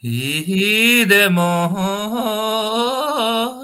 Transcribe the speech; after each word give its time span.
Idemo 0.00 1.68
nageci. 1.74 3.57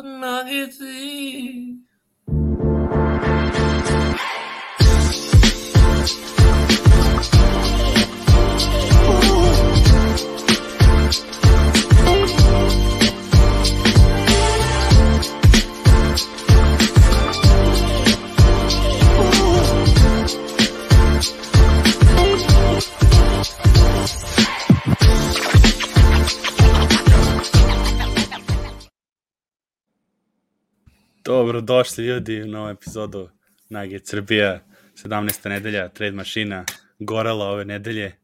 Dobro, 31.65 31.79
došli 31.79 32.07
ljudi 32.07 32.43
u 32.43 32.47
novu 32.47 32.69
epizodu 32.69 33.29
Nage 33.69 33.99
Srbija, 34.05 34.61
17. 35.05 35.49
nedelja, 35.49 35.89
trade 35.89 36.17
mašina, 36.17 36.65
gorela 36.99 37.47
ove 37.47 37.65
nedelje. 37.65 38.17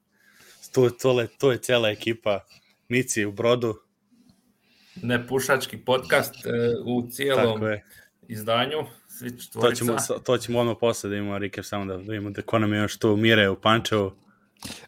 Tu, 0.74 0.90
to, 0.90 1.26
to 1.38 1.52
je 1.52 1.58
cela 1.58 1.88
ekipa, 1.88 2.44
Mici 2.88 3.24
u 3.24 3.32
brodu. 3.32 3.74
Nepušački 5.02 5.78
podcast 5.78 6.34
e, 6.34 6.48
u 6.84 7.10
cijelom 7.10 7.60
izdanju, 8.28 8.78
svi 9.08 9.30
To 9.30 9.42
četvorica. 9.42 9.84
ćemo, 9.84 10.18
to 10.24 10.38
ćemo 10.38 10.60
odmah 10.60 10.76
posle 10.80 11.10
da 11.10 11.16
imamo 11.16 11.38
recap, 11.38 11.64
samo 11.64 11.84
da 11.84 11.96
vidimo 11.96 12.30
da 12.30 12.42
ko 12.42 12.58
nam 12.58 12.72
je 12.72 12.78
još 12.78 12.98
tu 12.98 13.16
Mire 13.16 13.48
u 13.48 13.60
Pančevu. 13.60 14.12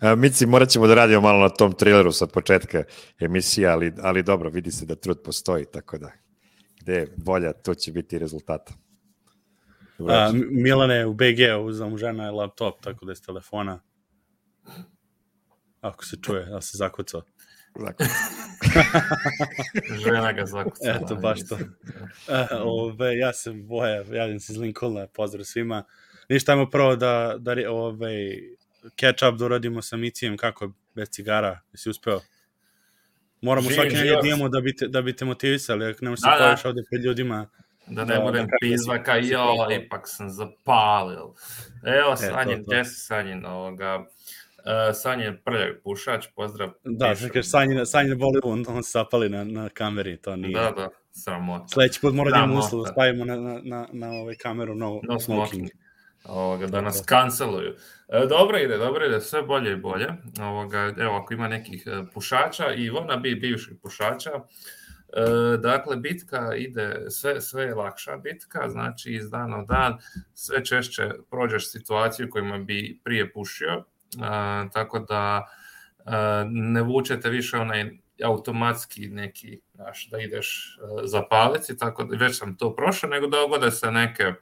A, 0.00 0.14
Mici, 0.14 0.46
morat 0.46 0.68
ćemo 0.68 0.86
da 0.86 0.94
radimo 0.94 1.20
malo 1.20 1.40
na 1.40 1.48
tom 1.48 1.72
trileru 1.72 2.12
sa 2.12 2.26
početka 2.26 2.84
emisije, 3.20 3.68
ali, 3.68 3.92
ali 4.02 4.22
dobro, 4.22 4.50
vidi 4.50 4.70
se 4.70 4.86
da 4.86 4.94
trud 4.94 5.22
postoji, 5.24 5.64
tako 5.72 5.98
da 5.98 6.21
gde 6.82 6.94
je 6.94 7.14
volja, 7.16 7.52
to 7.52 7.74
će 7.74 7.92
biti 7.92 8.18
rezultata. 8.18 8.74
Dobro, 9.98 10.14
A, 10.14 10.32
Milane 10.50 11.06
u 11.06 11.14
BG-u, 11.14 11.96
žena 11.96 12.24
je 12.24 12.30
laptop, 12.30 12.82
tako 12.82 13.04
da 13.04 13.12
je 13.12 13.16
s 13.16 13.20
telefona. 13.20 13.80
Ako 15.80 16.04
se 16.04 16.16
čuje, 16.22 16.44
da 16.44 16.60
se 16.60 16.76
zakucao. 16.78 17.22
Zakon. 17.80 18.06
Žena 20.04 20.32
ga 20.32 20.46
zakucala. 20.46 20.98
Eto, 21.02 21.14
baš 21.16 21.48
to. 21.48 21.54
Uh, 21.54 21.60
ove, 22.64 23.16
ja 23.18 23.32
sam 23.32 23.66
Boja, 23.66 24.04
javljam 24.12 24.40
se 24.40 24.52
iz 24.52 24.58
Lincolna, 24.58 25.06
pozdrav 25.06 25.44
svima. 25.44 25.84
Ništa, 26.28 26.52
ajmo 26.52 26.70
prvo 26.70 26.96
da, 26.96 27.36
da 27.38 27.54
ove, 27.70 28.38
catch 29.00 29.28
up 29.28 29.38
da 29.38 29.44
uradimo 29.44 29.82
sa 29.82 29.96
Micijem, 29.96 30.36
kako 30.36 30.64
je 30.64 30.70
bez 30.94 31.08
cigara, 31.08 31.60
jesi 31.72 31.90
uspeo? 31.90 32.20
Moramo 33.42 33.62
Živim, 33.62 33.74
svaki 33.76 33.88
nedelje 33.90 34.08
živim. 34.08 34.22
da 34.22 34.28
imamo 34.28 34.48
da 34.48 34.60
bi 34.60 34.76
te, 34.76 34.88
da 34.88 35.02
bi 35.02 35.12
te 35.12 35.24
motivisali, 35.24 35.84
ako 35.84 36.04
nemaš 36.04 36.20
se 36.20 36.26
Da, 36.26 36.30
da. 36.30 36.36
pojaviš 36.38 36.64
ovde 36.64 36.82
pred 36.90 37.04
ljudima. 37.04 37.46
Da 37.86 38.04
ne 38.04 38.14
Da, 38.14 38.20
budem 38.20 38.46
da, 38.46 38.52
pizva 38.60 38.96
si- 38.96 39.02
ka 39.02 39.14
si 39.14 39.28
jo, 39.28 39.44
ipak 39.72 40.02
sam 40.06 40.30
zapalil. 40.30 41.26
Evo, 41.84 42.16
Sanjin, 42.16 42.58
to. 42.58 42.64
gde 42.66 42.84
si 42.84 42.94
Sanjin 42.96 43.46
ovoga? 43.46 43.98
Uh, 44.58 44.66
Sanjin 44.94 45.38
prljak 45.44 45.82
pušač, 45.84 46.26
pozdrav. 46.28 46.70
Da, 46.84 47.06
kažeš, 47.08 47.30
Sanjina, 47.42 47.86
Sanjina 47.86 48.16
boli 48.16 48.40
on, 48.44 48.64
on 48.68 48.82
se 48.82 48.90
zapali 48.90 49.28
na, 49.28 49.44
na 49.44 49.68
kameri, 49.68 50.16
to 50.16 50.36
nije. 50.36 50.54
Da, 50.54 50.70
da, 50.70 50.88
sramota. 51.12 51.68
Sledeći 51.68 52.00
put 52.00 52.14
mora 52.14 52.30
da 52.30 52.36
imamo 52.36 52.58
uslov 52.58 52.84
da 52.84 52.92
stavimo 52.92 53.24
na, 53.24 53.36
na, 53.36 53.60
na, 53.64 53.88
na 53.92 54.10
ovaj 54.12 54.34
kameru 54.34 54.74
no, 54.74 55.00
No 55.02 55.18
smoking. 55.20 55.48
smoking. 55.50 55.70
Ovoga, 56.24 56.66
da 56.66 56.80
nas 56.80 57.02
kanceluju. 57.06 57.74
E, 58.08 58.26
dobro 58.28 58.58
ide, 58.58 58.78
dobro 58.78 59.06
ide, 59.06 59.20
sve 59.20 59.42
bolje 59.42 59.72
i 59.72 59.76
bolje. 59.76 60.06
Ovoga, 60.40 60.94
evo, 60.98 61.16
ako 61.16 61.34
ima 61.34 61.48
nekih 61.48 61.84
e, 61.86 62.02
pušača 62.14 62.72
i 62.72 62.90
ona 62.90 63.16
bi 63.16 63.34
bivših 63.34 63.76
pušača, 63.82 64.30
e, 64.30 65.56
dakle, 65.56 65.96
bitka 65.96 66.54
ide, 66.54 67.06
sve, 67.10 67.40
sve 67.40 67.64
je 67.64 67.74
lakša 67.74 68.16
bitka, 68.16 68.68
znači 68.68 69.12
iz 69.12 69.30
dana 69.30 69.58
u 69.58 69.64
dan 69.64 69.98
sve 70.34 70.64
češće 70.64 71.10
prođeš 71.30 71.70
situaciju 71.70 72.30
kojima 72.30 72.58
bi 72.58 73.00
prije 73.04 73.32
pušio, 73.32 73.72
e, 73.72 73.84
tako 74.72 74.98
da 74.98 75.46
e, 75.98 76.10
ne 76.46 76.82
vučete 76.82 77.30
više 77.30 77.56
onaj 77.56 77.90
automatski 78.24 79.08
neki, 79.08 79.60
znaš, 79.74 80.08
da 80.10 80.18
ideš 80.18 80.78
e, 80.78 81.06
zapaliti, 81.06 81.78
tako 81.78 82.04
da 82.04 82.16
već 82.16 82.38
sam 82.38 82.56
to 82.56 82.76
prošao, 82.76 83.10
nego 83.10 83.26
dogode 83.26 83.70
se 83.70 83.90
neke 83.90 84.32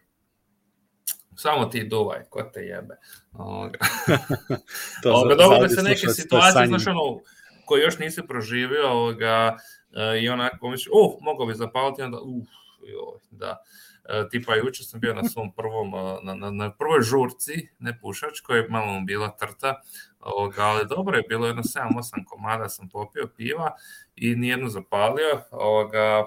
samo 1.40 1.64
ti 1.64 1.84
duvaj, 1.84 2.20
ko 2.30 2.42
te 2.42 2.60
jebe. 2.60 2.96
Ovoga. 3.32 3.78
To 5.02 5.10
Ovoga, 5.12 5.34
za- 5.34 5.42
dogode 5.42 5.68
za 5.68 5.76
se 5.76 5.82
neke 5.82 6.08
situacije, 6.08 6.66
znaš, 6.66 6.86
ono, 6.86 7.20
koje 7.64 7.82
još 7.82 7.98
nisi 7.98 8.22
proživio, 8.28 8.90
ovoga, 8.90 9.56
e, 9.92 10.20
i 10.20 10.28
onako 10.28 10.56
pomisliš, 10.60 10.88
uh, 10.92 11.14
mogao 11.20 11.46
bi 11.46 11.54
zapaliti, 11.54 12.02
onda, 12.02 12.18
uh, 12.20 12.46
joj, 12.82 13.18
da. 13.30 13.62
E, 14.04 14.28
tipa, 14.30 14.54
juče 14.54 14.84
sam 14.84 15.00
bio 15.00 15.14
na 15.14 15.24
svom 15.24 15.52
prvom, 15.52 15.94
e, 15.94 16.18
na, 16.22 16.34
na, 16.34 16.50
na 16.50 16.70
prvoj 16.70 17.02
žurci, 17.02 17.68
ne 17.78 17.98
pušač, 18.00 18.40
koja 18.40 18.56
je 18.58 18.68
malo 18.68 19.00
bila 19.06 19.36
trta, 19.36 19.80
ovoga, 20.20 20.62
ali 20.62 20.86
dobro 20.88 21.16
je, 21.16 21.24
bilo 21.28 21.46
jedno 21.46 21.62
7-8 21.62 22.24
komada, 22.26 22.68
sam 22.68 22.88
popio 22.88 23.28
piva 23.36 23.70
i 24.16 24.34
nijednu 24.34 24.68
zapalio, 24.68 25.42
ovoga, 25.50 26.24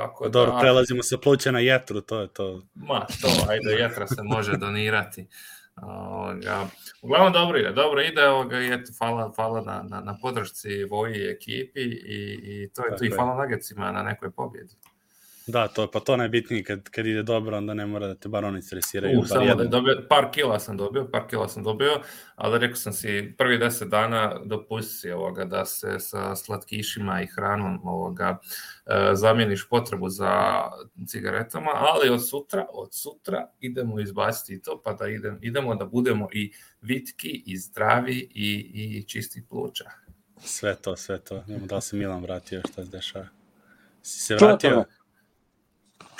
tako 0.00 0.24
da... 0.24 0.30
Dobro, 0.30 0.58
prelazimo 0.60 1.02
sa 1.02 1.18
pluća 1.18 1.50
na 1.50 1.58
jetru, 1.58 2.00
to 2.00 2.20
je 2.20 2.28
to. 2.28 2.62
Ma, 2.74 3.06
to, 3.20 3.28
ajde, 3.48 3.82
jetra 3.82 4.06
se 4.06 4.22
može 4.22 4.56
donirati. 4.56 5.26
Ovoga, 5.82 6.66
uglavnom 7.02 7.32
dobro 7.32 7.58
ide, 7.58 7.72
dobro 7.72 8.02
ide, 8.02 8.28
ovoga, 8.28 8.60
i 8.60 8.72
eto, 8.72 8.92
hvala, 8.98 9.32
hvala 9.36 9.60
na, 9.60 9.84
na, 9.88 10.00
na 10.00 10.18
podršci 10.22 10.84
Voji 10.84 11.14
i 11.14 11.30
ekipi 11.30 11.80
i, 11.80 12.38
i 12.42 12.70
to 12.74 12.82
je 12.82 12.90
Tako 12.90 12.98
to, 12.98 13.04
i 13.04 13.10
hvala 13.10 13.36
Nagecima 13.36 13.92
na 13.92 14.02
nekoj 14.02 14.30
pobjedi. 14.30 14.74
Da, 15.48 15.68
to 15.68 15.82
je 15.82 15.88
pa 15.92 16.00
to 16.00 16.16
najbitnije 16.16 16.64
kad, 16.64 16.88
kad 16.88 17.06
ide 17.06 17.22
dobro, 17.22 17.56
onda 17.56 17.74
ne 17.74 17.86
mora 17.86 18.06
da 18.06 18.14
te 18.14 18.28
bar 18.28 18.44
oni 18.44 18.62
stresiraju. 18.62 19.20
U, 19.20 19.24
samo 19.24 19.40
da 19.40 19.44
je 19.44 19.48
jedan. 19.48 19.70
dobio, 19.70 20.06
par 20.08 20.30
kila 20.32 20.60
sam 20.60 20.76
dobio, 20.76 21.08
par 21.12 21.26
kila 21.30 21.48
sam 21.48 21.62
dobio, 21.62 22.00
ali 22.36 22.58
rekao 22.58 22.76
sam 22.76 22.92
si, 22.92 23.34
prvi 23.38 23.58
deset 23.58 23.88
dana 23.88 24.40
dopusti 24.44 24.94
si 24.94 25.10
ovoga, 25.10 25.44
da 25.44 25.64
se 25.64 25.98
sa 25.98 26.36
slatkišima 26.36 27.22
i 27.22 27.26
hranom 27.26 27.80
ovoga, 27.84 28.38
e, 28.86 29.10
zamijeniš 29.12 29.68
potrebu 29.68 30.08
za 30.08 30.62
cigaretama, 31.06 31.70
ali 31.74 32.10
od 32.10 32.28
sutra, 32.28 32.66
od 32.72 32.88
sutra 32.94 33.50
idemo 33.60 34.00
izbaciti 34.00 34.62
to, 34.62 34.82
pa 34.84 34.92
da 34.92 35.08
idem, 35.08 35.38
idemo 35.42 35.74
da 35.74 35.84
budemo 35.84 36.28
i 36.32 36.52
vitki, 36.80 37.42
i 37.46 37.56
zdravi, 37.56 38.30
i, 38.34 38.70
i 38.74 39.02
čisti 39.02 39.44
pluća. 39.48 39.90
Sve 40.44 40.74
to, 40.74 40.96
sve 40.96 41.18
to. 41.18 41.44
Nemo 41.46 41.66
da 41.66 41.76
li 41.76 41.82
se 41.82 41.96
Milan 41.96 42.22
vratio, 42.22 42.62
šta 42.72 42.84
se 42.84 42.90
dešava. 42.90 43.26
Si 44.02 44.20
se 44.20 44.36
vratio? 44.36 44.76
me. 44.76 44.97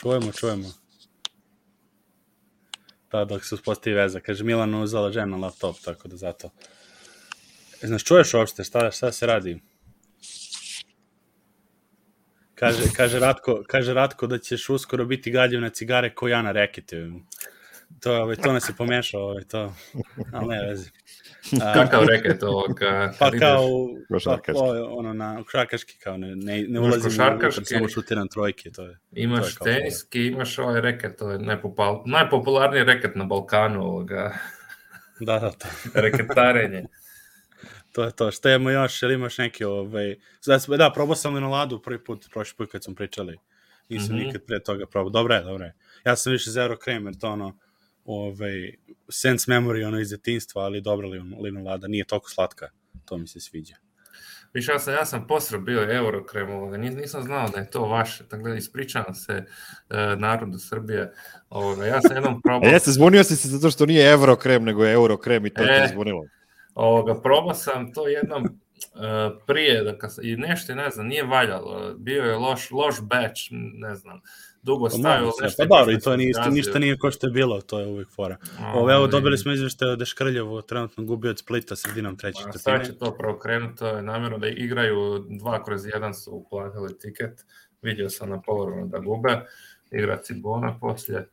Čujemo, 0.00 0.32
čujemo. 0.32 0.68
Da, 3.12 3.24
dok 3.24 3.44
se 3.44 3.54
uspostavi 3.54 3.96
veza. 3.96 4.20
Kaže, 4.20 4.44
Milan 4.44 4.74
uzela 4.74 5.12
žena 5.12 5.36
laptop, 5.36 5.76
tako 5.84 6.08
da 6.08 6.16
zato. 6.16 6.50
E, 7.82 7.86
Znaš, 7.86 8.04
čuješ 8.04 8.34
uopšte 8.34 8.64
šta, 8.64 8.90
šta 8.90 9.12
se 9.12 9.26
radi? 9.26 9.60
Kaže, 12.54 12.82
kaže, 12.96 13.18
Ratko, 13.18 13.62
kaže 13.66 13.94
Ratko 13.94 14.26
da 14.26 14.38
ćeš 14.38 14.68
uskoro 14.68 15.04
biti 15.04 15.30
galjiv 15.30 15.60
na 15.60 15.70
cigare 15.70 16.14
ko 16.14 16.28
ja 16.28 16.42
na 16.42 16.52
rekete. 16.52 17.10
To, 18.00 18.12
ovaj, 18.14 18.36
to 18.36 18.52
nas 18.52 18.68
je 18.68 18.74
pomešao, 18.74 19.20
ovaj, 19.22 19.42
to. 19.44 19.74
Ali 20.32 20.46
ne 20.48 20.62
vezi. 20.62 20.90
A, 21.62 21.74
Kakav 21.74 22.04
reket 22.04 22.42
ovoga? 22.42 23.12
Pa 23.18 23.30
kao, 23.30 23.66
pa, 24.08 24.14
Košarkaški. 24.14 24.60
o, 24.60 24.86
ono, 24.88 25.12
na 25.12 25.42
košarkaški, 25.44 25.98
kao 25.98 26.16
ne, 26.16 26.36
ne, 26.36 26.62
ne 26.62 26.80
ulazim 26.80 27.00
u 27.00 27.04
košarkaški. 27.04 27.64
samo 27.64 27.88
šutiram 27.88 28.28
trojke, 28.28 28.70
to 28.70 28.82
je. 28.82 28.98
Imaš 29.12 29.40
To 29.40 29.48
je 29.48 29.54
kao 29.54 29.64
teniski, 29.66 30.26
imaš 30.26 30.58
ovaj 30.58 30.80
reket, 30.80 31.16
to 31.16 31.30
je 31.30 31.38
najpopul- 31.38 32.02
najpopularniji 32.06 32.84
reket 32.84 33.14
na 33.14 33.24
Balkanu, 33.24 33.82
ovoga, 33.82 34.32
Da, 35.20 35.38
da, 35.38 35.50
to, 35.50 35.68
reketarenje. 35.94 36.84
to 37.92 38.04
je 38.04 38.10
to. 38.12 38.30
Šta 38.30 38.50
imamo 38.50 38.70
još, 38.72 39.02
ili 39.02 39.14
imaš 39.14 39.38
neki, 39.38 39.64
ovaj... 39.64 40.16
Da, 40.46 40.76
da 40.76 40.90
probao 40.90 41.16
sam 41.16 41.34
linoladu 41.34 41.82
prvi 41.82 42.04
put, 42.04 42.26
prošli 42.30 42.56
put 42.56 42.70
kad 42.72 42.84
smo 42.84 42.94
pričali. 42.94 43.38
Nisam 43.88 44.16
Mhm. 44.16 44.24
nikad 44.24 44.42
pre 44.42 44.60
toga 44.60 44.86
probao. 44.86 45.10
Dobro 45.10 45.34
je, 45.34 45.42
dobro 45.42 45.64
je. 45.64 45.74
Ja 46.04 46.16
sam 46.16 46.32
više 46.32 46.50
zero 46.50 46.76
krem, 46.76 47.06
jer 47.06 47.18
to 47.18 47.28
ono, 47.28 47.58
ovaj, 48.08 48.74
sense 49.08 49.52
memory, 49.52 49.86
ono 49.86 50.00
iz 50.00 50.10
detinstva, 50.10 50.62
ali 50.62 50.80
dobra 50.80 51.08
linolada, 51.42 51.88
nije 51.88 52.04
toliko 52.04 52.30
slatka. 52.30 52.68
To 53.04 53.18
mi 53.18 53.26
se 53.26 53.40
sviđa. 53.40 53.74
Više 54.54 54.72
ja 54.72 54.78
sam, 54.78 54.94
ja 54.94 55.04
sam 55.04 55.26
posre 55.26 55.58
bio 55.58 55.94
Eurokrem 55.96 56.50
ovoga, 56.50 56.76
nis, 56.76 56.94
nisam 56.94 57.22
znao 57.22 57.48
da 57.48 57.58
je 57.58 57.70
to 57.70 57.86
vaše, 57.86 58.28
tako 58.28 58.48
da 58.48 58.54
ispričavam 58.54 59.14
se 59.14 59.32
e, 59.32 59.44
narodu 60.16 60.58
Srbije. 60.58 61.12
Ovoga, 61.50 61.86
ja 61.86 62.00
sam 62.00 62.16
jednom 62.16 62.34
E, 62.34 62.40
probao, 62.44 62.68
jeste, 62.70 62.90
zbunio 62.90 63.24
si 63.24 63.36
se 63.36 63.48
zato 63.48 63.70
što 63.70 63.86
nije 63.86 64.10
Eurokrem, 64.10 64.64
nego 64.64 64.84
je 64.84 64.92
Eurokrem 64.92 65.46
i 65.46 65.50
to 65.50 65.64
te 65.64 65.70
E. 65.70 65.74
je 65.74 65.88
zbunilo. 65.88 66.24
ovoga, 66.74 67.20
probao 67.22 67.54
sam 67.54 67.92
to 67.92 68.08
jednom 68.08 68.44
e, 68.44 68.50
prije, 69.46 69.84
da 69.84 69.98
kad, 69.98 70.14
sam- 70.14 70.24
i 70.24 70.36
nešto, 70.36 70.74
ne 70.74 70.90
znam, 70.90 71.06
nije 71.06 71.24
valjalo, 71.24 71.94
bio 71.94 72.22
je 72.22 72.36
loš, 72.36 72.70
loš 72.70 73.00
batch, 73.02 73.40
ne 73.74 73.94
znam. 73.94 74.20
Dugo 74.68 74.90
stajao. 74.90 75.32
Pa, 75.40 75.48
pa 75.58 75.64
dobro, 75.64 75.92
i 75.92 76.00
to 76.00 76.16
nije, 76.16 76.30
isto, 76.30 76.50
ništa 76.50 76.78
nije 76.78 76.98
ko 76.98 77.10
što 77.10 77.26
je 77.26 77.30
bilo, 77.30 77.60
to 77.60 77.80
je 77.80 77.86
uvijek 77.86 78.10
fora. 78.10 78.36
Ovo, 78.74 78.92
evo, 78.92 79.06
dobili 79.06 79.38
smo 79.38 79.52
izveštaje 79.52 79.96
da 79.96 80.04
Škrljevo 80.04 80.62
trenutno 80.62 81.04
gubi 81.04 81.28
od 81.28 81.38
Splita 81.38 81.76
sredinom 81.76 82.16
treće 82.16 82.38
četvrtine. 82.38 82.78
Sad 82.78 82.86
će 82.86 82.98
to 82.98 83.14
preokrenuti, 83.18 83.78
to 83.78 83.86
je 83.86 84.02
namjerno 84.02 84.38
da 84.38 84.48
igraju 84.48 85.24
dva 85.28 85.64
kroz 85.64 85.86
jedan 85.86 86.14
su 86.14 86.30
uplatili 86.34 86.98
tiket, 86.98 87.44
vidio 87.82 88.10
sam 88.10 88.30
na 88.30 88.40
polovrnu 88.40 88.86
da 88.86 88.98
gube, 88.98 89.46
igra 89.90 90.16
Cibona 90.22 90.78
poslije. 90.80 91.28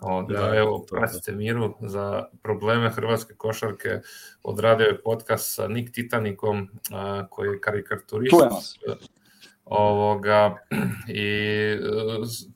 Onda, 0.00 0.40
da, 0.40 0.56
evo, 0.56 0.84
pratite 0.90 1.32
Miru 1.32 1.74
za 1.80 2.24
probleme 2.42 2.90
hrvatske 2.90 3.34
košarke. 3.34 4.00
Odradio 4.42 4.86
je 4.86 5.02
podcast 5.02 5.54
sa 5.54 5.68
Nick 5.68 5.94
Titanikom, 5.94 6.68
a, 6.92 7.26
koji 7.30 7.48
je 7.48 7.60
karikaturist 7.60 8.34
ovoga 9.66 10.56
i 11.08 11.22
e, 11.22 11.78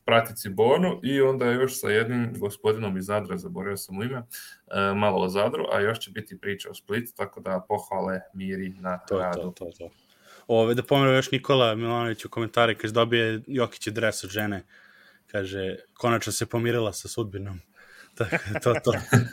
prati 0.04 0.36
Cibonu 0.36 1.00
i 1.02 1.20
onda 1.20 1.46
još 1.46 1.80
sa 1.80 1.88
jednim 1.88 2.34
gospodinom 2.38 2.96
iz 2.96 3.04
Zadra, 3.04 3.36
zaboravio 3.36 3.76
sam 3.76 3.98
u 3.98 4.02
ime, 4.02 4.16
e, 4.18 4.94
malo 4.94 5.24
o 5.24 5.28
Zadru, 5.28 5.64
a 5.72 5.80
još 5.80 5.98
će 5.98 6.10
biti 6.10 6.38
priča 6.38 6.70
o 6.70 6.74
Splitu, 6.74 7.12
tako 7.16 7.40
da 7.40 7.64
pohvale 7.68 8.20
Miri 8.34 8.68
na 8.68 8.98
to, 8.98 9.18
radu. 9.18 9.40
To, 9.40 9.50
to, 9.50 9.70
to. 9.78 9.90
Ove, 10.46 10.74
da 10.74 10.82
pomenuo 10.82 11.14
još 11.14 11.30
Nikola 11.30 11.74
Milanović 11.74 12.24
u 12.24 12.28
komentari, 12.28 12.74
kaže 12.74 12.92
dobije 12.92 13.42
Jokić 13.46 13.88
dres 13.88 14.24
od 14.24 14.30
žene, 14.30 14.64
kaže, 15.26 15.76
konačno 15.94 16.32
se 16.32 16.46
pomirila 16.46 16.92
sa 16.92 17.08
sudbinom. 17.08 17.60
Tako, 18.18 18.36
to, 18.62 18.74
to. 18.84 18.92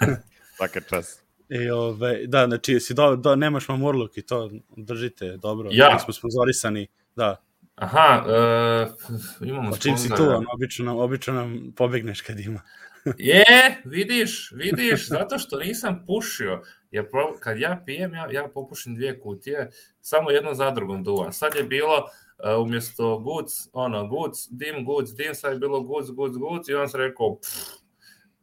Svaka 0.57 0.81
čast. 0.81 1.23
I 1.49 1.69
ove, 1.69 2.27
da, 2.27 2.45
znači, 2.47 2.79
si 2.79 2.93
do, 2.93 3.15
do, 3.15 3.35
nemaš 3.35 3.67
mamurluk 3.67 4.17
i 4.17 4.21
to 4.21 4.51
držite 4.77 5.37
dobro. 5.37 5.69
Ja. 5.71 5.99
Smo 5.99 6.13
sponzorisani, 6.13 6.87
da. 7.15 7.46
Aha, 7.77 8.23
uh, 8.25 9.47
imamo 9.47 9.71
pa 9.71 9.77
čim 9.77 9.97
si 9.97 10.09
tu, 10.09 10.23
on, 10.23 10.45
obično, 10.53 10.85
nam, 10.85 10.97
obično 10.97 11.33
nam 11.33 11.73
pobegneš 11.75 12.21
kad 12.21 12.39
ima. 12.39 12.61
je, 13.17 13.81
vidiš, 13.85 14.51
vidiš, 14.51 15.07
zato 15.07 15.37
što 15.39 15.59
nisam 15.59 16.03
pušio. 16.07 16.61
Jer 16.91 17.05
kad 17.39 17.59
ja 17.59 17.83
pijem, 17.85 18.13
ja, 18.13 18.27
ja 18.31 18.47
popušim 18.53 18.95
dvije 18.95 19.19
kutije, 19.19 19.69
samo 20.01 20.31
jedno 20.31 20.53
za 20.53 20.71
drugom 20.71 21.03
duvan. 21.03 21.33
Sad 21.33 21.55
je 21.55 21.63
bilo 21.63 21.97
uh, 21.97 22.65
umjesto 22.65 23.19
goods, 23.19 23.53
ono, 23.73 24.07
goods, 24.07 24.39
dim, 24.49 24.85
goods, 24.85 25.11
dim, 25.11 25.35
sad 25.35 25.53
je 25.53 25.59
bilo 25.59 25.81
goods, 25.81 26.09
goods, 26.11 26.37
goods 26.37 26.69
i 26.69 26.73
on 26.73 26.89
se 26.89 26.97
rekao, 26.97 27.35
pff, 27.35 27.86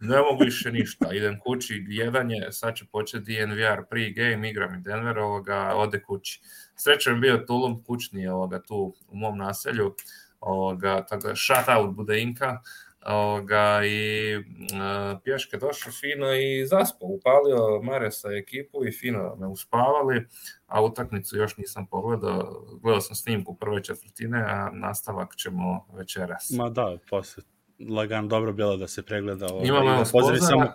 ne 0.05 0.19
mogu 0.19 0.45
više 0.45 0.73
ništa, 0.73 1.13
idem 1.13 1.39
kući, 1.41 1.85
jedan 1.89 2.31
je, 2.31 2.53
sad 2.53 2.75
će 2.75 2.85
početi 2.93 3.25
DNVR 3.25 3.83
pre-game, 3.91 4.51
igram 4.51 4.75
i 4.75 4.81
Denver, 4.83 5.19
ovoga, 5.19 5.73
ode 5.75 6.03
kući. 6.03 6.41
Srećan 6.77 7.21
bio 7.21 7.39
Tulum 7.39 7.85
kućni 7.85 8.29
ovoga, 8.29 8.63
tu 8.63 8.95
u 9.09 9.17
mom 9.17 9.39
naselju, 9.39 9.95
ovoga, 10.41 11.07
tako 11.09 11.29
da 11.29 11.37
shout 11.37 11.69
out 11.79 11.97
bude 11.97 12.21
Inka, 12.21 12.59
ovoga, 13.07 13.81
i 13.85 14.37
uh, 14.37 15.21
pješke 15.25 15.57
došao 15.57 15.93
fino 15.93 16.35
i 16.35 16.67
zaspao, 16.67 17.09
upalio 17.09 17.83
Mare 17.83 18.11
sa 18.11 18.29
ekipu 18.29 18.87
i 18.87 18.93
fino 18.93 19.37
me 19.37 19.47
uspavali, 19.47 20.27
a 20.67 20.85
utakmicu 20.85 21.37
još 21.37 21.57
nisam 21.57 21.87
pogledao, 21.87 22.67
gledao 22.83 23.01
sam 23.01 23.17
snimku 23.17 23.57
prve 23.57 23.83
četvrtine, 23.83 24.45
a 24.49 24.71
nastavak 24.73 25.37
ćemo 25.37 25.87
večeras. 25.93 26.51
Ma 26.51 26.71
da, 26.71 26.97
posle 27.11 27.43
lagan 27.91 28.29
dobro 28.29 28.53
bilo 28.53 28.77
da 28.77 28.89
se 28.89 29.03
pregleda. 29.03 29.47
Ovaj, 29.47 29.69
Imamo 29.69 29.91
da 29.91 30.05
pozdravim 30.13 30.43
samo... 30.43 30.73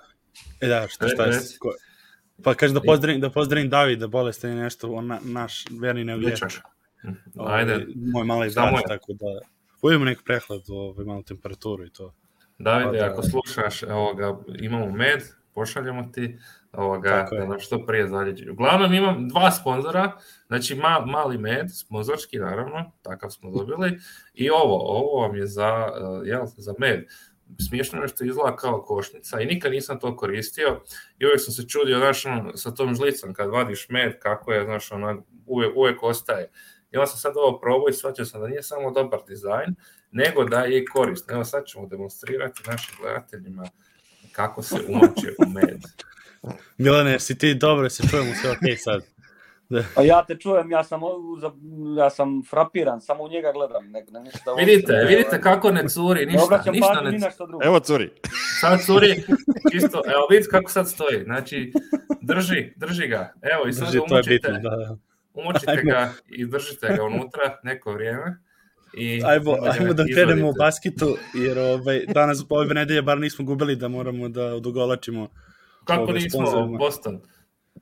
E 0.61 0.67
da, 0.67 0.87
šta, 0.87 1.07
šta 1.07 1.25
je? 1.25 1.39
Ko... 1.59 1.73
Pa 2.43 2.53
kaže 2.53 2.73
da 2.73 2.81
pozdravim, 2.81 3.21
da 3.21 3.29
pozdravim 3.29 3.69
Davida, 3.69 4.07
bolestan 4.07 4.49
je 4.49 4.55
nešto, 4.55 4.91
on 4.91 5.07
na, 5.07 5.19
naš 5.23 5.65
verni 5.81 6.03
navijač. 6.03 6.41
Ovaj, 7.35 7.59
Ajde. 7.59 7.85
Moj 7.95 8.23
mali 8.23 8.51
brat, 8.55 8.83
tako 8.87 9.13
da... 9.13 9.39
Ujemo 9.81 10.05
neku 10.05 10.23
prehlad, 10.23 10.61
ovaj, 10.67 11.05
malo 11.05 11.23
temperaturu 11.23 11.85
i 11.85 11.89
to. 11.89 12.13
Davide, 12.57 12.99
pa, 12.99 13.05
da, 13.05 13.11
ako 13.11 13.23
slušaš, 13.23 13.83
ovoga, 13.83 14.39
imamo 14.59 14.91
med, 14.91 15.23
pošaljemo 15.53 16.09
ti 16.13 16.37
ovoga, 16.73 17.27
da 17.31 17.45
nam 17.45 17.59
što 17.59 17.85
prije 17.85 18.07
zaljeđe. 18.07 18.51
Uglavnom 18.51 18.93
imam 18.93 19.27
dva 19.27 19.51
sponzora, 19.51 20.17
znači 20.47 20.75
ma, 20.75 21.05
mali 21.05 21.37
med, 21.37 21.65
sponzorski 21.77 22.37
naravno, 22.37 22.91
takav 23.01 23.29
smo 23.29 23.51
dobili, 23.51 23.99
i 24.33 24.49
ovo, 24.49 24.97
ovo 24.97 25.21
vam 25.21 25.35
je 25.35 25.47
za, 25.47 25.87
uh, 26.01 26.27
jel, 26.27 26.45
za 26.57 26.73
med. 26.77 27.05
Smiješno 27.69 27.99
nešto 27.99 28.25
izgleda 28.25 28.55
kao 28.55 28.81
košnica 28.81 29.41
i 29.41 29.45
nikad 29.45 29.71
nisam 29.71 29.99
to 29.99 30.15
koristio 30.15 30.81
i 31.19 31.25
uvijek 31.25 31.41
sam 31.41 31.53
se 31.53 31.67
čudio, 31.67 31.97
znaš, 31.97 32.25
ono, 32.25 32.57
sa 32.57 32.73
tom 32.73 32.95
žlicom 32.95 33.33
kad 33.33 33.49
vadiš 33.49 33.89
med, 33.89 34.19
kako 34.19 34.53
je, 34.53 34.65
znaš, 34.65 34.91
ona, 34.91 35.17
uvijek, 35.45 35.75
uvijek 35.75 36.03
ostaje. 36.03 36.51
I 36.91 36.97
onda 36.97 37.07
sam 37.07 37.19
sad 37.19 37.33
ovo 37.35 37.59
probao 37.59 37.89
i 37.89 37.93
shvatio 37.93 38.25
sam 38.25 38.41
da 38.41 38.47
nije 38.47 38.63
samo 38.63 38.91
dobar 38.91 39.19
dizajn, 39.27 39.75
nego 40.11 40.43
da 40.43 40.59
je 40.59 40.77
i 40.79 40.85
korisno. 40.85 41.33
Evo 41.33 41.43
sad 41.43 41.65
ćemo 41.65 41.87
demonstrirati 41.87 42.61
našim 42.67 42.95
gledateljima 43.01 43.65
kako 44.31 44.61
se 44.61 44.75
umače 44.87 45.33
u 45.39 45.49
med. 45.49 45.81
Milane, 46.77 47.19
si 47.19 47.37
ti 47.37 47.53
dobro, 47.53 47.89
se 47.89 48.03
čujemo 48.09 48.31
sve 48.41 48.51
ok 48.51 48.77
sad. 48.77 49.03
Da. 49.69 49.83
Pa 49.95 50.01
ja 50.01 50.25
te 50.25 50.35
čujem, 50.35 50.71
ja 50.71 50.83
sam, 50.83 51.01
ja 51.97 52.09
sam 52.09 52.43
frapiran, 52.49 53.01
samo 53.01 53.23
u 53.23 53.29
njega 53.29 53.51
gledam. 53.51 53.91
Ne, 53.91 54.05
ne, 54.11 54.19
ništa 54.19 54.53
vidite, 54.53 54.93
ne, 54.93 55.05
vidite 55.05 55.41
kako 55.41 55.71
ne 55.71 55.89
curi, 55.89 56.25
ništa, 56.25 56.61
ne 56.65 56.71
ništa 56.71 57.01
ne 57.01 57.31
curi. 57.31 57.51
Evo 57.63 57.79
curi. 57.79 58.09
Sad 58.61 58.85
curi, 58.85 59.23
čisto, 59.71 60.01
evo 60.05 60.27
vidite 60.29 60.49
kako 60.49 60.71
sad 60.71 60.89
stoji, 60.89 61.23
znači 61.23 61.73
drži, 62.21 62.73
drži 62.75 63.07
ga, 63.07 63.33
evo 63.41 63.67
i 63.67 63.73
sad 63.73 63.87
drži, 63.87 63.99
umučite, 63.99 64.29
bitno, 64.29 64.69
da, 64.69 64.75
da. 64.75 64.97
umučite 65.33 65.71
ajmo. 65.71 65.91
ga 65.91 66.13
i 66.27 66.45
držite 66.45 66.95
ga 66.97 67.03
unutra 67.03 67.59
neko 67.63 67.93
vrijeme. 67.93 68.37
I 68.97 69.21
ajmo, 69.25 69.57
ajmo 69.71 69.93
da 69.93 70.05
krenemo 70.13 70.49
u 70.49 70.53
basketu, 70.53 71.17
jer 71.33 71.59
ovaj, 71.59 72.05
danas 72.13 72.45
ove 72.49 72.73
nedelje 72.73 73.01
bar 73.01 73.19
nismo 73.19 73.45
gubili 73.45 73.75
da 73.75 73.87
moramo 73.87 74.29
da 74.29 74.45
odugolačimo 74.45 75.29
Kako 75.97 76.11
nismo 76.11 76.67
Boston? 76.77 77.21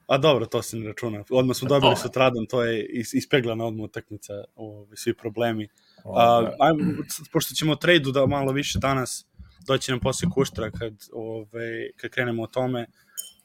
A 0.07 0.17
dobro, 0.17 0.45
to 0.45 0.61
se 0.61 0.77
ne 0.77 0.87
računa. 0.87 1.23
Odmah 1.29 1.55
smo 1.57 1.69
dobili 1.69 1.95
to. 1.95 2.01
sutradan, 2.01 2.45
to 2.45 2.63
je 2.63 2.85
ispeglana 3.13 3.65
odmah 3.65 3.83
utakmica, 3.83 4.33
ovi, 4.55 4.97
svi 4.97 5.13
problemi. 5.13 5.67
A, 6.15 6.51
ajmo, 6.59 6.83
pošto 7.33 7.55
ćemo 7.55 7.75
tradu 7.75 8.11
da 8.11 8.25
malo 8.25 8.51
više 8.51 8.79
danas, 8.79 9.25
doći 9.67 9.91
nam 9.91 9.99
posle 9.99 10.29
kuštra 10.33 10.71
kad, 10.71 10.93
ove, 11.13 11.91
kad 11.95 12.11
krenemo 12.11 12.43
o 12.43 12.47
tome. 12.47 12.85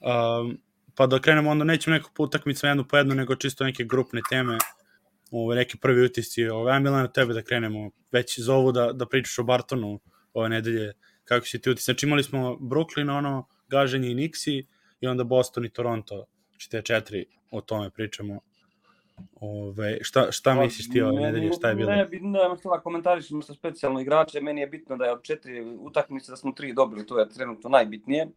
Um, 0.01 0.59
pa 0.95 1.07
da 1.07 1.19
krenemo, 1.19 1.51
onda 1.51 1.65
nećemo 1.65 1.97
neku 1.97 2.11
utakmicu 2.19 2.67
jednu 2.67 2.85
po 2.89 2.97
jednu, 2.97 3.15
nego 3.15 3.37
čisto 3.37 3.65
neke 3.65 3.85
grupne 3.85 4.21
teme, 4.31 4.59
ove, 5.31 5.57
neki 5.57 5.79
prvi 5.79 6.05
utisci. 6.05 6.49
Ove, 6.49 6.73
ajmo 6.73 6.85
Milan, 6.85 7.05
od 7.05 7.15
tebe 7.15 7.35
da 7.35 7.43
krenemo. 7.43 7.91
Već 8.13 8.41
zovu 8.41 8.73
da, 8.73 8.93
da 8.93 9.07
pričaš 9.07 9.39
o 9.39 9.45
Bartonu 9.45 10.01
ove 10.35 10.49
nedelje, 10.49 10.93
kako 11.25 11.47
si 11.47 11.61
ti 11.61 11.71
utisci. 11.71 11.85
Znači 11.85 12.07
imali 12.07 12.23
smo 12.23 12.57
Brooklyn, 12.61 13.19
ono, 13.19 13.49
gaženje 13.73 14.11
i 14.11 14.15
Nixi 14.15 14.65
i 15.01 15.07
onda 15.07 15.25
Boston 15.25 15.65
i 15.65 15.71
Toronto. 15.71 16.25
Znači 16.51 16.71
te 16.71 16.83
četiri, 16.83 17.27
o 17.51 17.61
tome 17.61 17.91
pričamo. 17.91 18.41
Ove, 19.41 19.99
šta, 20.03 20.33
šta 20.33 20.55
pa, 20.55 20.61
misliš 20.61 20.91
ti 20.91 21.03
ove 21.03 21.21
nedelje, 21.21 21.53
šta 21.53 21.69
je 21.69 21.75
bilo? 21.75 21.91
Ne, 21.91 22.05
bitno 22.05 22.33
da 22.33 22.57
htjela 22.59 22.81
komentarišemo 22.81 23.43
sa 23.43 23.55
specijalno 23.55 24.01
igrače, 24.01 24.41
meni 24.41 24.61
je 24.61 24.67
bitno 24.67 24.97
da 24.97 25.05
je 25.05 25.13
od 25.13 25.23
četiri 25.23 25.63
utakmice 25.63 26.33
da 26.33 26.37
smo 26.37 26.53
tri 26.53 26.73
dobili, 26.73 27.07
to 27.07 27.19
je 27.19 27.29
trenutno 27.29 27.71
najbitnije. 27.71 28.29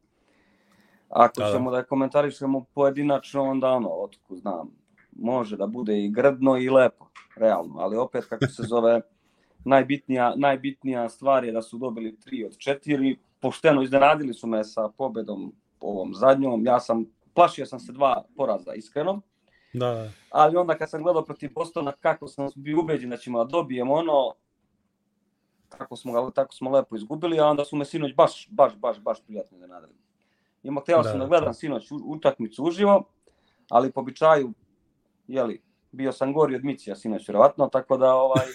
Ako 1.10 1.42
da, 1.42 1.52
ćemo 1.52 1.72
da, 1.72 1.78
da 1.78 1.84
komentarišemo 1.84 2.66
pojedinačno, 2.74 3.44
onda 3.44 3.70
ono, 3.70 3.90
otko 3.90 4.36
znam, 4.36 4.72
može 5.16 5.58
da 5.58 5.68
bude 5.68 6.00
i 6.04 6.10
grdno 6.10 6.58
i 6.58 6.70
lepo, 6.70 7.08
realno, 7.36 7.76
ali 7.80 7.98
opet 7.98 8.26
kako 8.26 8.48
se 8.48 8.64
zove, 8.74 9.02
najbitnija, 9.66 10.34
najbitnija 10.36 11.10
stvar 11.10 11.46
je 11.46 11.52
da 11.52 11.62
su 11.62 11.78
dobili 11.78 12.20
tri 12.20 12.46
od 12.46 12.58
četiri, 12.58 13.18
pošteno 13.46 13.82
iznenadili 13.82 14.34
su 14.34 14.48
me 14.48 14.64
sa 14.64 14.90
pobedom 14.98 15.54
ovom 15.80 16.14
zadnjom. 16.14 16.66
Ja 16.66 16.80
sam, 16.80 17.06
plašio 17.34 17.66
sam 17.66 17.80
se 17.80 17.92
dva 17.92 18.24
poraza, 18.36 18.74
iskreno. 18.74 19.22
Da. 19.74 20.10
Ali 20.30 20.58
onda 20.58 20.78
kad 20.78 20.90
sam 20.90 21.04
gledao 21.04 21.26
protiv 21.26 21.52
Bostona, 21.54 21.92
kako 21.92 22.28
sam 22.28 22.50
bio 22.56 22.80
ubeđen 22.80 23.10
da 23.10 23.18
ćemo 23.18 23.44
da 23.44 23.52
dobijemo 23.52 23.94
ono, 23.94 24.34
tako 25.70 25.96
smo 25.96 26.14
ga 26.14 26.32
tako 26.32 26.54
smo 26.54 26.72
lepo 26.72 26.96
izgubili, 26.96 27.40
a 27.40 27.46
onda 27.46 27.66
su 27.66 27.76
me 27.76 27.86
sinoć 27.86 28.16
baš, 28.16 28.48
baš, 28.50 28.76
baš, 28.76 29.00
baš 29.00 29.18
prijatno 29.26 29.58
iznenadili. 29.58 29.94
Imao 30.64 30.82
htio 30.82 30.98
da, 30.98 31.04
sam 31.04 31.20
da 31.20 31.26
gledam 31.26 31.54
sinoć 31.54 31.92
utakmicu 32.06 32.64
uživo, 32.64 33.04
ali 33.70 33.92
po 33.92 34.00
običaju, 34.00 34.54
jeli, 35.28 35.62
bio 35.92 36.12
sam 36.12 36.34
gori 36.34 36.56
od 36.56 36.64
Micija 36.64 36.96
sinoć, 36.96 37.28
vjerovatno, 37.28 37.68
tako 37.68 37.98
da 37.98 38.16
ovaj, 38.16 38.46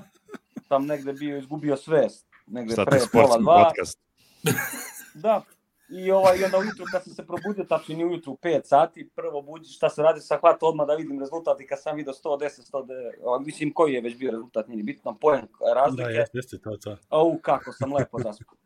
sam 0.68 0.86
negde 0.86 1.12
bio 1.12 1.38
izgubio 1.38 1.76
svest, 1.76 2.26
negde 2.46 2.74
Sad 2.74 2.86
pre 2.86 3.00
pola 3.12 3.38
dva. 3.38 3.64
Podcast. 3.64 4.07
da, 5.24 5.42
i 5.88 6.10
ovaj, 6.10 6.44
onda 6.44 6.58
ujutru 6.58 6.84
kad 6.92 7.04
sam 7.04 7.12
se 7.12 7.26
probudio, 7.26 7.64
tačno 7.64 8.06
ujutru 8.06 8.32
u 8.32 8.36
5 8.36 8.60
sati, 8.64 9.10
prvo 9.14 9.42
buđi 9.42 9.72
šta 9.72 9.88
se 9.88 10.02
radi 10.02 10.20
sa 10.20 10.38
hvata 10.40 10.66
odmah 10.66 10.86
da 10.86 10.94
vidim 10.94 11.20
rezultat 11.20 11.60
i 11.60 11.66
kad 11.66 11.82
sam 11.82 11.96
vidio 11.96 12.12
110, 12.12 12.72
109, 12.72 13.44
mislim 13.44 13.72
koji 13.72 13.94
je 13.94 14.00
već 14.00 14.16
bio 14.16 14.30
rezultat, 14.30 14.68
nije 14.68 14.82
bitno, 14.82 15.18
pojem 15.20 15.46
razlike. 15.74 16.02
Da, 16.02 16.10
jeste, 16.10 16.38
jeste, 16.38 16.58
to, 16.58 16.76
to. 16.76 16.96
Au, 17.08 17.38
kako 17.42 17.72
sam 17.72 17.94
lepo 17.94 18.18
zaspao. 18.18 18.56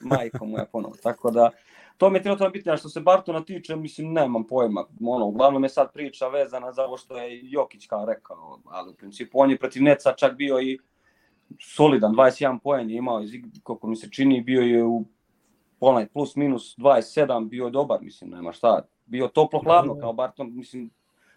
Majko 0.00 0.44
moja 0.44 0.64
ponovo. 0.72 0.94
Tako 1.02 1.30
da, 1.30 1.50
to 1.96 2.10
mi 2.10 2.18
je 2.18 2.22
trenutno 2.22 2.50
bitno, 2.50 2.76
što 2.76 2.88
se 2.88 3.00
Bartona 3.00 3.44
tiče, 3.44 3.76
mislim, 3.76 4.12
nemam 4.12 4.46
pojma. 4.46 4.84
Ono, 5.04 5.26
uglavnom 5.26 5.62
je 5.62 5.68
sad 5.68 5.92
priča 5.92 6.28
vezana 6.28 6.72
za 6.72 6.84
ovo 6.84 6.96
što 6.96 7.18
je 7.18 7.40
Jokić 7.42 7.86
kao 7.86 8.04
rekao, 8.04 8.60
ali 8.64 8.90
u 8.90 8.94
principu 8.94 9.40
on 9.40 9.50
je 9.50 9.58
protiv 9.58 9.82
Neca 9.82 10.12
čak 10.12 10.36
bio 10.36 10.60
i 10.60 10.78
solidan, 11.58 12.12
21 12.12 12.58
poen 12.58 12.90
je 12.90 12.96
imao, 12.96 13.22
iz, 13.22 13.30
koliko 13.62 13.86
mi 13.86 13.96
se 13.96 14.10
čini, 14.10 14.40
bio 14.40 14.60
je 14.60 14.84
u 14.84 15.04
onaj 15.80 16.08
plus 16.08 16.36
minus 16.36 16.76
27, 16.78 17.48
bio 17.48 17.64
je 17.64 17.70
dobar, 17.70 17.98
mislim, 18.02 18.30
nema 18.30 18.52
šta. 18.52 18.82
Bio 19.06 19.28
toplo 19.28 19.60
hladno 19.64 19.98
kao 20.00 20.12
Barton, 20.12 20.56
mislim, 20.56 20.90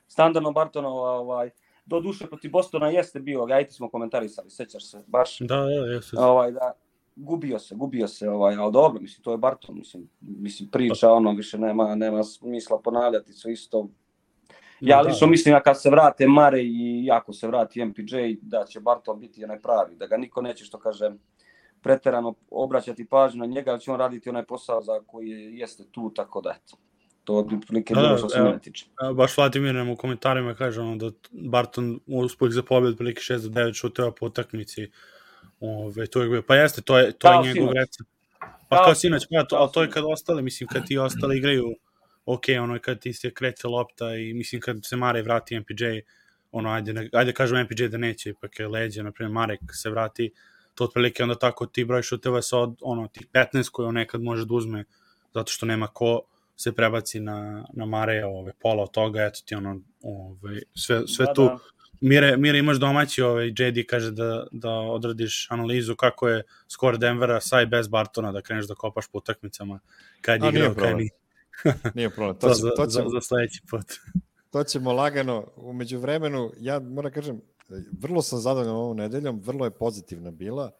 standardno 0.07 0.51
Bartonova, 0.51 1.11
ovaj, 1.11 1.49
do 1.85 1.99
duše 1.99 2.27
protiv 2.27 2.51
Bostona 2.51 2.89
jeste 2.89 3.19
bio, 3.19 3.45
ga 3.45 3.63
smo 3.69 3.89
komentarisali, 3.89 4.49
sećaš 4.49 4.91
se, 4.91 5.03
baš. 5.07 5.39
Da, 5.39 5.55
da, 5.55 5.93
jeste. 5.93 6.19
Ovaj, 6.19 6.51
da, 6.51 6.71
gubio 7.15 7.59
se, 7.59 7.75
gubio 7.75 8.07
se, 8.07 8.29
ovaj, 8.29 8.55
ali 8.55 8.71
dobro, 8.71 9.01
mislim, 9.01 9.23
to 9.23 9.31
je 9.31 9.37
Barton, 9.37 9.77
mislim, 9.77 10.09
mislim 10.21 10.69
priča, 10.69 11.11
ono, 11.11 11.31
više 11.31 11.57
nema, 11.57 11.95
nema 11.95 12.23
smisla 12.23 12.79
ponavljati, 12.79 13.33
sve 13.33 13.53
isto. 13.53 13.87
Ja 14.83 15.03
da, 15.03 15.09
lično 15.09 15.27
mislim, 15.27 15.55
kad 15.63 15.81
se 15.81 15.89
vrate 15.89 16.27
Mare 16.27 16.63
i 16.63 17.09
ako 17.11 17.33
se 17.33 17.47
vrati 17.47 17.85
MPJ, 17.85 18.15
da 18.41 18.65
će 18.65 18.79
Barton 18.79 19.19
biti 19.19 19.43
onaj 19.43 19.61
pravi, 19.61 19.95
da 19.95 20.07
ga 20.07 20.17
niko 20.17 20.41
neće, 20.41 20.65
što 20.65 20.79
kaže, 20.79 21.11
preterano 21.81 22.33
obraćati 22.51 23.05
pažnju 23.05 23.39
na 23.39 23.45
njega, 23.45 23.71
ali 23.71 23.79
će 23.79 23.91
on 23.91 23.99
raditi 23.99 24.29
onaj 24.29 24.45
posao 24.45 24.81
za 24.81 24.99
koji 25.07 25.29
jeste 25.29 25.83
tu, 25.91 26.11
tako 26.15 26.41
da, 26.41 26.49
eto. 26.49 26.77
To 27.23 27.43
bi 27.43 27.59
prilike 27.67 27.93
bilo 27.93 28.17
što 28.17 28.29
se 28.29 28.41
mene 28.41 28.59
tiče. 28.59 28.85
Baš 29.15 29.37
Vladimir 29.37 29.75
nam 29.75 29.89
u 29.89 29.95
komentarima 29.95 30.55
kaže 30.55 30.81
ono 30.81 30.95
da 30.95 31.11
Barton 31.31 31.99
uspeh 32.07 32.49
za 32.51 32.63
pobjed 32.63 32.97
prilike 32.97 33.21
6 33.21 33.49
do 33.49 33.61
9 33.61 33.73
šuteva 33.73 34.11
po 34.11 34.25
utakmici. 34.25 34.91
Ove, 35.59 36.07
to 36.07 36.21
je, 36.21 36.41
pa 36.41 36.55
jeste, 36.55 36.81
to 36.81 36.97
je, 36.99 37.11
to 37.11 37.33
je 37.33 37.53
njegov 37.53 37.73
recept. 37.73 38.09
Pa 38.69 38.83
kao, 38.83 38.95
sinoć, 38.95 39.27
pa 39.31 39.43
to, 39.43 39.55
ali 39.55 39.69
to 39.73 39.81
je 39.81 39.89
kad 39.89 40.03
ostale, 40.07 40.41
mislim, 40.41 40.67
kad 40.67 40.85
ti 40.87 40.97
ostali 40.97 41.37
igraju, 41.37 41.75
ok, 42.25 42.43
ono, 42.61 42.79
kad 42.79 42.99
ti 42.99 43.13
se 43.13 43.33
kreće 43.33 43.67
lopta 43.67 44.15
i 44.15 44.33
mislim, 44.33 44.61
kad 44.61 44.77
se 44.83 44.95
Mare 44.95 45.21
vrati 45.21 45.59
MPJ, 45.59 45.83
ono, 46.51 46.69
ajde, 46.69 47.09
ajde 47.13 47.33
kažem 47.33 47.61
MPJ 47.61 47.87
da 47.87 47.97
neće, 47.97 48.29
ipak 48.29 48.59
je 48.59 48.67
leđe, 48.67 49.03
na 49.03 49.11
primjer, 49.11 49.33
Marek 49.33 49.59
se 49.71 49.89
vrati, 49.89 50.31
to 50.75 50.83
otprilike 50.83 51.23
onda 51.23 51.35
tako 51.35 51.65
ti 51.65 51.85
broj 51.85 52.01
šuteva 52.01 52.41
sa 52.41 52.57
od, 52.59 52.77
ono, 52.81 53.07
tih 53.07 53.27
15 53.33 53.69
koje 53.71 53.87
on 53.87 53.95
nekad 53.95 54.21
može 54.21 54.45
da 54.45 54.53
uzme, 54.53 54.83
zato 55.33 55.51
što 55.51 55.65
nema 55.65 55.87
ko, 55.87 56.21
se 56.55 56.71
prebaci 56.71 57.19
na, 57.19 57.65
na 57.73 57.85
Mare, 57.85 58.25
ove, 58.25 58.53
pola 58.61 58.83
od 58.83 58.91
toga, 58.91 59.23
eto 59.23 59.39
ti 59.45 59.55
ono, 59.55 59.81
ove, 60.01 60.61
sve, 60.75 61.07
sve 61.07 61.25
da, 61.25 61.33
tu. 61.33 61.43
Da. 61.43 61.57
Mire, 62.01 62.37
Mire 62.37 62.59
imaš 62.59 62.77
domaći, 62.77 63.21
ovaj, 63.21 63.47
JD 63.47 63.85
kaže 63.87 64.11
da, 64.11 64.47
da 64.51 64.69
odradiš 64.69 65.47
analizu 65.49 65.95
kako 65.95 66.27
je 66.27 66.43
skor 66.67 66.97
Denvera 66.97 67.41
sa 67.41 67.61
i 67.61 67.65
bez 67.65 67.87
Bartona, 67.87 68.31
da 68.31 68.41
kreneš 68.41 68.67
da 68.67 68.75
kopaš 68.75 69.07
po 69.11 69.17
utakmicama 69.17 69.79
kad 70.21 70.43
je 70.43 70.49
igrao, 70.49 70.73
kad 70.73 70.97
nije. 70.97 71.09
nije 71.95 72.09
problem. 72.09 72.37
To, 72.39 72.47
to, 72.47 72.53
za, 72.53 72.69
to 72.69 72.85
ćemo, 72.85 73.09
za, 73.09 73.13
za 73.13 73.21
sledeći 73.21 73.61
put. 73.69 73.85
to 74.51 74.63
ćemo 74.63 74.93
lagano. 74.93 75.47
Umeđu 75.55 75.99
vremenu, 75.99 76.51
ja 76.59 76.79
moram 76.79 77.11
da 77.11 77.15
kažem, 77.15 77.41
vrlo 77.99 78.21
sam 78.21 78.39
zadovoljan 78.39 78.75
ovom 78.75 78.97
nedeljom, 78.97 79.41
vrlo 79.45 79.65
je 79.65 79.71
pozitivna 79.71 80.31
bila 80.31 80.71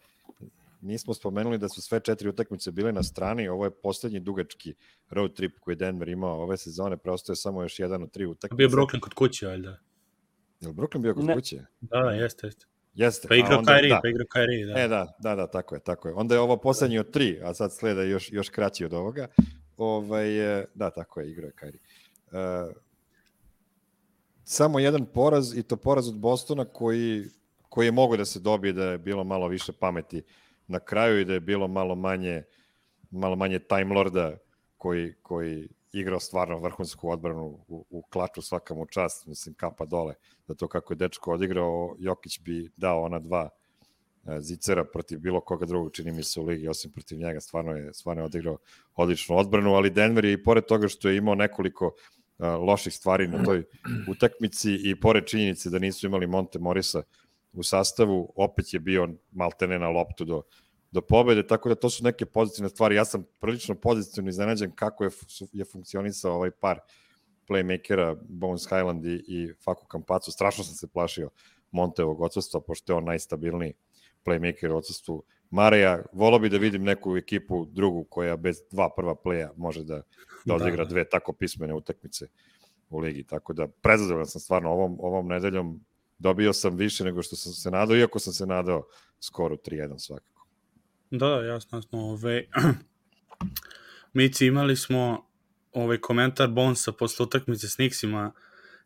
nismo 0.84 1.14
spomenuli 1.14 1.58
da 1.58 1.70
su 1.70 1.82
sve 1.82 2.00
četiri 2.00 2.30
utakmice 2.30 2.72
bile 2.72 2.92
na 2.92 3.04
strani, 3.04 3.48
ovo 3.48 3.66
je 3.66 3.72
poslednji 3.72 4.20
dugački 4.20 4.74
road 5.10 5.34
trip 5.34 5.60
koji 5.60 5.76
Denver 5.76 6.10
imao 6.10 6.42
ove 6.42 6.58
sezone, 6.58 6.98
preostaje 6.98 7.36
samo 7.36 7.62
još 7.62 7.80
jedan 7.80 8.04
od 8.04 8.12
tri 8.12 8.26
utakmice. 8.26 8.58
Bio 8.58 8.70
Brooklyn 8.70 9.00
kod 9.00 9.14
kuće, 9.14 9.48
valjda. 9.48 9.80
Je 10.60 10.68
li 10.68 10.74
Brooklyn 10.74 11.02
bio 11.02 11.14
kod 11.14 11.26
ne. 11.26 11.34
kuće? 11.34 11.66
Da, 11.82 12.00
da, 12.00 12.12
jeste, 12.12 12.48
jeste. 12.48 12.66
Jeste. 12.94 13.28
Pa 13.28 13.36
igrao 13.36 13.62
Kyrie, 13.62 13.90
da. 13.90 14.00
pa 14.02 14.08
igrao 14.08 14.26
Kyrie, 14.36 14.74
da. 14.74 14.80
E, 14.80 14.88
da, 14.88 15.18
da, 15.20 15.36
da, 15.36 15.48
tako 15.48 15.76
je, 15.76 15.82
tako 15.82 16.08
je. 16.08 16.14
Onda 16.14 16.36
je 16.36 16.42
ovo 16.42 16.58
poslednji 16.58 17.00
od 17.00 17.12
tri, 17.12 17.40
a 17.44 17.54
sad 17.54 17.74
sleda 17.74 18.04
još, 18.04 18.32
još 18.32 18.50
kraći 18.50 18.86
od 18.86 18.94
ovoga. 18.94 19.28
Ovaj, 19.78 20.28
da, 20.74 20.90
tako 20.90 21.20
je, 21.20 21.32
igrao 21.32 21.48
je 21.48 21.54
Kyrie. 21.54 21.80
Uh, 22.32 22.76
samo 24.44 24.80
jedan 24.80 25.06
poraz 25.06 25.58
i 25.58 25.64
to 25.64 25.78
poraz 25.78 26.08
od 26.08 26.18
Bostona 26.20 26.66
koji, 26.66 27.26
koji 27.70 27.88
je 27.88 27.92
mogo 27.92 28.18
da 28.18 28.26
se 28.26 28.40
dobije 28.40 28.74
da 28.74 28.86
je 28.86 28.98
bilo 28.98 29.24
malo 29.24 29.48
više 29.48 29.74
pameti 29.74 30.24
na 30.68 30.80
kraju 30.80 31.20
i 31.20 31.26
da 31.26 31.34
je 31.34 31.40
bilo 31.40 31.68
malo 31.68 31.96
manje 31.96 32.44
malo 33.14 33.36
manje 33.36 33.60
Time 33.60 33.96
Lorda 33.96 34.38
koji, 34.78 35.14
koji 35.22 35.70
igrao 35.92 36.20
stvarno 36.20 36.60
vrhunsku 36.60 37.10
odbranu 37.10 37.46
u, 37.68 37.86
u 37.90 38.02
klaču 38.02 38.42
svakam 38.42 38.80
u 38.80 38.86
čast, 38.86 39.26
mislim 39.26 39.56
kapa 39.56 39.86
dole 39.86 40.14
za 40.48 40.56
to 40.56 40.68
kako 40.68 40.94
je 40.94 40.98
dečko 40.98 41.32
odigrao, 41.32 41.96
Jokić 42.00 42.40
bi 42.40 42.72
dao 42.78 43.02
ona 43.02 43.20
dva 43.20 43.50
e, 43.50 43.63
zicera 44.40 44.84
protiv 44.84 45.20
bilo 45.20 45.42
koga 45.42 45.66
drugog, 45.66 45.92
čini 45.92 46.12
mi 46.12 46.24
se 46.24 46.40
u 46.40 46.46
ligi, 46.46 46.68
osim 46.68 46.92
protiv 46.92 47.18
njega, 47.18 47.40
stvarno 47.40 47.72
je, 47.72 47.94
stvarno 47.94 48.22
je 48.22 48.26
odigrao 48.26 48.58
odličnu 48.96 49.38
odbranu, 49.38 49.74
ali 49.74 49.90
Denver 49.90 50.26
je 50.26 50.34
i 50.34 50.44
pored 50.44 50.66
toga 50.66 50.88
što 50.88 51.10
je 51.10 51.18
imao 51.18 51.36
nekoliko 51.36 51.86
uh, 51.86 52.46
loših 52.46 52.94
stvari 52.94 53.28
na 53.28 53.44
toj 53.44 53.64
utakmici 54.10 54.80
i 54.84 55.00
pored 55.00 55.26
činjenice 55.26 55.70
da 55.70 55.80
nisu 55.80 56.06
imali 56.06 56.28
Monte 56.28 56.60
Morisa 56.60 57.04
u 57.54 57.64
sastavu, 57.64 58.34
opet 58.36 58.74
je 58.74 58.80
bio 58.80 59.10
maltene 59.32 59.80
na 59.80 59.90
loptu 59.90 60.26
do, 60.26 60.42
do 60.92 61.02
pobede, 61.02 61.48
tako 61.48 61.70
da 61.70 61.76
to 61.76 61.90
su 61.90 62.04
neke 62.04 62.26
pozitivne 62.26 62.70
stvari. 62.70 62.96
Ja 62.96 63.06
sam 63.06 63.26
prilično 63.42 63.76
pozitivno 63.76 64.30
iznenađen 64.30 64.72
kako 64.72 65.04
je, 65.04 65.10
je 65.52 65.66
funkcionisao 65.66 66.36
ovaj 66.36 66.52
par 66.52 66.80
playmakera 67.48 68.18
Bones 68.30 68.64
Highland 68.64 69.06
i, 69.06 69.24
i 69.28 69.54
Faku 69.64 69.86
Kampacu. 69.86 70.32
Strašno 70.32 70.64
sam 70.64 70.76
se 70.76 70.88
plašio 70.88 71.30
Monteovog 71.72 72.22
odsustva, 72.22 72.62
pošto 72.62 72.94
je 72.94 72.98
on 72.98 73.06
najstabilniji 73.06 73.74
playmaker 74.26 74.72
u 74.72 74.78
odsustvu 74.78 75.24
Mareja. 75.50 76.04
Volao 76.14 76.40
bi 76.40 76.50
da 76.50 76.58
vidim 76.58 76.84
neku 76.84 77.18
ekipu 77.18 77.66
drugu 77.66 78.04
koja 78.04 78.38
bez 78.38 78.58
dva 78.72 78.90
prva 78.96 79.16
playa 79.16 79.50
može 79.58 79.84
da, 79.84 80.02
da 80.46 80.56
odigra 80.56 80.84
da. 80.84 80.90
dve 80.90 81.10
tako 81.10 81.34
pismene 81.34 81.74
utakmice 81.74 82.28
u 82.90 83.00
ligi. 83.00 83.24
Tako 83.24 83.54
da 83.54 83.68
prezadovoljan 83.68 84.28
sam 84.28 84.42
stvarno 84.42 84.70
ovom, 84.70 84.98
ovom 85.00 85.28
nedeljom 85.28 85.86
dobio 86.20 86.54
sam 86.54 86.76
više 86.76 87.04
nego 87.04 87.24
što 87.24 87.36
sam 87.36 87.54
se 87.54 87.72
nadao, 87.72 87.98
iako 87.98 88.20
sam 88.20 88.34
se 88.34 88.46
nadao 88.46 88.88
skoro 89.20 89.56
3-1 89.56 90.00
svakako. 90.00 90.48
Da, 91.12 91.28
jasno, 91.28 91.78
jasno. 91.78 92.00
Ove, 92.00 92.46
Mici, 94.14 94.46
imali 94.46 94.76
smo 94.76 95.26
ovaj 95.72 95.98
komentar 95.98 96.48
Bonsa 96.48 96.92
posle 96.92 97.24
utakmice 97.24 97.70
s 97.70 97.78
Nixima, 97.78 98.32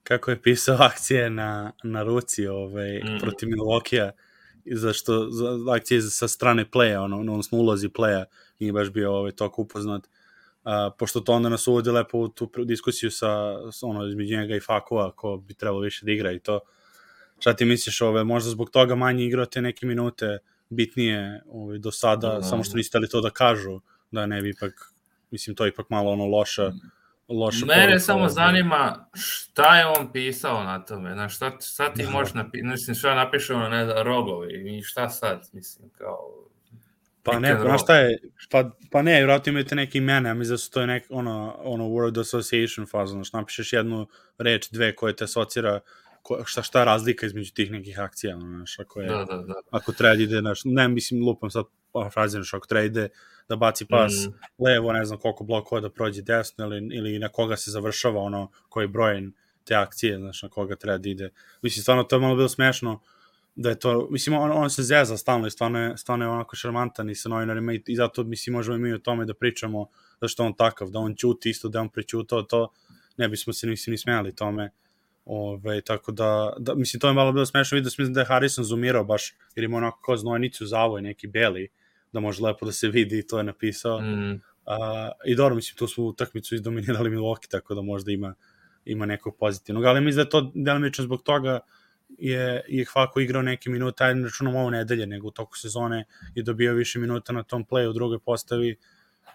kako 0.04 0.32
je 0.32 0.42
pisao 0.42 0.78
akcije 0.80 1.30
na, 1.30 1.72
na 1.84 2.04
ruci 2.04 2.48
ovaj, 2.48 2.98
mm. 2.98 3.20
protiv 3.22 3.50
Milwaukee-a, 3.50 4.12
zašto 4.72 5.30
za, 5.30 5.58
akcije 5.76 6.02
sa 6.02 6.28
strane 6.28 6.66
playa, 6.72 7.04
ono, 7.04 7.18
odnosno 7.18 7.58
ulozi 7.58 7.90
playa, 7.90 8.26
nije 8.60 8.74
baš 8.74 8.90
bio 8.90 9.14
ovaj, 9.14 9.32
toko 9.32 9.62
upoznat. 9.62 10.08
A, 10.64 10.90
pošto 11.00 11.20
to 11.20 11.34
onda 11.34 11.50
nas 11.50 11.68
uvodi 11.68 11.90
lepo 11.90 12.18
u 12.18 12.28
tu 12.28 12.52
diskusiju 12.66 13.12
sa, 13.12 13.30
ono, 13.82 14.08
između 14.08 14.38
njega 14.38 14.56
i 14.56 14.60
Fakova, 14.60 15.12
ko 15.12 15.38
bi 15.38 15.54
trebalo 15.54 15.82
više 15.82 16.06
da 16.06 16.12
igra 16.12 16.32
i 16.32 16.40
to. 16.40 16.60
Šta 17.40 17.54
ti 17.54 17.66
misliš, 17.66 18.02
ove, 18.02 18.24
možda 18.24 18.50
zbog 18.50 18.70
toga 18.70 18.96
manje 18.96 19.26
igrao 19.26 19.46
te 19.46 19.62
neke 19.62 19.86
minute 19.86 20.38
bitnije 20.70 21.42
ove, 21.50 21.78
do 21.78 21.92
sada, 21.92 22.40
mm. 22.40 22.44
samo 22.44 22.64
što 22.64 22.78
niste 22.78 23.00
li 23.00 23.10
to 23.10 23.22
da 23.22 23.30
kažu, 23.30 23.80
da 24.12 24.26
ne 24.26 24.42
bi 24.42 24.50
ipak, 24.50 24.94
mislim, 25.32 25.56
to 25.56 25.66
je 25.66 25.70
ipak 25.70 25.90
malo 25.90 26.12
ono 26.12 26.26
loša, 26.26 26.72
loša 27.30 27.66
Mene 27.66 28.00
samo 28.00 28.30
zanima 28.30 29.10
šta 29.14 29.80
je 29.80 29.86
on 29.86 30.12
pisao 30.12 30.64
na 30.64 30.86
tome, 30.86 31.14
znaš, 31.14 31.36
šta, 31.36 31.52
šta 31.62 31.94
ti 31.94 32.04
da. 32.04 32.10
možeš 32.10 32.34
napisati, 32.34 32.68
mislim, 32.68 32.96
šta 32.96 33.16
napiše 33.16 33.54
ono, 33.54 33.70
ne 33.70 33.86
da, 33.86 34.04
rogovi 34.04 34.78
i 34.78 34.84
šta 34.84 35.10
sad, 35.10 35.50
mislim, 35.54 35.90
kao... 35.98 36.18
Pa 37.24 37.40
ne, 37.40 37.58
znaš 37.62 37.84
šta 37.84 37.96
je, 37.96 38.20
pa, 38.52 38.72
pa 38.92 39.02
ne, 39.02 39.24
vratno 39.24 39.52
imate 39.52 39.76
neke 39.76 39.98
imene, 39.98 40.34
mislim 40.34 40.54
da 40.54 40.58
su 40.58 40.72
to 40.72 40.82
je 40.82 40.88
nek, 40.88 41.06
ono, 41.10 41.56
ono 41.60 41.84
word 41.84 42.20
association 42.20 42.88
faza, 42.88 43.14
znaš, 43.14 43.34
napišeš 43.34 43.74
jednu 43.74 44.08
reč, 44.38 44.70
dve 44.72 44.96
koje 44.96 45.16
te 45.16 45.24
asocira 45.24 45.80
ko, 46.22 46.44
šta, 46.46 46.64
šta 46.64 46.80
je 46.80 46.86
razlika 46.86 47.26
između 47.26 47.54
tih 47.54 47.72
nekih 47.72 48.00
akcija, 48.00 48.38
znaš, 48.40 48.80
ako 48.80 49.02
je, 49.02 49.08
da, 49.08 49.26
da, 49.26 49.38
da. 49.38 49.54
ako 49.72 49.92
treba 49.92 50.16
da 50.16 50.24
ide, 50.24 50.40
znaš, 50.40 50.62
ne, 50.66 50.88
mislim, 50.88 51.26
lupam 51.26 51.52
sad 51.52 51.66
ako 52.54 52.68
treba 52.68 52.82
da 52.82 52.86
ide 52.86 53.10
da 53.50 53.56
baci 53.56 53.86
pas 53.86 54.14
mm. 54.14 54.64
levo, 54.64 54.94
ne 54.94 55.06
znam 55.06 55.20
koliko 55.20 55.44
blokova 55.44 55.82
da 55.82 55.90
prođe 55.90 56.22
desno, 56.22 56.66
ili, 56.66 56.96
ili 56.96 57.20
na 57.20 57.30
koga 57.30 57.58
se 57.58 57.72
završava 57.72 58.22
ono, 58.22 58.52
koji 58.70 58.88
brojen 58.88 59.34
te 59.64 59.76
akcije, 59.76 60.18
znaš, 60.18 60.44
na 60.44 60.50
koga 60.50 60.76
treba 60.76 60.98
da 60.98 61.10
ide. 61.10 61.30
Mislim, 61.62 61.82
stvarno, 61.82 62.04
to 62.04 62.16
je 62.16 62.20
malo 62.20 62.36
bilo 62.36 62.50
smešno, 62.50 63.02
da 63.56 63.70
je 63.70 63.80
to, 63.80 64.08
mislim, 64.12 64.36
on, 64.36 64.52
on 64.52 64.70
se 64.70 64.84
zeza 64.84 65.18
stalno 65.18 65.48
i 65.48 65.52
stvarno 65.52 65.80
je, 65.80 65.98
stvarno 65.98 66.26
je 66.26 66.30
onako 66.30 66.56
šarmantan 66.56 67.10
i 67.10 67.16
sa 67.16 67.30
novinarima 67.30 67.74
i, 67.74 67.84
i 67.88 67.96
zato, 67.96 68.24
mislim, 68.24 68.54
možemo 68.54 68.78
i 68.78 68.80
mi 68.80 68.94
o 68.94 68.98
tome 68.98 69.26
da 69.26 69.34
pričamo 69.34 69.88
zašto 70.22 70.44
on 70.44 70.54
takav, 70.54 70.90
da 70.90 71.00
on 71.00 71.16
ćuti 71.16 71.50
isto, 71.50 71.70
da 71.70 71.82
on 71.82 71.90
prećutao 71.90 72.42
to, 72.42 72.70
ne 73.18 73.28
bismo 73.28 73.54
se 73.54 73.68
nisi 73.68 73.92
ni 73.92 73.98
smijali 73.98 74.36
tome. 74.36 74.72
Ove, 75.30 75.82
tako 75.82 76.12
da, 76.12 76.54
da, 76.58 76.76
mislim, 76.76 77.00
to 77.00 77.08
je 77.08 77.14
malo 77.14 77.32
bilo 77.32 77.46
smešno 77.46 77.76
vidio, 77.76 77.88
mislim 77.98 78.14
da 78.14 78.20
je 78.20 78.26
Harrison 78.26 78.64
zoomirao 78.64 79.04
baš, 79.04 79.34
jer 79.56 79.64
ima 79.64 79.78
onako 79.78 80.02
kao 80.02 80.18
znojnicu 80.18 80.66
zavoj, 80.66 81.02
neki 81.02 81.28
beli, 81.28 81.68
da 82.14 82.20
može 82.20 82.44
lepo 82.44 82.66
da 82.66 82.72
se 82.72 82.88
vidi 82.88 83.20
i 83.20 83.28
to 83.28 83.38
je 83.38 83.44
napisao. 83.44 84.02
Mm. 84.02 84.42
A, 84.66 85.12
I 85.26 85.36
dobro, 85.36 85.56
mislim, 85.56 85.78
tu 85.78 85.88
smo 85.88 86.04
utakmicu 86.04 86.56
izdominirali 86.56 87.10
Milwaukee, 87.10 87.50
tako 87.50 87.76
da 87.76 87.82
možda 87.82 88.12
ima, 88.12 88.34
ima 88.86 89.06
nekog 89.06 89.38
pozitivnog, 89.40 89.86
ali 89.86 90.02
mislim 90.02 90.16
da 90.16 90.22
je 90.22 90.30
to 90.30 90.52
delimično 90.56 91.04
zbog 91.04 91.24
toga 91.24 91.60
je, 92.10 92.64
je 92.68 92.86
Hvako 92.86 93.20
igrao 93.20 93.42
neke 93.42 93.70
minute, 93.70 94.04
ajde 94.04 94.24
računom 94.24 94.56
ovo 94.56 94.70
nedelje, 94.70 95.08
nego 95.08 95.28
u 95.28 95.32
toku 95.32 95.58
sezone 95.58 96.06
je 96.36 96.44
dobio 96.44 96.74
više 96.74 97.00
minuta 97.00 97.34
na 97.34 97.44
tom 97.44 97.66
playu 97.66 97.90
u 97.90 97.94
drugoj 97.94 98.20
postavi, 98.20 98.76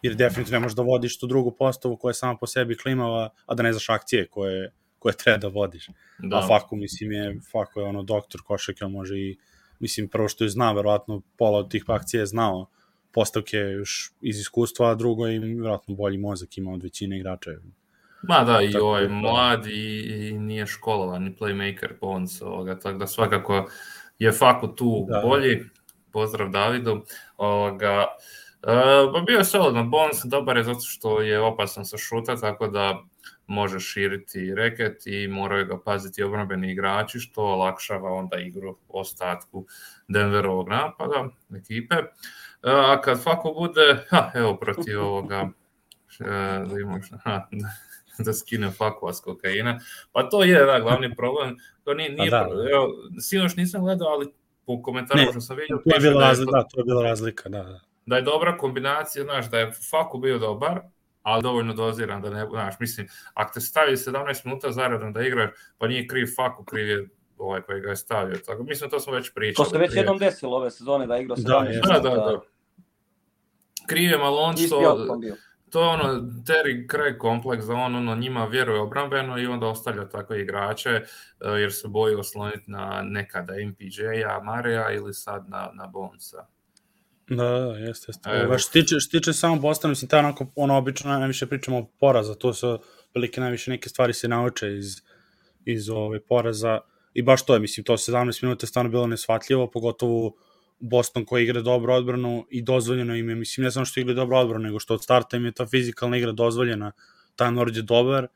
jer 0.03 0.15
definitivno 0.15 0.59
ne 0.59 0.63
možeš 0.63 0.77
da 0.77 0.83
vodiš 0.83 1.19
tu 1.19 1.27
drugu 1.27 1.51
postavu 1.51 1.97
koja 1.97 2.11
je 2.11 2.15
sama 2.15 2.37
po 2.37 2.47
sebi 2.47 2.77
klimava, 2.77 3.31
a 3.47 3.55
da 3.55 3.63
ne 3.63 3.73
znaš 3.73 3.89
akcije 3.89 4.27
koje 4.27 4.73
koje 5.03 5.17
treba 5.17 5.39
da 5.39 5.49
vodiš. 5.49 5.89
Da. 6.19 6.39
A 6.39 6.47
Faku, 6.47 6.77
mislim, 6.77 7.13
je, 7.13 7.41
Faku 7.53 7.81
je 7.81 7.87
ono 7.87 8.03
doktor 8.03 8.41
košake, 8.45 8.85
on 8.85 8.93
može 8.93 9.19
i 9.19 9.37
mislim, 9.81 10.09
prvo 10.09 10.29
što 10.29 10.45
je 10.45 10.51
znao, 10.51 10.75
verovatno 10.75 11.23
pola 11.37 11.59
od 11.59 11.71
tih 11.71 11.85
akcija 11.87 12.21
je 12.21 12.27
znao 12.27 12.67
postavke 13.13 13.57
još 13.57 14.13
iz 14.21 14.39
iskustva, 14.41 14.91
a 14.91 14.95
drugo 14.95 15.27
je 15.27 15.39
verovatno 15.39 15.95
bolji 15.95 16.19
mozak 16.19 16.59
ima 16.59 16.73
od 16.73 16.83
većine 16.83 17.19
igrača. 17.19 17.51
Ma 18.23 18.45
da, 18.45 18.61
i 18.63 18.77
ovaj 18.77 19.09
mlad 19.09 19.67
i, 19.67 20.01
i 20.29 20.39
nije 20.39 20.67
školovan, 20.67 21.23
ni 21.23 21.35
playmaker 21.41 21.99
Bones, 22.01 22.43
ovoga, 22.43 22.79
tako 22.79 22.99
da 22.99 23.07
svakako 23.07 23.69
je 24.19 24.33
Faku 24.33 24.69
tu 24.69 25.07
da. 25.09 25.23
bolji. 25.25 25.65
Pozdrav 26.13 26.51
Davidu. 26.51 27.05
Ovoga, 27.37 28.07
uh, 28.63 29.25
bio 29.27 29.39
je 29.39 29.45
solidan 29.45 29.91
Bones, 29.91 30.25
dobar 30.25 30.57
je 30.57 30.65
zato 30.65 30.81
što 30.81 31.21
je 31.21 31.41
opasan 31.41 31.85
sa 31.85 31.99
šuta, 31.99 32.37
tako 32.37 32.69
da 32.69 33.03
može 33.47 33.81
širiti 33.81 34.55
reket 34.55 35.07
i 35.07 35.29
moraju 35.29 35.67
ga 35.67 35.79
paziti 35.85 36.23
obrambeni 36.23 36.73
igrači, 36.73 37.19
što 37.19 37.43
olakšava 37.43 38.13
onda 38.13 38.37
igru 38.37 38.77
ostatku 38.89 39.67
Denverovog 40.09 40.69
napada, 40.69 41.29
ekipe. 41.57 41.95
A 42.63 43.01
kad 43.01 43.23
Fako 43.23 43.53
bude, 43.53 44.05
ha, 44.09 44.31
evo 44.35 44.57
protiv 44.57 45.01
ovoga, 45.07 45.49
da 46.69 46.81
imam 46.81 47.01
ha, 47.25 47.49
da 48.25 48.33
skine 48.33 48.71
Fakova 48.71 49.13
s 49.13 49.21
kokaina, 49.21 49.81
pa 50.13 50.29
to 50.29 50.45
je 50.45 50.65
da, 50.65 50.81
glavni 50.81 51.15
problem, 51.17 51.57
to 51.85 51.95
nije, 51.95 52.11
nije 52.11 52.31
da. 52.31 52.49
evo, 52.73 52.89
sinoć 53.21 53.57
nisam 53.57 53.83
gledao, 53.83 54.09
ali 54.09 54.33
po 54.67 54.83
komentarima 54.83 55.31
što 55.31 55.41
sam 55.41 55.57
vidio, 55.57 55.81
to 55.85 55.95
je 55.95 56.01
bila 56.01 56.21
da 56.21 56.29
razlika, 56.29 56.51
da, 56.53 56.69
to 56.69 56.81
je 56.81 56.85
bila 56.85 57.03
razlika, 57.03 57.49
da, 57.49 57.63
da. 57.63 57.81
Da 58.07 58.17
je 58.17 58.23
dobra 58.23 58.57
kombinacija, 58.57 59.25
znaš, 59.25 59.51
da 59.51 59.59
je 59.59 59.73
Faku 59.91 60.19
bio 60.19 60.39
dobar, 60.39 60.81
ali 61.23 61.43
dovoljno 61.43 61.75
doziran 61.75 62.23
da 62.23 62.31
ne, 62.31 62.47
znaš, 62.51 62.75
mislim, 62.81 63.09
ako 63.35 63.53
te 63.53 63.61
stavi 63.61 63.97
17 63.97 64.45
minuta 64.45 64.73
zaradom 64.73 65.13
da 65.13 65.23
igraš, 65.23 65.51
pa 65.79 65.87
nije 65.87 66.07
kriv 66.07 66.27
Faku, 66.37 66.65
kriv 66.65 66.89
je 66.89 67.09
ovaj 67.39 67.63
koji 67.63 67.81
ga 67.81 67.91
je 67.91 67.97
stavio. 67.97 68.39
Tako, 68.47 68.63
mislim, 68.63 68.91
to 68.91 69.01
smo 69.01 69.13
već 69.13 69.35
pričali. 69.35 69.65
To 69.67 69.71
se 69.71 69.79
već 69.79 69.91
prije. 69.91 70.01
jednom 70.01 70.19
desilo 70.19 70.57
ove 70.57 70.71
sezone 70.71 71.07
da 71.07 71.19
igra 71.19 71.37
17 71.37 71.43
da, 71.47 71.61
minuta. 71.61 71.93
Da, 71.93 72.11
da, 72.11 72.17
da. 72.17 72.41
Kriv 73.87 74.11
je 74.11 74.19
Malonzo, 74.19 74.77
to 75.73 75.83
je 75.83 75.89
ono 75.89 76.05
Terry 76.47 76.91
Craig 76.91 77.19
kompleks 77.19 77.65
da 77.65 77.75
on 77.75 77.97
ono, 77.97 78.15
njima 78.17 78.45
vjeruje 78.45 78.81
obrambeno 78.81 79.39
i 79.39 79.47
onda 79.47 79.67
ostavlja 79.67 80.09
takve 80.09 80.41
igrače 80.41 80.91
uh, 80.91 81.61
jer 81.61 81.73
se 81.73 81.89
boji 81.89 82.15
osloniti 82.15 82.71
na 82.71 83.03
nekada 83.03 83.53
MPJ-a, 83.53 84.41
Mareja 84.45 84.91
ili 84.91 85.15
sad 85.15 85.49
na, 85.49 85.71
na 85.75 85.87
Bonsa. 85.87 86.47
Da, 87.29 87.45
da, 87.45 87.77
jeste, 87.77 88.07
jeste. 88.09 88.31
Evo. 88.31 88.59
Što 88.59 88.73
tiče, 88.73 89.01
što 89.01 89.19
tiče 89.19 89.33
samo 89.33 89.57
Bostona, 89.57 89.91
mislim, 89.91 90.09
ta 90.09 90.19
onako, 90.19 90.47
ono, 90.57 90.77
obično 90.77 91.11
najviše 91.11 91.47
pričamo 91.47 91.79
o 91.79 91.87
poraza, 92.01 92.35
to 92.35 92.55
su 92.55 92.79
velike 93.15 93.41
najviše 93.41 93.71
neke 93.71 93.89
stvari 93.89 94.13
se 94.13 94.29
nauče 94.29 94.77
iz, 94.77 95.03
iz 95.65 95.91
ove 95.91 96.21
poraza 96.21 96.81
i 97.15 97.23
baš 97.23 97.47
to 97.47 97.55
je, 97.55 97.61
mislim, 97.61 97.85
to 97.85 97.97
17 97.97 98.43
minuta 98.43 98.65
je 98.65 98.69
stvarno 98.69 98.91
bilo 98.91 99.07
nesvatljivo, 99.07 99.71
pogotovo 99.71 100.33
Boston 100.81 101.25
koji 101.25 101.45
igra 101.45 101.61
dobro 101.61 101.95
odbranu 101.95 102.47
i 102.51 102.63
dozvoljeno 102.63 103.15
im 103.17 103.29
je, 103.29 103.35
mislim, 103.35 103.65
ne 103.65 103.71
samo 103.71 103.85
što 103.85 104.01
igra 104.01 104.15
dobro 104.15 104.39
odbranu, 104.39 104.65
nego 104.65 104.81
što 104.81 104.95
od 104.95 105.03
starta 105.03 105.37
im 105.37 105.45
je 105.45 105.53
ta 105.53 105.67
fizikalna 105.67 106.17
igra 106.17 106.33
dozvoljena, 106.33 106.93
ta 107.37 107.51
Nord 107.51 107.77
je 107.77 107.83
dobar, 107.83 108.27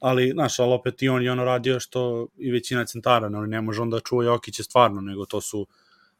ali, 0.00 0.30
znaš, 0.30 0.58
ali 0.58 0.72
opet 0.72 1.02
i 1.02 1.08
on 1.08 1.22
je 1.22 1.32
ono 1.32 1.44
radio 1.44 1.80
što 1.80 2.26
i 2.38 2.50
većina 2.50 2.84
centara, 2.84 3.28
ne, 3.28 3.46
ne 3.46 3.60
može 3.60 3.82
onda 3.82 4.00
čuva 4.00 4.24
Jokića 4.24 4.62
stvarno, 4.62 5.00
nego 5.00 5.26
to 5.26 5.40
su 5.40 5.66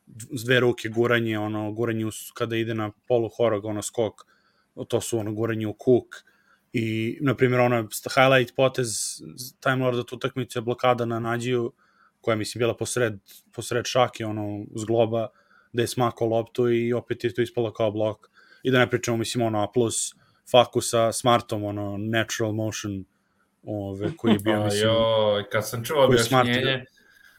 dve 0.06 0.60
ruke 0.60 0.88
guranje, 0.88 1.38
ono, 1.38 1.72
guranje 1.72 2.06
kada 2.34 2.56
ide 2.56 2.74
na 2.74 2.90
polu 3.08 3.28
horog, 3.28 3.64
ono, 3.64 3.82
skok, 3.82 4.26
to 4.88 5.00
su 5.00 5.18
ono, 5.18 5.32
guranje 5.32 5.66
u 5.66 5.72
kuk, 5.72 6.24
i, 6.72 7.18
na 7.20 7.34
primjer, 7.34 7.60
ono, 7.60 7.88
highlight 8.14 8.56
potez 8.56 8.88
Time 9.60 9.84
Lorda 9.84 10.04
tu 10.04 10.16
utakmicu 10.16 10.58
je 10.58 10.62
blokada 10.62 11.04
na 11.04 11.20
Nađiju, 11.20 11.72
koja 12.20 12.36
mislim 12.36 12.60
bila 12.60 12.76
posred, 12.76 13.18
posred 13.52 13.84
šake, 13.86 14.26
ono, 14.26 14.64
uz 14.70 14.84
globa, 14.84 15.28
da 15.72 15.82
je 15.82 15.88
smakao 15.88 16.28
loptu 16.28 16.70
i 16.70 16.92
opet 16.92 17.24
je 17.24 17.34
to 17.34 17.42
ispalo 17.42 17.72
kao 17.72 17.90
blok. 17.90 18.30
I 18.62 18.70
da 18.70 18.78
ne 18.78 18.90
pričamo, 18.90 19.16
mislim, 19.16 19.44
ono, 19.46 19.72
plus 19.72 20.14
Faku 20.50 20.80
sa 20.80 21.12
Smartom, 21.12 21.64
ono, 21.64 21.96
natural 21.96 22.52
motion, 22.52 23.04
ove, 23.62 24.16
koji 24.16 24.32
je 24.32 24.38
bio, 24.38 24.62
mislim... 24.64 24.82
Joj, 24.82 25.50
kad 25.50 25.68
sam 25.68 25.84
čuo 25.84 26.04
objašnjenje, 26.04 26.84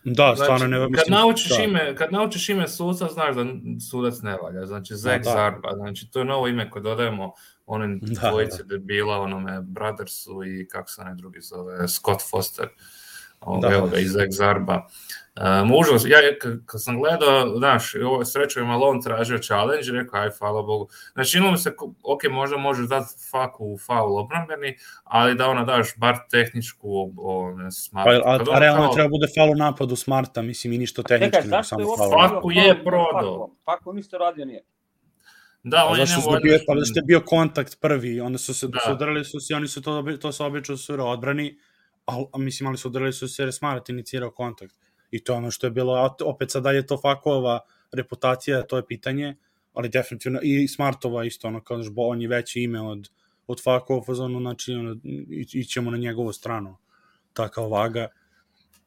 Da, 0.06 0.34
znači, 0.36 0.42
stvarno 0.42 0.68
ne 0.68 0.80
mislim. 0.80 0.94
Kad 0.94 1.12
naučiš 1.12 1.58
da. 1.58 1.64
ime, 1.64 1.96
kad 1.96 2.12
naučiš 2.12 2.50
ime 2.50 2.68
suca, 2.68 3.08
znaš 3.08 3.36
da 3.36 3.46
sudac 3.90 4.22
ne 4.22 4.38
valja. 4.38 4.66
Znači 4.66 4.96
Zek 4.96 5.24
da, 5.24 5.30
da. 5.30 5.32
Zarba, 5.32 5.70
znači 5.76 6.12
to 6.12 6.20
je 6.20 6.26
novo 6.26 6.48
ime 6.48 6.70
koje 6.70 6.84
dodajemo 6.84 7.34
onim 7.66 8.00
da, 8.02 8.30
dvojice 8.30 8.64
da. 8.64 8.78
debila, 8.78 9.18
onome 9.18 9.62
Brothersu 9.62 10.44
i 10.46 10.68
kako 10.68 10.90
se 10.90 11.02
onaj 11.02 11.16
drugi 11.16 11.42
zove, 11.42 11.88
Scott 11.88 12.22
Foster. 12.30 12.68
Ovo, 12.68 12.78
da. 13.62 13.74
Evo 13.74 13.88
ga, 13.88 14.00
iz 14.00 14.12
Zek 14.12 14.32
Zarba. 14.32 14.88
Um, 15.62 15.72
užas, 15.72 16.06
ja 16.06 16.18
kad 16.66 16.84
sam 16.84 17.00
gledao, 17.00 17.58
znaš, 17.58 17.96
ovo 17.96 18.26
srećo 18.26 18.60
je 18.60 18.66
malo 18.66 18.88
on 18.88 19.02
tražio 19.02 19.38
challenge, 19.38 19.92
rekao, 19.92 20.20
aj, 20.20 20.30
hvala 20.40 20.62
Bogu. 20.62 20.88
Znači, 21.14 21.38
imamo 21.38 21.58
se, 21.58 21.76
ok, 22.04 22.24
možda 22.30 22.58
možeš 22.58 22.88
dati 22.88 23.14
faku 23.32 23.66
u 23.66 23.78
faul 23.78 24.18
obrambeni, 24.18 24.78
ali 25.04 25.36
da 25.36 25.48
ona 25.48 25.64
daš 25.64 25.98
bar 25.98 26.18
tehničku 26.32 26.90
o, 26.98 27.12
o 27.18 27.52
ne, 27.52 27.72
smart. 27.72 28.06
Pa, 28.24 28.32
a, 28.32 28.56
a 28.56 28.60
realno 28.60 28.94
treba 28.94 29.10
bude 29.10 29.28
faul 29.38 29.52
u 29.52 29.56
napadu 29.56 29.96
smarta, 29.96 30.42
mislim, 30.42 30.74
i 30.74 30.78
ništa 30.78 31.04
tehnički, 31.04 31.36
Čekaj, 31.36 31.50
nego 31.50 31.64
samo 31.64 31.98
faul. 31.98 32.30
Faku 32.30 32.52
je 32.52 32.84
prodao. 32.84 33.50
Faku 33.66 33.94
ništa 33.94 34.18
radio 34.18 34.46
nije. 34.46 34.64
Da, 35.64 35.86
on 35.86 36.00
je 36.00 36.06
ne 36.06 36.40
bio, 36.44 36.60
pa 36.68 36.76
da 36.76 36.86
ste 36.86 37.02
bio 37.02 37.22
kontakt 37.26 37.82
prvi, 37.82 38.22
onda 38.22 38.38
su 38.38 38.54
se 38.54 38.68
da. 38.68 38.94
udarili 38.94 39.26
su 39.26 39.40
se, 39.40 39.56
oni 39.56 39.68
su 39.68 39.82
to, 39.82 40.04
to 40.22 40.32
se 40.32 40.44
obično 40.44 40.78
su 40.78 40.94
odbrani, 41.00 41.58
a, 42.06 42.24
a 42.34 42.38
mislim, 42.38 42.68
ali 42.68 42.78
su 42.78 42.88
udarili 42.88 43.14
su 43.14 43.28
se 43.28 43.44
jer 43.44 43.54
Smart 43.54 43.90
inicirao 43.90 44.32
kontakt 44.32 44.76
i 45.12 45.24
to 45.24 45.34
je 45.34 45.38
ono 45.38 45.52
što 45.52 45.68
je 45.68 45.72
bilo, 45.72 46.16
opet 46.26 46.52
sad 46.52 46.64
dalje 46.64 46.88
to 46.88 46.98
Fakova 46.98 47.60
reputacija, 47.92 48.62
to 48.62 48.78
je 48.78 48.86
pitanje, 48.88 49.36
ali 49.74 49.90
definitivno 49.90 50.40
i 50.44 50.68
Smartova 50.68 51.26
isto, 51.26 51.48
ono, 51.48 51.62
kao 51.62 51.82
bo, 51.92 52.08
on 52.08 52.22
je 52.22 52.28
veće 52.28 52.62
ime 52.62 52.82
od, 52.82 53.10
od 53.48 53.64
Fakova 53.64 54.04
fazonu, 54.04 54.40
znači, 54.40 54.74
ono, 54.74 54.96
ićemo 55.54 55.92
na 55.92 55.98
njegovu 55.98 56.34
stranu, 56.34 56.78
takav 57.34 57.72
vaga. 57.72 58.08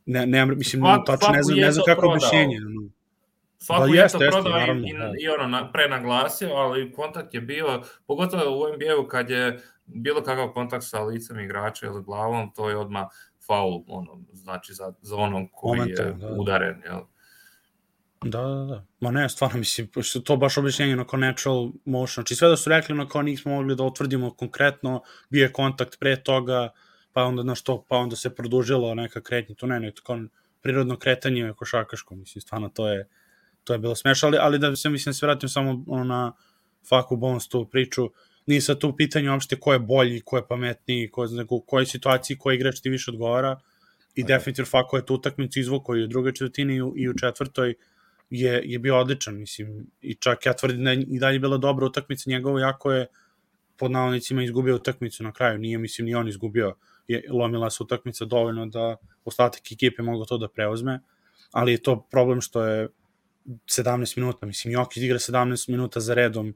Ne, 0.06 0.26
ne, 0.26 0.46
mislim, 0.46 0.82
Fak, 0.82 1.06
tačno 1.06 1.32
ne 1.32 1.42
znam, 1.42 1.58
ne 1.58 1.72
znam 1.72 1.84
kako 1.86 2.06
objašnjenje. 2.06 2.60
No. 2.60 2.88
Faku 3.66 3.92
da, 3.92 4.00
je 4.00 4.08
to 4.08 4.18
prodao 4.18 4.74
i, 4.74 4.90
i, 4.90 4.92
da. 4.98 5.12
i 5.20 5.28
ono, 5.28 5.48
na, 5.48 5.72
prenaglasio, 5.72 6.48
ali 6.48 6.92
kontakt 6.92 7.34
je 7.34 7.40
bio, 7.40 7.82
pogotovo 8.06 8.64
u 8.64 8.76
NBA-u 8.76 9.08
kad 9.08 9.30
je 9.30 9.60
bilo 9.86 10.22
kakav 10.22 10.52
kontakt 10.52 10.84
sa 10.84 11.02
licem 11.02 11.40
igrača 11.40 11.86
ili 11.86 12.02
glavom, 12.02 12.52
to 12.54 12.70
je 12.70 12.76
odmah 12.76 13.06
faul, 13.46 13.82
ono, 13.88 14.20
znači 14.32 14.74
za, 14.74 14.92
za 15.00 15.16
onom 15.16 15.48
koji 15.52 15.78
Momente, 15.78 16.02
je 16.02 16.12
da. 16.12 16.28
udaren, 16.28 16.82
jel? 16.84 17.00
Da, 18.24 18.40
da, 18.40 18.64
da. 18.64 18.84
Ma 19.00 19.10
ne, 19.10 19.28
stvarno, 19.28 19.58
mislim, 19.58 19.88
to 20.24 20.36
baš 20.36 20.58
objašnjenje 20.58 20.96
na 20.96 21.04
natural 21.12 21.68
motion. 21.84 22.22
Znači, 22.22 22.34
sve 22.34 22.48
da 22.48 22.56
su 22.56 22.70
rekli 22.70 22.94
na 22.94 23.08
kao 23.08 23.22
nismo 23.22 23.52
mogli 23.52 23.76
da 23.76 23.82
utvrdimo 23.82 24.30
konkretno, 24.30 25.02
bio 25.30 25.42
je 25.42 25.52
kontakt 25.52 25.98
pre 25.98 26.22
toga, 26.22 26.68
pa 27.12 27.22
onda, 27.22 27.42
na 27.42 27.54
što, 27.54 27.84
pa 27.88 27.96
onda 27.96 28.16
se 28.16 28.34
produžilo 28.34 28.94
neka 28.94 29.20
kretnja, 29.20 29.54
to 29.54 29.66
ne, 29.66 29.80
ne, 29.80 29.92
to 29.92 30.18
prirodno 30.62 30.96
kretanje 30.96 31.52
košarkaško, 31.56 32.14
mislim, 32.14 32.42
stvarno, 32.42 32.68
to 32.68 32.88
je, 32.88 33.08
to 33.64 33.72
je 33.72 33.78
bilo 33.78 33.94
smešno, 33.94 34.28
ali, 34.28 34.38
ali 34.40 34.58
da 34.58 34.76
se, 34.76 34.88
mislim, 34.88 35.14
se 35.14 35.26
vratim 35.26 35.48
samo 35.48 35.84
ono, 35.86 36.04
na 36.04 36.32
Faku 36.88 37.16
Bones 37.16 37.48
tu 37.48 37.68
priču, 37.70 38.10
nije 38.46 38.60
sad 38.60 38.78
tu 38.80 38.96
pitanje 38.96 39.30
uopšte 39.30 39.56
ko 39.60 39.72
je 39.72 39.78
bolji, 39.78 40.20
ko 40.20 40.36
je 40.36 40.46
pametniji, 40.48 41.10
ko 41.10 41.24
je, 41.24 41.30
nego 41.30 41.54
u 41.54 41.60
kojoj 41.60 41.86
situaciji 41.86 42.38
koji 42.38 42.56
igrač 42.56 42.80
ti 42.80 42.90
više 42.90 43.10
odgovara. 43.10 43.60
I 44.14 44.24
okay. 44.24 44.26
definitivno 44.26 44.66
Fako 44.66 44.96
je 44.96 45.06
tu 45.06 45.14
utakmicu 45.14 45.60
izvukao 45.60 45.96
i 45.96 46.04
u 46.04 46.06
drugoj 46.06 46.32
četvrtini 46.32 46.74
i 46.74 46.82
u, 46.82 46.92
i 46.96 47.08
u 47.08 47.14
četvrtoj 47.14 47.74
je, 48.30 48.62
je 48.64 48.78
bio 48.78 48.98
odličan, 48.98 49.36
mislim, 49.36 49.86
i 50.02 50.14
čak 50.14 50.46
ja 50.46 50.52
tvrdim 50.52 50.84
da 50.84 50.90
je 50.90 51.04
i 51.08 51.18
dalje 51.18 51.38
bila 51.38 51.56
dobra 51.56 51.86
utakmica 51.86 52.30
njegova, 52.30 52.60
jako 52.60 52.92
je 52.92 53.06
pod 53.76 53.90
navodnicima 53.90 54.42
izgubio 54.42 54.76
utakmicu 54.76 55.24
na 55.24 55.32
kraju, 55.32 55.58
nije, 55.58 55.78
mislim, 55.78 56.06
ni 56.06 56.14
on 56.14 56.28
izgubio, 56.28 56.74
je, 57.08 57.22
lomila 57.30 57.70
se 57.70 57.82
utakmica 57.82 58.24
dovoljno 58.24 58.66
da 58.66 58.96
ostatak 59.24 59.72
ekipe 59.72 60.02
mogu 60.02 60.24
to 60.24 60.38
da 60.38 60.48
preuzme, 60.48 61.00
ali 61.52 61.72
je 61.72 61.82
to 61.82 62.06
problem 62.10 62.40
što 62.40 62.64
je 62.64 62.88
17 63.46 64.18
minuta, 64.18 64.46
mislim, 64.46 64.72
Jokić 64.72 65.02
igra 65.02 65.18
17 65.18 65.70
minuta 65.70 66.00
za 66.00 66.14
redom 66.14 66.54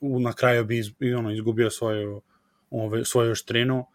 na 0.00 0.32
kraju 0.32 0.64
bi 0.64 0.78
iz, 0.78 0.90
i 1.00 1.14
ono, 1.14 1.32
izgubio 1.32 1.70
svoju, 1.70 2.22
ove, 2.70 3.04
svoju 3.04 3.32
oštrinu, 3.32 3.86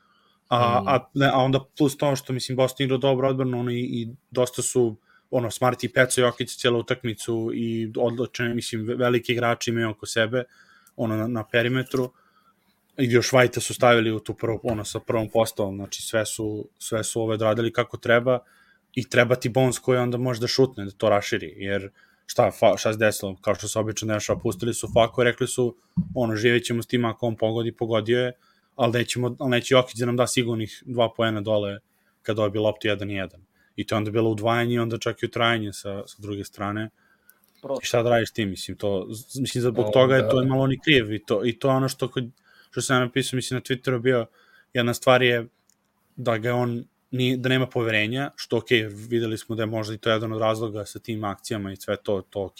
a, 0.49 0.81
mm. 0.81 0.87
a, 0.87 0.99
ne, 1.13 1.29
a 1.33 1.37
onda 1.37 1.59
plus 1.77 1.97
to 1.97 2.15
što, 2.15 2.33
mislim, 2.33 2.55
Boston 2.55 2.85
igra 2.85 2.97
dobro 2.97 3.29
odbrano 3.29 3.59
ono, 3.59 3.71
i, 3.71 3.79
i 3.79 4.09
dosta 4.31 4.61
su 4.61 4.95
ono, 5.31 5.51
Smart 5.51 5.83
i 5.83 5.93
Peco 5.93 6.21
Jokić 6.21 6.57
cijelu 6.57 6.79
utakmicu 6.79 7.51
i 7.53 7.91
odločene, 7.97 8.53
mislim, 8.53 8.85
veliki 8.97 9.31
igrači 9.31 9.69
imaju 9.69 9.89
oko 9.89 10.05
sebe, 10.05 10.43
ono, 10.95 11.15
na, 11.15 11.27
na 11.27 11.43
perimetru, 11.43 12.11
i 12.99 13.11
još 13.11 13.31
Vajta 13.33 13.59
su 13.59 13.73
stavili 13.73 14.11
u 14.11 14.19
tu 14.19 14.33
prvo, 14.33 14.59
ono, 14.63 14.85
sa 14.85 14.99
prvom 14.99 15.29
postavom, 15.29 15.75
znači 15.75 16.01
sve 16.01 16.25
su, 16.25 16.69
sve 16.79 17.03
su 17.03 17.21
ove 17.21 17.33
odradili 17.33 17.73
kako 17.73 17.97
treba 17.97 18.39
i 18.95 19.09
treba 19.09 19.35
ti 19.35 19.49
Bones 19.49 19.79
koji 19.79 19.97
onda 19.97 20.17
može 20.17 20.39
da 20.41 20.47
šutne, 20.47 20.85
da 20.85 20.91
to 20.91 21.09
raširi, 21.09 21.53
jer 21.57 21.89
šta, 22.29 22.51
fa, 22.51 22.77
šta 22.77 22.93
se 22.93 22.99
desilo, 22.99 23.35
kao 23.41 23.55
što 23.55 23.67
se 23.67 23.79
obično 23.79 24.13
dešava, 24.13 24.39
pustili 24.39 24.73
su 24.73 24.87
Fako, 24.93 25.23
rekli 25.23 25.47
su, 25.47 25.75
ono, 26.15 26.35
živjet 26.35 26.65
ćemo 26.65 26.83
s 26.83 26.87
tim 26.87 27.05
ako 27.05 27.27
on 27.27 27.35
pogodi, 27.35 27.71
pogodio 27.71 28.19
je, 28.19 28.31
ali, 28.75 28.93
nećemo, 28.93 29.35
ali 29.39 29.49
neće 29.49 29.73
Jokić 29.73 29.99
da 29.99 30.05
nam 30.05 30.17
da 30.17 30.27
sigurnih 30.27 30.83
dva 30.85 31.09
poena 31.13 31.41
dole 31.41 31.79
kad 32.21 32.35
dobije 32.35 32.61
loptu 32.61 32.87
1-1. 32.87 33.27
I 33.75 33.87
to 33.87 33.95
je 33.95 33.97
onda 33.97 34.11
bilo 34.11 34.29
udvajanje 34.29 34.73
i 34.73 34.79
onda 34.79 34.97
čak 34.97 35.23
i 35.23 35.25
utrajanje 35.25 35.73
sa, 35.73 36.03
sa 36.07 36.21
druge 36.21 36.43
strane. 36.43 36.89
I 37.81 37.85
šta 37.85 38.03
da 38.03 38.09
radiš 38.09 38.31
ti, 38.31 38.45
mislim, 38.45 38.77
to, 38.77 39.07
mislim, 39.35 39.61
zbog 39.61 39.87
o, 39.87 39.91
toga 39.91 40.15
je 40.15 40.29
to 40.29 40.45
malo 40.45 40.67
ni 40.67 40.79
kriv 40.79 41.13
i 41.13 41.23
to, 41.25 41.45
i 41.45 41.59
to 41.59 41.69
ono 41.69 41.89
što, 41.89 42.07
kod, 42.07 42.29
što 42.71 42.81
sam 42.81 43.01
napisao, 43.01 43.37
mislim, 43.37 43.57
na 43.57 43.61
Twitteru 43.61 44.01
bio, 44.01 44.25
jedna 44.73 44.93
stvar 44.93 45.21
je 45.21 45.47
da 46.15 46.37
ga 46.37 46.53
on 46.53 46.83
ni, 47.11 47.37
da 47.37 47.49
nema 47.49 47.67
poverenja, 47.67 48.31
što 48.35 48.57
ok, 48.57 48.69
videli 49.09 49.37
smo 49.37 49.55
da 49.55 49.63
je 49.63 49.67
možda 49.67 49.93
i 49.93 49.97
to 49.97 50.09
jedan 50.09 50.33
od 50.33 50.41
razloga 50.41 50.85
sa 50.85 50.99
tim 50.99 51.23
akcijama 51.23 51.71
i 51.71 51.75
sve 51.75 51.97
to, 51.97 52.21
to 52.29 52.43
ok, 52.43 52.59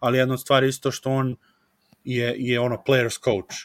ali 0.00 0.18
jedna 0.18 0.34
od 0.34 0.40
stvari 0.40 0.68
isto 0.68 0.90
što 0.90 1.10
on 1.10 1.36
je, 2.04 2.34
je 2.38 2.60
ono 2.60 2.82
player's 2.86 3.24
coach 3.24 3.56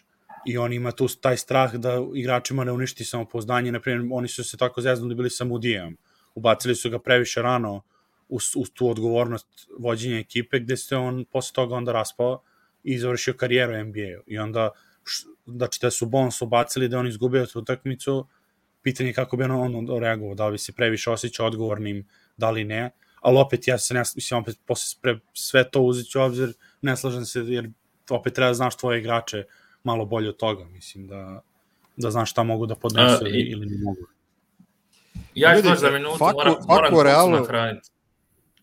i 0.46 0.58
on 0.58 0.74
ima 0.74 0.92
tu 0.92 1.08
taj 1.22 1.38
strah 1.38 1.76
da 1.76 1.98
igračima 2.16 2.64
ne 2.64 2.72
uništi 2.72 3.06
samopouzdanje, 3.06 3.72
na 3.72 3.80
primjer, 3.80 4.08
oni 4.12 4.28
su 4.28 4.44
se 4.44 4.58
tako 4.58 4.82
zeznuli 4.82 5.16
bili 5.16 5.30
sa 5.30 5.46
Mudijem, 5.46 5.98
ubacili 6.36 6.76
su 6.76 6.90
ga 6.90 7.00
previše 7.00 7.42
rano 7.42 7.82
u, 8.30 8.40
u 8.56 8.66
tu 8.74 8.90
odgovornost 8.90 9.48
vođenja 9.80 10.20
ekipe, 10.20 10.60
gde 10.60 10.78
se 10.78 10.96
on 10.96 11.26
posle 11.32 11.54
toga 11.54 11.76
onda 11.76 11.92
raspao 11.92 12.42
i 12.84 12.98
završio 12.98 13.34
karijeru 13.34 13.84
NBA-u. 13.84 14.24
I 14.28 14.38
onda, 14.38 14.70
znači 15.46 15.80
da 15.82 15.92
su 15.92 16.06
Bons 16.06 16.42
ubacili 16.42 16.88
da 16.90 17.00
on 17.00 17.08
izgubio 17.08 17.46
tu 17.46 17.60
utakmicu, 17.60 18.28
pitanje 18.82 19.14
kako 19.14 19.38
bi 19.38 19.44
on, 19.44 19.76
on 19.76 20.00
reagovao, 20.00 20.36
da 20.36 20.48
li 20.48 20.52
bi 20.52 20.58
se 20.58 20.72
previše 20.72 21.12
osjećao 21.12 21.48
odgovornim, 21.48 22.08
da 22.38 22.52
li 22.52 22.64
ne, 22.64 22.92
ali 23.22 23.38
opet 23.38 23.68
ja 23.68 23.78
se 23.78 23.94
ne, 23.94 24.04
mislim, 24.16 24.40
opet 24.40 24.60
posle 24.66 25.00
pre, 25.02 25.20
sve 25.34 25.72
to 25.72 25.82
uzeti 25.82 26.18
u 26.18 26.22
obzir, 26.22 26.54
ne 26.82 26.98
slažem 26.98 27.26
se, 27.26 27.40
jer 27.40 27.70
opet 28.10 28.34
treba 28.34 28.50
da 28.50 28.54
znaš 28.54 28.78
tvoje 28.78 29.00
igrače 29.00 29.44
malo 29.84 30.06
bolje 30.06 30.30
od 30.30 30.38
toga, 30.38 30.66
mislim 30.66 31.08
da, 31.08 31.42
da 31.98 32.12
znaš 32.12 32.32
šta 32.32 32.44
mogu 32.44 32.66
da 32.66 32.76
podnesu 32.76 33.26
ili, 33.28 33.40
ili 33.40 33.66
ne 33.66 33.84
mogu. 33.84 34.08
Ja 35.36 35.62
ću 35.62 35.76
za 35.76 35.92
minutu, 35.92 36.18
faku, 36.18 36.38
moram, 36.38 36.56
moram 36.68 36.92
faku 36.92 37.04
realu, 37.04 37.32
nahraniti. 37.32 37.90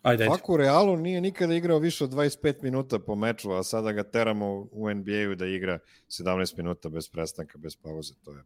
Ajde, 0.06 0.24
ajde. 0.24 0.36
Faku 0.36 0.52
u 0.52 0.56
Realu 0.56 0.96
nije 0.96 1.20
nikada 1.20 1.54
igrao 1.54 1.78
više 1.78 2.04
od 2.04 2.10
25 2.10 2.62
minuta 2.62 2.98
po 2.98 3.14
meču, 3.14 3.52
a 3.52 3.62
sada 3.62 3.92
ga 3.92 4.02
teramo 4.02 4.68
u 4.72 4.90
NBA-u 4.90 5.34
da 5.34 5.46
igra 5.46 5.78
17 6.08 6.56
minuta 6.56 6.88
bez 6.88 7.08
prestanka, 7.08 7.58
bez 7.58 7.76
pauze. 7.76 8.14
To 8.24 8.32
je 8.32 8.42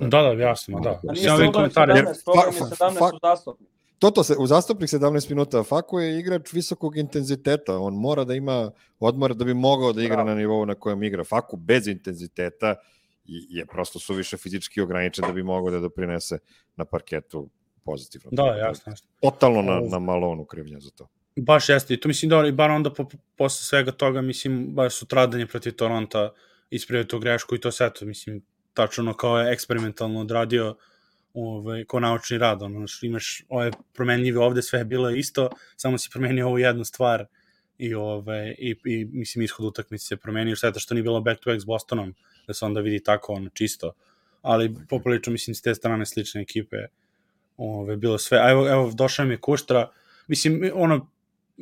da, 0.00 0.22
da, 0.22 0.32
jasno, 0.42 0.80
da. 0.80 1.00
A 1.08 1.12
nije 1.12 1.52
program 1.52 1.70
17, 1.70 2.24
program 2.24 2.54
je 2.54 2.60
17 2.60 3.14
u 3.14 3.18
zastupnik. 3.22 3.72
Toto 3.98 4.24
se, 4.24 4.34
u 4.38 4.46
zastupnik 4.46 4.90
17 4.90 5.30
minuta, 5.30 5.62
Faku 5.62 6.00
je 6.00 6.18
igrač 6.18 6.52
visokog 6.52 6.96
intenziteta, 6.96 7.78
on 7.78 7.94
mora 7.94 8.24
da 8.24 8.34
ima 8.34 8.70
odmor 9.00 9.34
da 9.34 9.44
bi 9.44 9.54
mogao 9.54 9.92
da 9.92 10.02
igra 10.02 10.16
Bravo. 10.16 10.28
na 10.28 10.34
nivou 10.34 10.66
na 10.66 10.74
kojem 10.74 11.02
igra. 11.02 11.24
Faku 11.24 11.56
bez 11.56 11.86
intenziteta 11.86 12.74
je 13.24 13.66
prosto 13.66 13.98
suviše 13.98 14.36
fizički 14.36 14.80
ograničen 14.80 15.24
da 15.26 15.32
bi 15.32 15.42
mogao 15.42 15.70
da 15.70 15.80
doprinese 15.80 16.38
na 16.76 16.84
parketu 16.84 17.48
pozitivno. 17.84 18.30
Da, 18.32 18.46
jasno. 18.46 18.92
jasno. 18.92 19.08
Totalno 19.20 19.62
na, 19.62 19.80
na 19.80 19.98
Malonu 19.98 20.44
krivnja 20.44 20.80
za 20.80 20.90
to. 20.90 21.08
Baš 21.36 21.68
jeste, 21.68 21.94
i 21.94 22.00
to 22.00 22.08
mislim 22.08 22.28
da 22.28 22.46
i 22.46 22.52
bar 22.52 22.70
onda 22.70 22.92
po, 22.92 23.06
posle 23.36 23.64
svega 23.64 23.92
toga, 23.92 24.20
mislim, 24.20 24.74
baš 24.74 24.94
su 24.94 25.06
tradanje 25.06 25.46
protiv 25.46 25.72
Toronta 25.72 26.32
ispravio 26.70 27.04
tu 27.04 27.18
grešku 27.18 27.54
i 27.54 27.60
to 27.60 27.72
sve 27.72 27.92
to, 27.94 28.04
mislim, 28.04 28.42
tačno 28.74 29.14
kao 29.14 29.38
je 29.38 29.52
eksperimentalno 29.52 30.20
odradio 30.20 30.76
ovaj, 31.34 31.84
ko 31.84 32.00
naučni 32.00 32.38
rad, 32.38 32.62
ono, 32.62 32.86
što 32.86 33.06
imaš 33.06 33.44
ove 33.48 33.70
promenljive 33.94 34.40
ovde, 34.40 34.62
sve 34.62 34.78
je 34.78 34.84
bilo 34.84 35.10
isto, 35.10 35.50
samo 35.76 35.98
si 35.98 36.10
promenio 36.12 36.46
ovu 36.46 36.58
jednu 36.58 36.84
stvar 36.84 37.26
i, 37.78 37.94
ove, 37.94 38.54
i, 38.58 38.76
i 38.84 39.04
mislim, 39.04 39.44
ishod 39.44 39.66
utakmice 39.66 40.06
se 40.06 40.16
promenio, 40.16 40.56
to 40.56 40.80
što 40.80 40.94
nije 40.94 41.02
bilo 41.02 41.20
back-to-back 41.20 41.60
s 41.60 41.64
Bostonom, 41.64 42.14
da 42.46 42.54
se 42.54 42.64
onda 42.64 42.80
vidi 42.80 43.02
tako, 43.02 43.32
ono, 43.32 43.50
čisto, 43.54 43.92
ali 44.42 44.74
poprilično, 44.88 45.32
mislim, 45.32 45.54
s 45.54 45.62
te 45.62 45.74
strane 45.74 46.06
slične 46.06 46.42
ekipe, 46.42 46.76
ove, 47.56 47.96
bilo 47.96 48.18
sve. 48.18 48.38
A 48.38 48.50
evo, 48.50 48.68
evo 48.68 48.92
došao 48.94 49.26
mi 49.26 49.34
je 49.34 49.40
Kuštra, 49.40 49.90
mislim, 50.26 50.70
ono, 50.74 51.10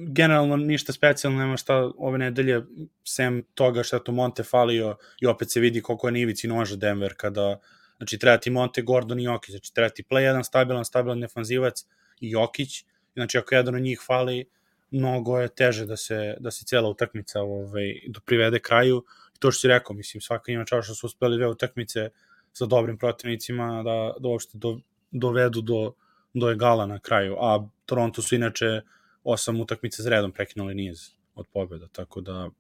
generalno 0.09 0.57
ništa 0.57 0.93
specijalno 0.93 1.39
nema 1.39 1.57
šta 1.57 1.91
ove 1.99 2.19
nedelje, 2.19 2.63
sem 3.05 3.43
toga 3.55 3.83
šta 3.83 4.05
tu 4.05 4.13
Monte 4.13 4.43
falio 4.43 4.97
i 5.21 5.27
opet 5.27 5.51
se 5.51 5.61
vidi 5.61 5.83
koliko 5.83 6.09
je 6.09 6.13
Nivici 6.13 6.49
noža 6.49 6.77
Denver 6.77 7.15
kada, 7.17 7.61
znači 7.97 8.19
treba 8.19 8.37
ti 8.37 8.51
Monte, 8.51 8.83
Gordon 8.83 9.21
i 9.21 9.25
Jokić, 9.25 9.51
znači 9.51 9.75
treba 9.75 9.89
ti 9.89 10.05
play 10.11 10.21
jedan 10.21 10.45
stabilan, 10.45 10.85
stabilan 10.85 11.21
defanzivac 11.21 11.85
i 12.21 12.31
Jokić, 12.31 12.85
znači 13.15 13.39
ako 13.39 13.55
jedan 13.55 13.75
od 13.75 13.83
njih 13.83 14.01
fali, 14.07 14.45
mnogo 14.91 15.39
je 15.39 15.49
teže 15.49 15.87
da 15.87 15.97
se, 15.97 16.37
da 16.41 16.51
se 16.51 16.65
cijela 16.65 16.89
utakmica 16.89 17.41
ovaj, 17.41 17.95
do 18.09 18.21
privede 18.21 18.59
kraju. 18.59 19.05
I 19.37 19.39
to 19.39 19.51
što 19.51 19.61
si 19.61 19.69
rekao, 19.69 19.97
mislim, 19.97 20.21
svaka 20.21 20.53
ima 20.53 20.65
čao 20.65 20.83
što 20.83 20.95
su 20.95 21.07
uspeli 21.07 21.37
dve 21.37 21.47
utakmice 21.47 22.11
sa 22.53 22.67
dobrim 22.67 22.99
protivnicima 22.99 23.83
da, 23.83 24.13
da 24.19 24.29
uopšte 24.29 24.59
do, 24.59 24.79
dovedu 25.11 25.61
do, 25.61 25.93
do 26.35 26.51
egala 26.51 26.87
na 26.87 26.99
kraju, 26.99 27.37
a 27.41 27.69
Toronto 27.87 28.23
su 28.23 28.35
inače 28.35 28.81
osam 29.25 29.61
utakmica 29.61 30.03
za 30.03 30.11
redom 30.11 30.33
prekinuli 30.33 30.75
niz 30.75 31.11
od 31.35 31.47
pobjeda, 31.53 31.89
tako 31.93 32.21
da 32.21 32.51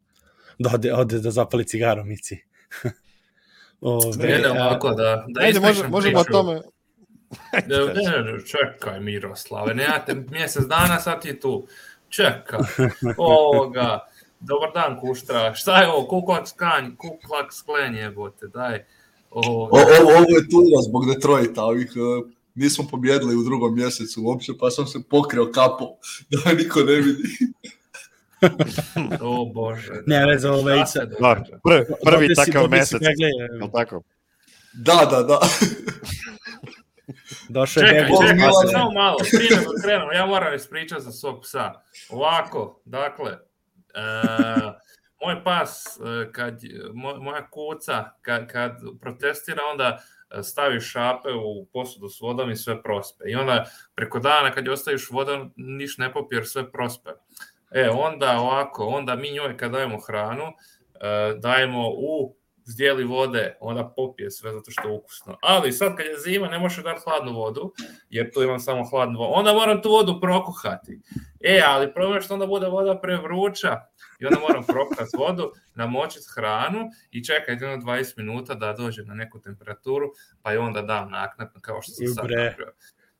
da 0.58 0.70
ode, 0.74 0.94
ode 0.94 1.18
da 1.18 1.30
zapali 1.30 1.64
cigaru 1.64 2.04
Mici. 2.04 2.38
Ove, 3.80 4.28
ne, 4.28 4.38
ne, 4.38 4.50
ovako 4.50 4.90
da, 4.90 5.24
da 5.28 5.40
Ajde, 5.40 5.60
može, 5.60 5.88
možemo 5.88 6.18
o 6.18 6.24
tome... 6.24 6.60
ne, 7.52 7.78
ne, 7.78 8.32
ne, 8.32 8.38
čekaj 8.46 9.00
Miroslave, 9.00 9.74
ne, 9.74 9.82
ja 9.82 10.04
te 10.04 10.14
mjesec 10.14 10.66
dana 10.66 11.00
sad 11.00 11.22
ti 11.22 11.40
tu. 11.40 11.66
Čekaj, 12.08 12.58
ovoga, 13.16 13.98
dobar 14.48 14.70
dan 14.74 15.00
Kuštra, 15.00 15.54
šta 15.54 15.80
je 15.80 15.88
ovo, 15.88 16.08
kuklak 16.08 16.48
skanj, 16.48 16.96
kuklak 16.96 17.52
sklen 17.52 17.94
jebote, 17.94 18.46
daj. 18.46 18.84
Ovo, 19.30 19.62
ovo, 19.62 20.12
ovo 20.16 20.36
je 20.36 20.48
tuga 20.50 20.82
zbog 20.88 21.14
Detroita, 21.14 21.64
ovih 21.64 21.92
uh, 21.96 22.30
nismo 22.54 22.86
pobjedili 22.90 23.36
u 23.36 23.42
drugom 23.42 23.74
mjesecu 23.74 24.22
uopće, 24.24 24.52
pa 24.60 24.70
sam 24.70 24.86
se 24.86 24.98
pokrio 25.10 25.50
kapo 25.52 25.86
da 26.30 26.38
me 26.46 26.54
niko 26.54 26.80
ne 26.80 26.94
vidi. 26.94 27.28
o 29.20 29.46
Bože. 29.54 29.92
Ne, 30.06 30.26
ne, 30.26 30.38
za 30.38 30.52
ove 30.52 30.80
ica. 30.80 31.04
Da, 31.04 31.44
prvi, 31.64 31.84
prvi 32.04 32.34
takav 32.34 32.68
mesec. 32.70 33.02
Je 33.02 33.70
tako? 33.72 34.02
Da, 34.72 35.08
da, 35.10 35.22
da. 35.22 35.38
Došao 37.48 37.80
je 37.80 37.88
čekaj, 37.88 38.08
čekaj, 38.28 38.50
samo 38.72 38.90
malo, 38.90 39.16
prije 39.30 39.56
nego 39.56 39.72
krenemo, 39.82 40.12
ja 40.12 40.26
moram 40.26 40.54
ispričati 40.54 41.02
za 41.02 41.12
svog 41.12 41.42
psa. 41.42 41.72
Ovako, 42.10 42.82
dakle, 42.84 43.30
e, 43.30 44.02
moj 45.24 45.44
pas, 45.44 45.86
e, 45.86 46.32
kad, 46.32 46.60
moja 47.20 47.50
kuca, 47.50 48.04
kad, 48.22 48.52
kad 48.52 48.72
protestira, 49.00 49.62
onda 49.72 50.02
staviš 50.42 50.92
šape 50.92 51.32
u 51.32 51.66
posudu 51.72 52.08
s 52.08 52.20
vodom 52.20 52.50
i 52.50 52.56
sve 52.56 52.82
prospe. 52.82 53.24
I 53.26 53.34
onda 53.34 53.64
preko 53.94 54.18
dana 54.18 54.52
kad 54.52 54.66
je 54.66 54.72
ostaviš 54.72 55.10
vodom, 55.10 55.52
niš 55.56 55.98
ne 55.98 56.12
popije 56.12 56.36
jer 56.36 56.46
sve 56.46 56.72
prospe. 56.72 57.10
E, 57.70 57.90
onda 57.90 58.38
ovako, 58.40 58.86
onda 58.86 59.14
mi 59.14 59.32
njoj 59.32 59.56
kad 59.56 59.72
dajemo 59.72 59.98
hranu, 60.06 60.44
e, 60.44 61.34
dajemo 61.38 61.88
u 61.88 62.36
zdjeli 62.64 63.04
vode, 63.04 63.56
ona 63.60 63.90
popije 63.94 64.30
sve 64.30 64.52
zato 64.52 64.70
što 64.70 64.88
je 64.88 64.94
ukusno. 64.94 65.36
Ali 65.42 65.72
sad 65.72 65.96
kad 65.96 66.06
je 66.06 66.18
zima, 66.18 66.48
ne 66.48 66.58
može 66.58 66.82
dati 66.82 67.00
hladnu 67.04 67.32
vodu, 67.32 67.72
jer 68.10 68.32
tu 68.32 68.42
imam 68.42 68.60
samo 68.60 68.84
hladnu 68.84 69.18
vodu. 69.18 69.32
Onda 69.34 69.52
moram 69.52 69.82
tu 69.82 69.90
vodu 69.90 70.20
prokuhati. 70.20 71.00
E, 71.40 71.62
ali 71.66 71.94
problem 71.94 72.16
je 72.16 72.22
što 72.22 72.34
onda 72.34 72.46
bude 72.46 72.66
voda 72.66 73.00
prevruća 73.00 73.80
i 74.20 74.26
onda 74.26 74.40
moram 74.40 74.64
prokuhati 74.66 75.16
vodu, 75.16 75.52
namočiti 75.74 76.26
hranu 76.34 76.90
i 77.10 77.24
čekati 77.24 77.64
jedno 77.64 77.76
20 77.76 78.12
minuta 78.16 78.54
da 78.54 78.72
dođe 78.72 79.02
na 79.02 79.14
neku 79.14 79.40
temperaturu, 79.40 80.06
pa 80.42 80.52
je 80.52 80.58
onda 80.58 80.82
dam 80.82 81.10
naknadno 81.10 81.60
kao 81.60 81.82
što 81.82 81.92
sam 81.92 82.06
sad 82.06 82.24
napravio. 82.24 82.72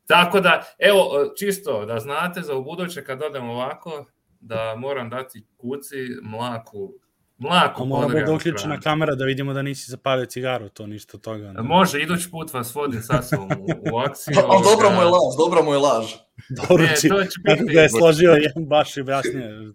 Tako 0.07 0.41
da, 0.41 0.63
evo, 0.79 1.11
čisto 1.39 1.87
da 1.87 1.99
znate 1.99 2.41
za 2.41 2.55
u 2.55 2.65
buduće 2.65 3.05
kad 3.05 3.23
odem 3.23 3.49
ovako, 3.49 4.07
da 4.41 4.75
moram 4.77 5.11
dati 5.11 5.47
kuci 5.57 5.97
mlaku 6.23 6.95
Mlako 7.41 7.85
Mora 7.85 8.09
bude 8.09 8.33
uključena 8.33 8.81
kamera 8.81 9.15
da 9.15 9.25
vidimo 9.25 9.53
da 9.53 9.63
nisi 9.63 9.91
zapalio 9.91 10.27
cigaru, 10.27 10.69
to 10.69 10.87
ništa 10.87 11.17
od 11.17 11.21
toga. 11.21 11.53
Ne. 11.53 11.63
Može, 11.63 12.01
idući 12.03 12.31
put 12.31 12.53
vas 12.53 12.75
vodim 12.75 13.03
sa 13.03 13.23
sobom 13.23 13.51
u, 13.61 13.95
u 13.95 13.99
akciju. 13.99 14.37
Ali 14.49 14.65
dobro 14.65 14.91
mu 14.91 15.01
je 15.01 15.05
laž, 15.05 15.37
dobro 15.39 15.63
mu 15.63 15.73
je 15.73 15.79
laž. 15.79 16.07
Dobro, 16.49 16.85
ne, 16.85 16.95
to 16.95 17.25
će 17.25 17.41
biti... 17.45 17.59
Kako 17.59 17.73
ga 17.73 17.81
je 17.81 17.89
složio, 17.89 18.31
je 18.31 18.53
baš 18.57 18.97
i 18.97 19.03
jasnije. 19.07 19.73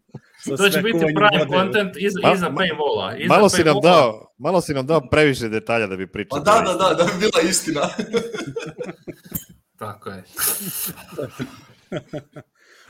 To 0.58 0.70
će 0.70 0.82
biti 0.82 1.00
pravi 1.16 1.52
content 1.52 1.96
iza, 1.98 2.20
ma, 2.24 2.34
iza 2.34 2.50
paywalla. 2.50 3.18
Iza 3.18 3.34
malo, 3.34 3.50
si 3.50 3.64
nam 3.64 3.76
dao, 3.84 4.34
malo 4.38 4.62
si 4.62 4.74
nam 4.74 4.88
dao 4.88 5.10
previše 5.10 5.50
detalja 5.50 5.88
da 5.88 5.96
bi 5.96 6.08
pričao. 6.12 6.44
Pa 6.44 6.52
da, 6.52 6.62
da, 6.62 6.74
da, 6.74 6.94
da 6.94 7.04
bi 7.04 7.12
bila 7.20 7.50
istina. 7.50 7.82
Tako 9.80 10.10
je. 10.10 10.24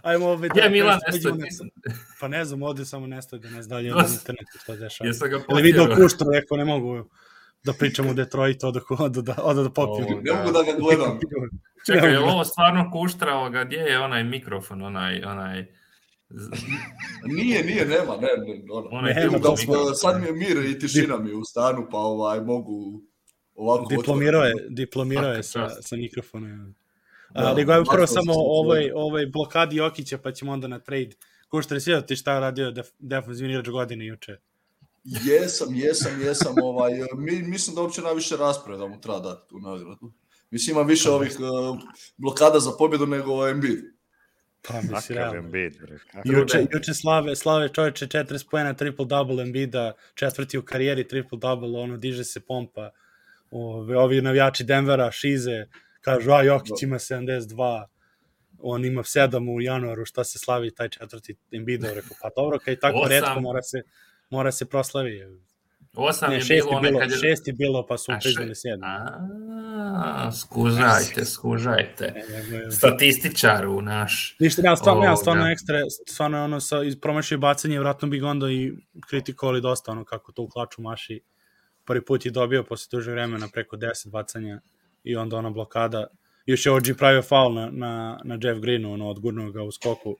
Ajmo 0.02 0.26
ovaj 0.26 0.50
da... 0.50 0.62
Ja, 0.62 0.70
Milan, 0.70 1.00
nestoj, 1.12 1.32
Pa 2.20 2.28
ne 2.28 2.46
znam, 2.46 2.64
ovde 2.64 2.86
samo 2.86 3.08
nestoj 3.08 3.40
da 3.40 3.50
ne 3.50 3.62
znam 3.62 3.78
dalje 3.78 3.92
na 3.96 4.06
internetu 4.14 4.58
što 4.64 4.76
dešava. 4.76 5.08
Jesam 5.08 5.30
ga 5.30 5.40
potjerao. 5.40 5.64
video 5.64 5.96
kuštru, 5.96 6.32
rekao, 6.32 6.58
ne 6.58 6.66
mogu 6.66 7.10
da 7.64 7.74
pričamo 7.74 8.10
o 8.10 8.14
Detroitu, 8.14 8.72
da, 8.72 8.80
da, 9.00 9.22
da, 9.22 9.54
da, 9.54 9.64
da 9.64 9.70
popijem. 9.70 10.24
Ne 10.24 10.34
mogu 10.34 10.52
da 10.52 10.64
ga 10.64 10.80
gledam. 10.80 11.20
Čekaj, 11.86 12.12
je 12.12 12.20
ovo 12.20 12.44
stvarno 12.44 12.92
kuštra 12.92 13.34
ovoga, 13.34 13.64
gdje 13.64 13.78
je 13.78 14.00
onaj 14.00 14.24
mikrofon, 14.24 14.82
onaj, 14.82 15.24
onaj, 15.24 15.66
nije, 17.26 17.64
nije, 17.64 17.86
nema, 17.86 18.16
ne, 18.16 18.28
ne, 18.46 18.64
ono. 18.72 19.02
nema 19.02 19.38
da, 19.38 19.58
smo, 19.58 19.94
sad 19.94 20.22
mi 20.22 20.28
je 20.28 20.34
mir 20.34 20.66
i 20.66 20.80
tišina 20.80 21.18
mi 21.18 21.34
u 21.34 21.44
stanu, 21.44 21.88
pa 21.92 21.98
ovaj, 21.98 22.42
mogu 22.42 23.02
ovako... 23.56 23.86
Diplomirao 23.90 24.44
je, 24.44 24.54
diplomirao 24.70 25.34
je 25.34 25.44
sa, 25.44 25.70
sa 25.70 25.96
mikrofonom. 25.96 26.76
Da, 27.34 27.54
nego 27.54 27.72
je 27.72 27.84
prvo 27.92 28.08
samo 28.08 28.34
ovoj, 28.36 28.92
ovoj 28.96 29.26
blokadi 29.26 29.76
Jokića, 29.76 30.18
pa 30.18 30.32
ćemo 30.32 30.52
onda 30.52 30.68
na 30.68 30.80
trade. 30.80 31.16
Kuštar, 31.50 31.82
si 31.82 31.92
ti 32.08 32.16
šta 32.16 32.40
radio 32.40 32.72
def, 32.72 32.88
defensivni 33.00 33.54
igrač 33.54 33.70
godine 33.70 34.06
juče? 34.06 34.38
Jesam, 35.04 35.76
jesam, 35.76 36.22
jesam. 36.22 36.56
Ovaj, 36.64 36.92
mi, 37.18 37.42
mislim 37.42 37.76
da 37.76 37.82
uopće 37.82 38.02
najviše 38.02 38.38
rasprave 38.38 38.80
da 38.80 38.88
mu 38.88 39.02
treba 39.02 39.20
dati 39.20 39.50
tu 39.50 39.60
nagradu. 39.60 40.12
Mislim, 40.52 40.76
ima 40.76 40.86
više 40.86 41.10
ovih 41.10 41.38
uh, 41.40 41.80
blokada 42.18 42.60
za 42.60 42.72
pobjedu 42.78 43.06
nego 43.06 43.48
Embiid. 43.48 43.80
Pa 44.68 44.82
mislim, 44.82 45.18
Kakav. 45.18 45.36
Embiid, 45.36 45.78
bre. 45.82 45.98
Juče, 46.26 46.66
juče 46.72 46.94
slave, 46.94 47.36
slave 47.36 47.70
čoveče 47.70 48.08
40 48.08 48.50
pojena, 48.52 48.74
triple-double 48.74 49.42
Embida, 49.42 49.94
četvrti 50.14 50.58
u 50.58 50.62
karijeri 50.62 51.04
triple-double, 51.04 51.84
ono, 51.84 51.98
diže 51.98 52.24
se 52.24 52.40
pompa. 52.40 52.90
Ove, 53.52 53.98
ovi 53.98 54.22
navijači 54.22 54.64
Denvera, 54.64 55.12
Šize, 55.12 55.66
kažu, 56.02 56.32
a 56.32 56.44
Jokić 56.44 56.84
ima 56.84 57.00
72, 57.00 57.86
on 58.60 58.86
ima 58.86 59.04
7 59.04 59.56
u 59.56 59.62
januaru, 59.62 60.06
šta 60.06 60.24
se 60.24 60.40
slavi 60.40 60.76
taj 60.76 60.90
četvrti 60.90 61.36
Embida, 61.52 61.94
rekao, 61.94 62.18
pa 62.22 62.30
dobro, 62.36 62.60
kaj 62.60 62.76
tako 62.76 62.98
Osam. 62.98 63.10
redko 63.12 63.42
mora 63.42 63.62
se, 63.62 63.84
mora 64.30 64.52
se 64.52 64.66
proslavi. 64.66 65.22
Osam 65.96 66.30
Ne, 66.30 66.36
je 66.36 66.42
šest 66.42 66.68
bilo 66.68 66.82
bilo, 66.82 67.00
kad 67.00 67.12
je... 67.12 67.18
šest 67.18 67.48
je 67.48 67.54
bilo, 67.54 67.86
pa 67.88 67.98
su 67.98 68.12
priznali 68.22 68.56
sedam. 68.56 68.90
A, 69.96 70.32
skužajte, 70.32 71.26
skužajte. 71.26 72.14
Statističaru 72.72 73.82
naš. 73.82 74.36
Ništa, 74.40 74.62
nema, 74.62 74.76
stvarno, 74.76 75.02
Ovoga. 75.02 75.16
stvarno 75.16 75.52
ekstra, 75.52 75.80
stvarno 76.08 76.44
ono 76.44 76.60
sa 76.60 76.78
promašio 77.02 77.38
bacanje, 77.38 77.80
vratno 77.80 78.08
bi 78.08 78.20
ga 78.20 78.28
onda 78.28 78.52
i 78.52 78.72
kritikovali 79.10 79.62
dosta 79.62 79.92
ono 79.92 80.06
kako 80.06 80.32
to 80.32 80.42
u 80.42 80.50
klaču 80.50 80.82
maši. 80.82 81.22
Prvi 81.86 82.06
put 82.06 82.26
je 82.26 82.32
dobio 82.32 82.64
posle 82.64 82.88
duže 82.92 83.12
vremena 83.12 83.48
preko 83.54 83.78
10 83.78 84.10
bacanja 84.10 84.62
i 85.04 85.16
onda 85.16 85.38
ona 85.38 85.50
blokada. 85.50 86.08
Još 86.46 86.66
je 86.66 86.72
OG 86.72 86.84
pravio 86.98 87.22
faul 87.22 87.54
na, 87.54 87.70
na, 87.72 88.20
na 88.24 88.38
Jeff 88.42 88.60
Greenu, 88.62 88.94
ono, 88.94 89.10
odgurnuo 89.10 89.52
ga 89.52 89.64
u 89.64 89.72
skoku. 89.72 90.16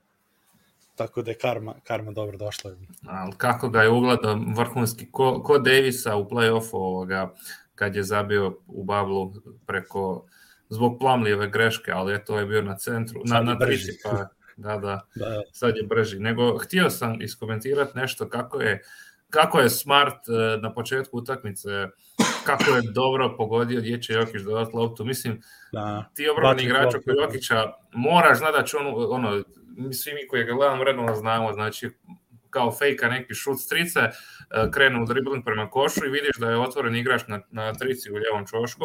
Tako 0.96 1.22
da 1.22 1.32
je 1.32 1.38
karma, 1.38 1.76
karma 1.84 2.12
dobro 2.12 2.38
došla. 2.38 2.72
Ali 3.08 3.34
kako 3.38 3.70
ga 3.70 3.82
je 3.82 3.90
ugledao 3.90 4.40
vrhunski, 4.56 5.12
ko, 5.12 5.44
ko 5.44 5.58
Davisa 5.60 6.16
u 6.16 6.30
play-offu 6.30 6.74
ovoga, 6.74 7.34
kad 7.76 7.96
je 7.96 8.04
zabio 8.04 8.58
u 8.68 8.84
bablu 8.84 9.34
preko, 9.66 10.26
zbog 10.70 11.00
plamljive 11.00 11.50
greške, 11.50 11.92
ali 11.92 12.14
je 12.14 12.26
to 12.26 12.40
je 12.40 12.46
bio 12.46 12.62
na 12.62 12.78
centru, 12.78 13.22
na, 13.26 13.42
na 13.42 13.60
trici, 13.60 13.92
pa 14.04 14.28
da, 14.58 14.78
da, 14.78 15.08
Da, 15.16 15.42
sad 15.52 15.78
je 15.78 15.84
brži. 15.84 16.20
Nego 16.20 16.58
htio 16.58 16.90
sam 16.90 17.22
iskomentirati 17.22 17.98
nešto 17.98 18.30
kako 18.30 18.62
je 18.62 18.82
kako 19.30 19.60
je 19.60 19.70
Smart 19.70 20.30
eh, 20.30 20.62
na 20.62 20.74
početku 20.74 21.18
utakmice, 21.18 21.70
kako 22.46 22.72
je 22.72 22.82
dobro 22.82 23.36
pogodio 23.38 23.80
gdje 23.80 24.02
će 24.02 24.14
Jokić 24.14 24.42
dodati 24.42 24.76
loptu. 24.76 25.06
Mislim, 25.06 25.42
da. 25.72 26.10
ti 26.14 26.24
Baci 26.42 26.66
igrač 26.66 26.96
oko 26.96 27.12
da. 27.12 27.22
Jokića 27.22 27.74
moraš 27.94 28.38
znati 28.38 28.58
da 28.58 28.64
će 28.64 28.78
on, 28.78 28.86
ono, 29.10 29.44
svi 29.94 30.14
mi 30.14 30.28
koji 30.28 30.44
ga 30.44 30.54
gledamo 30.54 30.84
redovno 30.84 31.16
znamo, 31.16 31.54
znači 31.54 31.90
kao 32.50 32.72
fejka 32.72 33.10
neki 33.10 33.34
šut 33.34 33.60
s 33.60 33.68
trice, 33.68 34.00
e, 34.00 34.12
krene 34.72 35.02
u 35.02 35.06
dribling 35.06 35.46
prema 35.46 35.70
košu 35.70 36.06
i 36.06 36.10
vidiš 36.10 36.38
da 36.38 36.50
je 36.50 36.60
otvoren 36.60 36.96
igrač 36.96 37.28
na, 37.28 37.42
na 37.52 37.74
trici 37.74 38.12
u 38.12 38.18
ljevom 38.18 38.48
čošku. 38.48 38.84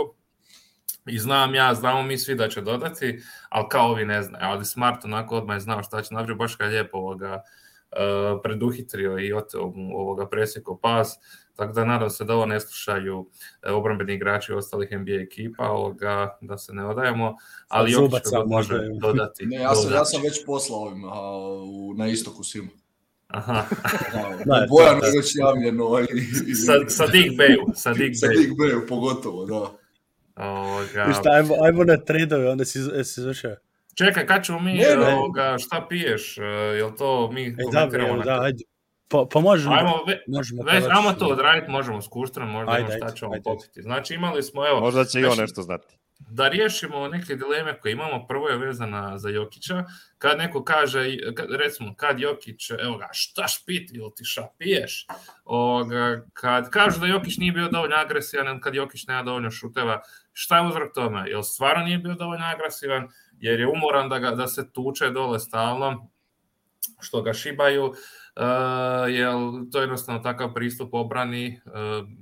I 1.06 1.18
znam 1.18 1.54
ja, 1.54 1.74
znamo 1.74 2.02
mi 2.02 2.18
svi 2.18 2.34
da 2.34 2.48
će 2.48 2.60
dodati, 2.60 3.20
ali 3.48 3.66
kao 3.70 3.90
ovi 3.90 4.04
ne 4.04 4.22
znaju, 4.22 4.44
ali 4.44 4.64
Smart 4.64 5.04
onako 5.04 5.36
odmah 5.36 5.56
je 5.56 5.60
znao 5.60 5.82
šta 5.82 6.02
će 6.02 6.14
napraviti, 6.14 6.38
baš 6.38 6.56
kad 6.56 6.66
je 6.66 6.72
lijepo 6.72 6.98
ovoga 6.98 7.34
uh, 7.34 8.40
preduhitrio 8.42 9.18
i 9.18 9.32
oteo 9.32 9.66
mu 9.74 9.98
ovoga 9.98 10.28
presjeko 10.28 10.78
pas, 10.82 11.18
tako 11.60 11.72
da 11.72 11.84
nadam 11.84 12.10
se 12.10 12.24
da 12.24 12.34
ovo 12.34 12.46
ne 12.46 12.60
slušaju 12.60 13.26
e, 13.62 13.70
obrambeni 13.70 14.14
igrači 14.14 14.52
ostalih 14.52 14.88
NBA 14.92 15.12
ekipa, 15.14 15.64
ovoga, 15.64 16.38
da 16.40 16.58
se 16.58 16.72
ne 16.72 16.86
odajemo, 16.86 17.36
ali 17.68 17.92
Jokić 17.92 18.10
ga 18.32 18.44
može 18.46 18.74
je- 18.74 18.98
dodati. 19.00 19.46
Ne, 19.46 19.56
ja 19.56 19.74
sam, 19.74 19.92
ja 19.92 20.04
sam 20.04 20.22
već 20.22 20.46
poslao 20.46 20.80
ovim 20.80 21.04
a, 21.04 21.30
u, 21.62 21.94
na 21.94 22.08
istoku 22.08 22.42
svima. 22.44 22.70
Aha, 23.28 23.64
Da, 24.44 24.66
Bojan 24.68 25.00
da, 25.00 25.06
je 25.06 25.12
da. 25.12 25.18
već 25.18 25.32
javljeno. 25.36 25.84
I, 26.00 26.04
i, 26.46 26.54
sa, 26.54 26.72
sa 26.88 27.06
Dick 27.06 27.28
Bayu, 27.30 27.72
sa 27.74 27.92
Dick 27.92 28.14
sa 28.14 28.26
Bayu. 28.26 28.38
Dick 28.38 28.52
Bayu 28.52 28.88
pogotovo, 28.88 29.46
da. 29.46 29.70
Ovoga, 30.36 31.06
I 31.10 31.14
šta, 31.14 31.30
ajmo, 31.30 31.54
ajmo 31.62 31.84
na 31.84 31.96
tradove, 31.96 32.50
onda 32.50 32.64
si, 32.64 32.78
si 33.04 33.20
završio. 33.20 33.56
Čekaj, 33.94 34.26
kad 34.26 34.44
ćemo 34.44 34.60
mi, 34.60 34.72
Ne, 34.72 34.96
ne. 34.96 35.14
ovoga, 35.14 35.56
šta 35.58 35.86
piješ, 35.88 36.38
e, 36.38 36.42
jel 36.76 36.90
to 36.98 37.32
mi 37.32 37.46
E, 37.46 37.50
da, 37.50 37.64
komentiramo 37.64 38.16
na 38.16 38.24
da, 38.24 38.40
ajde. 38.42 38.64
Pa, 39.10 39.26
pa 39.32 39.40
možemo. 39.40 39.74
Ajmo, 39.74 40.04
ve, 40.06 40.22
možemo 40.26 40.62
već, 40.62 40.84
ajmo 40.90 41.12
to 41.12 41.26
odraditi, 41.26 41.70
možemo 41.70 42.02
s 42.02 42.08
Kuštrom, 42.08 42.50
možda 42.50 42.72
Ajde, 42.72 42.84
imamo 42.84 42.96
šta 42.96 43.16
ćemo 43.16 43.32
ajde. 43.32 43.42
popiti. 43.42 43.82
Znači 43.82 44.14
imali 44.14 44.42
smo, 44.42 44.68
evo, 44.68 44.80
Možda 44.80 45.04
će 45.04 45.20
i 45.20 45.24
on 45.24 45.30
znači, 45.30 45.40
nešto 45.40 45.62
znati. 45.62 45.86
da 46.18 46.48
riješimo 46.48 47.08
neke 47.08 47.34
dileme 47.36 47.80
koje 47.80 47.92
imamo. 47.92 48.26
Prvo 48.26 48.48
je 48.48 48.58
vezana 48.58 49.18
za 49.18 49.28
Jokića. 49.28 49.84
Kad 50.18 50.38
neko 50.38 50.64
kaže, 50.64 51.16
kad, 51.34 51.46
recimo, 51.50 51.94
kad 51.96 52.20
Jokić, 52.20 52.70
evo 52.70 52.96
ga, 52.96 53.08
šta 53.12 53.48
špiti 53.48 53.96
ili 53.96 54.10
ti 54.16 54.24
šta 54.24 54.52
piješ? 54.58 55.06
Ovoga, 55.44 56.24
kad 56.32 56.70
kažu 56.70 57.00
da 57.00 57.06
Jokić 57.06 57.36
nije 57.38 57.52
bio 57.52 57.68
dovoljno 57.68 57.96
agresivan, 57.96 58.60
kad 58.60 58.74
Jokić 58.74 59.06
nema 59.06 59.22
dovoljno 59.22 59.50
šuteva, 59.50 60.02
šta 60.32 60.58
je 60.58 60.68
uzrok 60.68 60.94
tome? 60.94 61.24
Jel 61.28 61.42
stvarno 61.42 61.84
nije 61.84 61.98
bio 61.98 62.14
dovoljno 62.14 62.46
agresivan? 62.46 63.08
Jer 63.38 63.60
je 63.60 63.68
umoran 63.68 64.08
da, 64.08 64.18
ga, 64.18 64.30
da 64.30 64.46
se 64.46 64.72
tuče 64.72 65.10
dole 65.10 65.38
stalno, 65.38 66.10
što 67.00 67.22
ga 67.22 67.32
šibaju, 67.32 67.86
uh, 67.86 67.96
jel 69.08 69.52
to 69.72 69.78
je 69.78 69.82
jednostavno 69.82 70.20
takav 70.20 70.54
pristup 70.54 70.94
obrani 70.94 71.60
uh, 71.66 71.72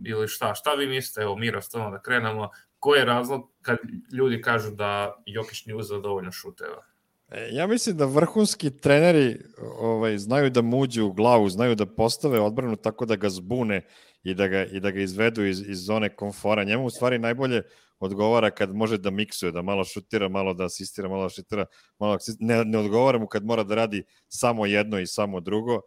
ili 0.07 0.29
šta? 0.29 0.55
Šta 0.55 0.75
vi 0.75 0.87
mislite, 0.87 1.21
evo 1.21 1.37
Miro, 1.37 1.63
s 1.63 1.69
tobom 1.69 1.93
da 1.93 2.01
krenemo, 2.01 2.51
koji 2.79 2.99
je 2.99 3.05
razlog 3.05 3.51
kad 3.63 3.79
ljudi 4.13 4.43
kažu 4.43 4.71
da 4.71 5.15
Jokić 5.27 5.67
nije 5.67 5.77
uzeo 5.77 6.01
dovoljno 6.01 6.33
šuteva? 6.33 6.85
E, 7.29 7.49
Ja 7.53 7.67
mislim 7.67 7.97
da 7.97 8.05
vrhunski 8.05 8.71
treneri 8.71 9.37
ovaj, 9.81 10.19
znaju 10.19 10.51
da 10.51 10.63
mu 10.63 10.79
uđu 10.79 11.07
u 11.07 11.13
glavu, 11.13 11.49
znaju 11.49 11.75
da 11.75 11.87
postave 11.87 12.41
odbranu 12.41 12.77
tako 12.77 13.07
da 13.07 13.17
ga 13.17 13.29
zbune 13.29 13.87
i 14.23 14.35
da 14.35 14.49
ga, 14.49 14.65
i 14.65 14.81
da 14.81 14.91
ga 14.91 15.01
izvedu 15.01 15.45
iz, 15.45 15.61
iz 15.61 15.85
zone 15.85 16.17
komfora. 16.17 16.65
Njemu 16.65 16.85
u 16.85 16.91
stvari 16.91 17.19
najbolje 17.19 17.63
odgovara 18.01 18.51
kad 18.51 18.75
može 18.75 18.99
da 18.99 19.11
miksuje, 19.11 19.53
da 19.53 19.63
malo 19.63 19.85
šutira, 19.85 20.29
malo 20.29 20.55
da 20.55 20.65
asistira, 20.65 21.09
malo 21.09 21.23
da 21.23 21.29
šutira, 21.29 21.67
malo 21.99 22.13
da 22.13 22.17
asistira. 22.17 22.47
Ne, 22.47 22.65
ne 22.65 22.79
odgovara 22.79 23.19
mu 23.19 23.27
kad 23.27 23.45
mora 23.45 23.65
da 23.65 23.75
radi 23.75 24.05
samo 24.29 24.67
jedno 24.67 24.99
i 24.99 25.07
samo 25.07 25.41
drugo. 25.41 25.81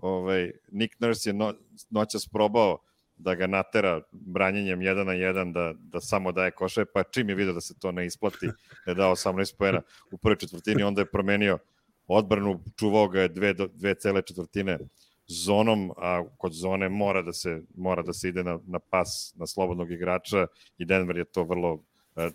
Ovaj, 0.00 0.50
Nick 0.72 1.00
Nurse 1.00 1.30
je 1.30 1.34
no, 1.34 1.54
noćas 1.90 2.28
probao 2.28 2.78
da 3.16 3.34
ga 3.34 3.46
natera 3.46 4.00
branjenjem 4.12 4.80
1 4.80 5.04
na 5.04 5.12
1 5.12 5.52
da, 5.52 5.74
da 5.78 6.00
samo 6.00 6.32
daje 6.32 6.50
koše, 6.50 6.84
pa 6.84 7.02
čim 7.02 7.28
je 7.28 7.34
vidio 7.34 7.52
da 7.52 7.60
se 7.60 7.78
to 7.78 7.92
ne 7.92 8.06
isplati, 8.06 8.46
da 8.86 8.90
je 8.90 8.94
dao 8.94 9.14
18 9.14 9.56
poena 9.58 9.82
u 10.12 10.18
prvoj 10.18 10.36
četvrtini, 10.38 10.82
onda 10.82 11.00
je 11.00 11.10
promenio 11.10 11.58
odbranu, 12.06 12.60
čuvao 12.78 13.08
ga 13.08 13.20
je 13.20 13.28
dve, 13.28 13.54
dve 13.54 13.94
cele 13.94 14.22
četvrtine 14.22 14.78
zonom, 15.26 15.92
a 15.96 16.24
kod 16.38 16.52
zone 16.52 16.88
mora 16.88 17.22
da 17.22 17.32
se, 17.32 17.62
mora 17.76 18.02
da 18.02 18.12
se 18.12 18.28
ide 18.28 18.44
na, 18.44 18.58
na 18.66 18.78
pas 18.78 19.34
na 19.36 19.46
slobodnog 19.46 19.90
igrača 19.90 20.46
i 20.78 20.84
Denver 20.84 21.16
je 21.16 21.24
to 21.24 21.44
vrlo, 21.44 21.82
eh, 22.16 22.22
eh, 22.24 22.30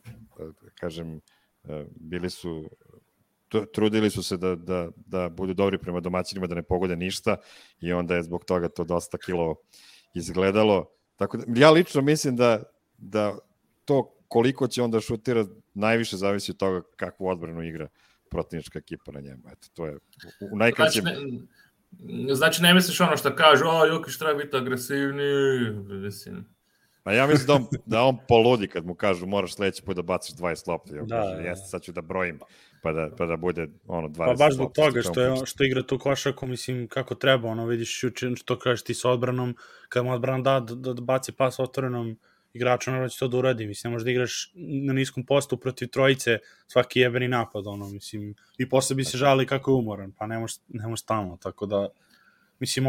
kažem, 0.79 1.21
eh, 1.63 1.85
bili 1.95 2.29
su 2.29 2.69
trudili 3.73 4.09
su 4.09 4.23
se 4.23 4.37
da, 4.37 4.55
da, 4.55 4.89
da 4.95 5.29
budu 5.29 5.53
dobri 5.53 5.77
prema 5.77 5.99
domaćinima, 5.99 6.47
da 6.47 6.55
ne 6.55 6.63
pogode 6.63 6.95
ništa 6.95 7.37
i 7.79 7.93
onda 7.93 8.15
je 8.15 8.23
zbog 8.23 8.45
toga 8.45 8.69
to 8.69 8.83
dosta 8.83 9.17
kilo 9.17 9.55
izgledalo. 10.13 10.89
Tako 11.15 11.37
da, 11.37 11.59
ja 11.59 11.71
lično 11.71 12.01
mislim 12.01 12.35
da, 12.35 12.63
da 12.97 13.37
to 13.85 14.15
koliko 14.27 14.67
će 14.67 14.81
onda 14.81 14.99
šutira 14.99 15.45
najviše 15.73 16.17
zavisi 16.17 16.51
od 16.51 16.57
toga 16.57 16.81
kakvu 16.95 17.27
odbranu 17.27 17.63
igra 17.63 17.87
protivnička 18.29 18.79
ekipa 18.79 19.11
na 19.11 19.19
njemu. 19.19 19.43
Eto, 19.51 19.67
to 19.73 19.85
je 19.85 19.95
u, 19.95 19.97
u 19.97 19.99
Znači 20.39 20.55
najkraćem... 20.55 21.03
ne, 21.91 22.35
znači 22.35 22.61
ne 22.61 22.73
misliš 22.73 23.01
ono 23.01 23.17
što 23.17 23.35
kažu, 23.35 23.65
a 23.65 23.85
Jokić 23.87 24.17
treba 24.17 24.33
biti 24.43 24.57
agresivniji, 24.57 25.71
mislim. 25.89 26.45
Pa 27.03 27.11
ja 27.11 27.27
mislim 27.27 27.47
da 27.47 27.53
on, 27.53 27.67
da 27.85 28.03
on 28.03 28.17
poludi 28.27 28.67
kad 28.67 28.85
mu 28.85 28.95
kažu 28.95 29.25
moraš 29.25 29.55
sledeći 29.55 29.83
put 29.83 29.95
da 29.95 30.01
baciš 30.01 30.35
20 30.35 30.67
lopti. 30.67 30.95
Ja 30.95 31.03
Da, 31.03 31.17
da. 31.17 31.41
jeste, 31.41 31.67
sad 31.67 31.81
ću 31.81 31.91
da 31.91 32.01
brojim 32.01 32.39
pa 32.81 32.91
da, 32.91 33.09
pa 33.17 33.25
da 33.25 33.35
bude 33.37 33.67
ono 33.87 34.07
20 34.07 34.25
Pa 34.25 34.33
baš 34.33 34.53
zbog 34.53 34.73
toga 34.73 35.01
što 35.01 35.21
je 35.21 35.45
što 35.45 35.63
igra 35.63 35.83
tu 35.83 35.99
košarku, 35.99 36.47
mislim 36.47 36.87
kako 36.87 37.15
treba, 37.15 37.49
ono 37.49 37.65
vidiš 37.65 38.03
juče 38.03 38.35
što 38.35 38.59
kažeš 38.59 38.83
ti 38.83 38.93
sa 38.93 39.09
odbranom, 39.09 39.55
kad 39.89 40.05
mu 40.05 40.13
odbran 40.13 40.43
da 40.43 40.59
da, 40.59 40.93
da 40.93 41.01
baci 41.01 41.31
pas 41.31 41.59
otvorenom 41.59 42.17
igraču, 42.53 42.91
naravno 42.91 43.09
će 43.09 43.19
to 43.19 43.27
da 43.27 43.37
uradi, 43.37 43.67
mislim 43.67 43.89
ne 43.89 43.93
možeš 43.93 44.05
da 44.05 44.11
igraš 44.11 44.51
na 44.55 44.93
niskom 44.93 45.25
postu 45.25 45.57
protiv 45.57 45.87
trojice 45.87 46.39
svaki 46.67 46.99
jebeni 46.99 47.27
napad, 47.27 47.67
ono 47.67 47.89
mislim 47.89 48.35
i 48.57 48.69
posle 48.69 48.95
bi 48.95 49.03
se 49.03 49.17
žali 49.17 49.45
kako 49.45 49.71
je 49.71 49.75
umoran, 49.75 50.11
pa 50.11 50.27
ne 50.27 50.39
može 50.39 50.55
ne 50.67 50.87
može 50.87 51.01
stalno, 51.01 51.37
tako 51.37 51.65
da 51.65 51.87
mislim 52.59 52.87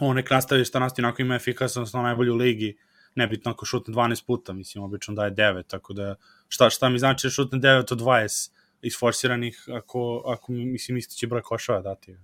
on 0.00 0.16
nek 0.16 0.30
nastavi 0.30 0.64
šta 0.64 0.78
nastavi, 0.78 1.06
onako 1.06 1.22
ima 1.22 1.34
efikasnost 1.34 1.94
na 1.94 2.02
najbolju 2.02 2.34
ligi, 2.34 2.76
nebitno 3.14 3.50
ako 3.50 3.66
šutne 3.66 3.94
12 3.94 4.26
puta, 4.26 4.52
mislim 4.52 4.84
obično 4.84 5.14
daje 5.14 5.30
9, 5.30 5.62
tako 5.66 5.92
da 5.92 6.14
šta 6.48 6.70
šta 6.70 6.88
mi 6.88 6.98
znači 6.98 7.26
da 7.26 7.30
šutne 7.30 7.58
9 7.58 7.92
od 7.92 8.00
20 8.00 8.55
isforsiranih 8.86 9.64
ako, 9.72 10.22
ako 10.26 10.52
mislim 10.52 10.98
isti 10.98 11.16
će 11.16 11.26
broj 11.26 11.42
košava 11.42 11.80
dati. 11.80 12.16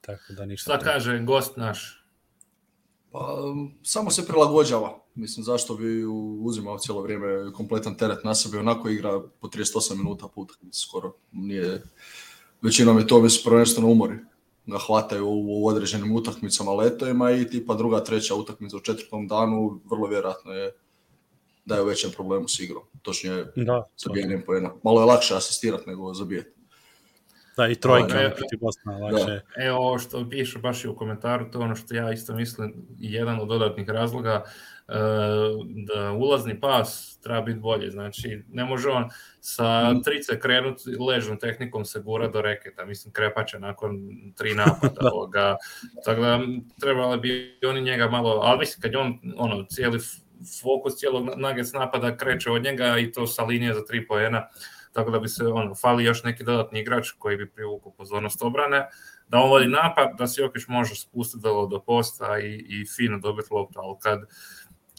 Tako 0.00 0.32
da 0.32 0.46
ništa. 0.46 0.76
Šta 0.76 0.84
kaže 0.84 1.18
gost 1.18 1.56
naš? 1.56 2.04
Pa, 3.12 3.38
samo 3.82 4.10
se 4.10 4.26
prilagođava. 4.26 4.98
Mislim, 5.14 5.44
zašto 5.44 5.74
bi 5.74 6.04
uzimao 6.40 6.78
cijelo 6.78 7.02
vrijeme 7.02 7.52
kompletan 7.52 7.96
teret 7.96 8.24
na 8.24 8.34
sebe, 8.34 8.58
onako 8.58 8.88
igra 8.88 9.20
po 9.40 9.48
38 9.48 9.96
minuta 9.96 10.28
po 10.34 10.40
utakmici 10.40 10.80
skoro. 10.80 11.12
Nije, 11.32 11.82
većinom 12.62 12.98
je 12.98 13.06
to 13.06 13.20
već 13.20 13.44
prvenstveno 13.44 13.88
umori. 13.88 14.18
ga 14.66 14.78
hvataju 14.86 15.26
u 15.28 15.66
određenim 15.66 16.16
utakmicama 16.16 16.72
letovima 16.72 17.30
i 17.30 17.48
tipa 17.48 17.74
druga, 17.74 18.04
treća 18.04 18.34
utakmica 18.34 18.76
u 18.76 18.80
četvrtom 18.80 19.28
danu 19.28 19.80
vrlo 19.90 20.06
vjerojatno 20.06 20.52
je 20.52 20.72
da 21.64 21.74
je 21.74 21.82
u 21.82 21.86
većem 21.86 22.10
problemu 22.10 22.48
s 22.48 22.60
igrom. 22.60 22.82
Točnije 23.02 23.46
Da, 23.56 23.88
zabijanjem 23.96 24.42
poena. 24.46 24.70
Malo 24.82 25.00
je 25.00 25.06
lakše 25.06 25.34
asistirati 25.34 25.90
nego 25.90 26.14
zabijeti. 26.14 26.50
da 27.56 27.68
i 27.68 27.74
trojka 27.74 28.14
Da, 28.14 28.30
protiv 28.30 28.58
Bosna 28.60 28.98
lakše. 28.98 29.40
Evo 29.56 29.78
ovo 29.78 29.98
što 29.98 30.28
piše 30.30 30.58
baš 30.58 30.84
i 30.84 30.88
u 30.88 30.96
komentaru, 30.96 31.50
to 31.50 31.58
je 31.58 31.64
ono 31.64 31.76
što 31.76 31.94
ja 31.94 32.12
isto 32.12 32.34
mislim 32.34 32.74
jedan 32.98 33.40
od 33.40 33.48
dodatnih 33.48 33.88
razloga 33.88 34.44
e, 34.88 34.92
da 35.86 36.12
ulazni 36.12 36.60
pas 36.60 37.18
treba 37.22 37.40
biti 37.40 37.58
bolji. 37.58 37.90
Znači, 37.90 38.42
ne 38.48 38.64
može 38.64 38.88
on 38.88 39.08
sa 39.40 39.94
trice 40.04 40.40
krenuti 40.40 40.90
ležnom 41.08 41.38
tehnikom 41.38 41.84
se 41.84 42.00
gura 42.00 42.28
do 42.28 42.42
reketa. 42.42 42.84
Mislim, 42.84 43.12
krepaće 43.12 43.58
nakon 43.58 43.98
tri 44.36 44.54
napada 44.64 45.10
ovoga. 45.12 45.56
Tako 46.04 46.20
da 46.20 46.40
trebali 46.80 47.20
bi 47.20 47.58
oni 47.68 47.80
njega 47.80 48.08
malo, 48.08 48.40
ali 48.42 48.58
mislim, 48.58 48.82
kad 48.82 48.92
je 48.92 48.98
on 48.98 49.18
ono, 49.36 49.64
cijeli 49.70 49.98
fokus 50.62 50.96
cijelog 50.96 51.24
Nuggets 51.36 51.72
napada 51.72 52.16
kreće 52.16 52.50
od 52.50 52.62
njega 52.62 52.98
i 52.98 53.12
to 53.12 53.26
sa 53.26 53.44
linije 53.44 53.74
za 53.74 53.84
tri 53.84 54.06
poena, 54.06 54.48
tako 54.92 55.10
da 55.10 55.18
bi 55.18 55.28
se 55.28 55.46
ono, 55.46 55.74
fali 55.74 56.04
još 56.04 56.22
neki 56.24 56.44
dodatni 56.44 56.80
igrač 56.80 57.10
koji 57.18 57.36
bi 57.36 57.50
privukao 57.50 57.92
pozornost 57.92 58.42
obrane, 58.42 58.88
da 59.28 59.38
on 59.38 59.50
vodi 59.50 59.66
napad, 59.66 60.08
da 60.18 60.26
se 60.26 60.42
Jokić 60.42 60.62
može 60.68 60.94
spustiti 60.94 61.42
do, 61.42 61.66
do 61.70 61.80
posta 61.80 62.38
i, 62.38 62.54
i 62.68 62.86
fino 62.96 63.18
dobiti 63.18 63.48
loptu, 63.50 63.80
ali 63.80 63.96
kad 64.02 64.18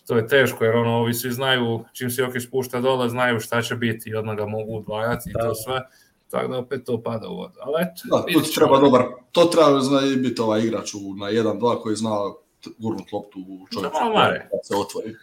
to 0.07 0.17
je 0.17 0.27
teško 0.27 0.63
jer 0.65 0.75
ono, 0.75 0.91
ovi 0.91 1.13
svi 1.13 1.31
znaju 1.31 1.85
čim 1.93 2.09
se 2.09 2.21
Jokić 2.21 2.43
spušta 2.43 2.79
dole, 2.81 3.09
znaju 3.09 3.39
šta 3.39 3.61
će 3.61 3.75
biti 3.75 4.09
i 4.09 4.15
odmah 4.15 4.35
ga 4.37 4.45
mogu 4.45 4.77
udvajati 4.77 5.29
i 5.29 5.33
Da. 5.33 5.39
to 5.39 5.55
sve, 5.55 5.81
tako 6.29 6.47
da 6.47 6.57
opet 6.57 6.85
to 6.85 7.03
pada 7.03 7.27
u 7.27 7.35
vodu. 7.35 7.53
Ali 7.61 7.73
eto, 7.83 8.01
Da, 8.05 8.31
ćemo. 8.31 8.45
treba 8.55 8.79
dobar, 8.79 9.03
to 9.31 9.45
treba 9.45 9.79
zna, 9.79 10.01
i 10.13 10.15
biti 10.15 10.41
ovaj 10.41 10.61
igrač 10.61 10.93
u, 10.93 10.99
na 11.15 11.25
1-2 11.25 11.81
koji 11.81 11.95
zna 11.95 12.09
gurnut 12.77 13.11
loptu 13.11 13.39
u 13.39 13.67
čovjeku. 13.73 13.95
Samo 13.97 14.13
mare. 14.13 14.47
kad 14.51 14.59
se 14.63 14.75
otvori. 14.75 15.15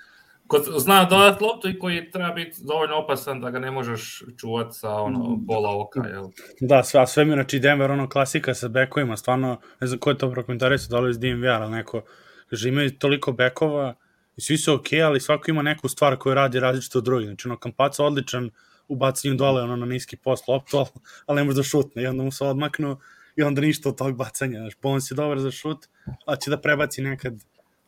Ko 0.47 0.59
zna 0.79 1.05
dodat 1.05 1.41
loptu 1.41 1.69
i 1.69 1.79
koji 1.79 2.11
treba 2.11 2.33
biti 2.33 2.57
dovoljno 2.65 2.97
opasan 2.97 3.41
da 3.41 3.51
ga 3.51 3.59
ne 3.59 3.71
možeš 3.71 4.23
čuvati 4.41 4.79
sa 4.79 4.91
ono, 4.91 5.39
pola 5.47 5.81
oka, 5.81 6.01
jel? 6.09 6.25
Da, 6.61 6.83
sve, 6.83 7.01
a 7.01 7.07
sve 7.07 7.25
mi, 7.25 7.33
znači 7.33 7.59
Denver, 7.59 7.91
ono 7.91 8.09
klasika 8.09 8.55
sa 8.55 8.69
bekovima, 8.69 9.17
stvarno, 9.17 9.61
ne 9.81 9.87
znam 9.87 9.99
ko 9.99 10.11
je 10.11 10.19
to 10.19 10.31
prokomentarisao, 10.31 10.89
da 10.89 11.01
li 11.01 11.11
iz 11.11 11.19
DMV-a, 11.19 11.59
ali 11.61 11.71
neko, 11.71 12.03
kaže, 12.51 12.69
imaju 12.69 12.99
toliko 12.99 13.33
bekova, 13.33 13.95
i 14.37 14.41
svi 14.41 14.59
su 14.59 14.75
okej, 14.75 14.99
okay, 14.99 15.07
ali 15.07 15.21
svako 15.21 15.51
ima 15.51 15.63
neku 15.63 15.89
stvar 15.89 16.17
koju 16.17 16.35
radi 16.35 16.61
različito 16.61 16.99
od 16.99 17.05
drugih. 17.05 17.27
Znači, 17.27 17.49
ono, 17.49 17.59
Kampaca 17.59 18.05
odličan 18.05 18.51
u 18.89 18.97
bacanju 18.97 19.35
dole, 19.35 19.63
ono, 19.63 19.77
na 19.77 19.87
niski 19.87 20.17
post 20.17 20.49
loptu, 20.49 20.77
ali, 20.79 20.89
ali 21.27 21.37
ne 21.37 21.45
može 21.45 21.57
da 21.57 21.63
šutne, 21.63 22.03
i 22.03 22.07
onda 22.07 22.23
mu 22.23 22.33
se 22.33 22.45
odmaknu, 22.45 22.99
i 23.37 23.43
onda 23.43 23.61
ništa 23.61 23.89
od 23.89 23.99
tog 23.99 24.17
bacanja, 24.17 24.59
znaš, 24.59 24.75
Bones 24.83 25.11
je 25.11 25.15
dobar 25.15 25.41
za 25.41 25.51
šut, 25.51 25.87
a 26.27 26.37
će 26.37 26.51
da 26.51 26.61
prebaci 26.61 27.03
nekad 27.03 27.35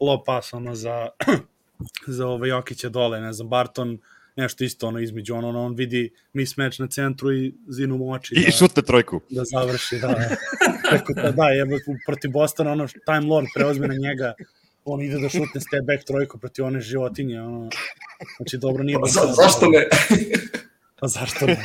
low 0.00 0.22
pass, 0.26 0.52
ono, 0.52 0.74
za, 0.74 1.08
za 2.16 2.26
ove 2.26 2.48
Jokića 2.48 2.88
dole, 2.88 3.20
ne 3.20 3.32
znam, 3.32 3.48
Barton, 3.48 3.98
nešto 4.36 4.64
isto 4.64 4.88
ono 4.88 4.98
između 4.98 5.34
ono, 5.34 5.48
ono 5.48 5.64
on 5.64 5.74
vidi 5.74 6.12
mismatch 6.32 6.80
na 6.80 6.86
centru 6.86 7.32
i 7.32 7.54
zinu 7.68 7.96
mu 7.96 8.12
oči 8.12 8.34
I 8.48 8.52
šutne 8.52 8.82
trojku. 8.82 9.20
da 9.30 9.42
završi, 9.44 9.98
da. 9.98 10.14
Tako 10.90 11.12
da, 11.12 11.30
da, 11.30 11.48
je 11.48 11.66
protiv 12.06 12.30
Bostona, 12.30 12.72
ono, 12.72 12.86
Time 12.88 13.26
Lord 13.34 13.46
preozme 13.54 13.88
na 13.88 13.94
njega, 13.94 14.34
on 14.84 15.02
ide 15.02 15.18
da 15.18 15.28
šutne 15.28 15.60
step 15.60 15.84
back 15.86 16.04
trojku 16.04 16.38
protiv 16.38 16.64
one 16.64 16.80
životinje, 16.80 17.40
ono, 17.42 17.70
znači 18.36 18.58
dobro 18.58 18.84
nije 18.84 18.98
Pa 19.00 19.06
za, 19.06 19.20
zašto 19.42 19.68
ne? 19.68 19.88
Pa 21.00 21.08
zašto 21.08 21.46
ne? 21.46 21.56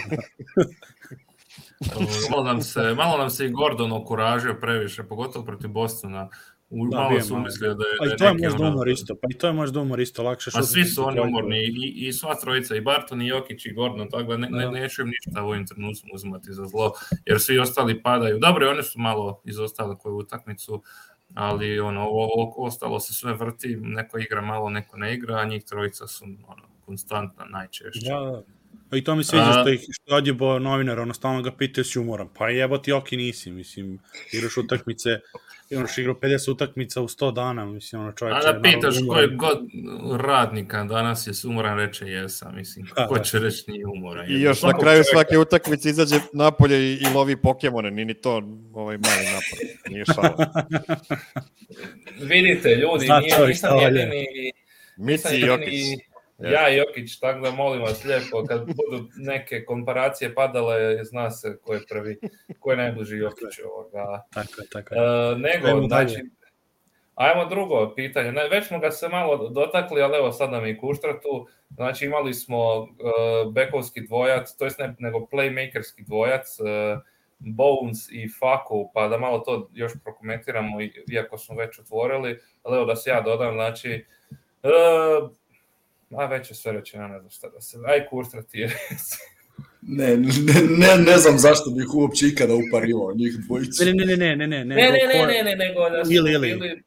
Malo 2.30 2.44
nam 2.44 2.62
se, 2.62 2.94
malo 2.94 3.18
nam 3.18 3.30
se 3.30 3.46
i 3.46 3.52
Gordon 3.52 3.92
okuražio 3.92 4.54
previše, 4.54 5.04
pogotovo 5.04 5.46
protiv 5.46 5.70
Bostona. 5.70 6.30
U, 6.72 6.88
Da, 6.88 6.98
malo 6.98 7.22
su 7.22 7.38
mislio 7.38 7.74
da 7.74 7.84
je, 7.84 7.96
Pa 8.00 8.06
da 8.06 8.14
i 8.14 8.18
to 8.18 8.26
je 8.26 8.34
možda 8.34 8.56
ono- 8.58 8.70
umor 8.70 8.90
isto, 8.90 9.16
pa 9.16 9.28
i 9.32 9.38
to 9.38 9.48
je 9.48 9.54
možda 9.54 9.80
umor 9.80 10.00
isto, 10.00 10.24
lakše 10.24 10.46
Pa 10.46 10.60
šutnuti 10.60 10.72
svi 10.74 10.86
su 10.86 11.06
oni 11.06 11.20
umorni, 11.22 11.58
i, 11.60 12.08
i 12.08 12.14
sva 12.14 12.36
trojica, 12.36 12.76
i 12.76 12.82
Barton, 12.82 13.22
i 13.22 13.28
Jokić, 13.28 13.66
i 13.66 13.74
Gordon, 13.74 14.10
tako 14.10 14.24
da 14.24 14.38
ne, 14.38 14.50
ne, 14.50 14.64
Da. 14.66 14.72
neću 14.72 15.02
im 15.02 15.08
ništa 15.08 15.44
u 15.44 15.48
ovim 15.48 15.68
trenucima 15.68 16.12
uzimati 16.14 16.54
za 16.54 16.66
zlo, 16.66 16.92
jer 17.26 17.40
svi 17.40 17.60
ostali 17.60 18.04
padaju. 18.04 18.40
Dobro, 18.40 18.70
oni 18.70 18.84
su 18.84 19.00
malo 19.00 19.42
izostali 19.46 19.96
koju 19.98 20.16
utakmicu, 20.16 20.84
ali 21.34 21.80
ono, 21.80 22.02
ovo, 22.04 22.54
ostalo 22.58 23.00
se 23.00 23.14
sve 23.14 23.34
vrti, 23.34 23.76
neko 23.76 24.20
igra 24.20 24.42
malo, 24.42 24.70
neko 24.70 24.98
ne 24.98 25.14
igra, 25.14 25.36
a 25.36 25.46
njih 25.46 25.64
trojica 25.64 26.08
su 26.08 26.26
ono, 26.26 26.64
konstantna 26.86 27.46
najčešće. 27.46 28.10
Da, 28.10 28.20
da. 28.20 28.44
I 28.92 29.04
to 29.04 29.16
mi 29.16 29.24
sviđa 29.24 29.44
A- 29.46 29.54
što 29.54 29.70
ih 29.70 29.80
što 29.92 30.14
je 30.14 30.18
odjebo 30.18 30.60
novinar, 30.60 31.00
ono 31.00 31.14
stalno 31.14 31.42
ga 31.42 31.52
pitaju 31.52 31.86
si 31.86 32.00
umoran. 32.00 32.28
Pa 32.38 32.50
jebote 32.50 32.92
Joki 32.92 33.18
nisi, 33.18 33.52
mislim, 33.52 34.00
igraš 34.34 34.58
utakmice, 34.58 35.10
imaš 35.70 35.98
igrao 35.98 36.16
50 36.16 36.52
utakmica 36.52 37.02
u 37.02 37.08
100 37.08 37.32
dana, 37.32 37.66
mislim, 37.66 38.02
ono 38.02 38.12
čovječe. 38.12 38.40
A 38.40 38.52
da 38.54 38.62
pitaš 38.62 38.96
koji 39.08 39.28
god 39.30 39.60
radnika 40.18 40.84
danas 40.84 41.28
je 41.28 41.34
umoran, 41.46 41.78
reče 41.78 42.06
jesam, 42.06 42.56
mislim, 42.56 42.86
Da, 42.96 43.08
ko 43.08 43.16
da. 43.16 43.22
će 43.22 43.40
reći 43.40 43.64
nije 43.68 43.86
umoran. 43.88 44.26
I 44.30 44.42
još 44.42 44.62
na 44.62 44.74
kraju 44.74 44.98
čovjeka- 44.98 45.12
svake 45.12 45.38
utakmice 45.38 45.90
izađe 45.90 46.16
napolje 46.34 46.80
i, 46.80 46.94
i 46.94 47.14
lovi 47.16 47.36
pokemone, 47.38 47.92
ni 47.92 48.06
ni 48.06 48.14
to 48.14 48.32
ovaj 48.74 48.98
mali 48.98 49.26
napad. 49.26 49.60
Nije 49.90 50.06
šala. 50.06 50.52
Vidite, 52.22 52.70
ljudi, 52.72 53.06
Zna 53.06 53.20
nije, 53.20 53.48
nisam 53.48 53.78
jedini, 53.80 54.26
Mici 54.98 55.36
Jokić. 55.38 55.84
Ja 56.42 56.70
i 56.70 56.78
Jokić, 56.78 57.20
tako 57.20 57.40
da 57.40 57.52
molim 57.52 57.82
vas 57.82 58.04
lijepo, 58.06 58.44
kad 58.48 58.60
budu 58.60 59.08
neke 59.18 59.66
komparacije 59.66 60.36
padale, 60.36 61.04
zna 61.04 61.32
se 61.32 61.58
ko 61.64 61.74
je 61.74 61.82
prvi, 61.90 62.20
ko 62.60 62.72
je 62.72 62.78
najbliži 62.78 63.18
Jokiću 63.18 63.62
ovoga. 63.74 64.24
Tako 64.34 64.62
je, 64.62 64.68
tako 64.70 64.96
je. 64.96 65.02
E, 65.02 65.36
nego, 65.36 65.68
Ajmo 65.68 65.88
znači, 65.88 66.16
ajmo 67.16 67.46
drugo 67.46 67.94
pitanje. 67.96 68.32
Ne, 68.32 68.48
već 68.48 68.68
smo 68.68 68.80
ga 68.80 68.92
se 68.92 69.10
malo 69.10 69.50
dotakli, 69.50 70.02
ali 70.02 70.18
evo 70.18 70.32
sad 70.32 70.52
nam 70.52 70.66
je 70.66 70.72
i 70.72 70.78
Kuštra 70.78 71.20
tu. 71.20 71.48
Znači 71.70 72.06
imali 72.06 72.34
smo 72.34 72.76
uh, 72.76 72.88
bekovski 73.54 74.02
dvojac, 74.02 74.56
to 74.58 74.66
jest 74.66 74.80
ne, 74.80 74.96
nego 75.00 75.20
playmakerski 75.20 76.06
dvojac, 76.06 76.60
uh, 76.60 77.02
Bones 77.40 78.12
i 78.12 78.30
Faku, 78.40 78.92
pa 78.94 79.08
da 79.08 79.18
malo 79.18 79.40
to 79.40 79.70
još 79.74 79.92
prokomentiramo, 80.04 80.82
i- 80.82 81.04
iako 81.12 81.38
smo 81.38 81.56
već 81.56 81.80
otvorili, 81.80 82.40
ali 82.64 82.78
evo 82.78 82.86
da 82.86 82.96
se 82.96 83.10
ja 83.10 83.22
dodam, 83.22 83.54
znači, 83.54 84.06
uh, 84.64 85.30
a 86.12 86.26
već 86.26 86.52
je 86.52 86.56
sve 86.56 86.72
rečeno, 86.72 87.08
ne 87.08 87.20
znam 87.20 87.30
šta 87.30 87.50
da 87.50 87.62
se, 87.62 87.78
aj 87.86 88.08
Kuštra 88.10 88.42
ti 88.42 88.58
je. 88.60 88.70
Ne, 89.82 90.08
ne, 90.08 90.24
ne, 90.78 91.04
ne 91.06 91.18
znam 91.18 91.38
zašto 91.38 91.70
bih 91.70 91.86
uopće 91.96 92.28
ikada 92.28 92.54
uparivao 92.56 93.14
njih 93.16 93.34
dvojicu. 93.38 93.86
Ne, 93.86 93.94
ne, 93.94 94.06
ne, 94.06 94.18
ne, 94.18 94.36
ne, 94.38 94.48
ne, 94.48 94.66
Ne, 94.66 94.76
ne, 94.76 95.00
ko 95.00 95.26
ne, 95.26 95.34
je- 95.34 95.44
ne, 95.44 95.56
ne, 95.56 95.68
nego 95.68 95.90
da 95.90 96.06
su 96.06 96.12
Ili, 96.12 96.32
ili. 96.34 96.48
bili 96.54 96.84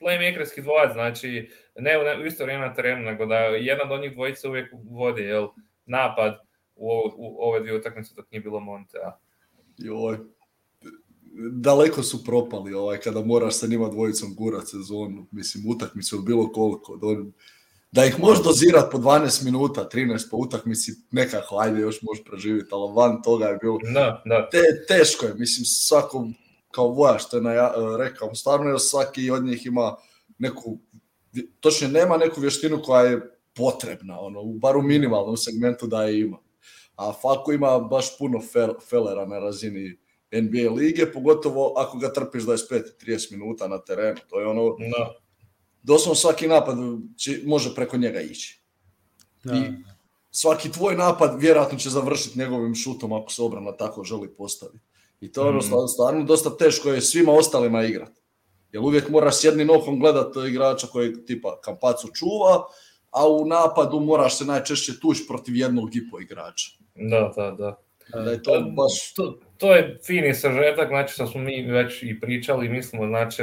playmakerski 0.00 0.62
dvojac, 0.62 0.92
znači 0.92 1.50
ne 1.78 1.98
u, 1.98 2.22
ne 2.22 2.28
isto 2.28 2.44
vrijeme 2.44 2.66
na 2.66 2.74
terenu, 2.74 3.02
nego 3.02 3.26
da 3.26 3.34
jedan 3.38 3.92
od 3.92 4.00
njih 4.00 4.12
dvojice 4.12 4.48
uvijek 4.48 4.70
vodi 4.84 5.22
jel, 5.22 5.48
napad 5.86 6.38
u, 6.76 6.90
ovo- 6.90 7.14
u 7.16 7.36
ove 7.38 7.60
dvije 7.60 7.76
utakmice 7.76 8.14
dok 8.16 8.30
nije 8.30 8.40
bilo 8.40 8.60
Montea. 8.60 9.18
Joj. 9.78 10.18
Daleko 11.52 12.02
su 12.02 12.24
propali 12.24 12.72
ovaj, 12.74 12.98
kada 12.98 13.20
moraš 13.20 13.54
sa 13.54 13.66
njima 13.66 13.88
dvojicom 13.88 14.34
gurat 14.34 14.68
sezonu, 14.68 15.26
mislim, 15.32 15.64
utakmicu 15.68 16.18
bilo 16.18 16.52
koliko. 16.52 16.96
Do, 16.96 17.26
da 17.94 18.04
ih 18.04 18.20
možeš 18.20 18.44
dozirat 18.44 18.90
po 18.92 18.98
12 18.98 19.44
minuta, 19.44 19.88
13 19.92 20.30
po 20.30 20.36
utakmici, 20.36 20.92
nekako, 21.10 21.58
ajde, 21.58 21.80
još 21.80 22.02
možeš 22.02 22.24
preživjeti, 22.24 22.68
ali 22.72 22.92
van 22.94 23.22
toga 23.22 23.46
je 23.46 23.58
bilo 23.62 23.78
Da, 23.94 24.22
da. 24.26 24.48
te, 24.50 24.58
teško 24.88 25.26
je, 25.26 25.34
mislim, 25.34 25.64
svako 25.64 26.28
kao 26.70 26.88
voja 26.88 27.18
što 27.18 27.36
je 27.36 27.42
naja, 27.42 27.72
rekao, 27.98 28.34
stvarno 28.34 28.70
je 28.70 28.78
svaki 28.78 29.30
od 29.30 29.44
njih 29.44 29.66
ima 29.66 29.96
neku, 30.38 30.78
točno 31.60 31.88
nema 31.88 32.16
neku 32.16 32.40
vještinu 32.40 32.82
koja 32.84 33.02
je 33.02 33.20
potrebna, 33.54 34.20
ono, 34.20 34.44
bar 34.44 34.76
u 34.76 34.82
minimalnom 34.82 35.36
segmentu 35.36 35.86
da 35.86 36.02
je 36.04 36.20
ima. 36.20 36.38
A 36.96 37.12
Faku 37.12 37.52
ima 37.52 37.78
baš 37.78 38.18
puno 38.18 38.40
fel, 38.52 38.74
felera 38.90 39.26
na 39.26 39.38
razini 39.38 39.98
NBA 40.32 40.72
lige, 40.72 41.12
pogotovo 41.12 41.74
ako 41.76 41.98
ga 41.98 42.12
trpiš 42.12 42.42
25-30 42.42 43.32
minuta 43.32 43.68
na 43.68 43.78
terenu. 43.78 44.18
To 44.30 44.40
je 44.40 44.46
ono, 44.46 44.76
da. 44.78 45.23
Doslovno 45.84 46.14
svaki 46.14 46.48
napad 46.48 46.76
će, 47.16 47.40
može 47.44 47.74
preko 47.74 47.96
njega 47.96 48.20
ići. 48.20 48.60
Da. 49.44 49.56
I 49.56 49.62
svaki 50.30 50.72
tvoj 50.72 50.96
napad 50.96 51.40
vjerojatno 51.40 51.78
će 51.78 51.90
završiti 51.90 52.38
njegovim 52.38 52.74
šutom 52.74 53.12
ako 53.12 53.32
se 53.32 53.42
obrana 53.42 53.72
tako 53.72 54.04
želi 54.04 54.34
postaviti. 54.34 54.84
I 55.20 55.32
to 55.32 55.46
je 55.46 55.52
Mm. 55.52 55.62
stvarno, 55.62 55.88
stvarno 55.88 56.24
dosta 56.24 56.56
teško 56.56 56.88
je 56.88 57.00
svima 57.00 57.32
ostalima 57.32 57.84
igrati. 57.84 58.20
Jer 58.72 58.82
uvijek 58.82 59.08
moraš 59.08 59.36
s 59.40 59.44
jednim 59.44 59.70
okom 59.70 60.00
gledat 60.00 60.36
igrača 60.48 60.86
koji 60.86 61.24
tipa 61.24 61.60
kampacu 61.60 62.08
čuva, 62.14 62.64
a 63.10 63.28
u 63.28 63.46
napadu 63.46 64.00
moraš 64.00 64.38
se 64.38 64.44
najčešće 64.44 65.00
tući 65.00 65.24
protiv 65.28 65.56
jednog 65.56 65.96
i 65.96 66.10
po 66.10 66.20
igrača. 66.20 66.70
Da, 66.94 67.32
da, 67.36 67.50
da. 67.50 67.80
Da 68.24 68.30
je 68.30 68.42
to 68.42 68.60
baš... 68.76 69.14
To, 69.14 69.38
to 69.58 69.74
je 69.74 69.98
fini 70.06 70.34
sažetak, 70.34 70.88
znači 70.88 71.14
što 71.14 71.26
smo 71.26 71.40
mi 71.40 71.62
već 71.62 72.02
i 72.02 72.20
pričali, 72.20 72.68
mislimo, 72.68 73.06
znači, 73.06 73.42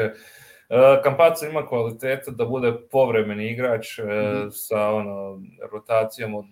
Kampaco 1.04 1.46
ima 1.46 1.68
kvalitetu 1.68 2.32
da 2.32 2.46
bude 2.46 2.74
povremeni 2.92 3.52
igrač 3.52 4.00
e, 4.00 4.04
Mhm. 4.04 4.48
sa 4.52 4.90
ono, 4.90 5.42
rotacijom 5.72 6.36
od 6.36 6.46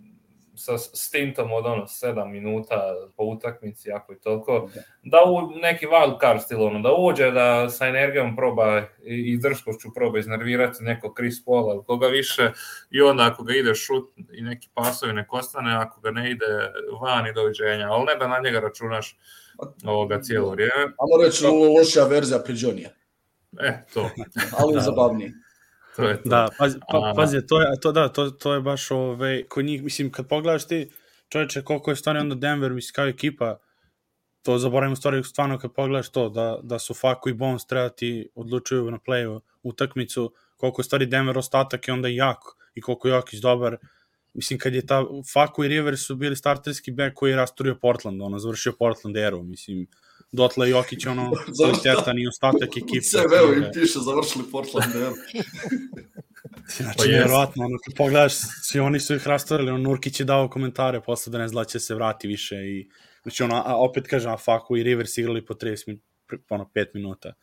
sa 0.55 0.77
stintom 0.77 1.51
od 1.51 1.65
ono 1.65 1.83
7 1.87 2.25
minuta 2.31 2.95
po 3.17 3.23
utakmici, 3.23 3.91
ako 3.91 4.13
i 4.13 4.19
toliko, 4.19 4.69
da 5.03 5.17
u 5.25 5.59
neki 5.61 5.85
wild 5.87 6.19
card 6.21 6.41
stil, 6.41 6.63
ono, 6.63 6.79
da 6.79 6.89
uđe, 6.97 7.31
da 7.31 7.69
sa 7.69 7.87
energijom 7.87 8.35
proba 8.35 8.81
i 9.03 9.37
drskošću 9.37 9.93
proba 9.95 10.19
iznervirati 10.19 10.83
neko 10.83 11.13
Chris 11.17 11.45
Paul, 11.45 11.69
ali 11.69 11.83
koga 11.85 12.07
više, 12.07 12.51
i 12.89 13.01
onda 13.01 13.27
ako 13.31 13.43
ga 13.43 13.53
ide 13.53 13.75
šut 13.75 14.09
i 14.33 14.41
neki 14.41 14.69
pasovi 14.73 15.13
nek 15.13 15.33
ostane, 15.33 15.75
ako 15.75 16.01
ga 16.01 16.11
ne 16.11 16.31
ide 16.31 16.45
van 17.01 17.27
i 17.27 17.33
doviđenja, 17.33 17.91
ali 17.91 18.05
ne 18.05 18.15
da 18.15 18.27
na 18.27 18.39
njega 18.43 18.59
računaš 18.59 19.17
ovoga 19.85 20.21
cijelo 20.21 20.49
vrijeme. 20.49 20.83
Amo 20.83 21.23
reći 21.25 21.45
lošija 21.79 22.05
verzija 22.05 22.39
Priđonija. 22.39 22.89
E, 23.59 23.85
to. 23.93 24.09
ali 24.59 24.73
da. 24.73 24.81
zabavniji. 24.81 25.31
To 25.95 26.03
je 26.03 26.21
to. 26.23 26.29
Da, 26.29 26.49
pazi, 26.57 26.79
pa, 26.91 27.13
pazi 27.15 27.47
to, 27.47 27.61
je, 27.61 27.67
to, 27.81 27.91
da, 27.91 28.09
to, 28.09 28.29
to 28.29 28.53
je 28.53 28.61
baš 28.61 28.91
ove, 28.91 29.01
ovaj, 29.01 29.43
kod 29.43 29.65
njih, 29.65 29.83
mislim, 29.83 30.11
kad 30.11 30.27
pogledaš 30.27 30.67
ti 30.67 30.91
čovječe 31.29 31.61
koliko 31.61 31.91
je 31.91 31.95
stvarno 31.95 32.21
onda 32.21 32.35
Denver, 32.35 32.71
mislim, 32.71 32.93
kao 32.93 33.07
ekipa, 33.07 33.59
to 34.41 34.57
zaboravimo 34.57 34.95
stvari 34.95 35.23
stvarno 35.23 35.57
kad 35.57 35.73
pogledaš 35.73 36.09
to, 36.09 36.29
da, 36.29 36.59
da 36.63 36.79
su 36.79 36.93
Faku 36.93 37.29
i 37.29 37.33
Bones 37.33 37.65
trebati 37.65 38.29
odlučuju 38.35 38.91
na 38.91 38.99
playu 39.07 39.39
utakmicu, 39.63 40.33
koliko 40.57 40.81
je 40.81 40.83
stvari 40.83 41.05
Denver 41.05 41.37
ostatak 41.37 41.87
je 41.87 41.93
onda 41.93 42.07
jak 42.07 42.37
i 42.75 42.81
koliko 42.81 43.07
je 43.07 43.13
Jokić 43.13 43.39
dobar, 43.39 43.77
mislim, 44.33 44.59
kad 44.59 44.73
je 44.73 44.85
ta 44.85 45.05
Faku 45.33 45.63
i 45.63 45.67
Rivers 45.67 46.01
su 46.01 46.15
bili 46.15 46.35
starterski 46.35 46.91
back 46.91 47.13
koji 47.15 47.29
je 47.29 47.35
rasturio 47.35 47.75
Portland, 47.81 48.21
ono, 48.21 48.39
završio 48.39 48.73
Portland 48.79 49.17
eru, 49.17 49.43
mislim, 49.43 49.87
dotle 50.31 50.69
Jokić 50.69 51.05
ono 51.05 51.31
kvalitetan 51.57 52.19
i 52.19 52.27
ostatak 52.27 52.69
ekipe. 52.77 53.01
Sve 53.01 53.23
veo 53.31 53.53
im 53.53 53.65
piše 53.73 53.99
završili 53.99 54.45
Portland. 54.51 54.93
Znači, 56.77 56.97
pa 56.97 57.03
vjerovatno, 57.03 57.65
ono, 57.65 57.77
kad 57.85 57.93
pogledaš, 57.97 58.33
svi 58.61 58.79
oni 58.79 58.99
su 58.99 59.15
ih 59.15 59.27
rastorili, 59.27 59.71
on 59.71 59.81
Nurkić 59.81 60.19
je 60.19 60.25
dao 60.25 60.49
komentare 60.49 61.01
posle 61.01 61.31
da 61.31 61.37
ne 61.37 61.47
zna 61.47 61.61
da 61.61 61.65
će 61.65 61.79
se 61.79 61.95
vrati 61.95 62.27
više 62.27 62.55
i, 62.55 62.89
znači, 63.21 63.43
ono, 63.43 63.55
a 63.65 63.75
opet 63.75 64.07
kažem, 64.07 64.31
a 64.31 64.37
Faku 64.37 64.77
i 64.77 64.83
Rivers 64.83 65.17
igrali 65.17 65.45
po 65.45 65.53
30 65.53 65.87
min, 65.87 66.01
ono, 66.49 66.69
5 66.75 66.85
minuta. 66.93 67.33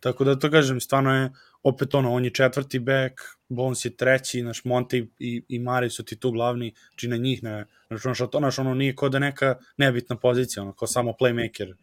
Tako 0.00 0.24
da 0.24 0.38
to 0.38 0.50
kažem, 0.50 0.80
stvarno 0.80 1.14
je, 1.14 1.30
opet 1.62 1.94
ono, 1.94 2.12
on 2.12 2.24
je 2.24 2.30
četvrti 2.30 2.78
back, 2.78 3.14
Bones 3.48 3.84
je 3.84 3.96
treći, 3.96 4.42
naš 4.42 4.64
Monte 4.64 5.06
i, 5.18 5.42
i 5.48 5.58
Mari 5.58 5.90
su 5.90 6.04
ti 6.04 6.16
tu 6.20 6.30
glavni, 6.30 6.74
či 6.96 7.08
na 7.08 7.16
njih 7.16 7.42
ne, 7.42 7.66
znači 7.88 8.08
ono 8.08 8.14
što 8.14 8.26
to, 8.26 8.40
naš, 8.40 8.58
ono 8.58 8.74
nije 8.74 8.94
kod 8.94 9.12
da 9.12 9.18
neka 9.18 9.54
nebitna 9.76 10.16
pozicija, 10.16 10.62
ono, 10.62 10.72
kao 10.72 10.88
samo 10.88 11.14
playmaker, 11.20 11.74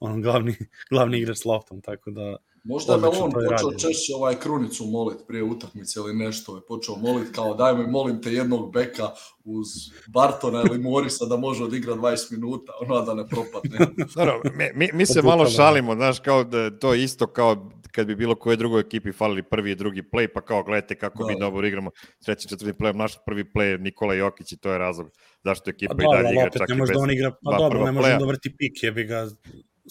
ono, 0.00 0.20
glavni, 0.20 0.56
glavni 0.90 1.18
igrač 1.18 1.38
s 1.38 1.44
loftom, 1.44 1.80
tako 1.80 2.10
da, 2.10 2.36
Možda 2.68 2.92
je 2.92 3.00
Melon 3.00 3.30
počeo 3.30 3.78
češće 3.78 4.14
ovaj 4.14 4.34
krunicu 4.34 4.84
molit 4.84 5.18
prije 5.28 5.42
utakmice 5.42 6.00
ili 6.00 6.14
nešto 6.14 6.56
je 6.56 6.62
počeo 6.68 6.96
molit 6.96 7.34
kao 7.34 7.54
daj 7.54 7.74
mi 7.74 7.86
molim 7.86 8.22
te 8.22 8.32
jednog 8.32 8.72
beka 8.72 9.08
uz 9.44 9.66
Bartona 10.06 10.62
ili 10.70 10.78
Morisa 10.78 11.24
da 11.24 11.36
može 11.36 11.64
odigra 11.64 11.94
20 11.94 12.32
minuta, 12.32 12.72
ono 12.80 13.02
da 13.02 13.14
ne 13.14 13.24
propadne. 13.28 13.78
Dobro, 14.16 14.40
mi, 14.54 14.64
mi, 14.74 14.88
mi 14.92 15.06
se 15.06 15.22
malo 15.22 15.46
šalimo, 15.46 15.94
znaš, 15.94 16.20
kao 16.20 16.44
da 16.44 16.78
to 16.78 16.94
isto 16.94 17.26
kao 17.26 17.70
kad 17.92 18.06
bi 18.06 18.16
bilo 18.16 18.34
koje 18.34 18.56
drugoj 18.56 18.80
ekipi 18.80 19.12
falili 19.12 19.42
prvi 19.42 19.70
i 19.70 19.74
drugi 19.74 20.02
play, 20.02 20.28
pa 20.34 20.40
kao 20.40 20.62
gledajte 20.62 20.94
kako 20.94 21.24
da. 21.24 21.28
mi 21.28 21.40
dobro 21.40 21.66
igramo 21.66 21.90
treći, 22.24 22.48
četvrti 22.48 22.78
play, 22.78 22.94
naš 22.96 23.12
prvi 23.26 23.44
play 23.44 23.80
Nikola 23.80 24.14
Jokić 24.14 24.52
i 24.52 24.58
to 24.58 24.72
je 24.72 24.78
razlog 24.78 25.10
zašto 25.44 25.70
ekipa 25.70 25.94
pa, 25.94 26.02
i 26.02 26.06
dalje 26.16 26.34
igra 26.34 26.50
čak 26.50 26.68
i 26.70 26.80
bez... 26.80 26.88
Da 26.88 26.98
on 26.98 27.10
igra, 27.10 27.32
pa 27.44 27.56
dobro, 27.58 27.84
ne 27.84 27.92
može 27.92 28.16
da 28.18 28.26
vrti 28.26 28.56
pik, 28.58 28.82
je 28.82 28.92
bi 28.92 29.04
ga 29.04 29.28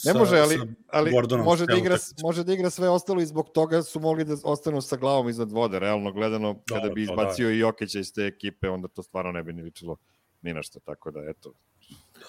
Ne 0.04 0.14
može, 0.14 0.38
ali, 0.38 0.60
ali 0.88 1.12
može, 1.46 1.66
da 1.66 1.76
igra, 1.76 1.98
može 2.24 2.44
da 2.44 2.54
igra 2.54 2.70
sve 2.70 2.90
ostalo 2.90 3.22
i 3.22 3.26
zbog 3.26 3.50
toga 3.50 3.84
su 3.84 4.00
mogli 4.00 4.24
da 4.24 4.36
ostanu 4.44 4.82
sa 4.82 4.96
glavom 4.96 5.30
iznad 5.30 5.52
vode, 5.52 5.80
realno 5.80 6.12
gledano, 6.12 6.54
kada 6.70 6.82
Dobro, 6.82 6.94
bi 6.94 7.04
izbacio 7.04 7.48
da. 7.48 7.54
i 7.54 7.60
Jokića 7.60 8.00
iz 8.00 8.14
te 8.14 8.22
ekipe, 8.22 8.70
onda 8.70 8.88
to 8.88 9.04
stvarno 9.04 9.32
ne 9.32 9.44
bi 9.44 9.54
ni 9.54 9.62
ličilo 9.62 9.98
ni 10.42 10.54
na 10.54 10.64
što, 10.64 10.80
tako 10.80 11.12
da, 11.12 11.20
eto, 11.30 11.54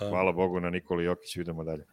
da. 0.00 0.08
hvala 0.08 0.32
Bogu 0.32 0.60
na 0.60 0.70
Nikoli 0.70 1.04
Jokiću, 1.04 1.40
idemo 1.40 1.64
dalje. 1.64 1.84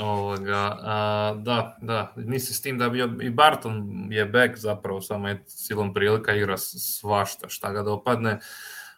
Ovoga, 0.00 0.78
a, 0.80 1.34
da, 1.38 1.78
da, 1.82 2.12
misli 2.16 2.54
s 2.54 2.62
tim 2.62 2.78
da 2.78 2.88
bi 2.88 3.26
i 3.26 3.30
Barton 3.30 4.08
je 4.10 4.26
back 4.26 4.56
zapravo, 4.56 5.00
samo 5.00 5.28
je 5.28 5.42
silom 5.46 5.94
prilika 5.94 6.34
igra 6.34 6.56
svašta, 6.58 7.48
šta 7.48 7.72
ga 7.72 7.82
dopadne, 7.82 8.38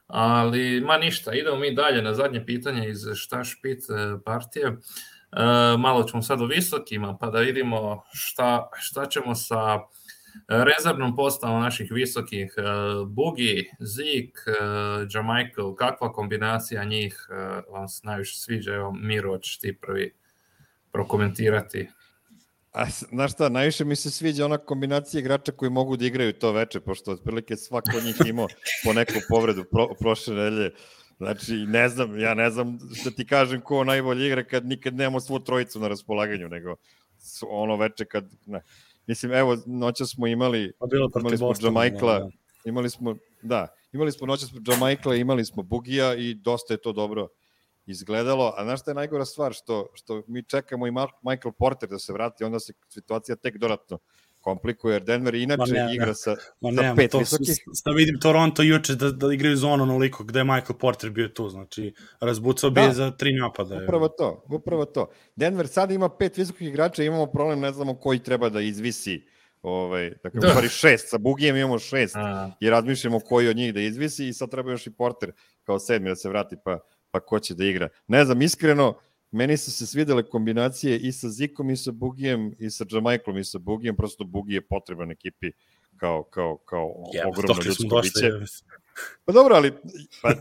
ali 0.06 0.80
ma 0.80 0.96
ništa, 0.98 1.32
idemo 1.32 1.56
mi 1.56 1.74
dalje 1.74 2.02
na 2.02 2.14
zadnje 2.14 2.46
pitanje 2.46 2.88
iz 2.88 2.98
šta 3.14 3.44
špit 3.44 3.78
e, 3.90 4.24
partije. 4.24 4.68
Uh, 4.68 4.74
malo 5.78 6.02
ćemo 6.02 6.22
sad 6.22 6.40
o 6.40 6.46
visokima, 6.46 7.16
pa 7.20 7.30
da 7.30 7.38
vidimo 7.38 8.02
šta, 8.12 8.68
šta 8.80 9.06
ćemo 9.06 9.34
sa 9.34 9.78
rezervnom 10.48 11.16
postavom 11.16 11.62
naših 11.62 11.92
visokih. 11.92 12.54
E, 12.56 12.62
Bugi, 13.06 13.70
Zik, 13.80 14.38
e, 14.46 14.52
Jamichael, 15.10 15.74
kakva 15.74 16.12
kombinacija 16.12 16.84
njih 16.84 17.26
vam 17.70 17.88
se 17.88 18.00
najviše 18.06 18.38
sviđa? 18.38 18.74
Evo, 18.74 18.92
Miro, 18.92 19.30
hoćeš 19.30 19.58
ti 19.58 19.78
prvi 19.80 20.14
prokomentirati. 20.92 21.88
A, 22.72 22.86
znaš 22.90 23.32
šta, 23.32 23.48
najviše 23.48 23.84
mi 23.84 23.96
se 23.96 24.10
sviđa 24.10 24.44
ona 24.44 24.58
kombinacija 24.58 25.20
igrača 25.20 25.52
koji 25.52 25.70
mogu 25.70 25.96
da 25.96 26.06
igraju 26.06 26.32
to 26.32 26.52
veče, 26.52 26.80
pošto 26.80 27.12
otprilike 27.12 27.56
svako 27.56 27.90
od 27.96 28.04
njih 28.04 28.16
imao 28.26 28.46
po 28.84 28.92
neku 28.92 29.12
povredu 29.28 29.64
pro, 29.64 29.88
prošle 30.00 30.34
nelje. 30.34 30.70
Znači, 31.18 31.52
ne 31.52 31.88
znam, 31.88 32.20
ja 32.20 32.34
ne 32.34 32.50
znam 32.50 32.78
da 33.04 33.10
ti 33.10 33.26
kažem 33.26 33.60
ko 33.60 33.84
najbolje 33.84 34.26
igra 34.26 34.44
kad 34.44 34.66
nikad 34.66 34.94
nemamo 34.94 35.20
svu 35.20 35.38
trojicu 35.38 35.80
na 35.80 35.88
raspolaganju, 35.88 36.48
nego 36.48 36.76
ono 37.48 37.76
veče 37.76 38.04
kad, 38.04 38.30
ne. 38.46 38.62
Mislim, 39.06 39.32
evo, 39.32 39.56
noća 39.66 40.06
smo 40.06 40.26
imali, 40.26 40.72
pa 40.78 40.86
bilo 40.86 41.10
imali 41.20 41.36
smo 41.36 41.52
Jamaikla, 41.62 42.18
da, 42.18 42.24
da. 42.24 42.30
imali 42.64 42.90
smo, 42.90 43.16
da, 43.42 43.68
imali 43.92 44.12
smo 44.12 44.26
noća 44.26 44.46
smo 44.46 44.60
Jamaikla, 44.66 45.14
imali 45.14 45.44
smo 45.44 45.62
Bugija 45.62 46.14
i 46.14 46.34
dosta 46.34 46.74
je 46.74 46.80
to 46.80 46.92
dobro 46.92 47.28
izgledalo, 47.86 48.54
a 48.56 48.64
znaš 48.64 48.80
šta 48.80 48.90
je 48.90 48.94
najgora 48.94 49.24
stvar, 49.24 49.52
što, 49.52 49.88
što 49.94 50.22
mi 50.26 50.42
čekamo 50.42 50.86
i 50.86 50.90
Michael 51.22 51.52
Porter 51.58 51.88
da 51.88 51.98
se 51.98 52.12
vrati, 52.12 52.44
onda 52.44 52.60
se 52.60 52.72
situacija 52.88 53.36
tek 53.36 53.58
dodatno 53.58 53.98
komplikuje, 54.44 54.94
jer 54.94 55.04
Denver 55.04 55.34
inače 55.34 55.72
ne, 55.72 55.94
igra 55.94 56.14
sa, 56.14 56.36
ma 56.60 56.72
sa 56.72 56.82
ne, 56.82 56.96
pet 56.96 57.10
to, 57.10 57.18
visokih. 57.18 57.56
Da 57.84 57.92
vidim 57.92 58.20
Toronto 58.20 58.62
juče 58.62 58.94
da, 58.94 59.10
da 59.10 59.32
igraju 59.34 59.56
zonu 59.56 59.82
onoliko 59.82 60.24
gde 60.24 60.40
je 60.40 60.44
Michael 60.44 60.78
Porter 60.80 61.10
bio 61.10 61.28
tu, 61.28 61.48
znači 61.48 61.94
razbucao 62.20 62.70
bi 62.70 62.80
da, 62.80 62.92
za 62.92 63.10
tri 63.10 63.32
napada. 63.32 63.80
Upravo 63.84 64.08
to, 64.08 64.44
upravo 64.50 64.84
to. 64.84 65.10
Denver 65.36 65.68
sada 65.68 65.94
ima 65.94 66.08
pet 66.08 66.36
visokih 66.36 66.68
igrača, 66.68 67.02
imamo 67.04 67.26
problem, 67.26 67.60
ne 67.60 67.72
znamo 67.72 67.98
koji 67.98 68.18
treba 68.18 68.48
da 68.48 68.60
izvisi 68.60 69.22
ovaj, 69.62 70.10
dakle, 70.22 70.40
da. 70.40 70.46
u 70.46 70.50
stvari 70.50 70.68
šest, 70.68 71.08
sa 71.08 71.18
Bugijem 71.18 71.56
imamo 71.56 71.78
šest 71.78 72.16
A. 72.16 72.50
i 72.60 72.70
razmišljamo 72.70 73.20
koji 73.20 73.48
od 73.48 73.56
njih 73.56 73.74
da 73.74 73.80
izvisi 73.80 74.28
i 74.28 74.32
sad 74.32 74.50
treba 74.50 74.70
još 74.70 74.86
i 74.86 74.90
Porter 74.90 75.32
kao 75.62 75.78
sedmi 75.78 76.08
da 76.08 76.16
se 76.16 76.28
vrati, 76.28 76.56
pa, 76.64 76.78
pa 77.10 77.20
ko 77.20 77.38
će 77.38 77.54
da 77.54 77.64
igra. 77.64 77.88
Ne 78.06 78.24
znam, 78.24 78.42
iskreno, 78.42 78.98
meni 79.34 79.56
su 79.56 79.72
se 79.72 79.86
svidele 79.86 80.22
kombinacije 80.22 80.98
i 80.98 81.12
sa 81.12 81.28
Zikom 81.28 81.70
i 81.70 81.76
sa 81.76 81.90
Bugijem 81.92 82.54
i 82.58 82.70
sa 82.70 82.84
Jamaiklom 82.90 83.38
i 83.38 83.44
sa 83.44 83.58
Bugijem, 83.58 83.96
prosto 83.96 84.24
Bugi 84.24 84.54
je 84.54 84.66
potreban 84.66 85.10
ekipi 85.10 85.50
kao, 85.96 86.22
kao, 86.22 86.56
kao 86.56 86.86
yeah, 86.86 87.28
ogromno 87.28 87.62
ljudsko 87.64 88.00
biće. 88.02 88.30
Pa 89.24 89.32
dobro, 89.32 89.54
ali, 89.54 89.72
pa, 90.22 90.34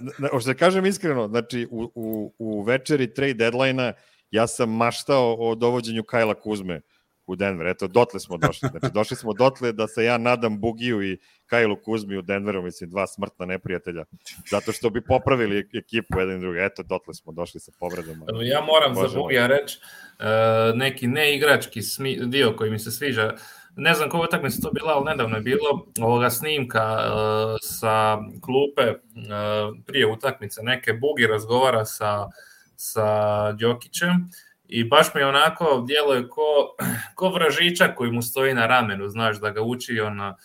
da 0.45 0.53
kažem 0.53 0.85
iskreno, 0.85 1.27
znači 1.27 1.67
u, 1.71 1.91
u, 1.95 2.33
u 2.37 2.61
večeri 2.61 3.13
trade 3.13 3.33
deadline-a 3.33 3.93
ja 4.31 4.47
sam 4.47 4.69
maštao 4.69 5.35
o 5.39 5.55
dovođenju 5.55 6.03
Kajla 6.03 6.33
Kuzme 6.33 6.81
u 7.27 7.35
Denver. 7.35 7.67
Eto, 7.67 7.87
dotle 7.87 8.19
smo 8.19 8.37
došli. 8.37 8.69
Znači, 8.71 8.93
došli 8.93 9.17
smo 9.17 9.33
dotle 9.33 9.71
da 9.71 9.87
se 9.87 10.03
ja 10.03 10.17
nadam 10.17 10.59
Bugiju 10.59 11.03
i 11.03 11.17
Kajlu 11.45 11.75
Kuzmi 11.85 12.17
u 12.17 12.21
Denveru, 12.21 12.61
mislim, 12.61 12.89
dva 12.89 13.07
smrtna 13.07 13.45
neprijatelja, 13.45 14.05
zato 14.49 14.71
što 14.71 14.89
bi 14.89 15.01
popravili 15.01 15.69
ekipu 15.73 16.19
jedan 16.19 16.37
i 16.37 16.39
drugi. 16.39 16.59
Eto, 16.59 16.83
dotle 16.83 17.13
smo 17.13 17.31
došli 17.33 17.59
sa 17.59 17.71
povredom. 17.79 18.23
Ja 18.41 18.61
moram 18.61 18.93
Možemo. 18.93 19.09
za 19.09 19.17
Bugija 19.19 19.47
reći 19.47 19.79
uh, 20.19 20.77
neki 20.77 21.07
neigrački 21.07 21.79
dio 22.25 22.53
koji 22.57 22.71
mi 22.71 22.79
se 22.79 22.91
sviđa. 22.91 23.33
Ne 23.75 23.93
znam 23.93 24.09
koja 24.09 24.23
utakmica 24.23 24.61
to 24.61 24.71
bila, 24.71 24.93
ali 24.93 25.05
nedavno 25.05 25.35
je 25.35 25.41
bilo 25.41 25.87
ovoga 26.01 26.29
snimka 26.29 26.83
uh, 26.83 27.57
sa 27.61 28.17
klupe 28.41 28.89
uh, 28.91 29.77
prije 29.85 30.07
utakmice. 30.07 30.61
Neke 30.63 30.93
Bugi 30.93 31.27
razgovara 31.27 31.85
sa, 31.85 32.27
sa 32.75 33.51
Đokićem 33.51 34.29
i 34.73 34.83
baš 34.83 35.07
mi 35.15 35.21
onako 35.21 35.83
djeluje 35.87 36.29
ko, 36.29 36.75
ko 37.15 37.29
vražića 37.29 37.95
koji 37.95 38.11
mu 38.11 38.21
stoji 38.21 38.53
na 38.53 38.67
ramenu, 38.67 39.09
znaš, 39.09 39.39
da 39.39 39.49
ga 39.49 39.61
uči 39.61 39.99
ono, 39.99 40.35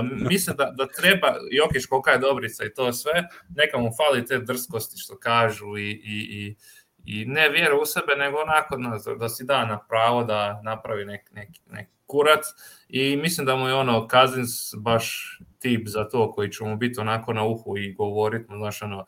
Um, 0.00 0.10
mislim 0.28 0.56
da, 0.56 0.72
da 0.76 0.86
treba, 0.86 1.34
Jokić 1.50 1.86
kolika 1.86 2.10
je 2.10 2.18
dobrica 2.18 2.64
i 2.64 2.74
to 2.74 2.92
sve, 2.92 3.28
neka 3.56 3.78
mu 3.78 3.90
fali 3.96 4.26
te 4.26 4.38
drskosti 4.38 4.98
što 4.98 5.18
kažu 5.18 5.76
i, 5.78 5.90
i, 5.90 6.18
i, 6.30 6.56
i 7.04 7.24
ne 7.26 7.48
vjeru 7.48 7.82
u 7.82 7.86
sebe, 7.86 8.16
nego 8.16 8.38
onako 8.38 8.76
da, 8.76 9.14
da 9.14 9.28
si 9.28 9.44
da 9.44 9.64
na 9.64 9.78
pravo 9.88 10.24
da 10.24 10.60
napravi 10.64 11.04
nek, 11.04 11.30
nek, 11.32 11.48
nek 11.70 11.88
kurac. 12.06 12.44
I 12.88 13.16
mislim 13.16 13.46
da 13.46 13.56
mu 13.56 13.68
je 13.68 13.74
ono 13.74 14.06
Kazins 14.08 14.74
baš 14.78 15.38
tip 15.58 15.88
za 15.88 16.08
to 16.08 16.32
koji 16.32 16.52
će 16.52 16.64
mu 16.64 16.76
biti 16.76 17.00
onako 17.00 17.32
na 17.32 17.44
uhu 17.44 17.78
i 17.78 17.92
govoriti, 17.92 18.44
znaš 18.56 18.82
ono, 18.82 19.06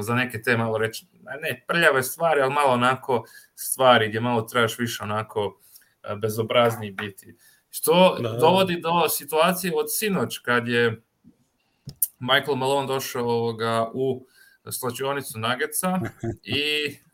za 0.00 0.14
neke 0.14 0.42
te 0.42 0.56
malo 0.56 0.78
reći, 0.78 1.06
ne 1.42 1.64
prljave 1.68 2.02
stvari, 2.02 2.40
ali 2.40 2.52
malo 2.52 2.72
onako 2.72 3.24
stvari 3.54 4.08
gdje 4.08 4.20
malo 4.20 4.42
trebaš 4.42 4.78
više 4.78 5.02
onako 5.02 5.58
e, 6.02 6.16
bezobrazni 6.16 6.90
biti. 6.90 7.36
Što 7.70 8.16
da, 8.20 8.28
da. 8.28 8.38
dovodi 8.38 8.80
do 8.80 9.08
situacije 9.08 9.72
od 9.76 9.86
sinoć 9.88 10.38
kad 10.38 10.68
je 10.68 11.02
Michael 12.18 12.56
Malone 12.56 12.86
došao 12.86 13.24
ovoga 13.24 13.90
u 13.94 14.26
slačionicu 14.70 15.38
Nageca 15.38 16.00
i 16.42 16.62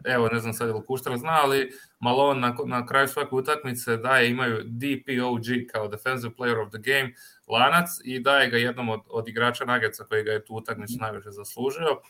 evo, 0.05 0.29
ne 0.29 0.41
znam 0.41 0.53
sad 0.53 0.69
je 0.69 0.75
li 0.75 0.87
Kuštra 0.87 1.17
zna, 1.17 1.39
ali 1.43 1.73
Malone 2.01 2.41
na, 2.41 2.57
na 2.67 2.87
kraju 2.87 3.09
svake 3.09 3.35
utakmice 3.35 3.97
daje, 3.97 4.31
imaju 4.31 4.63
DPOG 4.65 5.73
kao 5.73 5.89
Defensive 5.89 6.35
Player 6.39 6.67
of 6.67 6.69
the 6.69 6.79
Game 6.79 7.13
lanac 7.47 7.89
i 8.05 8.21
daje 8.21 8.51
ga 8.51 8.57
jednom 8.57 8.89
od, 8.89 9.01
od 9.07 9.29
igrača 9.29 9.65
Nageca 9.65 10.05
koji 10.05 10.25
ga 10.25 10.33
je 10.33 10.45
tu 10.45 10.55
utakmicu 10.55 10.95
najviše 11.01 11.31
zaslužio. 11.31 12.01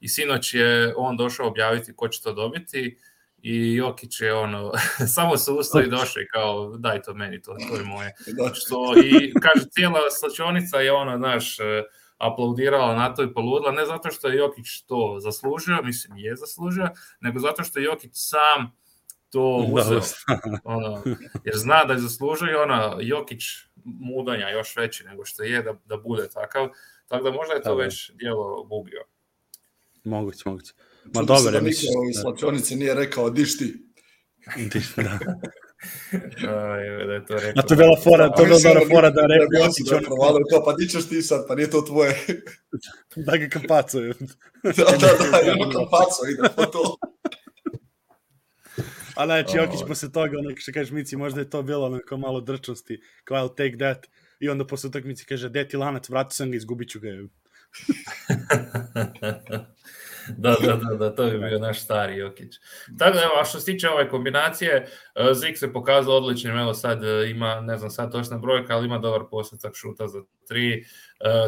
I 0.00 0.08
sinoć 0.08 0.54
je 0.54 0.94
on 0.96 1.16
došao 1.16 1.48
objaviti 1.48 1.96
ko 1.96 2.08
će 2.08 2.22
to 2.22 2.32
dobiti 2.32 2.98
i 3.42 3.74
Jokić 3.74 4.20
je 4.20 4.34
ono, 4.34 4.72
samo 5.14 5.36
se 5.36 5.50
ustao 5.50 5.80
i 5.80 5.90
došao 5.90 6.22
i 6.22 6.28
kao 6.32 6.76
daj 6.76 7.02
to 7.02 7.14
meni, 7.14 7.42
to, 7.42 7.56
to 7.68 7.76
je 7.76 7.84
moje. 7.84 8.12
Što, 8.60 8.94
I 9.04 9.32
kaže, 9.40 9.66
cijela 9.70 10.00
slačionica 10.20 10.80
je 10.80 10.92
ono, 10.92 11.16
znaš, 11.16 11.56
aplaudirala 12.18 12.94
na 12.94 13.14
to 13.14 13.22
i 13.22 13.34
poludila, 13.34 13.72
ne 13.72 13.86
zato 13.86 14.10
što 14.10 14.28
je 14.28 14.36
Jokić 14.36 14.82
to 14.86 15.16
zaslužio, 15.20 15.82
mislim 15.82 16.16
je 16.16 16.36
zaslužio, 16.36 16.88
nego 17.20 17.38
zato 17.38 17.64
što 17.64 17.78
je 17.78 17.84
Jokić 17.84 18.10
sam 18.14 18.72
to 19.30 19.66
uzeo. 19.72 20.00
ono, 20.64 21.02
jer 21.44 21.56
zna 21.56 21.84
da 21.84 21.92
je 21.92 21.98
zaslužio 21.98 22.50
i 22.50 22.54
ona 22.54 22.96
Jokić 23.00 23.42
mudanja 23.84 24.48
još 24.48 24.76
veći 24.76 25.04
nego 25.04 25.24
što 25.24 25.42
je 25.42 25.62
da, 25.62 25.74
da 25.84 25.96
bude 25.96 26.28
takav. 26.28 26.68
Tako 27.08 27.24
da 27.24 27.30
možda 27.30 27.54
je 27.54 27.62
to 27.62 27.76
da, 27.76 27.82
već 27.82 28.10
dijelo 28.14 28.64
bugio. 28.64 29.04
Moguće, 30.04 30.42
moguće. 30.46 30.72
Ma 31.04 31.22
dobro, 31.22 31.52
da 31.52 31.60
niko 31.60 31.80
u 32.10 32.20
slačionici 32.22 32.76
nije 32.76 32.94
rekao 32.94 33.30
diš 33.30 33.58
ti. 33.58 33.86
Diš, 34.72 34.94
da. 34.94 35.18
Aj, 36.48 37.06
da 37.06 37.12
je 37.12 37.24
to 37.26 37.34
rekao. 37.34 37.52
A 37.56 37.62
to 37.62 37.74
je 37.74 37.76
bila 37.76 37.96
fora, 38.04 38.32
to 38.32 38.42
je 38.42 38.46
bila 38.46 38.60
dobra 38.60 38.88
fora 38.94 39.10
da 39.10 39.26
rekao. 39.26 39.46
Da 39.46 39.50
bi 39.50 39.56
Jokić 39.64 39.92
on 39.92 40.04
provalio 40.04 40.44
to, 40.50 40.64
pa 40.64 40.72
di 40.72 40.88
ćeš 40.88 41.08
ti 41.08 41.22
sad, 41.22 41.44
pa 41.48 41.54
nije 41.54 41.70
to 41.70 41.82
tvoje. 41.82 42.14
da 43.26 43.36
ga 43.36 43.48
kapacuju. 43.48 44.14
da, 44.76 44.84
da, 45.02 45.08
da, 45.30 45.38
jedno 45.38 45.70
kapaco 45.70 46.22
ide 46.32 46.48
po 46.56 46.66
to. 46.66 46.96
A 49.14 49.26
znači, 49.26 49.56
Jokić 49.56 49.80
posle 49.88 50.12
toga, 50.12 50.38
ono 50.38 50.56
što 50.56 50.72
kažeš 50.72 50.90
Mici, 50.90 51.16
možda 51.16 51.40
je 51.40 51.50
to 51.50 51.62
bilo 51.62 51.86
onako 51.86 52.16
malo 52.16 52.40
drčnosti, 52.40 53.00
kao 53.24 53.36
I'll 53.38 53.56
take 53.56 53.76
that, 53.78 54.06
i 54.40 54.48
onda 54.48 54.66
posle 54.66 54.88
utakmice 54.88 55.24
kaže, 55.28 55.48
deti 55.48 55.76
lanac, 55.76 56.08
vratio 56.08 56.34
sam 56.34 56.50
ga, 56.50 56.56
izgubit 56.56 56.90
ću 56.90 57.00
ga. 57.00 57.08
da, 60.38 60.56
da, 60.66 60.76
da, 60.76 60.96
da, 60.96 61.14
to 61.14 61.24
bi 61.24 61.38
bio 61.38 61.58
naš 61.58 61.82
stari 61.82 62.16
Jokić. 62.16 62.54
Tako 62.98 63.16
da, 63.16 63.22
evo, 63.22 63.32
a 63.40 63.44
što 63.44 63.60
se 63.60 63.72
tiče 63.72 63.88
ove 63.88 64.08
kombinacije, 64.08 64.86
e, 65.14 65.34
Zik 65.34 65.58
se 65.58 65.72
pokazao 65.72 66.16
odličnim, 66.16 66.58
evo 66.58 66.74
sad 66.74 67.04
e, 67.04 67.30
ima, 67.30 67.60
ne 67.60 67.76
znam 67.76 67.90
sad 67.90 68.12
točna 68.12 68.38
brojka, 68.38 68.76
ali 68.76 68.86
ima 68.86 68.98
dobar 68.98 69.20
postotak 69.30 69.74
šuta 69.74 70.08
za 70.08 70.18
tri, 70.48 70.72
e, 70.74 70.82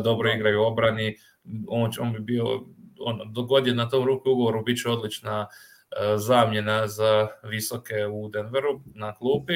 dobro 0.04 0.32
igraju 0.32 0.62
obrani, 0.62 1.16
on, 1.68 1.90
on 2.00 2.12
bi 2.12 2.20
bio, 2.20 2.44
ono, 3.00 3.24
dogod 3.24 3.66
je 3.66 3.74
na 3.74 3.88
tom 3.88 4.06
ruku 4.06 4.30
ugovoru, 4.30 4.62
bit 4.62 4.82
će 4.82 4.88
odlična 4.88 5.46
zamjena 6.16 6.86
za 6.86 7.28
visoke 7.42 8.06
u 8.06 8.28
Denveru 8.28 8.80
na 8.94 9.14
klupi. 9.14 9.54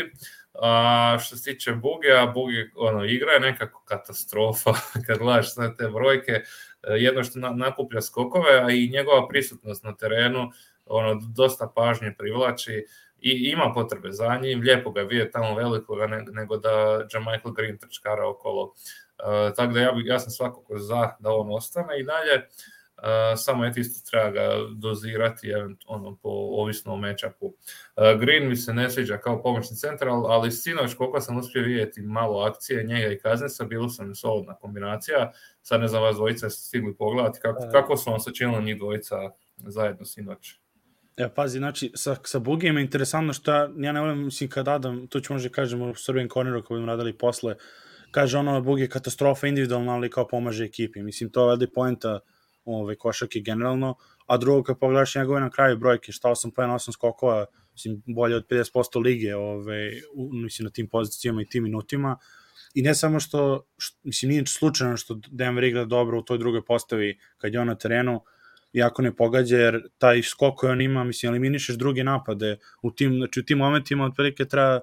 A 0.54 1.16
što 1.20 1.36
se 1.36 1.52
tiče 1.52 1.72
Bugija, 1.72 2.26
Bugi 2.34 2.70
ono, 2.76 3.04
igra 3.04 3.32
je 3.32 3.40
nekako 3.40 3.84
katastrofa 3.84 4.72
kad 5.06 5.18
gledaš 5.18 5.54
sve 5.54 5.76
te 5.76 5.88
brojke, 5.88 6.40
jedno 6.88 7.24
što 7.24 7.38
nakuplja 7.38 8.00
skokove, 8.00 8.60
a 8.64 8.70
i 8.70 8.88
njegova 8.88 9.28
prisutnost 9.28 9.84
na 9.84 9.96
terenu 9.96 10.50
ono, 10.86 11.20
dosta 11.34 11.72
pažnje 11.74 12.14
privlači 12.18 12.86
i 13.18 13.50
ima 13.52 13.72
potrebe 13.74 14.12
za 14.12 14.38
njim, 14.42 14.60
lijepo 14.60 14.90
ga 14.90 15.02
vidje 15.02 15.30
tamo 15.30 15.54
velikoga 15.54 16.06
nego 16.06 16.56
da 16.56 17.06
Michael 17.18 17.54
Green 17.54 17.78
trčkara 17.78 18.28
okolo. 18.28 18.62
Uh, 18.62 19.54
tako 19.56 19.72
da 19.72 19.80
ja, 19.80 19.92
bi, 19.92 20.06
ja 20.06 20.18
sam 20.18 20.30
svakako 20.30 20.78
za 20.78 21.10
da 21.20 21.30
on 21.30 21.46
ostane 21.50 22.00
i 22.00 22.04
dalje. 22.04 22.46
Samo 23.36 23.64
je 23.64 23.72
isto 23.76 24.10
treba 24.10 24.30
ga 24.30 24.48
dozirati 24.74 25.52
ono, 25.86 26.16
po, 26.22 26.28
ovisno 26.28 26.92
o. 26.92 27.46
Uh, 27.46 27.54
Green 28.20 28.48
mi 28.48 28.56
se 28.56 28.74
ne 28.74 28.90
sviđa 28.90 29.18
kao 29.18 29.42
pomoćni 29.42 29.76
centar, 29.76 30.08
ali 30.08 30.52
sinoć 30.52 30.94
koliko 30.94 31.20
sam 31.20 31.38
uspio 31.38 31.62
vidjeti 31.62 32.02
malo 32.02 32.40
akcije 32.40 32.84
njega 32.84 33.12
i 33.12 33.18
Kaznesa, 33.18 33.64
bilo 33.64 33.88
sam 33.88 34.14
solidna 34.14 34.54
kombinacija. 34.54 35.32
Sad 35.62 35.80
ne 35.80 35.88
znam 35.88 36.02
vas 36.02 36.16
dvojica 36.16 36.50
stigli 36.50 36.96
pogledati 36.96 37.38
kako, 37.42 37.68
kako 37.72 37.96
su 37.96 38.10
vam 38.10 38.20
sačinili 38.20 38.64
njih 38.64 38.78
dvojica 38.78 39.16
zajedno 39.56 40.04
sinoć. 40.04 40.54
Ja, 41.16 41.28
pazi, 41.28 41.58
znači, 41.58 41.92
sa, 41.94 42.16
sa 42.24 42.38
Bugijem 42.38 42.76
je 42.76 42.82
interesantno 42.82 43.32
što 43.32 43.52
ja, 43.52 43.70
ja 43.76 43.92
ne 43.92 44.00
volim, 44.00 44.24
mislim, 44.24 44.50
kad 44.50 44.68
Adam, 44.68 45.06
to 45.06 45.20
ću 45.20 45.32
možda 45.32 45.48
kažem 45.48 45.82
u 45.82 45.94
Srbijem 45.94 46.28
Corneru, 46.28 46.62
kao 46.62 46.68
budemo 46.68 46.86
radili 46.86 47.18
posle, 47.18 47.56
kaže 48.10 48.38
ono, 48.38 48.60
Bugi 48.60 48.82
je 48.82 48.88
katastrofa 48.88 49.46
individualno, 49.46 49.92
ali 49.92 50.10
kao 50.10 50.28
pomaže 50.28 50.64
ekipi. 50.64 51.02
Mislim, 51.02 51.30
to 51.30 51.40
je 51.40 51.46
valjda 51.46 51.66
poenta 51.74 52.20
ovaj, 52.64 52.96
košarke 52.96 53.40
generalno, 53.40 53.94
a 54.26 54.36
drugo 54.36 54.62
kad 54.62 54.78
pogledaš 54.78 55.14
njegove 55.14 55.40
na 55.40 55.50
kraju 55.50 55.78
brojke, 55.78 56.12
šta 56.12 56.28
8 56.28 56.50
pojena, 56.54 56.74
8 56.74 56.92
skokova, 56.92 57.46
mislim, 57.72 58.02
bolje 58.06 58.36
od 58.36 58.46
50% 58.46 59.02
lige, 59.02 59.36
ovaj, 59.36 60.00
u, 60.14 60.30
mislim, 60.32 60.64
na 60.64 60.70
tim 60.70 60.88
pozicijama 60.88 61.42
i 61.42 61.48
tim 61.48 61.62
minutima, 61.62 62.16
i 62.74 62.82
ne 62.82 62.94
samo 62.94 63.20
što, 63.20 63.66
što 63.78 63.98
mislim, 64.04 64.30
nije 64.30 64.46
slučajno 64.46 64.96
što 64.96 65.20
Denver 65.28 65.64
igra 65.64 65.84
dobro 65.84 66.18
u 66.18 66.22
toj 66.22 66.38
drugoj 66.38 66.64
postavi 66.64 67.18
kad 67.38 67.54
je 67.54 67.60
on 67.60 67.66
na 67.66 67.74
terenu, 67.74 68.20
jako 68.72 69.02
ne 69.02 69.16
pogađa, 69.16 69.56
jer 69.56 69.82
taj 69.98 70.22
skok 70.22 70.54
koji 70.54 70.72
on 70.72 70.80
ima, 70.80 71.04
mislim, 71.04 71.30
eliminišeš 71.30 71.76
druge 71.76 72.04
napade 72.04 72.56
u 72.82 72.90
tim, 72.90 73.16
znači 73.16 73.40
u 73.40 73.42
tim 73.42 73.58
momentima 73.58 74.04
otprilike 74.04 74.44
treba 74.44 74.80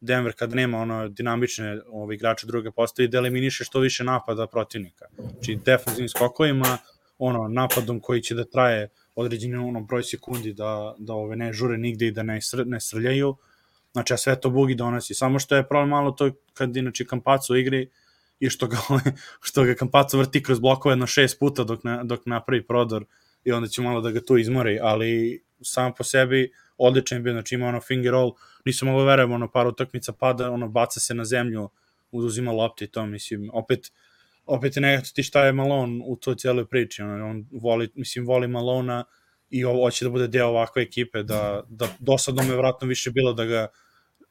Denver 0.00 0.32
kad 0.36 0.54
nema 0.54 0.78
ono 0.78 1.08
dinamične 1.08 1.80
ove 1.86 2.14
igrače 2.14 2.46
druge 2.46 2.70
postavi 2.70 3.08
da 3.08 3.18
eliminiše 3.18 3.64
što 3.64 3.80
više 3.80 4.04
napada 4.04 4.46
protivnika. 4.46 5.04
Znači 5.16 5.58
defensivnim 5.64 6.08
skokovima 6.08 6.78
ono 7.20 7.48
napadom 7.48 8.00
koji 8.00 8.22
će 8.22 8.34
da 8.34 8.44
traje 8.44 8.88
određeni 9.14 9.56
ono 9.56 9.80
broj 9.80 10.02
sekundi 10.02 10.52
da 10.52 10.94
da 10.98 11.14
ove 11.14 11.36
ne 11.36 11.52
žure 11.52 11.78
nigde 11.78 12.06
i 12.06 12.12
da 12.12 12.22
ne 12.22 12.40
sr, 12.40 12.66
ne 12.66 12.80
srljaju. 12.80 13.36
Znači 13.92 14.14
a 14.14 14.16
sve 14.16 14.40
to 14.40 14.50
Bugi 14.50 14.74
donosi. 14.74 15.14
Samo 15.14 15.38
što 15.38 15.56
je 15.56 15.68
problem 15.68 15.88
malo 15.88 16.10
to 16.10 16.30
kad 16.54 16.76
inače 16.76 17.04
Kampacu 17.04 17.56
igri 17.56 17.90
i 18.40 18.50
što 18.50 18.66
ga 18.66 18.76
što 19.48 19.64
ga 19.64 19.74
Kampacu 19.74 20.18
vrti 20.18 20.42
kroz 20.42 20.60
blokove 20.60 20.96
na 20.96 21.06
šest 21.06 21.38
puta 21.38 21.64
dok 21.64 21.84
na, 21.84 22.04
dok 22.04 22.26
napravi 22.26 22.66
prodor 22.66 23.04
i 23.44 23.52
onda 23.52 23.68
će 23.68 23.82
malo 23.82 24.00
da 24.00 24.10
ga 24.10 24.20
tu 24.20 24.38
izmori, 24.38 24.78
ali 24.82 25.42
sam 25.62 25.92
po 25.94 26.04
sebi 26.04 26.52
odličan 26.78 27.22
bio, 27.22 27.32
znači 27.32 27.54
ima 27.54 27.66
ono 27.66 27.80
finger 27.80 28.12
roll, 28.12 28.32
nisam 28.64 28.88
mogu 28.88 29.00
da 29.00 29.06
verujem, 29.06 29.32
ono 29.32 29.50
par 29.50 29.66
utakmica 29.66 30.12
pada, 30.12 30.50
ono 30.50 30.68
baca 30.68 31.00
se 31.00 31.14
na 31.14 31.24
zemlju, 31.24 31.68
uzima 32.12 32.52
lopti 32.52 32.84
i 32.84 32.88
to, 32.88 33.06
mislim, 33.06 33.50
opet 33.52 33.92
opet 34.46 34.76
je 34.76 34.82
nekako 34.82 35.08
ti 35.14 35.22
šta 35.22 35.44
je 35.44 35.52
Malone 35.52 36.02
u 36.06 36.16
toj 36.16 36.36
cijeloj 36.36 36.66
priči, 36.66 37.02
on, 37.02 37.22
on 37.22 37.46
voli, 37.52 37.90
mislim, 37.94 38.26
voli 38.26 38.48
Malona 38.48 39.04
i 39.50 39.64
ovo 39.64 39.84
hoće 39.84 40.04
da 40.04 40.10
bude 40.10 40.28
deo 40.28 40.48
ovakve 40.48 40.82
ekipe, 40.82 41.22
da, 41.22 41.62
da 41.68 41.88
dosadno 41.98 42.42
me 42.42 42.56
vratno 42.56 42.88
više 42.88 43.10
bilo 43.10 43.32
da 43.32 43.44
ga 43.44 43.66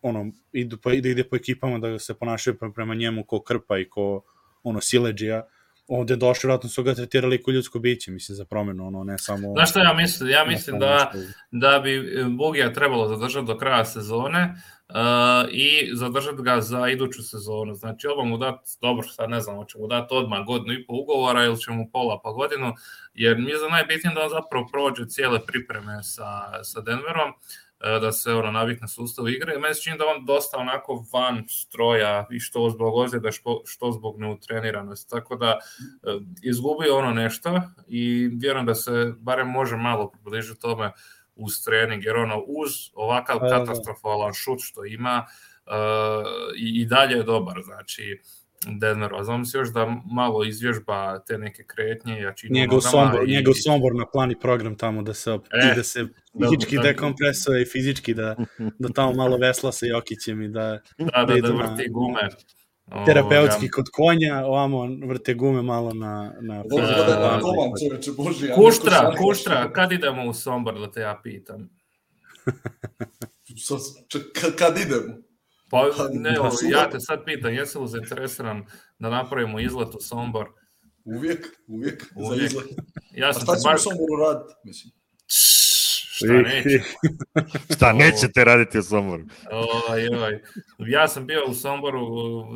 ono, 0.02 0.32
idu 0.52 0.78
po, 0.78 0.90
da 0.90 1.10
ide 1.10 1.24
po 1.24 1.36
ekipama, 1.36 1.80
da 1.80 2.00
se 2.00 2.14
ponašaju 2.14 2.58
prema 2.76 2.96
njemu 2.96 3.24
ko 3.24 3.42
krpa 3.42 3.78
i 3.80 3.90
ko 3.90 4.24
ono, 4.64 4.82
sileđija, 4.82 5.48
ovde 5.90 6.16
došli, 6.16 6.48
vratno 6.48 6.70
su 6.70 6.84
ga 6.84 6.96
tretirali 6.96 7.44
kao 7.44 7.52
ljudsko 7.52 7.80
biće, 7.80 8.12
mislim, 8.12 8.36
za 8.36 8.46
promenu, 8.46 8.88
ono, 8.88 9.04
ne 9.04 9.18
samo... 9.18 9.54
Znaš 9.54 9.70
šta 9.70 9.80
ja 9.80 9.94
mislim? 9.94 10.30
Ja 10.30 10.46
mislim 10.46 10.80
da, 10.80 11.12
da 11.52 11.80
bi 11.80 12.24
Bugija 12.38 12.74
trebalo 12.74 13.08
zadržati 13.08 13.48
do 13.48 13.58
kraja 13.58 13.86
sezone, 13.86 14.56
uh, 14.90 15.50
i 15.52 15.90
zadržati 15.94 16.42
ga 16.42 16.62
za 16.62 16.90
iduću 16.90 17.24
sezonu. 17.24 17.74
Znači, 17.74 18.08
ovo 18.08 18.26
mu 18.26 18.38
dati, 18.38 18.72
dobro, 18.82 19.08
sad 19.08 19.30
ne 19.30 19.40
znam, 19.40 19.56
hoće 19.56 19.78
mu 19.78 19.88
dati 19.88 20.14
odmah 20.14 20.46
godinu 20.46 20.74
i 20.74 20.86
pol 20.86 21.00
ugovora 21.00 21.46
ili 21.46 21.60
će 21.60 21.72
mu 21.72 21.90
pola 21.92 22.20
pa 22.24 22.32
godinu, 22.32 22.74
jer 23.14 23.38
mi 23.38 23.50
je 23.50 23.58
za 23.58 23.68
najbitnije 23.68 24.16
da 24.16 24.22
on 24.22 24.30
zapravo 24.30 24.68
prođe 24.72 25.10
cijele 25.10 25.40
pripreme 25.46 26.04
sa, 26.04 26.64
sa 26.64 26.82
Denverom, 26.82 27.30
uh, 27.30 27.36
da 27.80 28.12
se 28.12 28.34
ono 28.34 28.52
navikne 28.52 28.88
sustav 28.88 29.30
igre. 29.30 29.60
Meni 29.60 29.76
se 29.76 29.82
čini 29.82 29.98
da 29.98 30.04
on 30.06 30.26
dosta 30.26 30.58
onako 30.58 31.06
van 31.14 31.44
stroja 31.50 32.28
i 32.32 32.40
što 32.40 32.70
zbog 32.70 32.96
ozljeda, 32.96 33.32
što, 33.32 33.62
što 33.66 33.92
zbog 33.92 34.20
neutreniranosti. 34.20 35.10
Tako 35.10 35.36
da 35.36 35.58
uh, 35.58 36.22
izgubi 36.42 36.90
ono 36.90 37.14
nešto 37.14 37.62
i 37.88 38.30
vjerujem 38.34 38.66
da 38.66 38.76
se 38.76 39.14
barem 39.20 39.48
može 39.48 39.78
malo 39.78 40.12
približiti 40.12 40.62
tome 40.62 40.86
uh, 40.86 40.94
uz 41.40 41.64
trening, 41.64 42.06
jer 42.06 42.18
ono, 42.18 42.44
uz 42.48 42.72
ovakav 42.94 43.40
da, 43.40 43.48
da. 43.48 43.60
katastrofalan 43.60 44.34
šut 44.34 44.60
što 44.62 44.86
ima, 44.86 45.26
uh, 45.66 45.74
i, 46.58 46.82
i 46.82 46.86
dalje 46.86 47.16
je 47.16 47.24
dobar, 47.24 47.62
znači, 47.64 48.22
Denver, 48.68 49.16
a 49.16 49.24
znam 49.24 49.46
se 49.46 49.58
još 49.58 49.74
da 49.74 50.02
malo 50.06 50.44
izvježba 50.44 51.20
te 51.20 51.38
neke 51.38 51.64
kretnje, 51.64 52.22
jačinu 52.22 52.54
njegov 52.54 52.82
sombor, 52.82 53.30
i... 53.30 53.32
njegov 53.32 53.54
sombor 53.54 53.96
na 53.96 54.06
plani 54.06 54.40
program 54.40 54.76
tamo 54.76 55.02
da 55.02 55.14
se, 55.14 55.32
e, 55.32 55.76
da 55.76 55.84
se 55.84 56.08
fizički 56.42 56.76
da, 56.76 56.82
dekompresuje 56.82 57.62
i 57.62 57.66
fizički 57.66 58.14
da, 58.14 58.36
da 58.80 58.90
tamo 58.90 59.14
malo 59.14 59.38
vesla 59.38 59.72
sa 59.72 59.86
Jokićem 59.86 60.42
i 60.42 60.48
da, 60.48 60.80
da, 60.98 61.26
da, 61.26 61.36
da, 61.36 61.42
da 61.42 61.54
vrti 61.54 61.88
na, 61.88 61.92
gume 61.92 62.30
terapeutski 63.06 63.70
kod 63.70 63.86
konja, 63.92 64.46
ovamo 64.46 64.88
vrte 65.08 65.34
gume 65.34 65.62
malo 65.62 65.94
na... 65.94 66.34
na 66.42 66.64
da 66.64 67.20
narkoman, 67.20 67.72
čoveče, 67.84 68.12
boži. 68.18 68.50
Kuštra, 68.56 69.16
kuštra, 69.18 69.72
kad 69.74 69.92
idemo 69.92 70.30
u 70.30 70.34
Sombor, 70.34 70.80
da 70.80 70.92
te 70.92 71.02
ja 71.02 71.20
pitam? 71.24 71.70
kad 74.60 74.78
idemo? 74.78 75.29
Pa 75.70 75.86
ne, 76.12 76.36
ja 76.72 76.90
te 76.90 77.00
sad 77.00 77.26
pitam, 77.26 77.54
jesi 77.54 77.80
li 77.80 77.88
zainteresiran 77.88 78.66
da 79.00 79.10
napravimo 79.10 79.60
izlet 79.60 79.96
u 79.96 80.00
Sombor? 80.02 80.50
Uvijek, 81.06 81.46
uvijek, 81.68 82.06
uvijek. 82.16 82.40
za 82.40 82.46
izlet. 82.46 82.68
Ja 83.12 83.30
A 83.30 83.34
sam 83.34 83.42
šta 83.44 83.54
te 83.54 83.60
ćemo 83.60 83.72
baš... 83.72 83.80
u 83.80 83.84
Somboru 83.84 84.24
raditi, 84.24 84.54
mislim? 84.64 84.94
Šta 85.28 86.34
neće? 86.34 86.84
Šta 87.76 87.94
nećete 87.94 88.44
raditi 88.44 88.80
u 88.80 88.84
Somboru? 88.84 89.24
Oj, 89.90 90.08
oj. 90.08 90.42
Ja 90.78 91.08
sam 91.08 91.28
bio 91.28 91.46
u 91.50 91.54
Somboru 91.54 92.02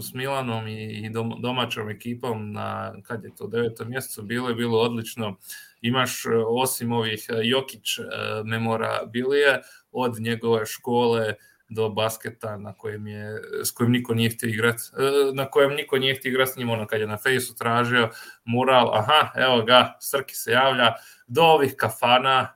s 0.01 0.13
Milanom 0.13 0.67
i 0.67 1.09
dom, 1.09 1.33
domaćom 1.41 1.89
ekipom 1.89 2.51
na, 2.51 2.93
kad 3.03 3.23
je 3.23 3.35
to, 3.35 3.47
devetom 3.47 3.89
mjesecu 3.89 4.21
bilo 4.21 4.49
je 4.49 4.55
bilo 4.55 4.79
odlično. 4.79 5.37
Imaš 5.81 6.23
osim 6.47 6.91
ovih 6.91 7.25
Jokić 7.43 7.99
memorabilije 8.45 9.61
od 9.91 10.19
njegove 10.19 10.65
škole 10.65 11.33
do 11.73 11.89
basketa 11.89 12.57
na 12.57 12.73
kojem 12.73 13.07
je, 13.07 13.41
s 13.63 13.71
kojim 13.71 13.91
niko 13.91 14.13
nije 14.13 14.29
htio 14.29 14.49
igrat, 14.49 14.75
na 15.33 15.45
kojem 15.45 15.73
niko 15.73 15.97
nije 15.97 16.15
htio 16.15 16.29
igrat 16.29 16.49
s 16.49 16.55
njim, 16.55 16.69
ono 16.69 16.87
kad 16.87 17.01
je 17.01 17.07
na 17.07 17.17
fejsu 17.17 17.55
tražio 17.55 18.09
mural, 18.45 18.95
aha, 18.95 19.31
evo 19.35 19.61
ga, 19.61 19.97
Srki 20.01 20.35
se 20.35 20.51
javlja, 20.51 20.93
do 21.27 21.41
ovih 21.41 21.73
kafana, 21.77 22.47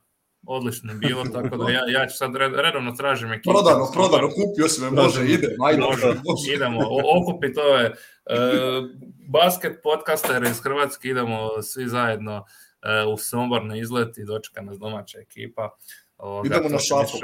odlično 0.47 0.91
je 0.91 0.97
bilo, 0.97 1.23
tako 1.33 1.57
da 1.57 1.71
ja, 1.71 1.81
ja 1.87 2.07
ću 2.07 2.17
sad 2.17 2.35
red, 2.35 2.53
redovno 2.55 2.91
tražim 2.91 3.33
ekipu. 3.33 3.51
Prodano, 3.51 3.91
prodano, 3.93 4.27
kupio 4.27 4.67
si 4.67 4.81
me, 4.81 4.91
može, 4.91 5.25
ide, 5.25 5.55
ajde, 5.65 5.81
može, 5.81 6.07
može. 6.07 6.53
idemo, 6.55 6.79
okupiti 7.21 7.59
ove 7.59 7.89
uh, 7.89 8.89
basket 9.29 9.79
podcastere 9.83 10.49
iz 10.49 10.59
Hrvatske, 10.59 11.09
idemo 11.09 11.61
svi 11.61 11.87
zajedno 11.87 12.37
uh, 12.37 13.13
u 13.13 13.17
Sombor 13.17 13.65
na 13.65 13.77
izlet 13.77 14.17
i 14.17 14.25
dočeka 14.25 14.61
nas 14.61 14.79
domaća 14.79 15.19
ekipa. 15.19 15.69
Ovoga, 16.17 16.47
idemo 16.47 16.69
na 16.69 16.79
šafu. 16.79 17.17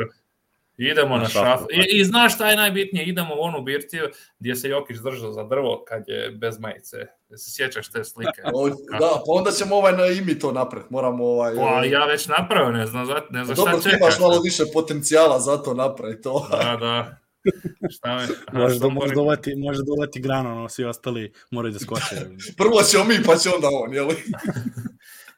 Idemo 0.78 1.16
na, 1.16 1.22
na 1.22 1.30
šafu. 1.30 1.66
I, 1.72 2.00
I 2.00 2.06
znaš 2.06 2.36
šta 2.36 2.50
je 2.50 2.56
najbitnije? 2.56 3.06
Idemo 3.06 3.36
u 3.36 3.42
onu 3.42 3.62
birtiju 3.62 4.10
gdje 4.40 4.56
se 4.56 4.70
Jokić 4.70 4.98
držao 4.98 5.32
za 5.32 5.44
drvo 5.44 5.84
kad 5.88 6.04
je 6.08 6.32
bez 6.32 6.60
majice. 6.60 6.98
Da 7.30 7.38
se 7.38 7.52
sjećaš 7.52 7.92
te 7.92 8.04
slike? 8.04 8.42
O, 8.54 8.70
da, 8.70 9.22
pa 9.26 9.32
onda 9.32 9.52
ćemo 9.52 9.76
ovaj 9.76 9.94
na 9.94 10.06
imi 10.06 10.40
to 10.40 10.52
napred. 10.52 10.84
Moramo 10.90 11.26
ovaj... 11.26 11.56
Pa, 11.56 11.86
ja 11.86 12.06
već 12.06 12.28
napravio, 12.28 12.72
ne 12.72 12.88
znam, 12.88 13.08
ne 13.30 13.46
znam 13.46 13.56
Dobro, 13.56 13.72
šta 13.72 13.82
čekaš. 13.82 14.00
Dobro, 14.00 14.08
imaš 14.08 14.20
malo 14.20 14.42
više 14.42 14.64
potencijala 14.74 15.40
za 15.40 15.58
to 15.58 15.74
napraviti 15.74 16.22
to. 16.22 16.48
Da, 16.52 16.78
da. 16.80 17.18
Šta 17.90 18.16
me? 18.16 18.28
Može 18.60 18.80
da 18.80 18.90
može 18.90 19.14
dovati, 19.14 19.56
može 19.56 19.84
dovati 19.84 20.22
grano, 20.22 20.56
no 20.56 20.70
svi 20.70 20.86
ostali 20.86 21.34
moraju 21.52 21.74
da 21.74 21.80
skoče. 21.80 22.16
Prvo 22.58 22.84
ćemo 22.84 23.04
mi, 23.04 23.24
pa 23.26 23.36
će 23.36 23.50
onda 23.50 23.68
on, 23.72 23.94
jel? 23.94 24.08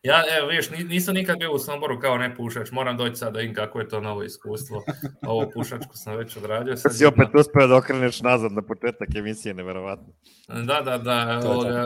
Ja, 0.06 0.24
evo, 0.38 0.48
vidiš, 0.48 0.70
nisam 0.70 1.16
nikad 1.16 1.40
bio 1.40 1.52
u 1.52 1.60
Somboru 1.60 2.00
kao 2.00 2.18
ne 2.18 2.36
pušač, 2.36 2.72
moram 2.72 2.98
doći 2.98 3.16
sad 3.16 3.34
da 3.34 3.42
im 3.42 3.54
kako 3.54 3.80
je 3.80 3.90
to 3.90 4.02
novo 4.02 4.24
iskustvo. 4.24 4.84
Ovo 5.22 5.50
pušačko 5.54 5.96
sam 5.96 6.16
već 6.16 6.38
odradio. 6.38 6.78
Sad 6.78 6.98
si 6.98 7.06
opet 7.06 7.28
uspeo 7.34 7.68
da 7.68 7.76
okreneš 7.76 8.22
nazad 8.22 8.52
na 8.52 8.62
početak 8.62 9.16
emisije, 9.16 9.54
neverovatno. 9.54 10.14
Da, 10.48 10.82
da, 10.82 10.98
da. 10.98 11.42
Ovoga, 11.46 11.86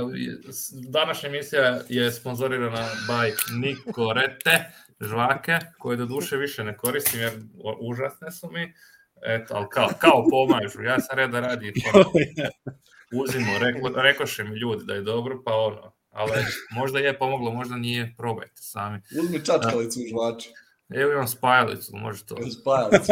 današnja 0.90 1.30
emisija 1.30 1.80
je 1.90 2.12
sponzorirana 2.12 2.88
by 3.08 3.32
Niko 3.60 4.14
Rete, 4.14 4.72
žvake, 5.02 5.60
koje 5.78 5.98
do 5.98 6.06
duše 6.06 6.38
više 6.38 6.64
ne 6.64 6.78
koristim 6.78 7.22
jer 7.22 7.32
užasne 7.82 8.32
su 8.32 8.52
mi. 8.52 8.74
Eto, 9.22 9.54
ali 9.56 9.66
kao, 9.72 9.90
kao 10.00 10.26
pomažu. 10.30 10.84
Ja 10.84 11.00
sam 11.00 11.18
reda 11.18 11.40
radi. 11.40 11.74
Uzimo, 13.24 13.52
reko, 13.60 14.02
rekoše 14.02 14.44
mi 14.44 14.58
ljudi 14.58 14.86
da 14.86 14.94
je 14.94 15.02
dobro, 15.02 15.42
pa 15.46 15.56
ono, 15.56 15.99
ali 16.10 16.46
možda 16.72 17.00
je 17.00 17.20
pomoglo, 17.20 17.52
možda 17.52 17.76
nije, 17.76 18.14
probajte 18.18 18.62
sami. 18.62 19.02
Uzmi 19.24 19.46
čačkalicu 19.46 20.00
u 20.00 20.08
žvači. 20.10 20.50
Evo 20.90 21.12
imam 21.12 21.28
spajalicu, 21.28 21.92
može 21.96 22.26
to. 22.26 22.36
Spajalicu, 22.62 23.12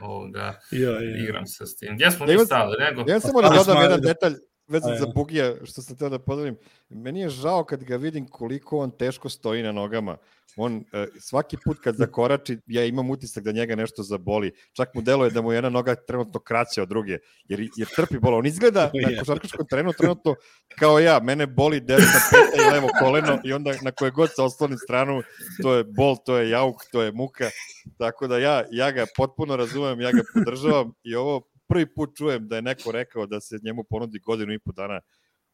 Ovoga, 0.00 0.60
ja, 0.70 0.90
ja. 0.90 1.24
igram 1.24 1.46
se 1.46 1.66
s 1.66 1.76
tim. 1.76 1.94
Gdje 1.94 2.10
smo 2.10 2.26
mi 2.26 2.38
stali? 2.46 2.76
Nego? 2.78 3.10
Ja 3.10 3.20
samo 3.20 3.42
da 3.42 3.48
dodam 3.48 3.82
jedan 3.82 4.00
detalj 4.00 4.34
vezan 4.68 4.98
za 4.98 5.06
Bugija, 5.14 5.54
što 5.64 5.82
sam 5.82 5.96
teo 5.96 6.08
da 6.08 6.18
podelim. 6.18 6.56
Meni 6.88 7.20
je 7.20 7.28
žao 7.28 7.64
kad 7.64 7.84
ga 7.84 7.96
vidim 7.96 8.26
koliko 8.28 8.78
on 8.78 8.90
teško 8.90 9.28
stoji 9.28 9.62
na 9.62 9.72
nogama. 9.72 10.16
On 10.56 10.84
svaki 11.20 11.56
put 11.64 11.78
kad 11.80 11.96
zakorači, 11.96 12.58
ja 12.66 12.84
imam 12.84 13.10
utisak 13.10 13.44
da 13.44 13.52
njega 13.52 13.76
nešto 13.76 14.02
zaboli. 14.02 14.52
Čak 14.72 14.94
mu 14.94 15.02
deluje 15.02 15.30
da 15.30 15.42
mu 15.42 15.52
jedna 15.52 15.70
noga 15.70 15.94
trenutno 15.94 16.40
kraća 16.40 16.82
od 16.82 16.88
druge, 16.88 17.18
jer, 17.48 17.68
jer 17.76 17.88
trpi 17.96 18.18
bol. 18.18 18.34
On 18.34 18.46
izgleda 18.46 18.90
na 19.10 19.18
košarkaškom 19.18 19.66
terenu 19.66 19.92
trenutno 19.92 20.34
kao 20.78 20.98
ja. 20.98 21.20
Mene 21.20 21.46
boli 21.46 21.80
desna 21.80 22.20
peta 22.30 22.68
i 22.68 22.72
levo 22.72 22.88
koleno 23.00 23.38
i 23.44 23.52
onda 23.52 23.74
na 23.82 23.90
koje 23.90 24.10
god 24.10 24.30
se 24.36 24.42
oslonim 24.42 24.78
stranu, 24.78 25.22
to 25.62 25.74
je 25.74 25.84
bol, 25.84 26.16
to 26.24 26.36
je 26.36 26.50
jauk, 26.50 26.76
to 26.92 27.02
je 27.02 27.12
muka. 27.12 27.50
Tako 27.98 28.26
da 28.26 28.38
ja, 28.38 28.64
ja 28.70 28.90
ga 28.90 29.06
potpuno 29.16 29.56
razumem, 29.56 30.00
ja 30.00 30.12
ga 30.12 30.22
podržavam 30.34 30.92
i 31.04 31.14
ovo 31.14 31.42
prvi 31.68 31.94
put 31.94 32.16
čujem 32.16 32.48
da 32.48 32.56
je 32.56 32.62
neko 32.62 32.92
rekao 32.92 33.26
da 33.26 33.40
se 33.40 33.58
njemu 33.62 33.84
ponudi 33.84 34.18
godinu 34.18 34.52
i 34.52 34.58
po 34.58 34.72
dana 34.72 35.00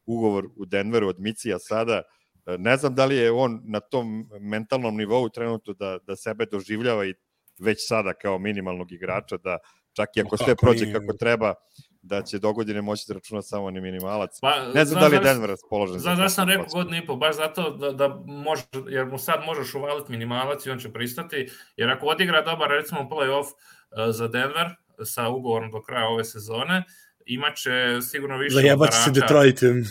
ugovor 0.05 0.45
u 0.55 0.65
Denveru 0.65 1.07
od 1.07 1.19
Micija 1.19 1.59
sada. 1.59 2.01
Ne 2.45 2.77
znam 2.77 2.95
da 2.95 3.05
li 3.05 3.15
je 3.15 3.31
on 3.31 3.61
na 3.63 3.79
tom 3.79 4.29
mentalnom 4.41 4.97
nivou 4.97 5.29
trenutno 5.29 5.73
da, 5.73 5.97
da 6.07 6.15
sebe 6.15 6.45
doživljava 6.45 7.05
i 7.05 7.13
već 7.59 7.77
sada 7.87 8.13
kao 8.13 8.39
minimalnog 8.39 8.91
igrača, 8.91 9.37
da 9.37 9.57
čak 9.93 10.09
i 10.17 10.21
ako 10.21 10.37
sve 10.37 10.55
prođe 10.55 10.93
kako 10.93 11.13
treba, 11.19 11.53
da 12.01 12.21
će 12.21 12.39
do 12.39 12.53
godine 12.53 12.81
moći 12.81 13.05
da 13.07 13.13
računa 13.13 13.41
samo 13.41 13.71
ni 13.71 13.81
minimalac. 13.81 14.39
Pa, 14.41 14.71
ne 14.73 14.85
znam 14.85 15.01
da 15.01 15.07
li 15.07 15.15
je 15.15 15.19
Denver 15.19 15.49
raspoložen. 15.49 15.99
Znam 15.99 16.17
da 16.17 16.29
sam 16.29 16.49
rekao 16.49 16.65
godinu 16.73 16.97
i 16.97 17.05
po, 17.05 17.15
baš 17.15 17.35
zato 17.35 17.69
da, 17.69 17.91
da 17.91 18.07
može, 18.25 18.63
jer 18.89 19.05
mu 19.05 19.17
sad 19.17 19.43
možeš 19.45 19.73
uvaliti 19.73 20.11
minimalac 20.11 20.65
i 20.65 20.69
on 20.69 20.79
će 20.79 20.93
pristati, 20.93 21.49
jer 21.77 21.89
ako 21.89 22.05
odigra 22.05 22.41
dobar 22.41 22.69
recimo 22.69 23.01
play-off 23.01 23.45
uh, 23.45 24.15
za 24.15 24.27
Denver, 24.27 24.69
sa 25.05 25.29
ugovorom 25.29 25.71
do 25.71 25.81
kraja 25.81 26.07
ove 26.07 26.23
sezone, 26.23 26.83
imaće 27.25 28.01
sigurno 28.11 28.37
više 28.37 28.55
Zajebat 28.55 28.91
će 28.91 28.97
se 28.97 29.11
Detroitem. 29.11 29.83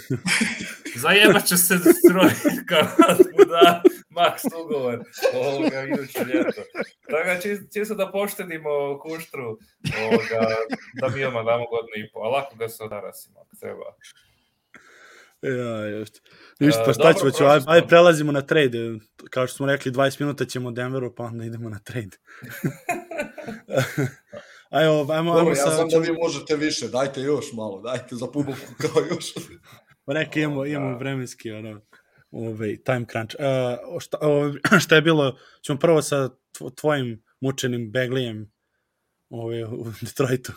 Zajebat 1.03 1.45
će 1.45 1.57
se 1.57 1.75
Detroit 1.75 2.43
kao 2.69 3.07
da 3.47 3.83
max 4.11 4.63
ugovor 4.65 4.99
ovoga 5.35 5.83
iduće 5.83 6.19
ljeto. 6.19 6.63
Tako 7.11 7.43
će, 7.43 7.59
će 7.73 7.85
se 7.85 7.95
da 7.95 8.11
poštedimo 8.13 8.99
kuštru 9.03 9.59
ovoga, 10.03 10.41
da 11.01 11.09
mi 11.09 11.21
ima 11.21 11.43
damo 11.43 11.67
godinu 11.67 11.97
i 11.97 12.11
po, 12.13 12.21
a 12.21 12.29
lako 12.29 12.57
ga 12.57 12.69
se 12.69 12.85
odarasimo 12.85 13.41
ako 13.41 13.57
treba. 13.61 13.85
Ja, 15.43 15.87
just. 15.87 16.23
Ništa, 16.59 16.83
pa 16.87 16.93
šta 16.93 17.13
ćemo, 17.13 17.31
ćemo 17.31 17.49
aj, 17.49 17.61
aj 17.67 17.87
prelazimo 17.87 18.33
na 18.33 18.43
trade. 18.43 18.79
Kao 19.31 19.47
što 19.47 19.57
smo 19.57 19.67
rekli, 19.67 19.93
20 19.93 20.21
minuta 20.21 20.45
ćemo 20.45 20.71
Denveru, 20.71 21.15
pa 21.15 21.25
onda 21.25 21.45
idemo 21.45 21.69
na 21.69 21.79
trade. 21.79 22.17
Ajmo, 24.71 25.13
ajmo, 25.13 25.35
Dobro, 25.35 25.39
ajmo 25.39 25.51
ja 25.51 25.75
znam 25.75 25.89
da 25.89 25.99
vi 25.99 26.13
možete 26.13 26.57
više, 26.57 26.89
dajte 26.89 27.21
još 27.21 27.53
malo, 27.53 27.81
dajte 27.81 28.17
za 28.17 28.27
publiku 28.27 28.75
kao 28.79 29.03
još. 29.11 29.33
Pa 30.05 30.15
neka 30.15 30.41
imamo, 30.41 30.67
imamo 30.67 30.99
vremenski 30.99 31.51
ono, 31.51 31.81
ovaj, 32.31 32.77
time 32.85 33.07
crunch. 33.13 33.35
Uh, 33.39 34.01
šta, 34.01 34.19
ovaj, 34.21 34.53
šta 34.85 34.95
je 34.95 35.03
bilo, 35.03 35.39
ćemo 35.63 35.79
prvo 35.79 36.03
sa 36.03 36.31
tvojim 36.75 37.23
mučenim 37.41 37.91
Beglijem 37.93 38.53
ovaj, 39.29 39.65
u 39.65 39.87
Detroitu. 40.01 40.53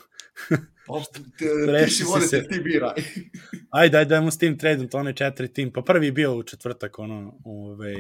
Pa, 0.88 1.02
ti 1.86 1.92
si 1.92 2.04
vodite, 2.04 2.48
ti 2.48 2.60
biraj. 2.60 2.94
Ajde, 3.70 3.98
ajde, 3.98 4.10
dajmo 4.10 4.32
s 4.32 4.38
tim 4.38 4.58
tradom, 4.58 4.88
to 4.88 4.98
one 4.98 5.14
četiri 5.14 5.54
tim. 5.54 5.72
Pa 5.74 5.82
prvi 5.82 6.12
bio 6.12 6.36
u 6.36 6.44
četvrtak, 6.44 7.00
ono, 7.00 7.40
ovaj, 7.46 7.96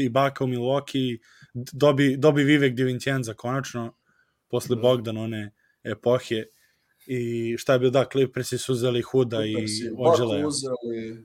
i 0.00 0.08
Baka 0.08 0.44
u 0.44 0.46
Milwaukee, 0.46 1.18
dobi, 1.54 2.16
dobi 2.16 2.44
Vivek 2.44 2.74
Divincenza 2.74 3.34
konačno, 3.34 3.94
posle 4.48 4.76
Bogdan 4.76 5.16
one 5.16 5.52
epohe 5.82 6.44
i 7.06 7.54
šta 7.58 7.72
je 7.72 7.78
bilo, 7.78 7.90
da, 7.90 8.04
Clippersi 8.12 8.58
su 8.58 8.72
uzeli 8.72 9.02
Huda 9.02 9.44
i 9.44 9.56
Ođele. 9.98 10.46
uzeli... 10.46 11.24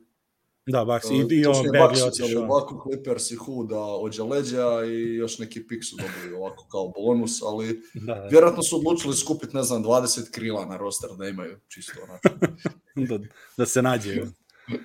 Da, 0.66 0.86
Bucks 0.86 1.06
i, 1.06 1.36
i 1.36 1.46
on 1.46 1.56
Bagley 1.56 2.08
otišao. 2.08 2.44
Ovako 2.44 2.84
Clippers 2.84 3.32
i 3.32 3.36
Huda 3.36 3.80
Ođeleđa 3.80 4.86
i 4.86 5.16
još 5.16 5.40
neki 5.40 5.68
pik 5.68 5.84
su 5.84 5.96
dobili 5.98 6.36
ovako 6.36 6.68
kao 6.72 6.94
bonus, 7.04 7.42
ali 7.42 7.82
da, 7.94 8.14
da. 8.14 8.28
vjerojatno 8.32 8.64
su 8.64 8.76
odlučili 8.76 9.16
skupiti, 9.16 9.56
ne 9.56 9.64
znam, 9.64 9.84
20 9.84 10.32
krila 10.32 10.66
na 10.66 10.78
roster 10.78 11.10
da 11.18 11.28
imaju 11.28 11.60
čisto 11.68 11.94
onako. 12.04 12.30
da, 13.10 13.20
da 13.58 13.66
se 13.66 13.82
nađe. 13.82 14.22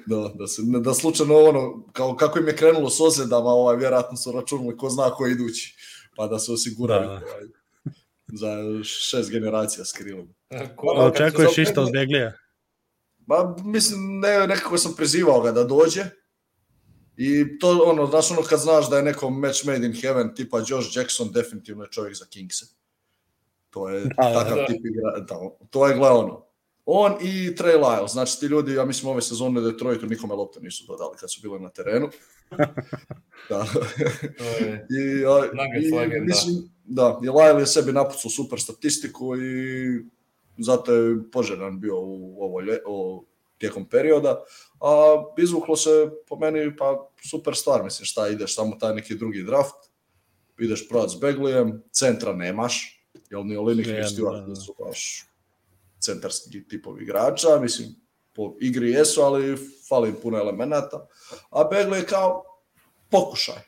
Da, 0.06 0.30
da, 0.34 0.46
se, 0.46 0.62
da 0.80 0.94
slučajno 0.94 1.38
ono, 1.38 1.84
kao 1.92 2.16
kako 2.16 2.38
im 2.38 2.48
je 2.48 2.56
krenulo 2.56 2.90
s 2.90 3.00
ozljedama, 3.00 3.50
ovaj, 3.50 3.76
vjerojatno 3.76 4.16
su 4.16 4.32
računali 4.32 4.76
ko 4.76 4.90
zna 4.90 5.10
ko 5.10 5.26
idući, 5.26 5.76
pa 6.16 6.26
da 6.26 6.38
se 6.38 6.52
osiguraju. 6.52 7.08
Da. 7.08 7.14
Ovaj 7.14 7.48
za 8.26 8.84
šest 8.84 9.30
generacija 9.30 9.84
s 9.84 9.92
krilom. 9.92 10.28
Očekuješ 10.98 11.58
išta 11.58 11.82
od 11.82 11.92
Beglija? 11.92 12.32
Ba, 13.18 13.56
mislim, 13.64 14.20
ne, 14.20 14.46
nekako 14.46 14.78
sam 14.78 14.94
prizivao 14.96 15.40
ga 15.40 15.52
da 15.52 15.64
dođe. 15.64 16.04
I 17.16 17.58
to, 17.58 17.82
ono, 17.84 18.06
znaš, 18.06 18.30
ono 18.30 18.42
kad 18.42 18.60
znaš 18.60 18.90
da 18.90 18.96
je 18.96 19.02
neko 19.02 19.30
match 19.30 19.66
made 19.66 19.86
in 19.86 19.94
heaven, 20.00 20.34
tipa 20.34 20.58
Josh 20.66 20.96
Jackson, 20.96 21.32
definitivno 21.32 21.84
je 21.84 21.90
čovjek 21.90 22.16
za 22.16 22.24
Kingse. 22.30 22.66
To 23.70 23.88
je 23.88 24.04
da, 24.04 24.32
takav 24.32 24.56
da. 24.56 24.66
tip 24.66 24.80
igra, 24.84 25.20
da, 25.20 25.36
to 25.70 25.86
je 25.86 25.94
gle 25.94 26.08
ono. 26.08 26.46
On 26.86 27.12
i 27.20 27.54
Trey 27.56 27.78
Lyle, 27.78 28.08
znači 28.08 28.40
ti 28.40 28.46
ljudi, 28.46 28.74
ja 28.74 28.84
mislim 28.84 29.10
ove 29.12 29.22
sezone 29.22 29.60
Detroitu 29.60 30.06
nikome 30.06 30.34
lopte 30.34 30.60
nisu 30.60 30.84
dodali 30.86 31.16
kad 31.20 31.32
su 31.32 31.40
bili 31.42 31.60
na 31.60 31.68
terenu. 31.68 32.08
da. 33.48 33.66
I, 34.90 35.24
a, 35.26 35.46
i, 35.80 36.20
mislim, 36.20 36.70
da, 36.84 37.20
i 37.24 37.26
Lyle 37.26 37.58
je 37.58 37.66
sebi 37.66 37.92
napucao 37.92 38.30
super 38.30 38.60
statistiku 38.60 39.36
i 39.36 40.04
zato 40.58 40.94
je 40.94 41.30
poželjan 41.32 41.80
bio 41.80 42.00
u 42.00 42.36
ovo, 42.44 42.60
lje, 42.60 42.78
o, 42.86 43.24
tijekom 43.58 43.88
perioda, 43.88 44.44
a 44.80 45.24
izvuklo 45.38 45.76
se 45.76 45.90
po 46.28 46.36
meni 46.36 46.76
pa 46.76 47.10
super 47.30 47.56
stvar, 47.56 47.84
mislim 47.84 48.06
šta 48.06 48.28
ideš, 48.28 48.54
samo 48.54 48.76
taj 48.80 48.94
neki 48.94 49.14
drugi 49.14 49.42
draft, 49.42 49.74
ideš 50.58 50.88
provat 50.88 51.10
s 51.10 51.20
Beglijem, 51.20 51.82
centra 51.92 52.32
nemaš, 52.32 53.04
jel 53.30 53.46
ni 53.46 53.56
Olinik 53.56 53.86
ni 53.86 53.92
Stewart 53.92 54.48
nisu 54.48 54.74
baš 54.78 55.33
centarski 56.04 56.68
tipovi 56.68 57.02
igrača, 57.02 57.58
mislim, 57.60 57.88
po 58.32 58.56
igri 58.60 58.90
jesu, 58.90 59.20
ali 59.20 59.56
fali 59.88 60.14
puno 60.22 60.38
elemenata, 60.38 61.06
a 61.50 61.68
Begley 61.72 61.94
je 61.94 62.06
kao 62.06 62.42
pokušaj, 63.10 63.62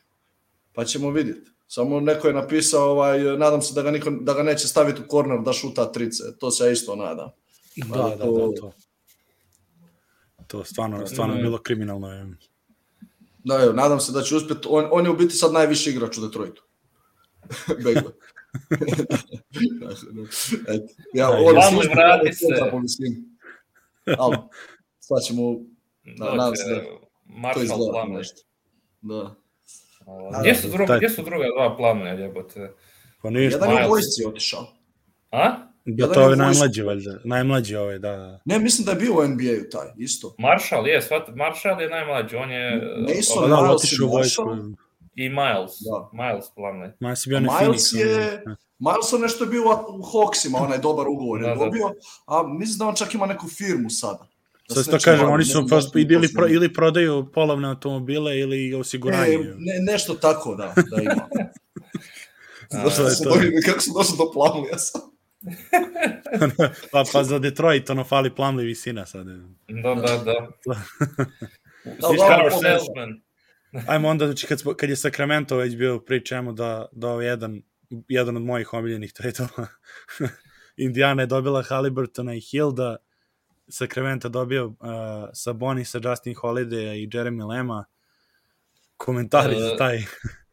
pa 0.73 0.85
ćemo 0.85 1.11
vidjeti. 1.11 1.51
Samo 1.67 1.99
neko 1.99 2.27
je 2.27 2.33
napisao, 2.33 2.91
ovaj, 2.91 3.19
nadam 3.19 3.61
se 3.61 3.73
da 3.73 3.81
ga, 3.81 3.91
niko, 3.91 4.09
da 4.21 4.33
ga 4.33 4.43
neće 4.43 4.67
staviti 4.67 5.01
u 5.01 5.07
korner 5.07 5.41
da 5.41 5.53
šuta 5.53 5.91
trice, 5.91 6.23
to 6.39 6.51
se 6.51 6.65
ja 6.65 6.71
isto 6.71 6.95
nadam. 6.95 7.29
Da, 7.75 7.97
da, 7.97 8.25
to... 8.25 8.51
da, 8.51 8.61
to. 8.61 8.71
To 10.47 10.63
stvarno, 10.63 11.07
stvarno 11.07 11.35
je 11.35 11.41
bilo 11.41 11.57
kriminalno. 11.57 12.11
Je. 12.11 12.37
Da, 13.43 13.63
evo, 13.63 13.73
nadam 13.73 13.99
se 13.99 14.11
da 14.11 14.21
će 14.21 14.35
uspjeti. 14.35 14.67
On, 14.69 14.87
on 14.91 15.05
je 15.05 15.11
u 15.11 15.15
biti 15.15 15.35
sad 15.35 15.53
najviši 15.53 15.89
igrač 15.89 16.17
u 16.17 16.21
Detroitu. 16.21 16.63
Begle. 17.83 18.11
Ja, 21.13 21.29
on 21.29 21.53
Glavno 21.53 21.79
vrati 21.79 22.33
se. 22.33 22.45
Ali, 24.17 24.37
sad 24.99 25.17
ćemo, 25.27 25.55
da, 26.17 26.35
nadam 26.35 26.55
se 26.55 26.63
da 26.69 27.53
to 27.53 27.61
izgleda 27.61 28.05
nešto. 28.09 28.41
Da. 29.01 29.35
Gdje 30.41 30.55
su, 30.55 30.67
druga, 30.69 30.97
gdje 30.97 31.09
su 31.09 31.21
druga 31.21 31.45
dva 31.57 31.75
plamena, 31.77 32.09
jebote? 32.09 32.71
Pa 33.21 33.29
ništa. 33.29 33.65
Jedan 33.65 33.77
je 33.77 33.87
u 33.87 33.89
vojsci 33.89 34.25
otišao. 34.27 34.67
A? 35.31 35.67
Da, 35.85 36.13
to 36.13 36.29
je 36.29 36.35
najmlađi, 36.35 36.81
valjda. 36.81 37.19
Najmlađi 37.23 37.75
ovaj, 37.75 37.99
da. 37.99 38.39
Ne, 38.45 38.59
mislim 38.59 38.85
da 38.85 38.91
je 38.91 38.97
bio 38.97 39.13
u 39.13 39.27
NBA-u 39.27 39.69
taj, 39.71 39.87
isto. 39.97 40.35
Marshall, 40.39 40.87
je, 40.87 41.01
svat, 41.01 41.29
Marshall 41.35 41.81
je 41.81 41.89
najmlađi, 41.89 42.35
on 42.35 42.51
je... 42.51 42.81
Mason, 43.15 43.49
da, 43.49 43.61
Miles 43.61 43.83
otišao 43.83 44.07
u 44.07 44.09
vojsku. 44.09 44.43
I 45.17 45.29
Miles, 45.29 45.71
da. 45.79 46.09
Miles 46.13 46.45
plavne. 46.55 46.95
Miles 46.99 47.25
je 47.25 47.29
bio 47.29 47.39
na 47.39 47.59
Miles 47.59 47.93
Phoenix. 47.93 47.99
je, 47.99 48.43
Miles 48.79 49.13
on 49.13 49.21
nešto 49.21 49.43
je 49.43 49.49
bio 49.49 49.63
u 49.89 50.03
Hawksima, 50.03 50.57
onaj 50.61 50.77
dobar 50.77 51.07
ugovor 51.07 51.41
je 51.41 51.47
Da, 51.47 51.55
da. 51.55 51.65
dobio, 51.65 51.93
a 52.25 52.43
mislim 52.47 52.77
da 52.77 52.85
on 52.85 52.95
čak 52.95 53.13
ima 53.13 53.25
neku 53.25 53.47
firmu 53.47 53.89
sada. 53.89 54.27
Da 54.69 54.75
Sad 54.75 54.85
se 54.85 54.91
to 54.91 54.97
kažem, 55.03 55.29
oni 55.29 55.45
su 55.45 55.65
vlastnim 55.69 56.11
ili, 56.11 56.33
pro, 56.33 56.47
ili 56.47 56.73
prodaju 56.73 57.31
polovne 57.33 57.67
automobile 57.67 58.39
ili 58.39 58.73
osiguranje. 58.73 59.37
Ne, 59.37 59.55
ne, 59.57 59.91
nešto 59.91 60.13
tako, 60.13 60.55
da, 60.55 60.73
da 60.95 61.01
ima. 61.01 61.27
Zašto 62.83 63.03
to 63.03 63.09
je 63.09 63.15
to. 63.15 63.29
dobio, 63.29 63.51
kako 63.65 63.79
sam 63.79 63.93
došao 63.93 64.15
do 64.15 64.31
Plumlija 64.33 64.77
sam? 64.77 65.01
pa, 66.91 67.03
pa 67.13 67.23
za 67.23 67.39
Detroit 67.39 67.89
ono 67.89 68.03
fali 68.03 68.35
plamli 68.35 68.65
visina 68.65 69.05
sad. 69.05 69.27
Da, 69.67 69.95
da, 69.95 70.17
da. 70.17 70.47
Da, 72.01 72.07
He's 72.07 72.13
uglavnom, 72.13 72.41
our 72.41 72.51
to 72.51 72.59
salesman. 72.59 73.21
Ajmo 73.87 74.07
onda, 74.07 74.25
znači 74.25 74.47
kad, 74.47 74.61
kad 74.77 74.89
je 74.89 74.95
Sacramento 74.95 75.55
već 75.57 75.75
bio 75.75 75.99
pričamo 75.99 76.51
da, 76.53 76.85
da 76.91 77.07
ovo 77.07 77.21
je 77.21 77.27
jedan, 77.27 77.61
jedan 78.07 78.37
od 78.37 78.43
mojih 78.43 78.73
omiljenih 78.73 79.13
tradova. 79.13 79.67
Indiana 80.77 81.21
je 81.21 81.25
dobila 81.25 81.63
Halliburtona 81.63 82.33
i 82.33 82.39
Hilda, 82.39 82.97
Sacramento 83.67 84.29
dobio 84.29 84.65
uh, 84.65 84.75
Sabonisa, 85.33 85.99
Justin 86.03 86.35
Holidaya 86.35 86.95
i 86.95 87.07
Jeremy 87.07 87.47
Lema. 87.47 87.85
Komentari 88.97 89.55
E, 89.55 89.59
za 89.59 89.77
taj. 89.77 90.03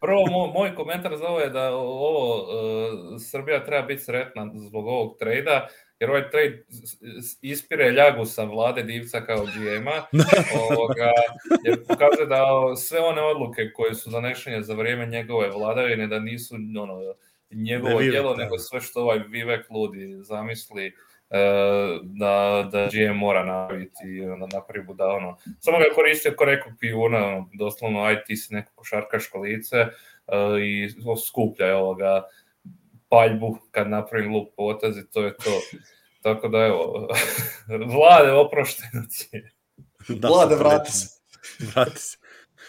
Prvo, 0.00 0.26
mo, 0.32 0.46
moj 0.46 0.74
komentar 0.74 1.16
za 1.16 1.24
ovo 1.24 1.40
je 1.40 1.50
da 1.50 1.74
ovo 1.74 2.42
uh, 2.42 3.20
Srbija 3.30 3.64
treba 3.64 3.86
biti 3.86 4.02
sretna 4.02 4.50
zbog 4.68 4.86
ovog 4.86 5.16
trejda, 5.18 5.68
jer 6.04 6.10
ovaj 6.10 6.30
trade 6.30 6.62
ispire 7.42 7.90
ljagu 7.90 8.24
sa 8.24 8.44
vlade 8.44 8.82
Divca 8.82 9.20
kao 9.20 9.44
GM-a, 9.44 10.04
ovoga, 10.70 11.10
jer 11.64 11.84
pokazuje 11.88 12.26
da 12.26 12.46
sve 12.76 13.00
one 13.00 13.22
odluke 13.22 13.70
koje 13.74 13.94
su 13.94 14.10
zanešenje 14.10 14.62
za 14.62 14.74
vrijeme 14.74 15.06
njegove 15.06 15.48
vladavine, 15.48 16.06
da 16.06 16.18
nisu 16.18 16.54
ono, 16.54 17.14
njegovo 17.50 17.88
Da 17.88 17.94
je 17.94 17.98
Vivek, 17.98 18.12
djelo, 18.12 18.36
da. 18.36 18.42
nego 18.42 18.58
sve 18.58 18.80
što 18.80 19.00
ovaj 19.00 19.18
Vivek 19.28 19.70
ludi 19.70 20.16
zamisli, 20.22 20.86
e, 20.86 20.92
da, 22.02 22.68
da 22.72 22.88
GM 22.92 23.16
mora 23.16 23.44
napraviti 23.44 24.04
i 24.08 24.26
onda 24.26 24.46
napravi 24.52 24.84
buda 24.86 25.06
ono. 25.06 25.36
Samo 25.60 25.78
ga 25.78 25.84
je 25.84 25.94
koristio 25.94 26.34
kao 26.38 26.46
nekog 26.46 26.72
pijuna, 26.80 27.26
ono, 27.26 27.48
doslovno 27.52 28.02
aj 28.02 28.24
ti 28.24 28.36
si 28.36 28.54
neko 28.54 28.72
košarkaško 28.74 29.38
lice 29.38 29.76
e, 29.76 29.90
i 30.60 30.88
skuplja 31.26 31.76
ovoga 31.76 32.22
paljbu 33.14 33.58
kad 33.70 33.88
napravim 33.88 34.32
glup 34.32 34.48
potez 34.56 34.96
i 34.96 35.10
to 35.12 35.22
je 35.24 35.36
to. 35.36 35.60
Tako 36.22 36.48
da 36.48 36.58
evo, 36.58 37.08
vlade 37.96 38.32
oprošteno 38.32 39.02
ti 39.10 39.28
je. 39.32 39.52
Da, 40.08 40.28
Vlade, 40.28 40.56
vrati 40.56 40.92
se. 40.92 41.06
Vrati 41.74 41.98
se. 41.98 42.18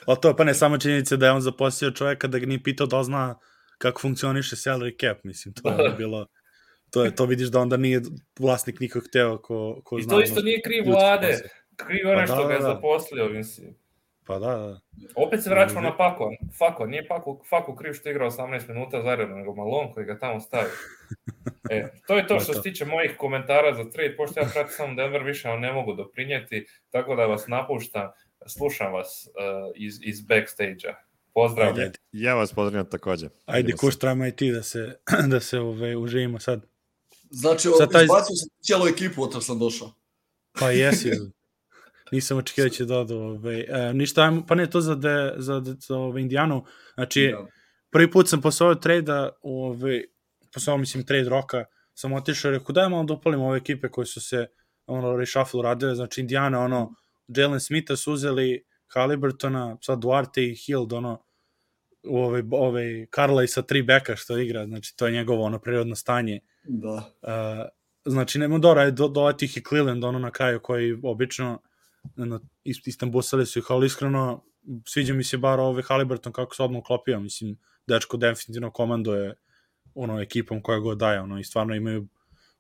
Ali 0.05 0.17
to 0.21 0.27
je 0.27 0.35
pa 0.35 0.43
ne 0.43 0.53
samo 0.53 0.77
činjenica 0.77 1.15
da 1.15 1.25
je 1.25 1.31
on 1.31 1.41
zaposlio 1.41 1.91
čoveka 1.91 2.27
da 2.27 2.39
ga 2.39 2.45
nije 2.45 2.63
pitao 2.63 2.87
da 2.87 3.03
zna 3.03 3.39
kako 3.77 4.01
funkcioniše 4.01 4.55
salary 4.55 4.99
cap, 5.01 5.23
mislim, 5.23 5.53
to 5.53 5.69
je 5.69 5.89
bilo 6.01 6.27
to 6.91 7.05
je 7.05 7.15
to 7.15 7.25
vidiš 7.25 7.47
da 7.47 7.59
onda 7.59 7.77
nije 7.77 8.01
vlasnik 8.39 8.79
nikog 8.79 9.03
hteo 9.07 9.37
ko 9.41 9.81
ko 9.83 9.97
I 9.99 10.03
zna. 10.03 10.13
to 10.13 10.21
isto 10.21 10.39
ono 10.39 10.45
nije 10.45 10.61
kriv 10.61 10.83
vlade, 10.85 11.39
kriv 11.75 12.09
onaj 12.09 12.25
Pa 12.25 12.33
što 12.33 12.41
da, 12.41 12.47
ga 12.47 12.53
je 12.53 12.59
da, 12.59 12.67
da. 12.67 12.73
zaposlio, 12.73 13.29
mislim. 13.29 13.75
Pa 14.25 14.39
da, 14.39 14.47
da. 14.47 14.79
Opet 15.15 15.43
se 15.43 15.49
vraćamo 15.49 15.81
na 15.81 15.95
Fako. 15.97 16.31
Fako, 16.57 16.85
nije 16.85 17.05
Fako, 17.07 17.43
Fako 17.49 17.75
kriv 17.75 17.93
što 17.93 18.09
je 18.09 18.11
igrao 18.11 18.31
18 18.31 18.67
minuta 18.69 19.01
zaredno, 19.01 19.35
nego 19.35 19.55
Malon 19.55 19.91
koji 19.93 20.05
ga 20.05 20.19
tamo 20.19 20.39
stavi. 20.39 20.69
E, 21.69 21.91
to 22.07 22.17
je 22.17 22.27
to 22.27 22.39
što 22.39 22.53
se 22.53 22.61
tiče 22.61 22.85
mojih 22.85 23.11
komentara 23.17 23.73
za 23.73 23.89
trade, 23.89 24.15
pošto 24.17 24.39
ja 24.39 24.49
pratim 24.53 24.73
samo 24.77 24.95
Denver, 24.95 25.23
više 25.23 25.47
vam 25.49 25.59
ne 25.61 25.73
mogu 25.73 25.93
doprinijeti, 25.93 26.65
tako 26.89 27.15
da 27.15 27.25
vas 27.25 27.47
napuštam, 27.47 28.11
slušam 28.47 28.93
vas 28.93 29.27
uh, 29.27 29.71
iz, 29.75 29.99
iz 30.01 30.21
backstage-a. 30.21 30.93
Pozdrav. 31.33 31.67
Ajde. 31.67 31.91
Ja 32.11 32.35
vas 32.35 32.53
pozdravljam 32.53 32.89
takođe. 32.89 33.27
Ajde, 33.45 33.57
Vidimo 33.57 33.77
se. 33.77 33.81
kuštrama 33.85 34.27
i 34.27 34.31
ti 34.31 34.51
da 34.51 34.63
se, 34.63 34.99
da 35.31 35.39
se 35.39 35.59
ove, 35.59 35.95
uživimo 35.97 36.39
sad. 36.39 36.65
Znači, 37.29 37.67
Sad 37.77 37.91
taj- 37.91 38.03
izbacio 38.03 38.35
sam 38.35 38.49
cijelu 38.61 38.87
ekipu 38.87 39.23
od 39.23 39.33
kad 39.33 39.43
sam 39.43 39.59
došao. 39.59 39.93
Pa 40.59 40.71
jesi. 40.71 41.11
Nisam 42.11 42.37
očekivao 42.37 42.69
da 42.69 42.75
će 42.75 42.85
dodu. 42.85 43.15
Ove, 43.15 43.65
e, 43.67 43.93
ništa, 43.93 44.23
ajmo, 44.23 44.45
pa 44.47 44.55
ne 44.55 44.69
to 44.69 44.81
za, 44.81 44.95
de, 44.95 45.33
za, 45.37 45.59
de, 45.59 45.75
za 45.79 45.97
ove 45.97 46.21
Indijanu. 46.21 46.65
Znači, 46.93 47.27
Da. 47.31 47.45
prvi 47.91 48.11
put 48.11 48.29
sam 48.29 48.41
posle 48.41 48.65
ovog 48.65 48.79
trejda, 48.79 49.29
ove, 49.41 50.01
posle 50.53 50.71
ovog, 50.71 50.79
mislim, 50.79 51.05
trade 51.05 51.29
roka, 51.29 51.65
sam 51.93 52.13
otišao 52.13 52.49
i 52.49 52.57
rekao, 52.57 52.73
daj 52.73 52.89
malo 52.89 53.03
da 53.03 53.13
upalimo 53.13 53.47
ove 53.47 53.57
ekipe 53.57 53.89
koje 53.89 54.05
su 54.05 54.21
se 54.21 54.47
ono, 54.87 55.17
reshuffle 55.17 55.63
radile, 55.63 55.95
znači 55.95 56.21
Indiana, 56.21 56.59
ono, 56.59 56.95
Jalen 57.27 57.59
Smitha 57.59 57.95
su 57.95 58.13
uzeli, 58.13 58.63
Halliburtona, 58.87 59.77
sad 59.81 59.99
Duarte 59.99 60.43
i 60.43 60.55
Hild, 60.55 60.93
ono, 60.93 61.23
ovaj, 62.03 62.43
ovaj 62.51 63.05
Karla 63.09 63.47
sa 63.47 63.61
tri 63.61 63.81
beka 63.83 64.15
što 64.15 64.37
igra, 64.37 64.65
znači 64.65 64.97
to 64.97 65.05
je 65.05 65.11
njegovo 65.11 65.43
ono 65.43 65.59
prirodno 65.59 65.95
stanje. 65.95 66.39
Da. 66.63 66.93
Uh, 67.21 67.65
znači, 68.05 68.39
nema 68.39 68.57
Dora, 68.57 68.83
je 68.83 68.91
do, 68.91 69.07
doletih 69.07 69.57
i 69.57 69.63
Cleveland, 69.69 70.03
ono 70.03 70.19
na 70.19 70.31
kraju, 70.31 70.59
koji 70.59 70.99
obično 71.03 71.61
ist- 72.65 72.87
istambusali 72.87 73.45
su 73.45 73.59
ih, 73.59 73.65
ali 73.69 73.85
iskreno 73.85 74.43
sviđa 74.85 75.13
mi 75.13 75.23
se 75.23 75.37
bar 75.37 75.59
ovaj 75.59 75.83
Halliburton 75.83 76.33
kako 76.33 76.55
se 76.55 76.63
odmah 76.63 76.79
uklopio, 76.79 77.19
mislim, 77.19 77.57
dečko 77.87 78.17
definitivno 78.17 78.71
komanduje 78.71 79.35
ono 79.95 80.21
ekipom 80.21 80.61
koja 80.61 80.79
god 80.79 80.97
daje, 80.97 81.21
ono, 81.21 81.39
i 81.39 81.43
stvarno 81.43 81.75
imaju 81.75 82.07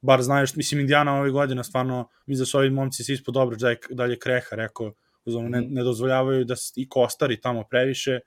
bar 0.01 0.21
znaju 0.21 0.47
što, 0.47 0.57
mislim, 0.57 0.81
Indiana 0.81 1.19
ove 1.19 1.31
godine, 1.31 1.63
stvarno, 1.63 2.09
mi 2.25 2.37
da 2.37 2.45
su 2.45 2.57
ovi 2.57 2.69
momci 2.69 3.03
se 3.03 3.13
ispod 3.13 3.33
dobro, 3.33 3.55
dalje, 3.55 3.77
dalje 3.89 4.19
Kreha, 4.19 4.55
rekao, 4.55 4.93
uz 5.25 5.35
ono, 5.35 5.49
ne, 5.49 5.61
ne 5.61 5.83
dozvoljavaju 5.83 6.45
da 6.45 6.55
i 6.75 6.89
kostari 6.89 7.41
tamo 7.41 7.63
previše 7.69 8.19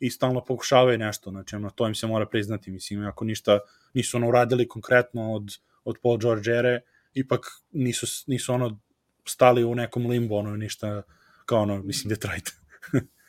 i 0.00 0.10
stalno 0.10 0.44
pokušavaju 0.44 0.98
nešto, 0.98 1.30
znači, 1.30 1.56
ono, 1.56 1.70
to 1.70 1.88
im 1.88 1.94
se 1.94 2.06
mora 2.06 2.26
priznati, 2.26 2.70
mislim, 2.70 3.06
ako 3.06 3.24
ništa 3.24 3.58
nisu 3.94 4.16
ono 4.16 4.28
uradili 4.28 4.68
konkretno 4.68 5.34
od, 5.34 5.48
od 5.84 5.96
Paul 6.02 6.18
George 6.18 6.50
ere, 6.50 6.80
ipak 7.14 7.46
nisu, 7.72 8.06
nisu 8.26 8.52
ono 8.52 8.80
stali 9.28 9.64
u 9.64 9.74
nekom 9.74 10.06
limbo, 10.06 10.36
ono, 10.36 10.56
ništa, 10.56 11.02
kao 11.46 11.62
ono, 11.62 11.82
mislim, 11.82 12.08
Detroit. 12.08 12.50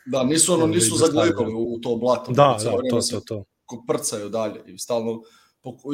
Da, 0.06 0.24
nisu 0.24 0.54
ono, 0.54 0.66
nisu 0.66 0.96
da 0.98 1.06
zaglibali 1.06 1.54
u 1.54 1.78
to 1.82 1.96
blato. 1.96 2.32
da, 2.32 2.58
da, 2.64 2.70
to, 2.90 3.00
to, 3.10 3.20
to. 3.20 3.44
prcaju 3.86 4.28
dalje 4.28 4.62
i 4.66 4.78
stalno 4.78 5.22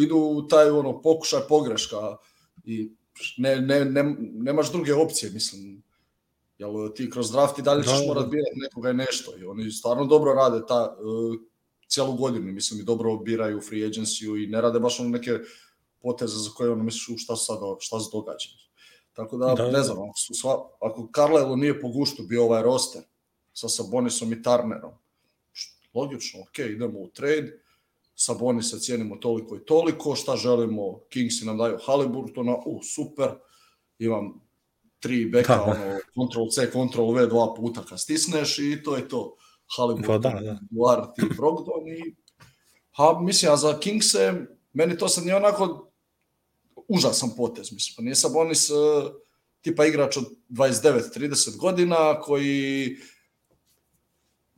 idu 0.03 0.17
u 0.17 0.49
taj 0.49 0.71
ono 0.71 1.03
pokušaj 1.03 1.41
pogreška 1.49 2.17
i 2.65 2.93
ne, 3.39 3.61
ne, 3.61 3.85
ne, 3.85 4.17
nemaš 4.33 4.73
druge 4.73 4.95
opcije, 4.95 5.33
mislim. 5.33 5.83
Jel 6.59 6.71
ti 6.95 7.11
kroz 7.11 7.31
draft 7.31 7.59
i 7.59 7.63
dalje 7.63 7.83
Da, 7.83 7.91
ćeš 7.91 8.01
da. 8.01 8.07
morat 8.07 8.31
birati 8.31 8.61
nekoga 8.61 8.91
i 8.91 8.95
nešto 8.95 9.33
i 9.39 9.45
oni 9.45 9.71
stvarno 9.71 10.05
dobro 10.05 10.33
rade 10.33 10.67
ta 10.69 10.97
uh, 11.01 11.37
cijelu 11.89 12.13
godinu, 12.13 12.53
mislim 12.53 12.81
i 12.81 12.85
dobro 12.85 13.17
biraju 13.17 13.61
free 13.61 13.89
agency 13.89 14.45
i 14.45 14.47
ne 14.47 14.61
rade 14.61 14.81
baš 14.81 15.01
ono 15.01 15.09
neke 15.09 15.39
poteze 16.03 16.39
za 16.39 16.51
koje 16.51 16.71
ono 16.71 16.83
misliš 16.83 17.25
šta 17.25 17.37
sad 17.37 17.59
šta 17.79 18.01
se 18.01 18.09
događa. 18.13 18.49
Tako 19.17 19.37
da, 19.37 19.55
Da, 19.55 19.65
ne 19.65 19.71
da. 19.71 19.83
znam, 19.83 19.99
ako, 20.01 20.19
su 20.19 20.35
sva, 20.35 20.53
ako 20.81 21.09
Carlisle 21.15 21.57
nije 21.57 21.81
po 21.81 21.89
guštu 21.89 22.23
bio 22.23 22.45
ovaj 22.45 22.63
roster 22.63 23.03
sa 23.53 23.69
Sabonisom 23.69 24.33
i 24.33 24.43
Turnerom, 24.43 24.93
š- 25.53 25.79
logično, 25.95 26.41
ok, 26.41 26.59
idemo 26.61 26.99
u 26.99 27.09
trade, 27.09 27.61
Sabonisa 28.15 28.79
cijenimo 28.79 29.17
toliko 29.17 29.57
i 29.57 29.61
toliko, 29.61 30.15
šta 30.15 30.37
želimo, 30.37 30.99
Kingsi 31.09 31.45
nam 31.45 31.59
daju 31.59 31.79
Haliburtona, 31.87 32.57
u, 32.57 32.81
super, 32.85 33.29
imam 33.99 34.41
tri 35.01 35.25
beka, 35.25 35.57
Da, 35.57 35.65
da. 35.65 35.99
ono, 36.17 36.29
Ctrl 36.29 36.47
C, 36.47 36.67
Ctrl 36.67 37.11
V 37.11 37.27
dva 37.27 37.55
puta 37.55 37.83
kad 37.83 38.01
stisneš 38.01 38.59
i 38.59 38.83
to 38.85 38.97
je 38.97 39.09
to. 39.09 39.37
Halliburton, 39.69 40.23
Pa 40.23 40.31
da, 40.31 40.41
da. 40.41 40.59
Duarte 40.71 41.23
i 41.23 41.35
Brogdon 41.37 41.89
i 41.89 42.15
ha, 42.93 43.21
mislim, 43.21 43.53
a 43.53 43.57
za 43.57 43.79
Kingse, 43.81 44.33
meni 44.73 44.99
to 44.99 45.09
sad 45.09 45.25
nije 45.25 45.37
onako 45.37 45.86
užasan 46.89 47.31
potez, 47.37 47.73
mislim, 47.73 47.95
pa 47.97 48.03
nije 48.03 48.15
Sabonis 48.15 48.71
uh, 48.71 48.77
tipa 49.61 49.87
igrač 49.87 50.17
od 50.17 50.25
29-30 50.49 51.57
godina 51.57 52.21
koji 52.21 52.97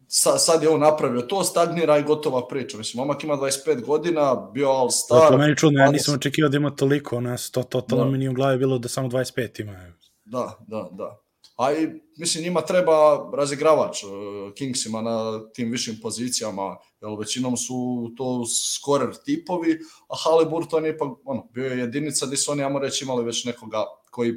sa, 0.08 0.38
sad 0.38 0.62
je 0.62 0.68
on 0.68 0.80
napravio 0.80 1.22
to, 1.22 1.44
stagnira 1.44 1.98
i 1.98 2.02
gotova 2.02 2.48
priča. 2.48 2.78
Mislim, 2.78 2.98
momak 2.98 3.24
ima 3.24 3.36
25 3.36 3.84
godina, 3.84 4.50
bio 4.54 4.68
all 4.68 4.88
Zato 4.88 5.26
star. 5.26 5.38
meni 5.38 5.56
čudno, 5.56 5.80
ja 5.80 5.88
20 5.88 5.92
nisam 5.92 6.14
očekivao 6.14 6.48
da 6.48 6.56
ima 6.56 6.70
toliko, 6.70 7.16
ono, 7.16 7.36
to, 7.52 7.62
to, 7.62 7.80
to 7.80 7.96
Da. 7.96 8.04
mi 8.04 8.18
nije 8.18 8.30
u 8.30 8.34
glavi 8.34 8.58
bilo 8.58 8.78
da 8.78 8.88
samo 8.88 9.08
25 9.08 9.60
ima. 9.60 9.92
Da, 10.24 10.58
da, 10.66 10.88
da. 10.92 11.20
A 11.56 11.72
i, 11.72 11.88
mislim, 12.16 12.44
njima 12.44 12.60
treba 12.60 13.30
razigravač 13.36 14.02
uh, 14.04 14.10
Kingsima 14.54 15.02
na 15.02 15.40
tim 15.54 15.70
višim 15.70 15.98
pozicijama, 16.02 16.76
jer 17.02 17.18
većinom 17.18 17.56
su 17.56 18.10
to 18.16 18.44
scorer 18.46 19.14
tipovi, 19.24 19.78
a 20.08 20.14
Halliburton 20.24 20.84
je 20.84 20.90
ipak, 20.90 21.08
ono, 21.24 21.48
bio 21.52 21.66
je 21.66 21.78
jedinica 21.78 22.26
gdje 22.26 22.36
su 22.36 22.52
oni, 22.52 22.64
ajmo 22.64 22.78
reći, 22.78 23.04
imali 23.04 23.24
već 23.24 23.44
nekoga 23.44 23.84
koji 24.10 24.34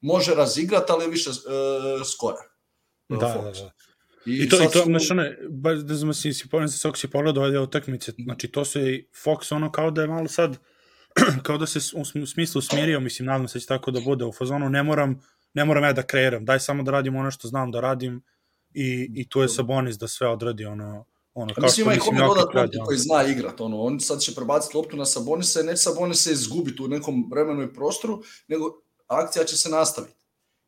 može 0.00 0.34
razigrati, 0.34 0.92
ali 0.92 1.04
je 1.04 1.10
više 1.10 1.30
uh, 1.30 1.36
scorer. 2.06 2.46
Da, 3.08 3.16
da, 3.16 3.50
da. 3.50 3.72
I 4.26 4.48
to, 4.48 4.56
i 4.56 4.58
sad 4.58 4.72
to, 4.72 4.78
su- 4.78 4.84
znači, 4.84 5.12
ono, 5.12 5.24
baš 5.50 5.78
da 5.78 5.94
znam 5.94 6.14
si, 6.14 6.32
si, 6.32 6.48
si, 6.68 6.78
si, 6.78 6.88
si 6.94 7.10
pogledao 7.10 7.44
ove 7.44 7.58
utakmice, 7.58 8.12
znači 8.18 8.48
to 8.48 8.64
se 8.64 8.80
i 8.80 9.06
Fox 9.24 9.54
ono 9.54 9.72
kao 9.72 9.90
da 9.90 10.02
je 10.02 10.08
malo 10.08 10.28
sad, 10.28 10.58
kao 11.46 11.58
da 11.58 11.66
se 11.66 11.78
u 12.22 12.26
smislu 12.26 12.60
smirio, 12.60 13.00
mislim, 13.00 13.26
nadam 13.26 13.48
se 13.48 13.58
da 13.58 13.60
će 13.60 13.66
tako 13.66 13.90
da 13.90 14.00
bude 14.00 14.24
u 14.24 14.32
fazonu, 14.32 14.68
ne 14.68 14.82
moram, 14.82 15.20
ne 15.54 15.64
moram 15.64 15.84
ja 15.84 15.92
da 15.92 16.02
kreiram, 16.02 16.44
daj 16.44 16.60
samo 16.60 16.82
da 16.82 16.90
radim 16.90 17.16
ono 17.16 17.30
što 17.30 17.48
znam 17.48 17.70
da 17.70 17.80
radim 17.80 18.22
i, 18.74 19.10
i 19.14 19.28
tu 19.28 19.40
je 19.40 19.48
Sabonis 19.48 19.98
da 19.98 20.08
sve 20.08 20.28
odradi, 20.28 20.64
ono, 20.64 21.04
ono, 21.34 21.54
kao 21.54 21.62
mislim, 21.62 21.86
ima 21.86 21.94
i 21.94 21.98
kome 21.98 22.20
dodat 22.20 22.54
loptu 22.54 22.78
koji 22.84 22.98
zna 22.98 23.24
igrat, 23.24 23.60
ono, 23.60 23.80
on 23.82 24.00
sad 24.00 24.20
će 24.20 24.34
prebaciti 24.34 24.76
loptu 24.76 24.96
na 24.96 25.06
Sabonisa 25.06 25.60
i 25.60 25.64
neće 25.64 25.82
Sabonisa 25.82 26.30
izgubiti 26.30 26.82
u 26.82 26.88
nekom 26.88 27.28
vremenu 27.30 27.62
i 27.62 27.74
prostoru, 27.74 28.22
nego 28.48 28.80
akcija 29.06 29.44
će 29.44 29.56
se 29.56 29.68
nastaviti. 29.68 30.20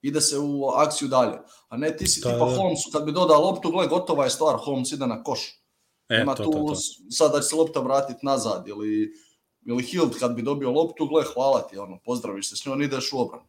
Ide 0.02 0.20
se 0.20 0.38
u 0.38 0.68
akciju 0.68 1.08
dalje. 1.08 1.38
A 1.68 1.76
ne 1.76 1.96
ti 1.96 2.06
si 2.06 2.20
Da, 2.20 2.32
tipa 2.32 2.46
da. 2.46 2.56
Holmesu, 2.56 2.90
kad 2.92 3.04
bi 3.04 3.12
dodao 3.12 3.42
loptu, 3.42 3.70
gle, 3.70 3.86
gotova 3.86 4.24
je 4.24 4.30
stvar, 4.30 4.56
Holmes 4.58 4.92
ide 4.92 5.06
na 5.06 5.22
koš. 5.22 5.62
E, 6.08 6.18
Nema 6.18 6.34
to, 6.34 6.44
tu 6.44 6.50
to, 6.52 6.58
to. 6.58 6.74
sad 7.10 7.32
da 7.32 7.40
će 7.40 7.46
se 7.46 7.56
lopta 7.56 7.80
vratiti 7.80 8.26
nazad 8.26 8.68
ili 8.68 9.12
ili 9.66 9.82
Hild 9.82 10.18
kad 10.18 10.34
bi 10.34 10.42
dobio 10.42 10.70
loptu, 10.70 11.06
gle, 11.06 11.24
hvala 11.34 11.60
ti, 11.60 11.78
ono, 11.78 11.98
pozdraviš 12.04 12.50
se 12.50 12.56
s 12.56 12.66
njom, 12.66 12.82
ideš 12.82 13.12
u 13.12 13.20
obranu. 13.20 13.44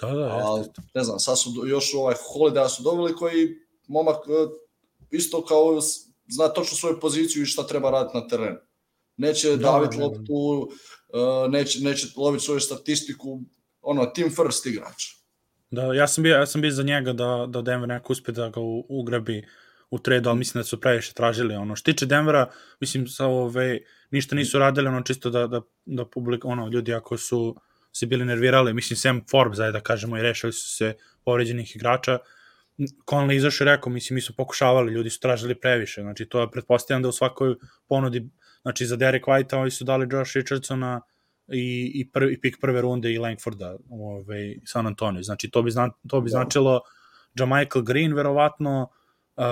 Da, 0.00 0.10
da, 0.10 0.24
A, 0.24 0.64
ne 0.94 1.04
znam, 1.04 1.18
sad 1.18 1.38
su 1.38 1.50
još 1.66 1.94
ovaj 1.94 2.14
Holiday 2.14 2.68
su 2.68 2.82
doveli 2.82 3.16
koji 3.16 3.48
momak 3.88 4.16
e, 4.16 4.48
isto 5.10 5.44
kao 5.44 5.80
zna 6.28 6.48
točno 6.48 6.76
svoju 6.76 7.00
poziciju 7.00 7.42
i 7.42 7.46
šta 7.46 7.66
treba 7.66 7.90
raditi 7.90 8.16
na 8.18 8.28
terenu. 8.28 8.56
Neće 9.16 9.48
Da, 9.50 9.56
daviti 9.56 9.96
da, 9.96 10.00
da. 10.00 10.04
loptu, 10.04 10.68
e, 11.14 11.48
neće, 11.48 11.80
neće 11.80 12.06
loviti 12.16 12.44
svoju 12.44 12.60
statistiku, 12.60 13.40
ono, 13.82 14.06
team 14.06 14.30
first 14.30 14.66
igrač. 14.66 15.04
Da, 15.70 15.82
ja 15.94 16.06
sam 16.08 16.22
bio, 16.24 16.34
ja 16.34 16.46
sam 16.46 16.60
bio 16.60 16.70
za 16.70 16.82
njega 16.82 17.12
da, 17.12 17.46
da 17.48 17.62
Denver 17.62 17.88
neko 17.88 18.12
uspe 18.12 18.32
da 18.32 18.48
ga 18.48 18.60
u- 18.60 18.86
ugrabi 18.88 19.44
u 19.90 19.98
trade, 19.98 20.28
ali 20.28 20.38
mislim 20.38 20.60
da 20.60 20.64
su 20.64 20.80
previše 20.80 21.12
tražili. 21.12 21.54
Ono, 21.54 21.76
što 21.76 21.92
tiče 21.92 22.06
Denvera, 22.06 22.50
mislim, 22.80 23.06
sa 23.08 23.26
ove, 23.26 23.78
ništa 24.10 24.34
nisu 24.34 24.58
radili, 24.58 24.88
ono, 24.88 25.02
čisto 25.02 25.30
da, 25.30 25.46
da, 25.46 25.60
da 25.84 26.04
publik, 26.04 26.44
ono, 26.44 26.68
ljudi 26.68 26.94
ako 26.94 27.16
su 27.16 27.56
se 27.92 28.06
bili 28.06 28.24
nervirali, 28.24 28.74
mislim, 28.74 28.96
Sam 28.96 29.24
Forbes, 29.30 29.58
ajde 29.58 29.72
da 29.72 29.80
kažemo, 29.80 30.18
i 30.18 30.22
rešili 30.22 30.52
su 30.52 30.74
se 30.76 30.94
povređenih 31.24 31.76
igrača, 31.76 32.18
Conley 33.06 33.36
izašao 33.36 33.64
i 33.64 33.68
rekao, 33.68 33.92
mislim, 33.92 34.14
mi 34.14 34.20
su 34.20 34.36
pokušavali, 34.36 34.92
ljudi 34.92 35.10
su 35.10 35.20
tražili 35.20 35.54
previše, 35.54 36.00
znači 36.00 36.26
to 36.26 36.40
je 36.40 36.50
pretpostavljam 36.50 37.02
da 37.02 37.08
u 37.08 37.12
svakoj 37.12 37.54
ponudi, 37.88 38.28
znači 38.62 38.86
za 38.86 38.96
Derek 38.96 39.24
White 39.24 39.56
oni 39.56 39.70
su 39.70 39.84
dali 39.84 40.08
Josh 40.10 40.36
Richardsona 40.36 41.00
i, 41.48 41.92
i, 41.94 42.10
prvi, 42.10 42.32
i 42.32 42.40
pik 42.40 42.56
prve 42.60 42.80
runde 42.80 43.12
i 43.12 43.18
Langforda 43.18 43.76
ovaj, 43.90 44.58
San 44.64 44.86
Antonio, 44.86 45.22
znači 45.22 45.50
to 45.50 45.62
bi, 45.62 45.70
zna, 45.70 45.90
to 46.08 46.20
bi 46.20 46.30
Da. 46.30 46.30
značilo 46.30 46.80
Jamichael 47.34 47.82
Green, 47.84 48.14
verovatno, 48.14 48.88
uh, 49.36 49.44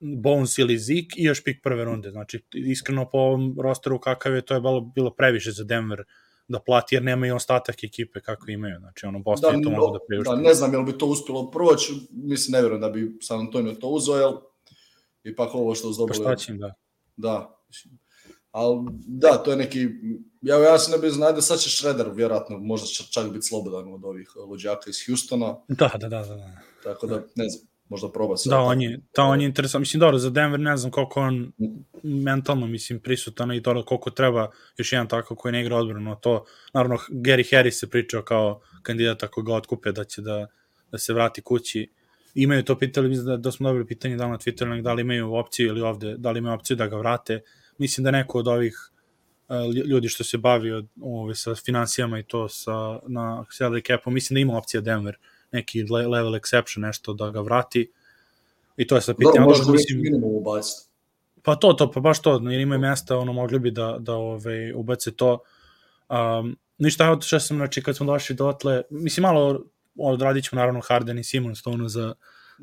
Bones 0.00 0.58
ili 0.58 0.78
Zeke 0.78 1.16
i 1.16 1.24
još 1.24 1.44
pik 1.44 1.62
prve 1.62 1.84
runde, 1.84 2.10
znači 2.10 2.44
iskreno 2.52 3.10
po 3.10 3.18
ovom 3.18 3.56
rosteru 3.62 3.98
kakav 3.98 4.34
je, 4.34 4.42
to 4.42 4.54
je 4.54 4.60
bilo, 4.60 4.80
bilo 4.80 5.10
previše 5.10 5.50
za 5.50 5.64
Denver 5.64 6.04
da 6.50 6.60
plati, 6.60 6.94
jer 6.94 7.02
nema 7.02 7.26
i 7.26 7.30
ostatak 7.30 7.84
ekipe 7.84 8.20
kako 8.20 8.50
imaju, 8.50 8.78
znači 8.78 9.06
ono, 9.06 9.18
Boston 9.18 9.56
je 9.56 9.62
to 9.62 9.70
mogu 9.70 9.92
da 9.92 9.98
priušti. 10.08 10.30
da, 10.30 10.36
ne 10.36 10.54
znam 10.54 10.72
je 10.72 10.78
li 10.78 10.84
bi 10.84 10.98
to 10.98 11.06
uspjelo 11.06 11.50
proći, 11.50 11.92
mislim, 12.10 12.52
ne 12.52 12.60
vjerujem 12.60 12.80
da 12.80 12.88
bi 12.88 13.18
San 13.20 13.40
Antonio 13.40 13.72
to 13.72 13.88
uzeo, 13.88 14.16
jer 14.16 14.34
ipak 15.24 15.54
ovo 15.54 15.74
što 15.74 15.92
su 15.92 16.06
Pa 16.06 16.14
šta 16.14 16.36
će 16.36 16.52
da. 16.52 16.74
Da. 17.16 17.56
Ali 18.50 18.86
da, 19.06 19.42
to 19.44 19.50
je 19.50 19.56
neki... 19.56 19.88
Ja, 20.42 20.56
ja 20.56 20.78
se 20.78 20.90
ne 20.90 20.98
bi 20.98 21.10
znao 21.10 21.40
sad 21.40 21.58
će 21.58 21.70
Shredder 21.70 22.10
vjerojatno 22.14 22.58
možda 22.58 22.86
će 22.86 23.04
čak 23.10 23.32
biti 23.32 23.46
slobodan 23.46 23.94
od 23.94 24.04
ovih 24.04 24.36
luđaka 24.36 24.90
iz 24.90 24.96
Houstona, 25.06 25.56
Da, 25.68 25.90
da, 25.98 26.08
da, 26.08 26.22
da. 26.22 26.34
da. 26.34 26.60
tako 26.84 27.06
da 27.06 27.14
ne 27.34 27.48
znam, 27.48 27.69
možda 27.90 28.12
proba 28.12 28.36
se. 28.36 28.50
Da, 28.50 28.60
on 28.60 28.82
je, 28.82 29.00
da, 29.16 29.22
on 29.22 29.40
je 29.40 29.46
interesant. 29.46 29.80
Mislim, 29.80 30.00
dobro, 30.00 30.18
za 30.18 30.30
Denver 30.30 30.60
ne 30.60 30.76
znam 30.76 30.90
koliko 30.92 31.20
on 31.20 31.52
mentalno, 32.02 32.66
mislim, 32.66 33.00
prisutan 33.00 33.52
i 33.52 33.62
to 33.62 33.84
koliko 33.84 34.10
treba 34.10 34.50
još 34.76 34.92
jedan 34.92 35.08
tako 35.08 35.34
koji 35.36 35.52
ne 35.52 35.60
igra 35.60 35.76
odbranu. 35.76 36.16
To, 36.20 36.44
naravno, 36.74 36.96
Gary 37.10 37.56
Harris 37.56 37.80
se 37.80 37.90
pričao 37.90 38.22
kao 38.22 38.60
kandidat 38.82 39.22
ako 39.22 39.42
ga 39.42 39.54
otkupe 39.54 39.92
da 39.92 40.04
će 40.04 40.22
da, 40.22 40.46
da 40.92 40.98
se 40.98 41.12
vrati 41.12 41.42
kući. 41.42 41.90
Imaju 42.34 42.64
to 42.64 42.78
pitali, 42.78 43.08
mislim 43.08 43.26
da, 43.26 43.36
da 43.36 43.52
smo 43.52 43.68
dobili 43.68 43.86
pitanje 43.86 44.16
da 44.16 44.28
na 44.28 44.38
Twitteru, 44.38 44.82
da 44.82 44.92
li 44.92 45.02
imaju 45.02 45.34
opciju 45.34 45.68
ili 45.68 45.80
ovde, 45.80 46.16
da 46.18 46.30
li 46.30 46.38
imaju 46.38 46.54
opciju 46.54 46.76
da 46.76 46.86
ga 46.86 46.96
vrate. 46.96 47.40
Mislim 47.78 48.04
da 48.04 48.10
neko 48.10 48.38
od 48.38 48.48
ovih 48.48 48.74
uh, 49.48 49.56
lju- 49.56 49.86
ljudi 49.86 50.08
što 50.08 50.24
se 50.24 50.38
bavi 50.38 50.72
od, 50.72 50.86
ove, 51.02 51.34
sa 51.34 51.54
financijama 51.54 52.18
i 52.18 52.22
to 52.22 52.48
sa, 52.48 53.00
na 53.08 53.44
salary 53.58 53.86
capu, 53.86 54.10
mislim 54.10 54.34
da 54.34 54.40
ima 54.40 54.58
opcija 54.58 54.80
Denver, 54.80 55.16
neki 55.52 55.82
le- 55.82 56.06
level 56.06 56.32
exception, 56.32 56.78
nešto 56.78 57.14
da 57.14 57.30
ga 57.30 57.40
vrati. 57.40 57.90
I 58.76 58.86
to 58.86 58.94
je 58.94 59.00
sad 59.00 59.16
Dobro, 59.16 59.30
pitanje. 59.30 59.46
možda 59.46 59.64
Dobro, 59.64 59.72
mislim... 59.72 60.00
minimum 60.00 60.34
ubaciti. 60.34 60.88
pa 61.42 61.56
to, 61.56 61.72
to, 61.72 61.90
pa 61.90 62.00
baš 62.00 62.22
to, 62.22 62.40
jer 62.44 62.60
imaju 62.60 62.80
mesta, 62.80 63.18
ono, 63.18 63.32
mogli 63.32 63.58
bi 63.58 63.70
da, 63.70 63.96
da 64.00 64.14
ove, 64.14 64.74
ubace 64.74 65.10
to. 65.12 65.38
Um, 66.08 66.56
ništa, 66.78 67.10
otišao 67.10 67.40
sam, 67.40 67.56
znači, 67.56 67.82
kad 67.82 67.96
smo 67.96 68.06
došli 68.06 68.36
dotle, 68.36 68.82
mislim, 68.90 69.22
malo 69.22 69.64
odradit 69.96 70.44
ćemo, 70.44 70.60
naravno, 70.60 70.80
Harden 70.80 71.18
i 71.18 71.24
Simons, 71.24 71.62
to 71.62 71.70
ono 71.70 71.88
za, 71.88 72.14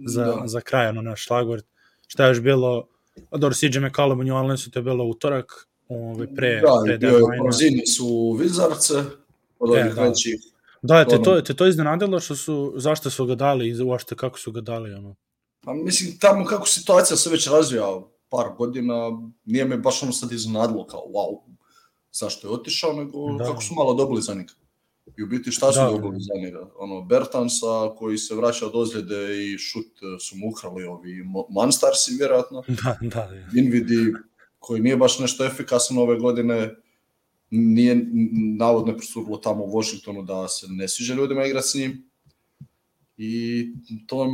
za, 0.06 0.26
Da. 0.26 0.44
za 0.46 0.62
kraj, 0.62 0.88
ono, 0.88 1.02
naš 1.02 1.24
šlagvort. 1.26 1.66
Šta 2.08 2.24
je 2.26 2.30
još 2.30 2.42
bilo, 2.42 2.88
dobro, 3.32 3.54
CJ 3.56 3.80
McCollum 3.80 4.20
u 4.20 4.24
New 4.24 4.36
Orleansu, 4.36 4.72
to 4.72 4.80
je 4.80 4.84
bilo 4.84 5.04
utorak, 5.06 5.68
ove, 5.90 6.36
pre, 6.36 6.62
da, 6.62 6.82
pre 6.86 6.94
i 6.96 6.98
bio 6.98 7.08
je 7.08 7.12
deadline-a. 7.12 7.44
Porzini 7.44 7.86
su 7.86 8.38
Vizarce, 8.40 8.94
od 9.60 9.78
E, 9.78 9.82
ovih 9.82 9.94
da. 9.96 10.02
većih. 10.02 10.36
Da, 10.88 11.06
te 11.06 11.22
to, 11.24 11.42
te 11.42 11.54
to 11.54 11.68
iznenadilo 11.68 12.20
što 12.20 12.36
su, 12.36 12.74
zašto 12.78 13.10
su 13.10 13.26
ga 13.26 13.36
dali 13.36 13.68
i 13.70 13.82
uopšte 13.82 14.16
kako 14.16 14.40
su 14.40 14.52
ga 14.52 14.62
dali, 14.62 14.94
ono. 14.94 15.16
Pa 15.62 15.74
mislim, 15.74 16.18
tamo 16.20 16.46
kako 16.46 16.68
situacija 16.68 17.18
se 17.18 17.30
već 17.30 17.48
razvija 17.48 17.86
par 18.30 18.46
godina, 18.58 18.94
nije 19.46 19.66
me 19.66 19.78
baš 19.78 20.04
ono 20.04 20.12
sad 20.12 20.32
iznenadilo 20.32 20.88
kao 20.88 21.02
wow, 21.02 21.40
zašto 22.12 22.48
je 22.48 22.54
otišao, 22.54 22.94
nego 22.94 23.38
Da. 23.38 23.44
kako 23.46 23.62
su 23.62 23.74
malo 23.76 23.94
dobili 23.94 24.22
za 24.22 24.34
njega. 24.34 24.54
I 25.18 25.24
u 25.24 25.28
biti 25.28 25.52
šta 25.52 25.72
su 25.72 25.80
Da. 25.80 25.90
dobili 25.90 26.16
za 26.20 26.34
njega? 26.42 26.70
Ono, 26.80 27.02
Bertansa 27.02 27.96
koji 27.98 28.18
se 28.18 28.36
vraća 28.36 28.66
od 28.66 28.76
ozljede 28.76 29.46
i 29.46 29.58
šut 29.58 29.86
eh, 29.86 30.20
su 30.20 30.36
mu 30.38 30.50
ukrali 30.50 30.84
ovi 30.84 31.24
Mo- 31.24 31.46
Manstarsi 31.50 32.16
vjerojatno. 32.20 32.64
Da, 32.84 32.98
da, 33.02 33.10
da. 33.10 33.60
Invidi 33.60 34.14
koji 34.60 34.82
nije 34.82 34.98
baš 34.98 35.20
nešto 35.20 35.46
efikasan 35.46 35.98
ove 35.98 36.20
godine, 36.20 36.76
nije 37.50 38.06
navodno 38.58 38.92
je 38.92 38.98
prosturilo 38.98 39.38
tamo 39.38 39.64
u 39.64 39.72
Washingtonu 39.72 40.24
da 40.24 40.48
se 40.48 40.66
ne 40.70 40.88
sviđa 40.88 41.14
ljudima 41.14 41.46
igrati 41.46 41.68
s 41.68 41.76
njim. 41.76 42.10
I 43.18 43.66
to, 44.08 44.28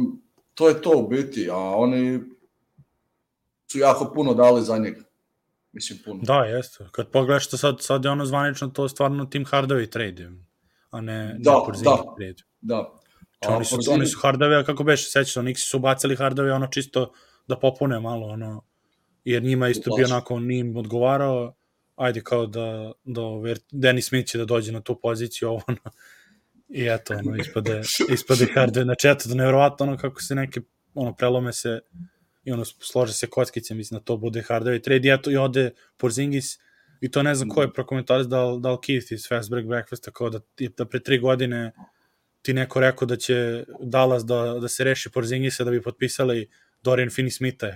to 0.53 0.69
je 0.69 0.81
to 0.81 0.91
u 0.95 1.07
biti, 1.07 1.49
a 1.49 1.55
oni 1.57 2.19
su 3.67 3.79
jako 3.79 4.11
puno 4.15 4.33
dali 4.33 4.61
za 4.61 4.77
njega. 4.77 5.01
Mislim, 5.71 5.99
puno. 6.05 6.19
Da, 6.23 6.35
jeste. 6.35 6.85
Kad 6.91 7.07
pogledaš 7.09 7.47
to 7.47 7.57
sad, 7.57 7.75
sad 7.79 8.05
je 8.05 8.11
ono 8.11 8.25
zvanično 8.25 8.67
to 8.67 8.89
stvarno 8.89 9.25
Tim 9.25 9.45
Hardaway 9.45 9.89
trade, 9.89 10.31
a 10.89 11.01
ne, 11.01 11.35
Da, 11.39 11.61
Porzingis 11.65 11.83
da. 11.85 12.13
trade. 12.17 12.35
Da. 12.61 12.89
Znači, 13.39 13.55
oni 13.55 13.65
su, 13.65 13.75
Porzingis- 13.75 13.93
oni 13.93 14.07
su 14.07 14.19
Hardaway, 14.19 14.65
kako 14.65 14.83
beše, 14.83 15.03
sećaš, 15.05 15.37
oni 15.37 15.55
su 15.55 15.77
ubacili 15.77 16.15
Hardaway 16.15 16.51
ono 16.51 16.67
čisto 16.67 17.13
da 17.47 17.59
popune 17.59 17.99
malo, 17.99 18.27
ono, 18.27 18.61
jer 19.25 19.43
njima 19.43 19.69
isto 19.69 19.83
bio 19.87 19.93
Uplaši. 19.95 20.11
onako, 20.13 20.39
nije 20.39 20.59
im 20.59 20.77
odgovarao, 20.77 21.53
ajde 21.95 22.21
kao 22.21 22.45
da, 22.45 22.91
da 23.03 23.21
jer 23.45 23.59
Dennis 23.71 24.07
Smith 24.07 24.29
će 24.31 24.37
da 24.37 24.45
dođe 24.45 24.71
na 24.71 24.81
tu 24.81 24.99
poziciju, 25.01 25.49
ovo, 25.49 25.61
ono, 25.67 25.77
i 26.69 26.87
eto, 26.87 27.13
ono, 27.13 27.35
ispade, 27.35 27.81
ispade 28.13 28.45
Hardaway, 28.55 28.83
znači, 28.83 29.07
eto, 29.07 29.29
da 29.29 29.35
nevjerovatno, 29.35 29.85
ono, 29.85 29.97
kako 29.97 30.21
se 30.21 30.35
neke, 30.35 30.61
ono, 30.93 31.15
prelome 31.15 31.53
se, 31.53 31.79
i 32.43 32.51
ono, 32.51 32.65
slože 32.65 33.13
se 33.13 33.27
kockice, 33.27 33.73
mislim 33.75 33.99
da 33.99 34.03
to 34.03 34.17
bude 34.17 34.43
Hardaway 34.49 34.83
trade, 34.83 35.09
i 35.09 35.11
eto, 35.11 35.31
i 35.31 35.37
ode 35.37 35.71
Porzingis, 35.97 36.59
i 37.01 37.11
to 37.11 37.23
ne 37.23 37.35
znam 37.35 37.49
ko 37.49 37.61
je 37.61 37.73
prokomentaris, 37.73 38.27
da, 38.27 38.45
li- 38.45 38.61
da 38.61 38.71
li 38.71 38.77
Keith 38.81 39.11
iz 39.11 39.27
Fast 39.27 39.49
Break 39.49 39.65
Breakfasta, 39.65 40.11
kao 40.11 40.29
da, 40.29 40.39
da 40.77 40.85
pre 40.85 40.99
tri 40.99 41.19
godine 41.19 41.71
ti 42.41 42.53
neko 42.53 42.79
rekao 42.79 43.05
da 43.05 43.15
će 43.15 43.65
Dallas 43.79 44.25
da, 44.25 44.57
da 44.61 44.67
se 44.67 44.83
reši 44.83 45.09
Porzingisa 45.09 45.63
da 45.63 45.71
bi 45.71 45.81
potpisali 45.81 46.49
Dorian 46.83 47.09
Finney-Smitha 47.09 47.75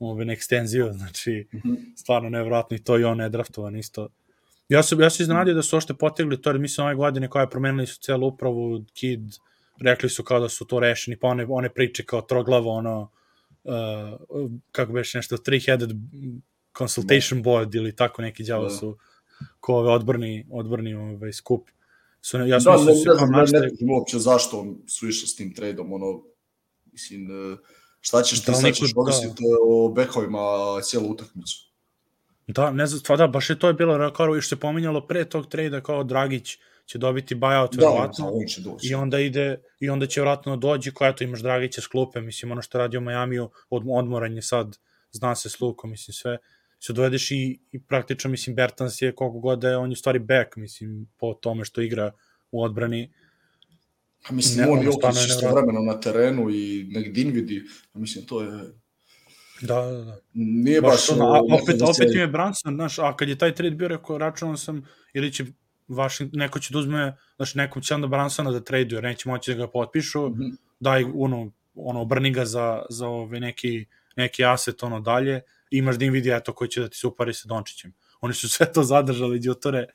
ovaj, 0.00 0.24
na 0.24 0.32
ekstenziju, 0.32 0.90
znači 0.92 1.46
Mhm. 1.54 1.74
stvarno 1.96 2.28
nevjerojatno 2.28 2.76
i 2.76 2.80
to 2.80 2.98
i 2.98 3.04
on 3.04 3.20
je 3.20 3.28
draftovan 3.28 3.76
isto. 3.76 4.08
Ja 4.68 4.82
sam, 4.82 5.00
ja 5.00 5.10
sam 5.10 5.22
iznenadio 5.22 5.54
da 5.54 5.62
su 5.62 5.76
ošte 5.76 5.94
potegli 5.94 6.42
to, 6.42 6.50
jer 6.50 6.58
mislim 6.58 6.84
ove 6.86 6.94
godine 6.94 7.28
koja 7.28 7.42
je 7.42 7.50
promenili 7.50 7.86
su 7.86 8.00
celu 8.00 8.26
upravu, 8.26 8.84
Kid, 8.94 9.20
rekli 9.80 10.08
su 10.08 10.24
kao 10.24 10.40
da 10.40 10.48
su 10.48 10.64
to 10.64 10.80
rešeni, 10.80 11.16
pa 11.16 11.28
one, 11.28 11.46
one 11.48 11.68
priče 11.70 12.04
kao 12.04 12.20
troglavo, 12.22 12.70
ono, 12.70 13.10
uh, 13.64 13.72
kako 14.72 14.92
beš 14.92 15.14
nešto, 15.14 15.36
three-headed 15.36 15.94
consultation 16.78 17.42
board 17.42 17.74
ili 17.74 17.96
tako 17.96 18.22
neki 18.22 18.44
đavo 18.44 18.64
Da. 18.64 18.70
su 18.70 18.98
ko 19.60 19.74
ove 19.74 19.90
odborni, 19.90 20.46
odborni 20.50 20.94
ovaj, 20.94 21.32
skup. 21.32 21.68
Su, 22.20 22.38
ne- 22.38 22.48
ja 22.48 22.60
sam 22.60 22.72
Da, 22.72 22.78
mislio 22.78 22.94
ne, 22.94 22.94
da 22.94 22.98
su 22.98 23.04
ne 23.04 23.08
kao 23.08 23.26
znam, 23.26 23.30
ne, 23.30 23.38
našli- 23.38 23.60
ne 23.60 23.68
znam 23.68 23.90
uopće 23.90 24.18
zašto 24.18 24.60
on 24.60 24.78
su 24.86 25.08
išli 25.08 25.28
s 25.28 25.36
šta 28.06 28.22
ćeš 28.22 28.40
ti, 28.40 28.50
Da 28.50 28.54
sad 28.56 28.74
ćeš 28.74 28.94
da. 28.94 29.00
ovisiti 29.00 29.42
o 29.68 29.88
bekovima 29.88 30.40
cijelu 30.82 31.10
utakmicu. 31.10 31.56
Da, 32.46 32.70
ne 32.70 32.86
znam, 32.86 33.00
pa 33.08 33.16
da, 33.16 33.26
baš 33.26 33.50
je 33.50 33.58
to 33.58 33.66
je 33.66 33.74
bilo, 33.74 34.12
kao 34.12 34.40
što 34.40 34.48
se 34.48 34.60
pominjalo 34.60 35.06
pre 35.06 35.24
tog 35.24 35.46
trejda, 35.46 35.80
kao 35.80 36.04
Dragić 36.04 36.58
će 36.86 36.98
dobiti 36.98 37.34
buyout, 37.34 37.76
Da, 37.76 37.86
verovatno. 37.88 38.30
on 38.30 38.46
će 38.46 38.60
doći. 38.60 38.88
I 38.88 38.94
onda 38.94 39.18
ide 39.18 39.62
i 39.80 39.90
onda 39.90 40.06
će 40.06 40.20
vratno 40.20 40.56
dođi 40.56 40.90
koja 40.90 41.12
to 41.12 41.24
imaš 41.24 41.40
Dragića 41.40 41.80
s 41.80 41.86
klupe, 41.86 42.20
mislim 42.20 42.52
ono 42.52 42.62
što 42.62 42.78
radi 42.78 42.96
u 42.96 43.00
Majamiju, 43.00 43.50
od, 43.70 43.82
odmoran 43.90 44.36
je 44.36 44.42
sad, 44.42 44.76
zna 45.12 45.34
se 45.34 45.48
s 45.48 45.60
Lukom, 45.60 45.90
mislim 45.90 46.14
sve. 46.14 46.38
Se 46.78 46.92
dovedeš 46.92 47.30
i, 47.30 47.58
i 47.72 47.82
praktično, 47.82 48.30
mislim, 48.30 48.56
Bertans 48.56 49.02
je 49.02 49.14
koliko 49.14 49.38
god 49.38 49.58
da 49.58 49.68
je, 49.68 49.76
on 49.76 49.90
je 49.90 49.96
stvari 49.96 50.18
back, 50.18 50.56
mislim, 50.56 51.08
po 51.18 51.34
tome 51.34 51.64
što 51.64 51.80
igra 51.80 52.12
u 52.50 52.62
odbrani. 52.62 53.12
A 54.28 54.32
mislim, 54.32 54.64
Ne, 54.64 54.72
on 54.72 54.78
ono 54.78 54.82
Jokić 54.82 55.16
je 55.16 55.26
istovremeno 55.26 55.80
na 55.80 56.00
terenu 56.00 56.50
i 56.50 56.88
nek 56.90 57.12
Dinvidi, 57.12 57.62
a 57.92 57.98
mislim, 57.98 58.26
to 58.26 58.42
je... 58.42 58.50
Da, 59.60 59.74
da, 59.80 60.04
da. 60.04 60.18
Nije 60.34 60.80
Baš 60.80 60.90
baš... 60.92 61.10
ono, 61.10 61.24
ono, 61.24 61.34
a, 61.34 61.42
neka 61.42 61.62
opet, 61.62 61.76
da 61.76 61.84
opet 61.84 62.14
im 62.14 62.20
je 62.20 62.26
Branson, 62.26 62.74
znaš, 62.74 62.98
a 62.98 63.16
kad 63.16 63.28
je 63.28 63.38
taj 63.38 63.54
trade 63.54 63.76
bio, 63.76 63.88
rekao, 63.88 64.18
računao 64.18 64.56
sam, 64.56 64.86
ili 65.14 65.32
će 65.32 65.44
Vašing, 65.88 66.30
neko 66.32 66.58
će 66.58 66.72
da 66.72 66.78
uzme, 66.78 67.16
znaš, 67.36 67.54
nekom 67.54 67.82
će 67.82 67.94
onda 67.94 68.06
Bransona 68.06 68.50
da 68.50 68.60
traduje, 68.60 68.96
jer 68.96 69.04
neće 69.04 69.28
moći 69.28 69.50
da 69.54 69.58
ga 69.58 69.70
potpišu, 69.70 70.28
Mhm. 70.28 70.42
daj 70.80 71.04
ono, 71.14 71.52
ono, 71.74 72.00
obrni 72.00 72.30
ga 72.32 72.44
za, 72.44 72.82
za 72.90 73.06
ove 73.08 73.40
neki, 73.40 73.84
neki 74.16 74.44
aset 74.44 74.82
ono 74.82 75.00
dalje, 75.00 75.40
imaš 75.70 75.98
Dinvidi, 75.98 76.30
eto, 76.30 76.52
koji 76.52 76.68
će 76.68 76.80
da 76.80 76.88
ti 76.88 76.96
se 76.96 77.06
upari 77.06 77.34
sa 77.34 77.48
Dončićem. 77.48 77.92
Oni 78.20 78.34
su 78.34 78.48
sve 78.48 78.72
to 78.72 78.82
zadržali, 78.84 79.38
Đutore, 79.38 79.86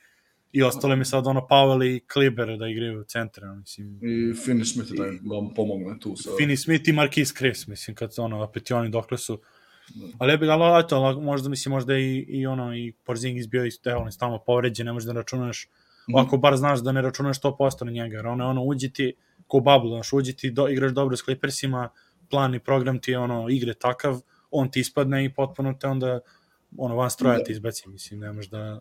i 0.52 0.62
ostale 0.62 0.96
mi 0.96 1.04
sad 1.04 1.26
ono 1.26 1.40
Powell 1.40 1.84
i 1.86 2.00
Kliber 2.02 2.58
da 2.58 2.68
igraju 2.68 3.00
u 3.00 3.04
centre, 3.04 3.46
mislim. 3.48 3.98
I 4.02 4.06
Finney 4.34 4.64
Smith 4.64 4.90
da, 4.90 5.04
da 5.04 5.34
vam 5.34 5.54
pomogne 5.54 5.98
tu. 6.00 6.16
Sa... 6.16 6.30
Finney 6.30 6.56
Smith 6.56 6.88
i 6.88 6.92
Marquis 6.92 7.36
Chris, 7.36 7.66
mislim, 7.66 7.94
kad 7.94 8.14
ono, 8.18 8.42
opet 8.42 8.70
i 8.70 8.74
oni 8.74 8.90
dokle 8.90 9.18
su. 9.18 9.40
Ali 10.18 10.32
ja 10.32 10.36
bih 10.36 10.46
ga, 10.46 10.52
ali 10.52 10.84
eto, 10.84 10.96
ali 10.96 11.22
možda, 11.22 11.48
mislim, 11.48 11.70
možda 11.70 11.96
i, 11.96 12.16
i 12.18 12.46
ono, 12.46 12.76
i 12.76 12.92
Porzingis 13.04 13.48
bio 13.48 13.64
isto, 13.64 13.90
evo, 13.90 14.00
on 14.00 14.08
je 14.08 14.12
stalno 14.12 14.38
povređen, 14.38 14.86
ne 14.86 14.92
možeš 14.92 15.06
da 15.06 15.12
računaš, 15.12 15.68
Mhm. 16.08 16.18
ako 16.18 16.36
bar 16.36 16.56
znaš 16.56 16.80
da 16.80 16.92
ne 16.92 17.02
računaš 17.02 17.36
100% 17.36 17.84
na 17.84 17.90
njega, 17.92 18.16
jer 18.16 18.26
ono, 18.26 18.48
ono, 18.48 18.62
uđi 18.64 18.92
ti, 18.92 19.14
ko 19.46 19.60
bablu, 19.60 19.88
znaš, 19.88 20.12
uđi 20.12 20.32
ti, 20.32 20.50
do, 20.50 20.68
igraš 20.68 20.92
dobro 20.92 21.16
s 21.16 21.22
Clippersima, 21.22 21.88
plan 22.30 22.54
i 22.54 22.60
program 22.60 22.98
ti 22.98 23.10
je, 23.10 23.18
ono, 23.18 23.46
igre 23.50 23.74
takav, 23.74 24.20
on 24.50 24.70
ti 24.70 24.80
ispadne 24.80 25.24
i 25.24 25.34
potpuno 25.34 25.72
te 25.72 25.86
onda, 25.86 26.20
ono, 26.78 26.96
van 26.96 27.10
stroja 27.10 27.38
Da. 27.38 27.44
ti 27.44 27.52
izbaci, 27.52 27.88
mislim, 27.88 28.20
ne 28.20 28.32
možeš 28.32 28.50
da, 28.50 28.80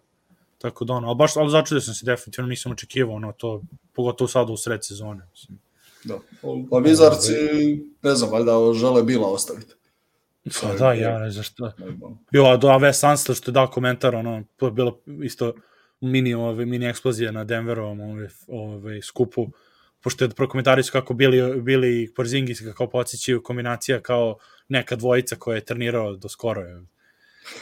tako 0.61 0.85
da, 0.85 0.93
ono, 0.93 1.07
ali 1.07 1.15
baš, 1.15 1.37
ali 1.37 1.51
začudio 1.51 1.81
sam 1.81 1.93
se, 1.93 2.05
definitivno 2.05 2.47
nisam 2.47 2.71
očekivao, 2.71 3.15
ono, 3.15 3.31
to, 3.31 3.61
pogotovo 3.93 4.27
sada 4.27 4.51
u 4.51 4.57
sred 4.57 4.85
sezone, 4.85 5.27
mislim. 5.31 5.59
Da. 6.03 6.19
Pa 6.69 6.77
Vizarci, 6.77 7.33
ne 8.01 8.15
znam, 8.15 8.31
valjda 8.31 8.73
žele 8.73 9.03
Bila 9.03 9.27
ostaviti. 9.27 9.73
Pa 10.61 10.73
da, 10.73 10.93
ja 10.93 11.19
ne 11.19 11.31
znam 11.31 11.43
šta. 11.43 11.73
Znam. 11.77 12.19
Jo, 12.31 12.45
a 12.45 12.57
do 12.57 12.67
Ave 12.67 12.93
Sansla 12.93 13.35
što 13.35 13.51
je 13.51 13.53
dao 13.53 13.67
komentar, 13.67 14.15
ono, 14.15 14.43
to 14.57 14.65
je 14.65 14.71
bilo 14.71 14.99
isto 15.23 15.53
mini, 16.01 16.33
ove, 16.33 16.65
mini 16.65 16.85
eksplozija 16.85 17.31
na 17.31 17.43
Denverovom 17.43 17.99
ove, 17.99 18.29
ove, 18.47 19.01
skupu, 19.01 19.47
pošto 20.03 20.25
je 20.25 20.29
prokomentarisao 20.29 21.01
kako 21.01 21.13
bili, 21.13 21.61
bili 21.61 22.13
Porzingis 22.15 22.61
kako 22.61 22.87
podsjećaju 22.87 23.43
kombinacija 23.43 23.99
kao 23.99 24.37
neka 24.67 24.95
dvojica 24.95 25.35
koja 25.35 25.55
je 25.55 25.65
trenirao 25.65 26.15
do 26.15 26.29
skoro. 26.29 26.61
Je. 26.61 26.81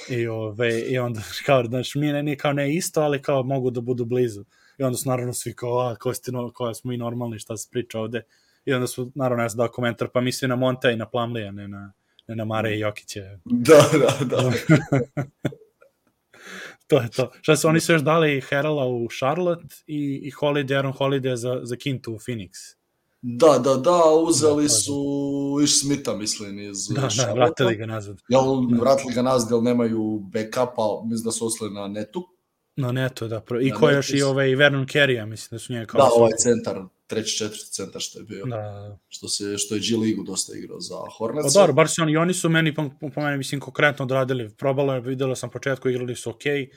I, 0.09 0.27
ove, 0.27 0.81
I 0.81 0.97
onda, 0.97 1.21
kao, 1.45 1.63
znaš, 1.63 1.95
mi 1.95 2.07
ne, 2.07 2.23
nije 2.23 2.37
kao 2.37 2.53
ne 2.53 2.75
isto, 2.75 3.01
ali 3.01 3.21
kao 3.21 3.43
mogu 3.43 3.71
da 3.71 3.81
budu 3.81 4.05
blizu. 4.05 4.45
I 4.77 4.83
onda 4.83 4.97
su 4.97 5.09
naravno 5.09 5.33
svi 5.33 5.53
kao, 5.55 5.79
a, 5.79 5.95
ko 5.95 6.13
ste, 6.13 6.31
no, 6.31 6.51
ko 6.53 6.73
smo 6.73 6.93
i 6.93 6.97
normalni, 6.97 7.39
šta 7.39 7.57
se 7.57 7.67
priča 7.71 7.99
ovde. 7.99 8.21
I 8.65 8.73
onda 8.73 8.87
su, 8.87 9.11
naravno, 9.15 9.43
ja 9.43 9.49
sam 9.49 9.57
dao 9.57 9.67
komentar, 9.67 10.07
pa 10.13 10.21
misli 10.21 10.47
na 10.47 10.55
Monta 10.55 10.91
i 10.91 10.95
na 10.95 11.09
Plamlija, 11.09 11.51
ne 11.51 11.67
na, 11.67 11.93
ne 12.27 12.35
na 12.35 12.45
Mare 12.45 12.75
i 12.75 12.79
Jokića. 12.79 13.19
Da, 13.45 13.89
da, 13.91 14.25
da. 14.25 14.51
to 16.87 17.01
je 17.01 17.09
to. 17.09 17.31
Šta 17.41 17.55
su, 17.55 17.67
oni 17.67 17.79
su 17.79 17.91
još 17.91 18.01
dali 18.01 18.41
Herala 18.41 18.87
u 18.87 19.07
Charlotte 19.19 19.75
i, 19.87 20.21
i 20.23 20.31
Holiday, 20.31 20.77
Aaron 20.77 20.93
Holiday 20.93 21.35
za, 21.35 21.59
za 21.63 21.75
Kintu 21.75 22.13
u 22.13 22.19
Phoenix. 22.19 22.78
Da, 23.21 23.59
da, 23.63 23.75
da, 23.75 24.01
uzeli 24.27 24.63
Da, 24.63 24.69
su 24.69 25.59
Ish 25.63 25.73
Smitha, 25.81 26.13
mislim, 26.13 26.59
iz 26.59 26.87
Da, 26.87 27.09
da, 27.17 27.33
vratili 27.33 27.75
ga 27.75 27.85
nazad. 27.85 28.21
Jel, 28.29 28.43
vratili 28.81 29.13
ga 29.13 29.21
nazad, 29.21 29.51
jel 29.51 29.63
nemaju 29.63 30.19
backupa, 30.19 31.01
mislim 31.05 31.25
da 31.25 31.31
su 31.31 31.45
ostali 31.45 31.73
na 31.73 31.87
netu. 31.87 32.27
No, 32.75 32.91
ne, 32.91 33.09
to 33.09 33.27
da. 33.27 33.39
Pro... 33.41 33.61
I 33.61 33.69
Da, 33.69 33.75
ko 33.75 33.89
još 33.89 34.13
i 34.13 34.21
ovaj 34.21 34.55
Vernon 34.55 34.85
Carey, 34.85 35.25
mislim 35.25 35.55
da 35.55 35.59
su 35.59 35.73
njega 35.73 35.85
kao... 35.85 35.97
Da, 36.01 36.09
ovaj 36.15 36.31
centar, 36.37 36.83
treći, 37.07 37.37
četvrti 37.37 37.71
centar 37.71 38.01
što 38.01 38.19
je 38.19 38.25
bio. 38.25 38.45
Da, 38.45 38.97
Što, 39.09 39.27
se, 39.27 39.57
što 39.57 39.75
je 39.75 39.81
G 39.89 39.97
Ligu 39.97 40.23
dosta 40.23 40.57
igrao 40.57 40.79
za 40.79 40.95
Pa 40.95 41.11
Hornets. 41.17 41.53
dobro, 41.53 41.73
bar 41.73 41.89
su 41.89 42.01
oni, 42.01 42.17
oni 42.17 42.33
su 42.33 42.49
meni, 42.49 42.75
po, 42.75 42.89
po 43.13 43.21
meni, 43.21 43.37
mislim, 43.37 43.61
konkretno 43.61 44.05
odradili. 44.05 44.49
Probalo 44.49 44.93
je, 44.93 45.01
videlo 45.01 45.35
sam 45.35 45.49
početku, 45.49 45.89
igrali 45.89 46.15
su 46.15 46.29
okej, 46.29 46.69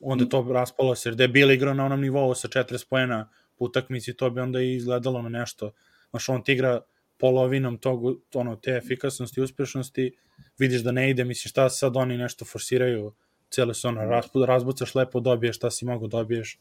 onda 0.00 0.24
je 0.24 0.28
to 0.28 0.46
raspalo 0.52 0.94
se, 0.94 1.08
jer 1.08 1.14
da 1.16 1.24
je 1.24 1.28
Bill 1.28 1.50
igrao 1.50 1.74
na 1.74 1.84
onom 1.84 2.00
nivou 2.00 2.34
sa 2.34 2.48
40 2.48 2.88
pojena 2.88 3.28
po 3.58 3.64
utakmici, 3.64 4.14
to 4.14 4.30
bi 4.30 4.40
onda 4.40 4.60
i 4.60 4.74
izgledalo 4.74 5.22
na 5.22 5.28
nešto. 5.28 5.72
Znaš, 6.10 6.28
on 6.28 6.44
ti 6.44 6.52
igra 6.52 6.80
polovinom 7.18 7.78
tog, 7.78 8.00
ono, 8.34 8.56
te 8.56 8.70
efikasnosti, 8.70 9.40
uspešnosti, 9.40 10.16
vidiš 10.58 10.80
da 10.82 10.92
ne 10.92 11.10
ide, 11.10 11.24
misliš 11.24 11.50
šta 11.50 11.68
sad 11.68 11.96
oni 11.96 12.16
nešto 12.16 12.44
forsiraju, 12.44 13.12
cijelo 13.50 13.74
se 13.74 13.88
ono, 13.88 14.22
razbucaš 14.46 14.94
lepo, 14.94 15.20
dobiješ 15.20 15.56
šta 15.56 15.70
si 15.70 15.84
mogu 15.84 16.06
dobiješ 16.06 16.58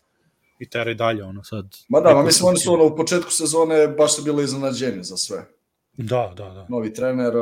i 0.59 0.69
teraj 0.69 0.93
dalje, 0.93 1.23
ono, 1.23 1.43
sad. 1.43 1.65
Ma 1.89 1.99
da, 1.99 2.13
ma 2.13 2.23
mislim, 2.23 2.47
oni 2.47 2.57
su 2.57 2.73
ono, 2.73 2.85
u 2.85 2.95
početku 2.95 3.31
sezone 3.31 3.87
baš 3.87 4.15
su 4.15 4.23
bili 4.23 4.43
iznenađeni 4.43 5.03
za 5.03 5.17
sve. 5.17 5.45
Da, 5.97 6.33
da, 6.37 6.49
da. 6.49 6.65
Novi 6.69 6.93
trener 6.93 7.33
e, 7.35 7.39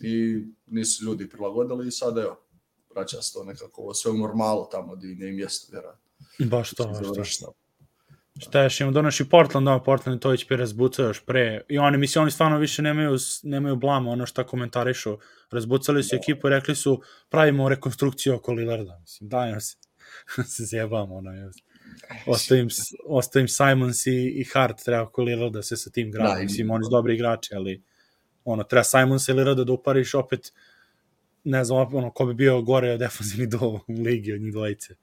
i 0.00 0.44
nisu 0.66 1.04
ljudi 1.04 1.28
prilagodili 1.28 1.88
i 1.88 1.90
sad 1.90 2.18
evo, 2.18 2.36
vraća 2.94 3.22
se 3.22 3.32
to 3.32 3.44
nekako 3.44 3.94
sve 3.94 4.10
u 4.10 4.16
normalu 4.16 4.68
tamo 4.70 4.94
gdje 4.94 5.12
im 5.12 5.22
je 5.22 5.28
i 5.28 5.32
mjesto, 5.32 5.72
vjerojatno. 5.72 6.06
Baš 6.38 6.70
to, 6.70 6.92
baš 7.16 7.38
to. 7.38 7.52
Šta 8.38 8.62
još 8.62 8.80
imamo? 8.80 8.92
Donoš 8.92 9.20
i 9.20 9.28
Portland, 9.28 9.66
da, 9.66 9.78
Portland 9.84 10.20
to 10.20 10.28
već 10.28 10.46
pre 10.48 10.56
razbucao 10.56 11.06
još 11.06 11.24
pre. 11.24 11.60
I 11.68 11.78
oni, 11.78 11.98
mislim, 11.98 12.22
oni 12.22 12.30
stvarno 12.30 12.58
više 12.58 12.82
nemaju, 12.82 13.16
nemaju 13.42 13.76
blama, 13.76 14.10
ono 14.10 14.26
šta 14.26 14.44
komentarišu. 14.44 15.18
Razbucali 15.50 16.02
su 16.02 16.16
ekipu 16.16 16.46
i 16.46 16.50
rekli 16.50 16.74
su, 16.74 17.02
pravimo 17.28 17.68
rekonstrukciju 17.68 18.34
oko 18.34 18.52
Lillarda. 18.52 18.98
Mislim, 19.00 19.28
daj 19.28 19.60
se, 19.60 19.76
se 20.54 20.64
zjebamo, 20.64 21.14
ono, 21.14 21.32
je. 21.32 21.50
Ostavim, 22.26 22.68
ostavim 23.06 23.48
Simons 23.48 24.06
i, 24.06 24.32
i 24.36 24.44
Hart, 24.44 24.84
treba 24.84 25.02
oko 25.02 25.22
Lillarda 25.22 25.62
se 25.62 25.76
sa 25.76 25.90
tim 25.90 26.10
gradi. 26.10 26.34
Da, 26.34 26.42
mislim, 26.42 26.70
oni 26.70 26.84
su 26.84 26.90
dobri 26.90 27.14
igrači, 27.14 27.54
ali 27.54 27.82
ono, 28.44 28.62
treba 28.62 28.84
Simons 28.84 29.28
i 29.28 29.32
Lillarda 29.32 29.64
da 29.64 29.72
upariš 29.72 30.14
opet 30.14 30.52
ne 31.44 31.64
znam, 31.64 31.94
ono, 31.94 32.10
ko 32.10 32.26
bi 32.26 32.34
bio 32.34 32.62
gore 32.62 32.96
defanzivni 32.98 33.46
do 33.46 33.58
u 33.58 33.82
ligi 33.88 34.32
od 34.32 34.40
njih 34.40 34.52
dvojice. 34.52 34.94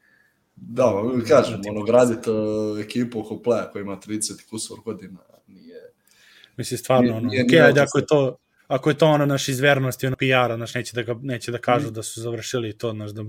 Da, 0.55 0.93
kažem, 1.27 1.61
ono, 1.69 1.83
graditi 1.83 2.29
uh, 2.29 2.79
ekipu 2.79 3.19
oko 3.19 3.41
pleja 3.43 3.69
koja 3.71 3.81
ima 3.81 3.97
30 4.07 4.41
i 4.41 4.49
kusur 4.49 4.79
godina 4.85 5.19
nije... 5.47 5.75
Mislim, 6.57 6.77
stvarno, 6.77 7.03
Nije- 7.03 7.13
ono, 7.17 7.27
nije- 7.29 7.43
nije 7.43 7.63
opasno. 7.63 7.83
ako 7.83 7.97
je 7.97 8.05
to, 8.05 8.37
ako 8.67 8.89
je 8.89 8.97
to 8.97 9.07
ono 9.07 9.25
naš 9.25 9.49
izvernost 9.49 10.03
i 10.03 10.07
ono 10.07 10.15
PR-a, 10.15 10.55
znaš, 10.55 10.73
neće 10.73 10.93
da, 10.95 11.01
ga, 11.01 11.15
neće 11.21 11.51
da 11.51 11.57
kažu 11.57 11.91
da 11.91 12.03
su 12.03 12.21
završili 12.21 12.77
to, 12.77 12.91
znaš, 12.91 13.11
da, 13.11 13.23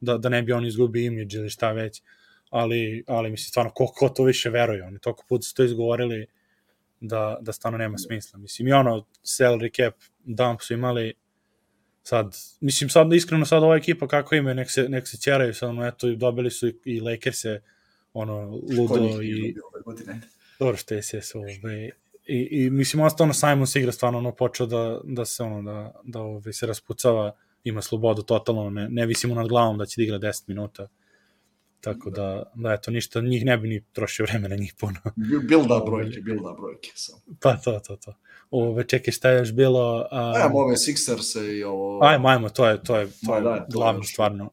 da, 0.00 0.18
da 0.18 0.28
ne 0.28 0.42
bi 0.42 0.52
on 0.52 0.66
izgubi 0.66 1.04
imidž 1.04 1.34
ili 1.34 1.50
šta 1.50 1.72
već, 1.72 2.02
ali, 2.50 3.04
ali 3.06 3.30
mislim, 3.30 3.48
stvarno, 3.48 3.72
ko, 3.74 3.86
ko 3.86 4.08
to 4.08 4.24
više 4.24 4.50
veruje, 4.50 4.84
oni 4.84 4.98
toliko 4.98 5.24
puta 5.28 5.42
su 5.42 5.54
to 5.54 5.64
izgovorili 5.64 6.26
da, 7.00 7.38
da 7.40 7.52
stvarno 7.52 7.78
nema 7.78 7.98
smisla, 7.98 8.38
mislim, 8.38 8.68
i 8.68 8.72
ono, 8.72 9.06
salary 9.24 9.76
cap 9.76 9.94
dump 10.24 10.60
su 10.60 10.74
imali, 10.74 11.14
sad, 12.02 12.36
mislim, 12.60 12.90
sad, 12.90 13.12
iskreno, 13.12 13.46
sad 13.46 13.62
ova 13.62 13.76
ekipa 13.76 14.08
kako 14.08 14.34
ima, 14.34 14.54
nek 14.54 14.70
se, 14.70 14.88
nek 14.88 15.08
se 15.08 15.16
ćeraju, 15.16 15.54
sad, 15.54 15.68
ono, 15.68 15.86
eto, 15.86 16.14
dobili 16.14 16.50
su 16.50 16.68
i, 16.68 16.74
i 16.84 17.00
Lakers-e, 17.00 17.60
ono, 18.12 18.60
ludo 18.78 19.22
i, 19.22 19.54
ove 19.74 19.82
dobro 20.58 20.76
što 20.76 20.94
je 20.94 21.02
SS 21.02 21.34
ovaj, 21.34 21.90
i, 22.26 22.48
i 22.50 22.70
mislim 22.70 23.02
ostano 23.02 23.32
Simon 23.32 23.66
se 23.66 23.80
igra 23.80 23.92
stvarno 23.92 24.18
ono 24.18 24.32
počeo 24.32 24.66
da, 24.66 25.00
da 25.04 25.24
se 25.24 25.42
ono 25.42 25.62
da, 25.62 26.00
da 26.04 26.20
ovaj, 26.20 26.52
se 26.52 26.66
raspucava 26.66 27.32
ima 27.64 27.82
slobodu 27.82 28.22
totalno 28.22 28.70
ne, 28.70 28.88
ne 28.88 29.06
visimo 29.06 29.34
nad 29.34 29.48
glavom 29.48 29.78
da 29.78 29.86
će 29.86 29.94
da 29.96 30.02
igra 30.02 30.18
10 30.18 30.44
minuta 30.46 30.88
Tako 31.80 32.10
da, 32.10 32.42
da 32.54 32.72
eto, 32.72 32.90
ništa, 32.90 33.20
njih 33.20 33.44
ne 33.44 33.58
bi 33.58 33.68
ni 33.68 33.84
trošio 33.92 34.26
vremena 34.26 34.56
njih 34.56 34.74
puno. 34.80 34.98
Bilda 35.48 35.82
brojke, 35.86 36.20
bilda 36.20 36.54
brojke 36.58 36.90
sam. 36.94 37.20
Pa 37.40 37.56
to, 37.56 37.80
to, 37.86 37.96
to. 37.96 38.14
Ove, 38.50 38.84
čekaj, 38.88 39.12
šta 39.12 39.30
je 39.30 39.38
još 39.38 39.52
bilo? 39.52 40.08
Um, 40.12 40.42
Ajmo 40.42 40.58
ove 40.58 40.76
Sixerse 40.76 41.58
i 41.58 41.64
ovo... 41.64 42.04
Ajmo, 42.04 42.28
ajmo, 42.28 42.48
to 42.48 42.68
je, 42.68 42.82
to 42.82 42.96
je, 42.96 43.08
to 43.26 43.36
je 43.36 43.42
da, 43.42 43.50
je 43.50 43.64
glavno, 43.72 44.02
stvarno. 44.02 44.50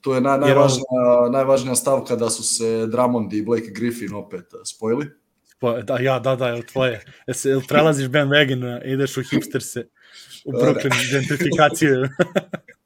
To 0.00 0.14
je 0.14 0.20
naj, 0.20 0.34
Jer 0.34 0.40
najvažnija, 0.40 1.30
najvažnija 1.32 1.74
stavka 1.74 2.16
da 2.16 2.30
su 2.30 2.42
se 2.42 2.86
Drummond 2.86 3.32
i 3.32 3.42
Blake 3.42 3.70
Griffin 3.70 4.14
opet 4.14 4.40
eh, 4.40 4.64
spojili. 4.64 5.06
Pa, 5.58 5.80
da, 5.80 5.98
ja, 5.98 6.18
da, 6.18 6.36
da, 6.36 6.48
jel 6.48 6.62
tvoje. 6.62 7.04
Jel, 7.44 7.60
prelaziš 7.68 8.08
Ben 8.08 8.28
Wagon, 8.28 8.80
ideš 8.84 9.16
u 9.16 9.22
hipsterse, 9.30 9.88
u 10.44 10.52
Da, 10.52 10.58
Brooklyn, 10.58 11.10
gentrifikaciju. 11.10 11.92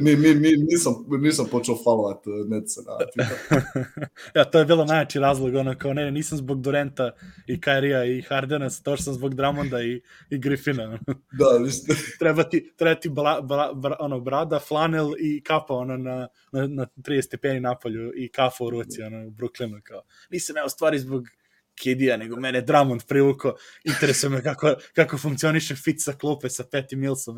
ni, 0.00 0.16
ni, 0.16 0.34
ni, 0.34 0.56
nisam, 0.56 0.94
nisam 1.20 1.46
počeo 1.50 1.74
followat 1.74 2.26
eh, 2.26 2.48
Netsa 2.48 2.80
na 2.86 2.92
Twitteru. 2.92 3.84
ja, 4.36 4.44
to 4.44 4.58
je 4.58 4.64
bilo 4.64 4.84
najjači 4.84 5.18
razlog, 5.18 5.54
ono, 5.54 5.78
kao 5.78 5.92
ne, 5.92 6.10
nisam 6.10 6.38
zbog 6.38 6.62
Durenta 6.62 7.10
i 7.46 7.60
Kairija 7.60 8.04
i 8.04 8.22
Hardena, 8.22 8.70
to 8.70 8.96
što 8.96 9.04
sam 9.04 9.14
zbog 9.14 9.34
Drummonda 9.34 9.82
i, 9.82 10.02
i 10.30 10.38
Griffina. 10.38 10.98
Da, 11.38 11.58
mislim, 11.58 11.96
treba 12.20 12.42
ti, 12.42 12.74
treba 12.76 13.00
ti 13.00 13.08
bla, 13.08 13.40
bla, 13.40 13.74
bra, 13.74 13.96
ono, 14.00 14.20
brada, 14.20 14.58
flanel 14.58 15.12
i 15.18 15.42
kapa 15.44 15.74
ono, 15.74 15.96
na, 15.96 16.28
na, 16.52 16.66
na 16.66 16.86
30 16.96 17.22
stepeni 17.22 17.60
napolju 17.60 18.12
i 18.16 18.28
kafa 18.28 18.64
u 18.64 18.70
ruci 18.70 19.02
ono, 19.02 19.26
u 19.26 19.30
Brooklynu. 19.30 19.80
Kao. 19.82 20.02
Nisam 20.30 20.56
ja 20.56 20.64
u 20.64 20.68
stvari 20.68 20.98
zbog 20.98 21.28
Kidija, 21.74 22.16
nego 22.16 22.36
mene 22.36 22.60
Drummond 22.60 23.02
privuko. 23.08 23.54
Interesuje 23.84 24.30
me 24.30 24.42
kako, 24.42 24.74
kako 24.94 25.18
funkcioniše 25.18 25.74
fit 25.76 26.02
sa 26.02 26.12
klupe 26.12 26.48
sa 26.48 26.64
Petty 26.72 26.96
Millsom. 26.96 27.36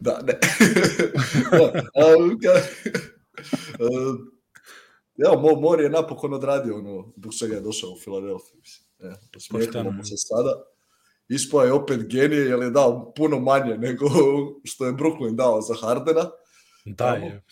Da, 0.00 0.20
ne. 0.22 0.32
da, 1.50 1.64
a, 1.94 2.04
ka, 2.42 2.52
uh, 3.84 4.16
evo, 5.26 5.40
Mo, 5.40 5.60
Mori 5.60 5.84
je 5.84 5.90
napokon 5.90 6.34
odradio 6.34 6.78
ono, 6.78 7.12
zbog 7.16 7.34
čega 7.34 7.54
je 7.54 7.60
došao 7.60 7.90
u 7.90 7.98
Filadelfiju. 8.04 8.60
E, 8.98 9.10
Pošteno. 9.32 9.58
Posmijehamo 9.60 9.90
mu 9.90 10.04
se 10.04 10.16
sada. 10.16 10.62
Ispao 11.28 11.62
je 11.62 11.72
opet 11.72 12.00
genije, 12.08 12.40
jer 12.40 12.62
je 12.62 12.70
dao 12.70 13.12
puno 13.16 13.40
manje 13.40 13.78
nego 13.78 14.06
što 14.70 14.86
je 14.86 14.92
Brooklyn 14.92 15.36
dao 15.36 15.60
za 15.60 15.74
Hardena. 15.80 16.30
Da, 16.84 17.14
Tamo. 17.14 17.26
je. 17.26 17.42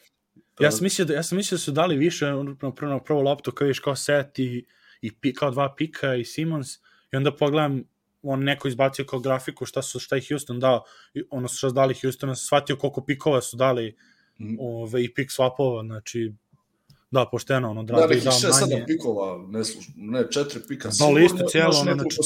Ja 0.60 0.70
sam 0.70 0.82
mislio 0.82 1.04
da, 1.04 1.14
ja 1.14 1.22
sam 1.22 1.36
mislio 1.36 1.56
da 1.56 1.60
su 1.60 1.72
dali 1.72 1.96
više 1.96 2.26
na 2.62 2.72
prvu, 2.74 2.90
na 2.90 3.00
prvu 3.00 3.20
loptu 3.20 3.52
kao 3.52 3.66
viš 3.66 3.78
kao 3.78 3.96
set 3.96 4.38
i, 4.38 4.66
i 5.00 5.14
pi, 5.20 5.34
kao 5.34 5.50
dva 5.50 5.74
pika 5.76 6.14
i 6.14 6.24
Simons 6.24 6.76
i 7.12 7.16
onda 7.16 7.36
pogledam 7.36 7.84
on 8.22 8.44
neko 8.44 8.68
izbacio 8.68 9.04
kao 9.04 9.20
grafiku 9.20 9.64
šta 9.66 9.82
su 9.82 9.98
šta 9.98 10.16
je 10.16 10.22
Houston 10.28 10.60
dao 10.60 10.84
i 11.14 11.22
ono 11.30 11.48
šta 11.48 11.56
su 11.56 11.70
dali 11.70 11.94
Houston 11.94 12.36
sam 12.36 12.44
shvatio 12.46 12.76
koliko 12.76 13.04
pikova 13.04 13.40
su 13.40 13.56
dali 13.56 13.96
Mhm. 14.40 14.56
ove, 14.60 15.04
i 15.04 15.14
pik 15.14 15.30
swapova 15.30 15.86
znači 15.86 16.32
da 17.10 17.28
pošteno 17.30 17.70
ono 17.70 17.82
Da, 17.82 17.86
drago 17.86 18.04
i 18.04 18.08
nekih 18.08 18.24
dao 18.24 18.32
6-7 18.32 18.60
manje 18.60 18.84
pikova, 18.86 19.46
ne, 19.48 19.60
ne 19.96 20.30
četiri 20.30 20.60
pika, 20.68 20.88
Da, 20.88 20.92
sigurno, 20.92 21.18
liste 21.18 21.44
cijelo, 21.48 21.70
ono, 21.80 21.94
znači. 21.94 22.16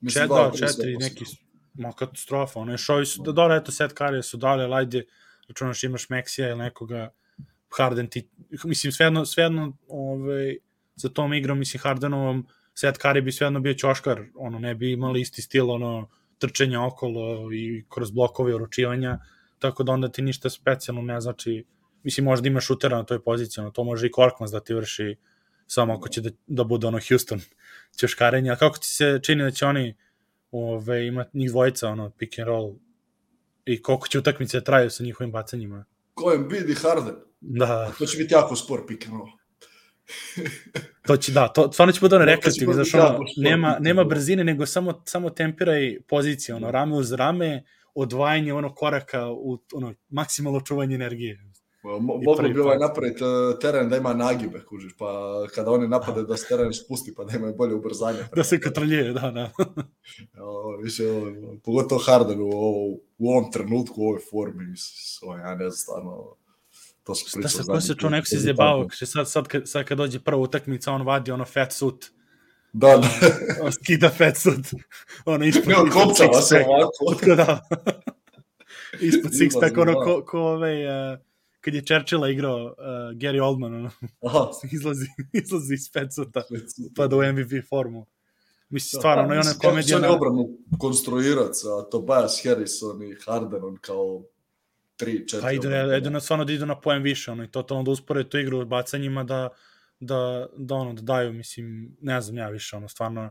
Mislim, 0.00 0.22
Čet, 0.22 0.28
da, 0.28 0.52
četiri, 0.66 0.96
neki, 0.96 1.24
su. 1.24 1.36
ma 1.74 1.92
katastrofa, 1.92 2.60
ono, 2.60 2.72
još 2.72 2.88
ovi 2.88 3.06
su, 3.06 3.22
da 3.22 3.32
dobro, 3.32 3.56
eto, 3.56 3.72
set 3.72 3.92
karije 3.92 4.22
su 4.22 4.36
dali, 4.36 4.62
ali 4.62 4.74
ajde, 4.74 5.04
računaš 5.48 5.84
imaš 5.84 6.08
Meksija 6.08 6.48
ili 6.48 6.58
nekoga, 6.58 7.10
Harden 7.68 8.06
ti, 8.10 8.28
mislim, 8.64 8.92
svejedno, 8.92 9.26
svejedno, 9.26 9.76
ovaj, 9.88 10.56
za 10.96 11.08
tom 11.08 11.34
igrom, 11.34 11.58
mislim, 11.58 11.80
Hardenovom, 11.80 12.46
set 12.80 12.98
kari 12.98 13.20
bi 13.20 13.32
svejedno 13.32 13.60
bio 13.60 13.74
ćoškar, 13.74 14.20
ono, 14.34 14.58
ne 14.58 14.74
bi 14.74 14.92
imali 14.92 15.20
isti 15.20 15.42
stil, 15.42 15.70
ono, 15.70 16.08
trčanja 16.38 16.84
okolo 16.86 17.52
i 17.52 17.84
kroz 17.88 18.10
blokove 18.10 18.54
uručivanja, 18.54 19.18
tako 19.58 19.82
da 19.82 19.92
onda 19.92 20.08
ti 20.08 20.22
ništa 20.22 20.50
specijalno 20.50 21.02
ne 21.02 21.20
znači, 21.20 21.64
mislim, 22.02 22.24
možda 22.24 22.48
ima 22.48 22.60
šutera 22.60 22.96
na 22.96 23.04
toj 23.04 23.22
poziciji, 23.22 23.62
ono, 23.62 23.70
to 23.70 23.84
može 23.84 24.06
i 24.06 24.10
Korkmaz 24.10 24.52
da 24.52 24.60
ti 24.60 24.74
vrši, 24.74 25.16
samo 25.66 25.94
ako 25.94 26.08
će 26.08 26.20
da, 26.20 26.30
da 26.46 26.64
bude 26.64 26.86
ono 26.86 27.00
Houston 27.08 27.40
ćoškarenje, 28.00 28.50
a 28.50 28.56
kako 28.56 28.78
ti 28.78 28.86
se 28.86 29.18
čini 29.22 29.42
da 29.42 29.50
će 29.50 29.66
oni 29.66 29.94
ove, 30.50 31.06
ima 31.06 31.24
njih 31.32 31.50
dvojica, 31.50 31.88
ono, 31.88 32.10
pick 32.10 32.38
and 32.38 32.48
roll, 32.48 32.74
i 33.64 33.82
koliko 33.82 34.08
će 34.08 34.18
utakmice 34.18 34.60
da 34.60 34.64
traju 34.64 34.90
sa 34.90 35.04
njihovim 35.04 35.32
bacanjima. 35.32 35.84
Ko 36.14 36.30
je 36.30 36.36
Embiid 36.36 36.70
i 36.70 36.74
Harden? 36.74 37.14
Da, 37.40 37.92
To 37.98 38.06
će 38.06 38.18
biti 38.18 38.34
jako 38.34 38.56
spor 38.56 38.86
pick 38.86 39.06
and 39.06 39.16
roll. 39.18 39.38
To 41.06 41.16
će, 41.16 41.32
da, 41.32 41.48
to 41.48 41.72
stvarno 41.72 41.92
će 41.92 42.00
bude 42.00 42.16
ono 42.16 42.24
biti 42.24 42.72
znaš, 42.72 42.94
ono, 42.94 43.18
nema, 43.36 43.76
nema 43.80 44.02
roll. 44.02 44.08
brzine, 44.08 44.44
nego 44.44 44.66
samo, 44.66 45.02
samo 45.06 45.30
tempiraj 45.30 45.98
poziciju, 46.08 46.56
ono, 46.56 46.70
rame 46.70 46.96
uz 46.96 47.12
rame, 47.12 47.64
odvajanje 47.94 48.54
ono 48.54 48.74
koraka 48.74 49.30
u 49.30 49.58
ono 49.74 49.94
maksimalno 50.08 50.60
čuvanje 50.60 50.94
energije. 50.94 51.38
Mo- 51.82 51.96
I 51.96 52.24
Moglo 52.24 52.36
prvi 52.36 52.54
bi 52.54 52.60
ovaj 52.60 52.78
napraviti 52.78 53.24
uh, 53.24 53.58
teren 53.60 53.88
da 53.88 53.96
ima 53.96 54.14
nagibe, 54.14 54.64
kužiš, 54.64 54.96
pa 54.98 55.06
kada 55.54 55.70
oni 55.70 55.88
napade 55.88 56.22
da 56.22 56.36
se 56.36 56.48
teren 56.48 56.72
spusti, 56.72 57.14
pa 57.16 57.24
da 57.24 57.36
imaju 57.36 57.54
bolje 57.54 57.74
ubrzanje. 57.74 58.18
Da 58.36 58.44
se 58.44 58.60
kontroljuje, 58.60 59.12
da, 59.12 59.30
da. 59.30 59.50
Ovo, 60.42 60.76
više, 60.76 61.10
ovo, 61.10 61.26
pogotovo 61.64 62.00
Harden 62.06 62.40
u, 62.40 62.48
u 63.18 63.30
ovom 63.30 63.52
trenutku, 63.52 63.94
u 64.02 64.04
ovoj 64.04 64.20
formi, 64.30 64.66
mislim, 64.66 65.40
ja 65.40 65.54
ne 65.54 65.70
znam, 65.70 65.72
stvarno, 65.72 66.36
to 67.08 67.14
su 67.14 67.40
Da 67.40 67.48
pričao. 67.48 67.62
se 67.64 67.70
ko 67.70 67.80
se 67.80 67.94
čuo, 67.94 68.10
neko 68.10 68.26
se 68.26 68.36
izjebao, 68.36 68.86
kaže 68.88 69.06
sad, 69.06 69.30
sad, 69.30 69.48
kad, 69.48 69.68
sad 69.68 69.84
kad 69.84 69.98
dođe 69.98 70.20
prva 70.20 70.40
utakmica, 70.40 70.92
on 70.92 71.02
vadi 71.02 71.30
ono 71.30 71.44
fat 71.44 71.72
suit, 71.72 72.12
Da, 72.72 72.96
da. 72.96 73.08
on 73.64 73.72
skida 73.72 74.10
fat 74.10 74.36
suit, 74.36 74.74
ono 75.24 75.44
ispod, 75.44 75.68
Ne, 75.68 75.76
on 75.76 75.88
ispod 75.88 76.02
kopčava 76.02 76.40
se 76.42 76.64
ovako. 76.66 77.34
da. 77.42 77.60
Ispod 79.00 79.32
six 79.32 79.60
pack, 79.60 79.78
ono 79.78 79.94
ko, 79.94 80.24
ko 80.26 80.40
ovaj, 80.40 80.86
uh, 80.86 81.18
kad 81.60 81.74
je 81.74 81.84
Churchilla 81.84 82.28
igrao 82.28 82.64
uh, 82.64 82.72
Gary 83.16 83.42
Oldman, 83.42 83.74
ono, 83.74 83.90
izlazi, 84.76 85.06
izlazi 85.32 85.74
iz 85.74 85.90
petsuta, 85.92 86.42
pa 86.96 87.06
da 87.06 87.16
u 87.16 87.22
MVP 87.32 87.68
formu. 87.68 88.06
Mislim, 88.68 89.00
stvarno, 89.00 89.22
ono 89.22 89.34
je 89.34 89.40
ona 89.40 89.50
Mislim, 89.50 89.60
kako 89.60 89.68
komedija 89.68 89.96
oni 89.96 90.06
na... 90.06 90.14
obranu 90.14 90.48
sa 91.52 91.90
Tobias 91.90 92.40
Harrison 92.44 93.02
i 93.02 93.14
Hardenom 93.24 93.76
kao 93.80 94.22
3-4. 95.00 95.40
Pa 95.40 95.52
idu, 95.52 95.68
idu 95.98 96.10
na, 96.10 96.20
stvarno 96.20 96.44
da 96.44 96.52
idu 96.52 96.66
na 96.66 96.80
poen 96.80 97.02
više, 97.02 97.30
ono, 97.30 97.44
i 97.44 97.48
totalno 97.48 97.82
da 97.82 97.90
uspore 97.90 98.24
tu 98.28 98.38
igru 98.38 98.64
bacanjima 98.66 99.24
da, 99.24 99.48
da, 100.00 100.46
da, 100.56 100.74
ono, 100.74 100.92
da 100.92 101.02
daju, 101.02 101.32
mislim, 101.32 101.96
ne 102.00 102.20
znam 102.20 102.38
ja 102.38 102.48
više, 102.48 102.76
ono, 102.76 102.88
stvarno, 102.88 103.30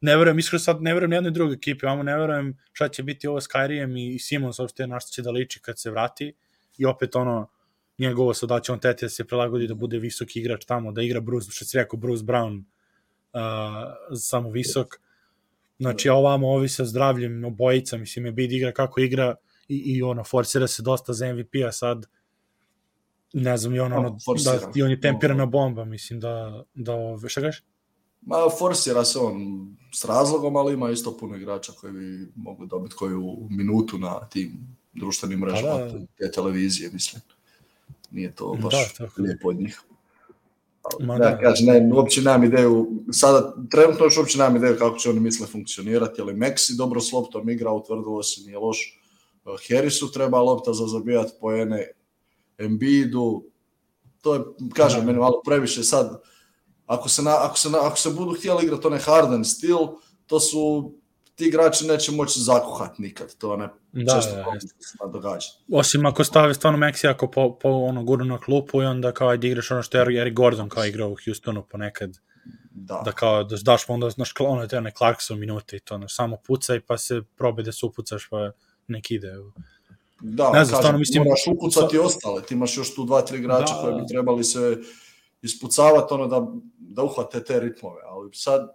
ne 0.00 0.16
verujem, 0.16 0.38
iskreno 0.38 0.60
sad 0.60 0.82
ne 0.82 0.94
verujem 0.94 1.12
jednoj 1.12 1.32
drugoj 1.32 1.54
ekipi, 1.54 1.86
vamo 1.86 2.02
ne 2.02 2.16
verujem 2.16 2.56
šta 2.72 2.88
će 2.88 3.02
biti 3.02 3.28
ovo 3.28 3.40
s 3.40 3.48
Kyrijem 3.48 4.14
i, 4.14 4.18
Simons 4.18 4.58
uopšte 4.58 4.86
na 4.86 5.00
što 5.00 5.10
će 5.10 5.22
da 5.22 5.30
liči 5.30 5.60
kad 5.60 5.78
se 5.78 5.90
vrati 5.90 6.32
i 6.78 6.86
opet 6.86 7.16
ono, 7.16 7.50
njegovo 7.98 8.34
sad 8.34 8.48
da 8.48 8.60
će 8.60 8.72
on 8.72 8.80
teti 8.80 9.04
da 9.04 9.08
se 9.08 9.24
prilagodi 9.24 9.66
da 9.66 9.74
bude 9.74 9.98
visoki 9.98 10.40
igrač 10.40 10.64
tamo, 10.64 10.92
da 10.92 11.02
igra 11.02 11.20
Bruce, 11.20 11.50
što 11.50 11.64
si 11.64 11.78
rekao, 11.78 11.98
Bruce 11.98 12.24
Brown, 12.24 12.58
uh, 12.58 14.18
samo 14.18 14.50
visok. 14.50 15.00
Znači, 15.78 16.08
ovamo 16.08 16.48
ovi 16.48 16.68
sa 16.68 16.84
zdravljem 16.84 17.44
obojica, 17.44 17.96
mislim, 17.96 18.26
je 18.26 18.32
bid 18.32 18.52
igra 18.52 18.72
kako 18.72 19.00
igra 19.00 19.34
i, 19.68 19.82
i 19.96 20.02
ono, 20.02 20.24
forsira 20.24 20.66
se 20.66 20.82
dosta 20.82 21.12
za 21.12 21.32
MVP-a 21.32 21.72
sad, 21.72 22.06
ne 23.32 23.56
znam, 23.56 23.74
i 23.74 23.80
ono, 23.80 23.94
Pa, 23.94 24.00
ono 24.00 24.10
da, 24.10 24.16
forsira. 24.24 24.72
i 24.74 24.82
on 24.82 24.90
je 24.90 25.00
tempirana 25.00 25.46
bomba, 25.46 25.84
mislim, 25.84 26.20
da, 26.20 26.64
da 26.74 26.94
ove, 26.94 27.28
šta 27.28 27.40
gaš? 27.40 27.62
Ma, 28.20 28.36
forsira 28.58 29.04
se 29.04 29.18
on 29.18 29.66
s 29.94 30.04
razlogom, 30.04 30.56
ali 30.56 30.74
ima 30.74 30.90
isto 30.90 31.16
puno 31.16 31.36
igrača 31.36 31.72
koji 31.72 31.92
bi 31.92 32.32
mogli 32.36 32.66
dobiti 32.66 32.94
koju 32.94 33.36
minutu 33.50 33.98
na 33.98 34.28
tim 34.28 34.76
društvenim 34.92 35.38
mrežama, 35.38 35.70
Pa 35.72 35.78
da. 35.78 36.06
te 36.18 36.30
televizije, 36.30 36.90
mislim. 36.92 37.22
Nije 38.10 38.34
to 38.34 38.56
baš 38.62 38.74
Da, 38.74 39.06
tako. 39.06 39.22
lijepo 39.22 39.48
od 39.48 39.56
njih. 39.56 39.80
Ali, 40.82 41.06
Ma 41.06 41.14
ja, 41.14 41.18
da. 41.18 41.38
kažem, 41.38 41.66
ne, 41.66 41.90
uopće 41.94 42.22
nemam 42.22 42.44
ideju, 42.44 42.90
sada 43.12 43.54
trenutno 43.70 44.04
još 44.04 44.16
uopće 44.18 44.38
nemam 44.38 44.56
ideju 44.56 44.76
kako 44.78 44.98
će 44.98 45.10
oni 45.10 45.20
misle 45.20 45.46
funkcionirati, 45.46 46.20
ali 46.20 46.34
Meksi 46.34 46.76
dobro 46.76 47.00
s 47.00 47.12
loptom 47.12 47.48
igra, 47.48 47.70
utvrdilo 47.72 48.22
se 48.22 48.40
nije 48.40 48.58
loš. 48.58 49.00
Harrisu 49.68 50.12
treba 50.12 50.40
lopta 50.40 50.72
za 50.72 50.86
zabijati 50.86 51.32
poene, 51.40 51.90
Embiidu, 52.58 53.44
to 54.20 54.34
je, 54.34 54.40
kažem, 54.74 55.00
Da. 55.00 55.06
meni 55.06 55.18
malo 55.18 55.42
previše 55.44 55.82
sad, 55.82 56.22
ako 56.86 57.08
se, 57.08 57.22
na, 57.22 57.36
ako 57.40 57.58
se, 57.58 57.70
na, 57.70 57.78
ako 57.82 57.96
se 57.96 58.10
budu 58.10 58.34
htjeli 58.34 58.64
igrati 58.64 58.86
onaj 58.86 58.98
Harden 58.98 59.44
stil, 59.44 59.78
to 60.26 60.40
su, 60.40 60.92
ti 61.34 61.44
igrači 61.44 61.86
neće 61.86 62.12
moći 62.12 62.40
zakuhat 62.40 62.98
nikad, 62.98 63.34
to 63.38 63.56
ne 63.56 63.68
Da, 63.92 64.14
često 64.14 64.36
da, 64.36 64.44
da, 65.00 65.12
događa. 65.12 65.46
Osim 65.72 66.06
ako 66.06 66.24
stave 66.24 66.54
stvarno 66.54 66.78
Meksi 66.78 67.08
ako 67.08 67.30
po, 67.30 67.58
po 67.58 67.68
ono 67.68 68.02
guru 68.02 68.24
na 68.24 68.38
klupu 68.38 68.82
i 68.82 68.86
onda 68.86 69.12
kao 69.12 69.28
ajde 69.28 69.48
igraš 69.48 69.70
ono 69.70 69.82
što 69.82 69.98
je 69.98 70.20
Eric 70.20 70.34
Gordon 70.34 70.68
kao 70.68 70.84
igrao 70.84 71.08
u 71.08 71.16
Houstonu 71.24 71.64
ponekad, 71.70 72.10
Da, 72.70 73.02
da 73.04 73.12
kao 73.12 73.44
da 73.44 73.56
daš 73.62 73.84
onda 73.88 74.10
znaš 74.10 74.34
ono 74.38 74.66
te 74.66 74.78
one 74.78 74.92
Clarkson 74.98 75.38
minute 75.38 75.76
i 75.76 75.80
to 75.80 75.94
ono, 75.94 76.08
samo 76.08 76.36
pucaj 76.46 76.80
pa 76.80 76.98
se 76.98 77.22
probe 77.36 77.62
da 77.62 77.72
se 77.72 77.86
upucaš 77.86 78.28
pa 78.30 78.50
nek 78.88 79.10
ide. 79.10 79.32
Da, 80.20 80.50
Ne 80.50 80.50
znam, 80.50 80.52
kažem, 80.52 80.66
stvarno 80.66 80.98
mislim- 80.98 81.22
moraš 81.24 81.40
upucati 81.46 81.96
i 81.96 81.98
ostale, 81.98 82.42
ti 82.42 82.54
imaš 82.54 82.76
još 82.76 82.94
tu 82.94 83.04
dva, 83.04 83.22
tri 83.22 83.38
igrača 83.38 83.74
Da. 83.74 83.80
koji 83.82 83.94
bi 83.94 84.06
trebali 84.08 84.44
se 84.44 84.78
ispucavati 85.42 86.14
ono 86.14 86.26
da, 86.26 86.46
da 86.78 87.02
uhvate 87.02 87.44
te 87.44 87.60
ritmove, 87.60 88.00
ali 88.06 88.30
sad, 88.34 88.68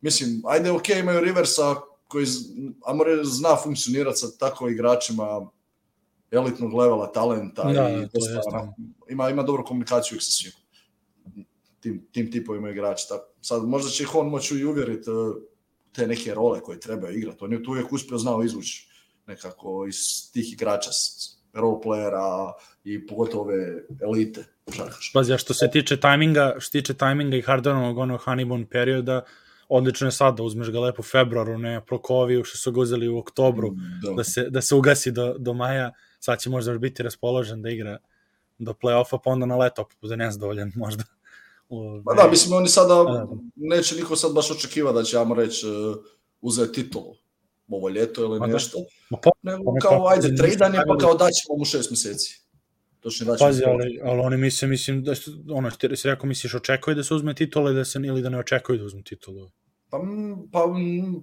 mislim, 0.00 0.42
ajde, 0.46 0.70
ok, 0.70 0.88
imaju 0.88 1.20
Riversa 1.20 1.74
koji, 2.08 2.26
reći, 3.06 3.20
zna 3.24 3.56
funkcionirati 3.62 4.16
sa 4.18 4.26
tako 4.38 4.68
igračima 4.68 5.50
elitnog 6.30 6.74
levela 6.74 7.12
talenta 7.12 7.62
Da, 7.62 7.70
i 7.70 7.74
da, 7.74 8.02
to 8.02 8.08
dosta, 8.14 8.32
jeste. 8.32 8.50
onako, 8.52 8.74
ima, 9.10 9.30
ima 9.30 9.42
dobru 9.42 9.64
komunikaciju 9.64 10.20
sa 10.20 10.30
svim 10.30 10.52
tim, 11.80 12.06
tim 12.12 12.32
tipovima 12.32 12.70
igrača. 12.70 13.06
Tako, 13.08 13.24
sad, 13.40 13.64
možda 13.64 13.90
će 13.90 14.02
ih 14.02 14.14
on 14.14 14.28
moći 14.28 14.54
i 14.54 14.64
uvjeriti 14.64 15.10
uh, 15.10 15.36
te 15.92 16.06
neke 16.06 16.34
role 16.34 16.60
koje 16.60 16.80
trebaju 16.80 17.18
igrati. 17.18 17.44
On 17.44 17.52
je 17.52 17.62
tu 17.64 17.70
uvijek 17.70 17.92
uspio 17.92 18.18
znao 18.18 18.42
izvući 18.42 18.88
nekako 19.26 19.86
iz 19.88 19.96
tih 20.32 20.52
igrača, 20.52 20.92
s- 20.92 21.34
role 21.52 21.78
playera 21.84 22.52
i 22.84 23.06
pogotovo 23.06 23.42
ove 23.42 23.56
elite. 24.02 24.44
košarkaške. 24.64 25.10
Pazi, 25.14 25.32
a 25.32 25.38
što 25.38 25.54
se 25.54 25.70
tiče 25.70 25.96
tajminga, 25.96 26.54
što 26.58 26.60
se 26.60 26.70
tiče 26.72 26.94
tajminga 26.94 27.36
i 27.36 27.42
Hardenovog 27.42 27.98
onog 27.98 28.20
honeymoon 28.20 28.66
perioda, 28.66 29.22
odlično 29.68 30.06
je 30.06 30.12
sad 30.12 30.36
da 30.36 30.42
uzmeš 30.42 30.70
ga 30.70 30.80
lepo 30.80 31.00
u 31.00 31.04
februaru, 31.04 31.58
ne 31.58 31.84
prokoviju 31.86 32.44
što 32.44 32.58
su 32.58 32.72
ga 32.72 32.80
uzeli 32.80 33.08
u 33.08 33.18
oktobru, 33.18 33.70
Da. 34.02 34.10
da 34.12 34.24
se, 34.24 34.50
da 34.50 34.62
se 34.62 34.74
ugasi 34.74 35.12
do, 35.12 35.34
do 35.38 35.52
maja, 35.52 35.92
sad 36.20 36.40
će 36.40 36.50
možda 36.50 36.78
biti 36.78 37.02
raspoložen 37.02 37.62
da 37.62 37.70
igra 37.70 37.98
do 38.58 38.72
play-offa, 38.72 39.18
pa 39.24 39.30
onda 39.30 39.46
na 39.46 39.56
leto 39.56 39.82
opet 39.82 39.96
bude 40.00 40.16
nezadovoljan 40.16 40.72
možda. 40.76 41.04
Ma 42.04 42.14
da, 42.14 42.28
mislim, 42.30 42.54
oni 42.54 42.68
sada, 42.68 42.94
Da. 42.94 43.26
neće 43.56 43.96
niko 43.96 44.16
sad 44.16 44.32
baš 44.32 44.50
očekiva 44.50 44.92
da 44.92 45.02
će, 45.02 45.18
ajmo 45.18 45.34
reći, 45.34 45.66
uh, 45.66 45.96
uzeti 46.40 46.72
titulu 46.74 47.14
ovo 47.68 47.88
ljeto 47.88 48.24
ili 48.24 48.40
da. 48.40 48.46
nešto. 48.46 48.78
Ma 49.10 49.18
pa, 49.22 49.30
Nego 49.42 49.74
Pa 49.74 49.88
kao, 49.88 50.08
ajde, 50.08 50.22
se 50.22 50.28
nisu 50.28 50.42
trejdan 50.42 50.74
je, 50.74 50.80
pa 50.88 50.96
kao 50.96 51.14
daćemo 51.14 51.58
mu 51.58 51.64
šest 51.64 51.90
mjeseci. 51.90 52.44
Točno 53.00 53.26
daćemo 53.26 53.48
Pazi, 53.48 53.64
ali, 53.64 54.00
ali 54.04 54.20
oni 54.20 54.36
misle, 54.36 54.68
mislim, 54.68 55.02
da 55.02 55.14
su, 55.14 55.30
ono, 55.50 55.70
ti 55.70 55.96
si 55.96 56.08
rekao, 56.08 56.26
misliš, 56.26 56.54
očekuje 56.54 56.94
da 56.94 57.04
se 57.04 57.14
uzme 57.14 57.34
titula 57.34 57.70
ili 57.70 57.76
da, 57.76 57.84
se, 57.84 57.98
ili 58.04 58.22
da 58.22 58.28
ne 58.28 58.38
očekuju 58.38 58.78
da 58.78 58.84
uzme 58.84 59.02
titulu? 59.02 59.50
Pa, 59.90 59.98
pa 60.52 60.64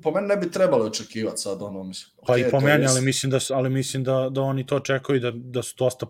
po 0.04 0.12
meni 0.12 0.28
ne 0.28 0.38
bi 0.38 0.52
trebalo 0.52 0.86
očekivati 0.86 1.42
sad, 1.42 1.62
ono, 1.62 1.84
mislim. 1.84 2.16
Pa 2.28 2.34
okej, 2.34 2.48
i 2.48 2.52
po 2.52 2.60
meni, 2.60 2.86
ali 2.88 3.02
mislim 3.02 3.30
da, 3.30 3.40
su- 3.40 3.54
ali 3.54 3.70
mislim 3.70 4.04
da, 4.04 4.30
da 4.32 4.42
oni 4.42 4.66
to 4.66 4.76
očekuju 4.76 5.20
da, 5.20 5.32
da 5.36 5.64
su 5.64 5.76
dosta 5.78 6.06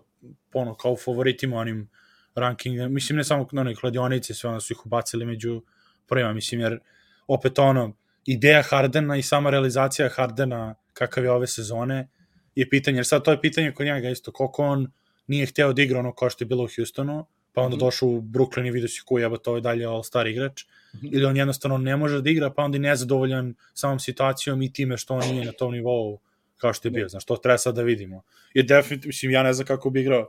ono, 0.52 0.74
kao 0.74 0.96
favoritima 0.96 1.56
onim 1.56 1.90
ranking, 2.34 2.90
mislim 2.90 3.16
ne 3.16 3.24
samo 3.24 3.46
na 3.52 3.60
onoj 3.60 3.74
kladionici, 3.74 4.34
sve 4.34 4.50
ono 4.50 4.60
su 4.60 4.72
ih 4.72 4.86
ubacili 4.86 5.24
među 5.24 5.62
prvima, 6.06 6.32
mislim, 6.32 6.60
jer 6.60 6.80
opet 7.26 7.58
ono, 7.58 7.96
ideja 8.26 8.62
Hardena 8.62 9.16
i 9.16 9.22
sama 9.22 9.50
realizacija 9.50 10.08
Hardena 10.08 10.74
kakav 10.92 11.24
je 11.24 11.30
ove 11.30 11.46
sezone 11.46 12.08
je 12.54 12.68
pitanje, 12.68 12.98
jer 12.98 13.06
sad 13.06 13.24
to 13.24 13.30
je 13.30 13.40
pitanje 13.40 13.72
kod 13.72 13.86
njega 13.86 14.10
isto, 14.10 14.32
koliko 14.32 14.64
on 14.64 14.90
nije 15.26 15.46
hteo 15.46 15.72
da 15.72 15.82
igra 15.82 15.98
ono 15.98 16.12
kao 16.12 16.30
što 16.30 16.44
je 16.44 16.48
bilo 16.48 16.64
u 16.64 16.68
Houstonu, 16.76 17.26
pa 17.52 17.60
onda 17.62 17.76
Mhm. 17.76 17.80
došao 17.80 18.08
u 18.08 18.20
Brooklyn 18.20 18.66
i 18.66 18.70
vidio 18.70 18.88
si 18.88 19.00
ko 19.04 19.18
je, 19.18 19.30
to 19.38 19.54
je 19.54 19.60
dalje 19.60 19.86
all-star 19.86 20.26
igrač, 20.26 20.64
Mhm. 20.94 21.06
ili 21.06 21.24
on 21.24 21.36
jednostavno 21.36 21.78
ne 21.78 21.96
može 21.96 22.20
da 22.20 22.30
igra, 22.30 22.50
pa 22.50 22.62
onda 22.62 22.76
je 22.76 22.80
nezadovoljan 22.80 23.54
samom 23.74 23.98
situacijom 24.00 24.62
i 24.62 24.72
time 24.72 24.96
što 24.96 25.14
on 25.14 25.28
nije 25.28 25.44
na 25.44 25.52
tom 25.52 25.72
nivou 25.72 26.18
kao 26.56 26.72
što 26.72 26.88
je 26.88 26.92
bio. 26.92 27.08
Znaš, 27.08 27.24
to 27.24 27.36
treba 27.36 27.58
sad 27.58 27.74
da 27.74 27.82
vidimo. 27.82 28.22
Jer 28.54 28.66
definitivno, 28.66 29.08
mislim, 29.08 29.32
ja 29.32 29.42
ne 29.42 29.52
znam 29.52 29.66
kako 29.66 29.90
bi 29.90 30.00
igrao 30.00 30.28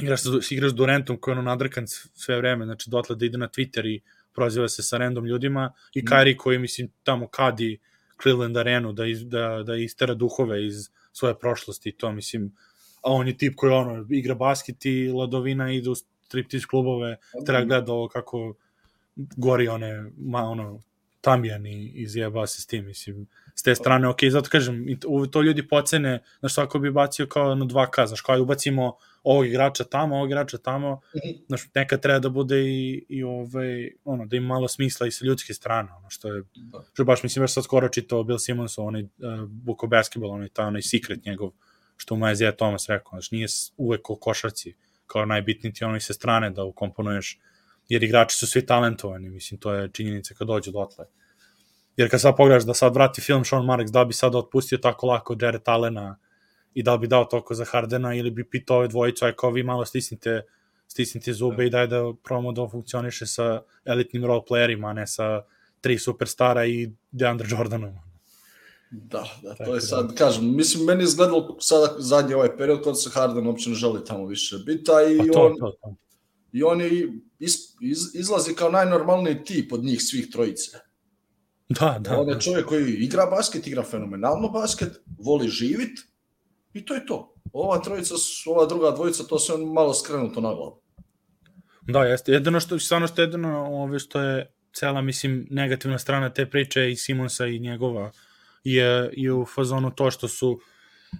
igraš, 0.00 0.20
igraš 0.50 0.70
s 0.70 0.74
Durantom 0.74 1.16
koji 1.16 1.32
je 1.32 1.38
ono 1.38 1.50
nadrkan 1.50 1.84
sve 2.14 2.36
vreme, 2.36 2.64
znači 2.64 2.90
dotle 2.90 3.16
da 3.16 3.26
ide 3.26 3.38
na 3.38 3.48
Twitter 3.48 3.86
i 3.86 4.00
proziva 4.38 4.68
se 4.68 4.82
sa 4.82 4.98
random 4.98 5.26
ljudima 5.26 5.72
i 5.94 6.02
Mm. 6.02 6.06
Kyrie 6.06 6.36
koji, 6.36 6.58
mislim, 6.58 6.88
tamo 7.02 7.26
kadi 7.28 7.78
Cleveland 8.22 8.56
arenu 8.56 8.92
da, 8.92 9.06
iz, 9.06 9.24
da, 9.26 9.62
da 9.66 9.76
istera 9.76 10.14
duhove 10.14 10.66
iz 10.66 10.90
svoje 11.12 11.38
prošlosti 11.38 11.92
to, 11.92 12.12
mislim, 12.12 12.52
a 13.02 13.12
on 13.12 13.28
je 13.28 13.36
tip 13.36 13.54
koji 13.56 13.72
ono, 13.72 14.06
igra 14.10 14.34
basket 14.34 14.86
i 14.86 15.08
ladovina 15.08 15.72
ide 15.72 15.90
u 15.90 15.94
striptease 15.94 16.66
klubove, 16.70 17.16
treba 17.46 17.64
gleda 17.64 17.92
ovo 17.92 18.08
kako 18.08 18.54
gori 19.36 19.68
one, 19.68 20.10
ma, 20.16 20.42
ono, 20.42 20.80
Tambijan 21.28 21.66
i 21.66 21.92
izjeba 21.94 22.46
se 22.46 22.62
s 22.62 22.66
tim, 22.66 22.86
mislim, 22.86 23.26
s 23.54 23.62
te 23.62 23.74
strane, 23.74 24.08
ok, 24.08 24.18
zato 24.30 24.50
kažem, 24.50 24.86
to- 25.32 25.42
ljudi 25.42 25.68
pocene, 25.68 26.22
znaš, 26.40 26.54
svako 26.54 26.78
bi 26.78 26.90
bacio 26.90 27.26
kao 27.26 27.54
na 27.54 27.64
2K, 27.64 28.06
znaš, 28.06 28.20
kao 28.20 28.42
ubacimo 28.42 28.96
ovog 29.22 29.46
igrača 29.46 29.84
tamo, 29.84 30.16
ovog 30.16 30.28
igrača 30.30 30.58
tamo, 30.58 31.00
znaš, 31.46 31.62
nekad 31.74 32.00
treba 32.02 32.18
da 32.18 32.28
bude 32.28 32.60
i, 32.60 33.04
i 33.08 33.22
ovaj, 33.22 33.90
ono, 34.04 34.26
da 34.26 34.36
ima 34.36 34.48
malo 34.48 34.68
smisla 34.68 35.06
i 35.06 35.10
sa 35.10 35.24
ljudske 35.24 35.54
strane, 35.54 35.92
ono, 35.92 36.10
što 36.10 36.28
je, 36.28 36.42
Da. 36.54 36.82
što 36.92 37.02
je 37.02 37.06
baš, 37.06 37.22
mislim, 37.22 37.42
baš 37.42 37.52
sad 37.54 37.64
skoro 37.64 37.88
čitao 37.88 38.24
Bill 38.24 38.38
Simmons, 38.38 38.78
onaj 38.78 39.02
uh, 39.02 39.08
book 39.48 39.82
of 39.82 39.90
basketball, 39.90 40.32
onaj, 40.32 40.48
taj, 40.48 40.66
onaj 40.66 40.82
secret 40.82 41.24
njegov, 41.24 41.50
što 41.96 42.16
mu 42.16 42.28
je 42.28 42.34
Zija 42.34 42.52
Thomas 42.52 42.88
rekao, 42.88 43.10
znaš, 43.10 43.30
nije 43.30 43.46
uvek 43.76 44.10
o 44.10 44.16
košarci, 44.16 44.74
kao 45.06 45.26
najbitniji 45.26 45.72
ti 45.72 45.84
onaj 45.84 46.00
sa 46.00 46.14
strane 46.14 46.50
da 46.50 46.64
ukomponuješ, 46.64 47.38
jer 47.88 48.04
igrači 48.04 48.36
su 48.36 48.46
svi 48.46 48.66
talentovani, 48.66 49.30
mislim, 49.30 49.60
to 49.60 49.74
je 49.74 49.88
činjenica 49.92 50.34
kad 50.34 50.46
dođu 50.46 50.70
dotle. 50.70 51.04
Jer 51.96 52.10
kad 52.10 52.20
sad 52.20 52.36
pogledaš 52.36 52.64
da 52.64 52.74
sad 52.74 52.94
vrati 52.94 53.20
film 53.20 53.44
Sean 53.44 53.64
Marks, 53.64 53.90
da 53.90 54.04
bi 54.04 54.12
sad 54.12 54.34
otpustio 54.34 54.78
tako 54.78 55.06
lako 55.06 55.36
Jared 55.40 55.62
Allena 55.64 56.18
i 56.74 56.82
da 56.82 56.96
bi 56.96 57.06
dao 57.06 57.24
toliko 57.24 57.54
za 57.54 57.64
Hardena 57.64 58.14
ili 58.14 58.30
bi 58.30 58.50
pitao 58.50 58.76
ove 58.76 58.88
dvojicu, 58.88 59.24
aj 59.24 59.32
kao 59.32 59.50
vi 59.50 59.62
malo 59.62 59.84
stisnite, 59.84 60.42
stisnite 60.86 61.32
zube 61.32 61.66
i 61.66 61.70
daj 61.70 61.86
da 61.86 62.12
probamo 62.24 62.52
da 62.52 62.62
on 62.62 62.70
funkcioniše 62.70 63.26
sa 63.26 63.62
elitnim 63.84 64.24
role 64.24 64.42
playerima, 64.50 64.90
a 64.90 64.92
ne 64.92 65.06
sa 65.06 65.42
tri 65.80 65.98
superstara 65.98 66.66
i 66.66 66.90
DeAndre 67.10 67.48
Jordanom. 67.50 67.94
Da, 68.90 69.24
da, 69.42 69.54
Tako 69.54 69.64
to 69.64 69.74
je 69.74 69.80
da. 69.80 69.86
sad, 69.86 70.14
kažem, 70.14 70.56
mislim, 70.56 70.84
meni 70.84 71.02
je 71.02 71.04
izgledalo 71.04 71.56
sada 71.60 71.94
zadnji 71.98 72.34
ovaj 72.34 72.56
period 72.56 72.82
kod 72.82 73.02
se 73.02 73.10
Harden 73.10 73.46
uopće 73.46 73.70
ne 73.70 73.76
želi 73.76 74.04
tamo 74.04 74.26
više 74.26 74.56
biti, 74.66 74.90
a 74.90 75.02
i 75.02 75.18
Pa 75.18 75.24
to, 75.32 75.46
on, 75.46 75.56
to, 75.58 75.72
to. 75.82 75.94
I 76.52 76.62
on 76.62 76.80
je 76.80 76.90
iz, 77.38 77.52
iz, 77.80 77.98
izlazi 78.14 78.54
kao 78.54 78.70
najnormalniji 78.70 79.44
tip 79.44 79.72
od 79.72 79.84
njih 79.84 80.02
svih 80.02 80.28
trojice. 80.32 80.78
Da, 81.68 81.98
da. 82.00 82.20
on 82.20 82.28
je 82.28 82.40
čovjek 82.40 82.66
koji 82.66 82.94
igra 82.94 83.26
basket, 83.26 83.66
igra 83.66 83.82
fenomenalno 83.82 84.48
basket, 84.48 85.00
voli 85.18 85.48
živit 85.48 85.98
i 86.72 86.84
to 86.84 86.94
je 86.94 87.06
to. 87.06 87.34
Ova 87.52 87.78
trojica, 87.78 88.14
ova 88.46 88.66
druga 88.66 88.90
dvojica, 88.90 89.22
to 89.24 89.38
se 89.38 89.52
malo 89.56 89.94
skrenuto 89.94 90.40
na 90.40 90.54
glavu. 90.54 90.80
Da, 91.82 92.04
jeste. 92.04 92.32
Jedino 92.32 92.60
što, 92.60 92.78
stvarno 92.78 93.06
što 93.06 93.22
je 93.22 93.26
jedino 93.26 93.66
ove 93.66 93.98
što 93.98 94.20
je 94.20 94.52
cela, 94.72 95.02
mislim, 95.02 95.46
negativna 95.50 95.98
strana 95.98 96.30
te 96.30 96.46
priče 96.46 96.90
i 96.90 96.96
Simonsa 96.96 97.46
i 97.46 97.58
njegova 97.58 98.10
je, 98.64 99.10
je 99.12 99.32
u 99.32 99.46
fazonu 99.46 99.90
to 99.90 100.10
što 100.10 100.28
su 100.28 100.60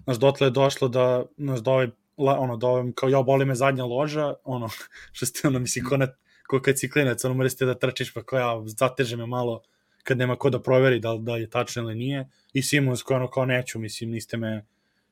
nas 0.07 0.19
dotle 0.19 0.47
je 0.47 0.51
došlo 0.51 0.89
da 0.89 1.25
nas 1.37 1.63
da 1.63 1.71
ovaj, 1.71 1.89
la- 2.19 2.39
ono, 2.39 2.57
da 2.57 2.67
ovaj, 2.67 2.93
kao 2.95 3.09
ja 3.09 3.23
boli 3.23 3.45
me 3.45 3.55
zadnja 3.55 3.85
loža, 3.85 4.35
ono, 4.45 4.69
što 5.13 5.27
ste, 5.27 5.49
ono, 5.49 5.59
mislim, 5.59 5.85
ko, 5.85 5.97
na, 5.97 6.09
ko 6.47 6.61
kad 6.63 6.79
si 6.79 6.91
klinac, 6.91 7.25
ono, 7.25 7.35
morate 7.35 7.67
da 7.67 7.75
trčiš, 7.75 8.15
pa 8.15 8.23
kao 8.23 8.39
ja, 8.39 8.63
zateže 8.67 9.17
me 9.17 9.27
malo 9.27 9.63
kad 10.03 10.19
nema 10.19 10.37
ko 10.37 10.51
da 10.51 10.63
proveri 10.63 11.01
da, 11.01 11.17
da 11.21 11.37
je 11.37 11.51
tačno 11.51 11.83
ili 11.83 11.95
nije, 11.95 12.29
i 12.53 12.63
Simons 12.63 13.03
koji 13.03 13.17
ono, 13.17 13.31
kao 13.31 13.45
neću, 13.45 13.79
mislim, 13.79 14.11
niste 14.11 14.37
me, 14.37 14.65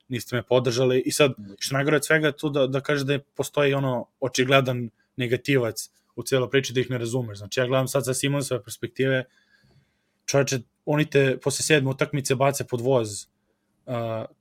niste 0.07 0.35
me 0.35 0.43
podržali, 0.43 1.03
i 1.05 1.11
sad, 1.11 1.33
što 1.59 1.75
najgore 1.75 1.97
od 1.97 2.05
svega 2.05 2.31
tu 2.31 2.49
da, 2.49 2.67
da 2.67 2.81
kaže 2.81 3.05
da 3.05 3.19
postoji 3.19 3.73
ono 3.73 4.05
očigledan 4.19 4.89
negativac 5.15 5.89
u 6.15 6.23
cijeloj 6.23 6.49
priči 6.49 6.73
da 6.73 6.79
ih 6.79 6.89
ne 6.89 6.97
razumeš. 6.97 7.37
Znači, 7.37 7.59
ja 7.59 7.67
gledam 7.67 7.87
sad 7.87 8.05
sa 8.05 8.13
Simonsove 8.13 8.63
perspektive, 8.63 9.23
čovječe, 10.25 10.59
oni 10.85 11.09
te 11.09 11.37
posle 11.43 11.63
sedme 11.63 11.89
utakmice 11.89 12.35
bace 12.35 12.67
pod 12.67 12.81
voz 12.81 13.27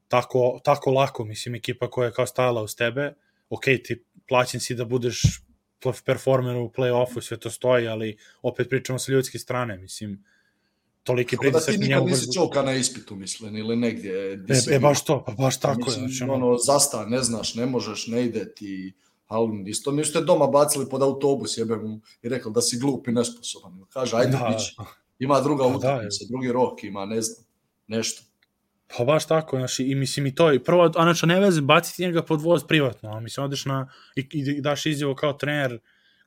tako, 0.09 0.61
tako 0.65 0.91
lako, 0.91 1.24
mislim, 1.24 1.55
ekipa 1.55 1.91
koja 1.91 2.07
je 2.07 2.12
kao 2.12 2.27
stajala 2.27 2.62
uz 2.62 2.77
tebe, 2.77 3.15
ok, 3.49 3.65
ti 3.65 4.05
plaćen 4.28 4.61
si 4.61 4.74
da 4.74 4.85
budeš 4.85 5.23
performer 6.05 6.57
u 6.57 6.73
play-offu, 6.77 7.20
sve 7.20 7.37
to 7.37 7.51
stoji, 7.51 7.89
ali 7.89 8.16
opet 8.43 8.69
pričamo 8.69 8.99
sa 8.99 9.12
ljudske 9.12 9.39
strane, 9.39 9.78
mislim, 9.78 10.24
toliki 11.03 11.37
Tako 11.37 11.45
da 11.45 11.51
pritisak 11.51 11.74
ti 11.74 11.81
nikad 11.81 12.07
nisi 12.07 12.33
čovka 12.35 12.62
na 12.62 12.73
ispitu, 12.73 13.16
mislim, 13.16 13.57
ili 13.57 13.77
negdje. 13.77 14.33
E, 14.70 14.74
e, 14.74 14.78
baš 14.78 15.05
to, 15.05 15.24
pa 15.24 15.33
baš 15.33 15.61
tako 15.61 15.81
je. 15.81 16.01
Mislim, 16.01 16.09
Znači, 16.09 16.31
ono, 16.31 16.59
zasta, 16.59 17.07
ne 17.07 17.23
znaš, 17.23 17.55
ne 17.55 17.66
možeš, 17.66 18.07
ne 18.07 18.24
ide 18.24 18.55
ti, 18.55 18.93
ali 19.27 19.70
isto 19.70 19.93
mi 19.93 20.05
ste 20.05 20.20
doma 20.20 20.47
bacili 20.47 20.89
pod 20.89 21.03
autobus, 21.03 21.59
jebem 21.59 21.81
mu, 21.81 22.01
i 22.23 22.28
rekao 22.28 22.53
da 22.53 22.62
si 22.62 22.78
glup 22.78 23.09
i 23.09 23.12
nesposoban. 23.12 23.85
Kaže, 23.93 24.16
ajde, 24.16 24.33
Da. 24.33 24.55
pići. 24.57 24.77
Ima 25.19 25.41
druga 25.41 25.65
Pa 25.65 25.70
da, 25.70 25.77
utakmica, 25.77 26.24
drugi 26.28 26.53
rok, 26.53 26.85
ima, 26.85 27.07
ne 27.07 27.23
znam, 27.23 27.47
nešto. 27.87 28.23
Pa 28.87 29.05
baš 29.05 29.27
tako, 29.27 29.57
znači, 29.57 29.85
i 29.85 29.95
mislim 29.95 30.27
i 30.27 30.35
to, 30.35 30.53
i 30.53 30.65
prvo, 30.65 30.85
a 30.85 31.03
znači, 31.03 31.27
ne 31.27 31.41
veze, 31.41 31.61
baciti 31.61 32.03
njega 32.03 32.23
pod 32.23 32.43
voz 32.43 32.65
privatno, 32.69 33.11
a 33.11 33.21
mislim, 33.21 33.45
odeš 33.45 33.65
na, 33.65 33.89
i, 34.17 34.29
i 34.33 34.61
daš 34.61 34.87
izjavu 34.87 35.15
kao 35.15 35.33
trener, 35.33 35.79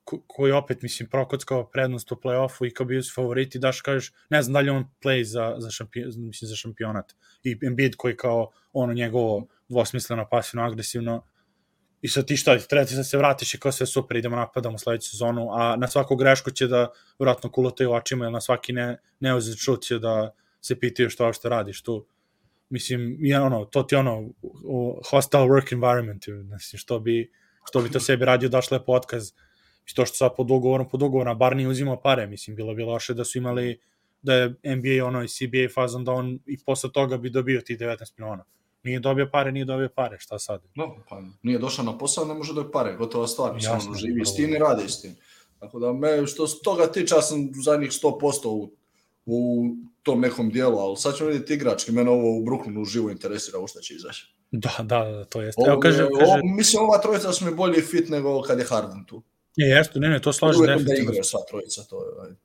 ko, 0.03 0.21
koji 0.27 0.51
opet, 0.51 0.81
mislim, 0.81 1.09
prokockao 1.09 1.69
prednost 1.69 2.11
u 2.11 2.15
play-offu 2.15 2.67
i 2.67 2.73
kao 2.73 2.85
bio 2.85 3.03
si 3.03 3.13
favorit 3.15 3.55
i 3.55 3.59
daš, 3.59 3.81
kažeš, 3.81 4.11
ne 4.29 4.41
znam 4.41 4.53
da 4.53 4.59
li 4.59 4.69
on 4.69 4.85
play 5.03 5.23
za, 5.23 5.55
za, 5.57 5.71
šampion, 5.71 6.11
mislim, 6.17 6.49
za 6.49 6.55
šampionat. 6.55 7.15
I 7.43 7.57
Embiid 7.67 7.95
koji 7.95 8.17
kao, 8.17 8.51
ono, 8.73 8.93
njegovo 8.93 9.47
dvosmisleno, 9.69 10.27
pasivno, 10.31 10.65
agresivno, 10.65 11.23
i 12.01 12.07
sad 12.07 12.27
ti 12.27 12.37
šta, 12.37 12.59
treba 12.59 12.85
ti 12.85 12.95
sad 12.95 13.07
se 13.07 13.17
vratiš 13.17 13.53
i 13.53 13.59
kao 13.59 13.71
sve 13.71 13.85
super, 13.85 14.17
idemo 14.17 14.35
napadamo 14.35 14.77
sledeću 14.77 15.09
sezonu, 15.09 15.47
a 15.51 15.75
na 15.75 15.87
svaku 15.87 16.15
grešku 16.15 16.51
će 16.51 16.67
da 16.67 16.87
vratno 17.19 17.51
kulotaju 17.51 17.91
očima, 17.91 18.25
ili 18.25 18.33
na 18.33 18.41
svaki 18.41 18.73
ne, 18.73 18.97
neuzet 19.19 19.59
šut 19.59 19.81
će 19.81 19.99
da 19.99 20.31
se 20.61 20.79
pitaju 20.79 21.09
što 21.09 21.25
uopšte 21.25 21.49
radiš 21.49 21.83
tu 21.83 22.05
mislim, 22.69 23.17
je 23.19 23.41
ono, 23.41 23.65
to 23.65 23.83
ti 23.83 23.95
je 23.95 23.99
ono, 23.99 24.29
hostile 25.09 25.43
work 25.43 25.73
environment, 25.73 26.27
mislim, 26.27 26.77
što 26.77 26.99
bi, 26.99 27.31
što 27.69 27.81
bi 27.81 27.91
to 27.91 27.99
sebi 27.99 28.25
radio, 28.25 28.49
daš 28.49 28.71
lepo 28.71 28.91
otkaz, 28.91 29.31
i 29.91 29.93
to 29.93 30.05
što 30.05 30.15
sad 30.15 30.35
pod 30.37 30.51
ugovorom, 30.51 30.89
pod 30.89 31.01
ugovorom, 31.01 31.37
bar 31.37 31.55
nije 31.55 31.67
uzimao 31.67 32.01
pare, 32.01 32.27
mislim, 32.27 32.55
bilo 32.55 32.73
bi 32.73 32.83
loše 32.83 33.13
da 33.13 33.25
su 33.25 33.37
imali, 33.37 33.79
da 34.21 34.33
je 34.33 34.47
NBA 34.49 35.05
ono 35.05 35.23
i 35.23 35.27
CBA 35.27 35.73
fazon 35.73 36.03
da 36.03 36.11
on 36.11 36.39
i 36.45 36.57
posle 36.65 36.91
toga 36.91 37.17
bi 37.17 37.29
dobio 37.29 37.61
tih 37.61 37.79
19 37.79 38.13
miliona. 38.17 38.45
Nije 38.83 38.99
dobio 38.99 39.29
pare, 39.31 39.51
nije 39.51 39.65
dobio 39.65 39.89
pare, 39.95 40.17
šta 40.19 40.39
sad? 40.39 40.61
No, 40.75 40.95
pa 41.09 41.21
nije 41.43 41.59
došao 41.59 41.85
na 41.85 41.97
posao, 41.97 42.25
ne 42.25 42.33
može 42.33 42.53
dobiti 42.53 42.71
pare, 42.73 42.95
gotova 42.95 43.27
stvar. 43.27 43.53
Mislim, 43.53 43.73
Jasno, 43.73 43.89
ono, 43.89 43.99
živi 43.99 44.25
s 44.25 44.35
tim 44.35 44.49
i 44.49 44.57
radi 44.57 44.89
s 44.89 45.01
tim. 45.01 45.15
Tako 45.59 45.79
da 45.79 45.93
me, 45.93 46.27
što 46.27 46.47
toga 46.63 46.91
tiče, 46.91 47.15
ja 47.15 47.21
sam 47.21 47.49
zadnjih 47.63 47.89
100% 47.89 48.47
u, 48.47 48.71
u 49.29 49.65
tom 50.03 50.21
nekom 50.21 50.49
dijelu, 50.49 50.77
ali 50.77 50.97
sad 50.97 51.15
ćemo 51.17 51.29
vidjeti 51.29 51.53
igrački, 51.53 51.91
mene 51.91 52.09
ovo 52.09 52.37
u 52.37 52.43
Brooklynu 52.45 52.85
živo 52.85 53.09
interesira 53.11 53.59
u 53.59 53.67
šta 53.67 53.79
će 53.79 53.93
izaći. 53.93 54.35
Da, 54.51 54.75
da, 54.79 55.03
da, 55.03 55.23
to 55.23 55.41
jeste. 55.41 55.61
Ovo, 55.61 55.71
Evo, 55.71 55.79
kaže, 55.79 56.03
ovo- 56.03 56.19
kaže, 56.19 56.41
mislim, 56.43 56.83
ova 56.83 56.97
trojica 56.97 57.31
su 57.31 57.45
mi 57.45 57.55
bolji 57.55 57.81
fit 57.81 58.09
nego 58.09 58.41
kad 58.41 58.59
je 58.59 58.65
Harden 58.65 59.05
tu. 59.05 59.23
je, 59.55 59.67
jeste, 59.67 59.99
ne, 59.99 60.09
ne, 60.09 60.21
to 60.21 60.33
slažem 60.33 60.59
Uvijek 60.61 60.69
da 60.69 60.75
definitivno. 60.75 61.03
igraju 61.03 61.23
sva 61.23 61.39
trojica, 61.49 61.81
to 61.83 62.05
je. 62.25 62.35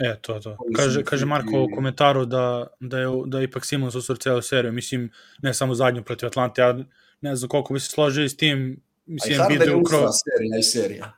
E, 0.00 0.18
to, 0.20 0.40
to. 0.40 0.56
Kaže, 0.76 1.04
kaže 1.04 1.26
Marko 1.26 1.62
u 1.62 1.74
komentaru 1.74 2.24
da, 2.24 2.66
da, 2.80 2.98
je, 2.98 3.06
da 3.26 3.38
je 3.38 3.44
ipak 3.44 3.66
Simons 3.66 3.94
usur 3.94 4.18
celu 4.18 4.42
seriju. 4.42 4.72
Mislim, 4.72 5.10
ne 5.42 5.54
samo 5.54 5.74
zadnju 5.74 6.04
protiv 6.04 6.26
Atlante, 6.26 6.60
ja 6.62 6.78
ne 7.20 7.36
znam 7.36 7.48
koliko 7.48 7.74
bi 7.74 7.80
se 7.80 7.90
složio 7.90 8.28
s 8.28 8.36
tim. 8.36 8.58
A 8.58 8.62
i 9.06 9.12
Mislim, 9.12 9.38
Harden 9.38 9.68
je 9.68 9.76
usra 9.76 9.98
serija 10.12 10.58
i 10.58 10.62
serija. 10.62 11.17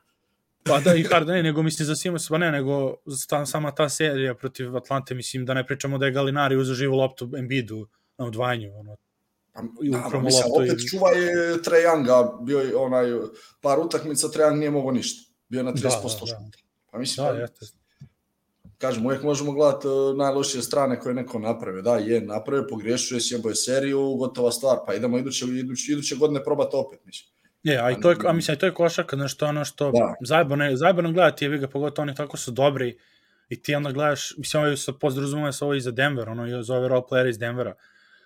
Pa 0.63 0.79
da, 0.79 0.95
i 0.95 1.03
Harden, 1.03 1.35
ne, 1.35 1.43
nego 1.43 1.63
mislim 1.63 1.85
za 1.85 1.95
Simons, 1.95 2.29
pa 2.29 2.37
ne, 2.37 2.51
nego 2.51 2.95
ta, 3.27 3.45
sama 3.45 3.71
ta 3.71 3.89
serija 3.89 4.35
protiv 4.35 4.77
Atlante, 4.77 5.13
mislim, 5.13 5.45
da 5.45 5.53
ne 5.53 5.67
pričamo 5.67 5.97
da 5.97 6.05
je 6.05 6.11
Galinari 6.11 6.55
uzeo 6.55 6.75
živu 6.75 6.95
loptu 6.95 7.29
Embiidu 7.37 7.87
na 8.17 8.25
odvajanju, 8.25 8.75
ono, 8.75 8.95
Pa, 9.53 9.61
da, 10.11 10.19
mislim, 10.19 10.43
opet 10.53 10.81
i- 10.81 10.87
čuva 10.87 11.09
je 11.09 11.31
Trae 11.61 11.81
Younga, 11.81 12.15
bio 12.43 12.59
je 12.59 12.75
onaj 12.75 13.05
par 13.61 13.79
utakmica, 13.79 14.27
Trae 14.27 14.47
Young 14.47 14.57
nije 14.57 14.71
mogao 14.71 14.91
ništa. 14.91 15.31
Bio 15.49 15.59
je 15.59 15.63
na 15.63 15.73
30% 15.73 15.79
Da, 15.79 15.89
da, 15.91 16.25
šuta. 16.27 16.35
da. 16.51 16.57
Pa 16.91 16.97
mislim, 16.99 17.25
Da, 17.25 17.31
pa, 17.31 17.37
jeste. 17.37 17.65
kažem, 18.77 19.05
uvijek 19.05 19.23
možemo 19.23 19.51
gledati 19.51 19.87
uh, 19.87 20.17
najlošije 20.17 20.61
strane 20.61 20.99
koje 20.99 21.15
neko 21.15 21.39
naprave. 21.39 21.81
Da, 21.81 21.95
je, 21.95 22.21
napravio, 22.21 22.67
pogriješio 22.69 23.15
je, 23.15 23.21
sjebo 23.21 23.49
je 23.49 23.55
seriju, 23.55 24.15
gotova 24.15 24.51
stvar, 24.51 24.77
pa 24.87 24.93
idemo 24.93 25.17
iduće, 25.17 25.45
iduće, 25.47 25.91
iduće 25.91 26.15
godine 26.15 26.43
probati 26.43 26.75
opet, 26.75 26.99
mislim. 27.05 27.31
Je, 27.63 27.77
a, 27.79 27.91
i 27.91 27.95
to 28.01 28.09
je, 28.09 28.17
a 28.27 28.33
mislim, 28.33 28.57
to 28.57 28.65
je 28.65 28.73
košarka, 28.73 29.15
znaš, 29.15 29.37
to 29.37 29.45
je 29.45 29.49
ono 29.49 29.65
što 29.65 29.91
Da. 29.91 30.15
zajebano, 30.21 30.75
zajebano 30.75 31.11
gledati, 31.11 31.45
je 31.45 31.57
ga, 31.57 31.67
pogotovo 31.67 32.03
oni 32.03 32.15
tako 32.15 32.37
su 32.37 32.51
dobri 32.51 32.97
i 33.49 33.61
ti 33.61 33.75
onda 33.75 33.91
gledaš, 33.91 34.37
mislim, 34.37 34.63
ovo 34.63 34.77
se 34.77 34.99
pozdrazumuje 34.99 35.53
se 35.53 35.65
ovo 35.65 35.73
i 35.73 35.81
za 35.81 35.91
Denver, 35.91 36.29
ono, 36.29 36.47
i 36.47 36.63
za 36.63 36.75
ove 36.75 36.87
role 36.87 37.03
playere 37.11 37.29
iz 37.29 37.39
Denvera. 37.39 37.73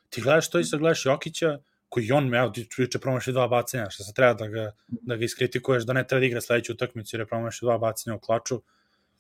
Ti 0.10 0.22
gledaš 0.22 0.50
to 0.50 0.60
i 0.60 0.64
sad 0.64 0.80
gledaš 0.80 1.06
Jokića, 1.06 1.60
koji 1.90 2.12
on, 2.12 2.36
evo, 2.36 2.50
ti 2.50 2.68
juče 2.78 3.00
promaši 3.00 3.32
dva 3.32 3.48
bacanja, 3.48 3.90
što 3.90 4.04
se 4.04 4.14
treba 4.14 4.34
da 4.34 4.48
ga, 4.48 4.72
da 4.88 5.16
ga 5.16 5.26
iskritikuješ, 5.26 5.84
da 5.84 5.94
ne 5.94 6.08
treba 6.08 6.20
da 6.20 6.26
igra 6.26 6.42
sledeću 6.42 6.74
utakmicu, 6.74 7.16
jer 7.16 7.22
je 7.22 7.26
promaši 7.26 7.66
dva 7.66 7.78
bacanja 7.78 8.16
u 8.16 8.20
klaču. 8.20 8.62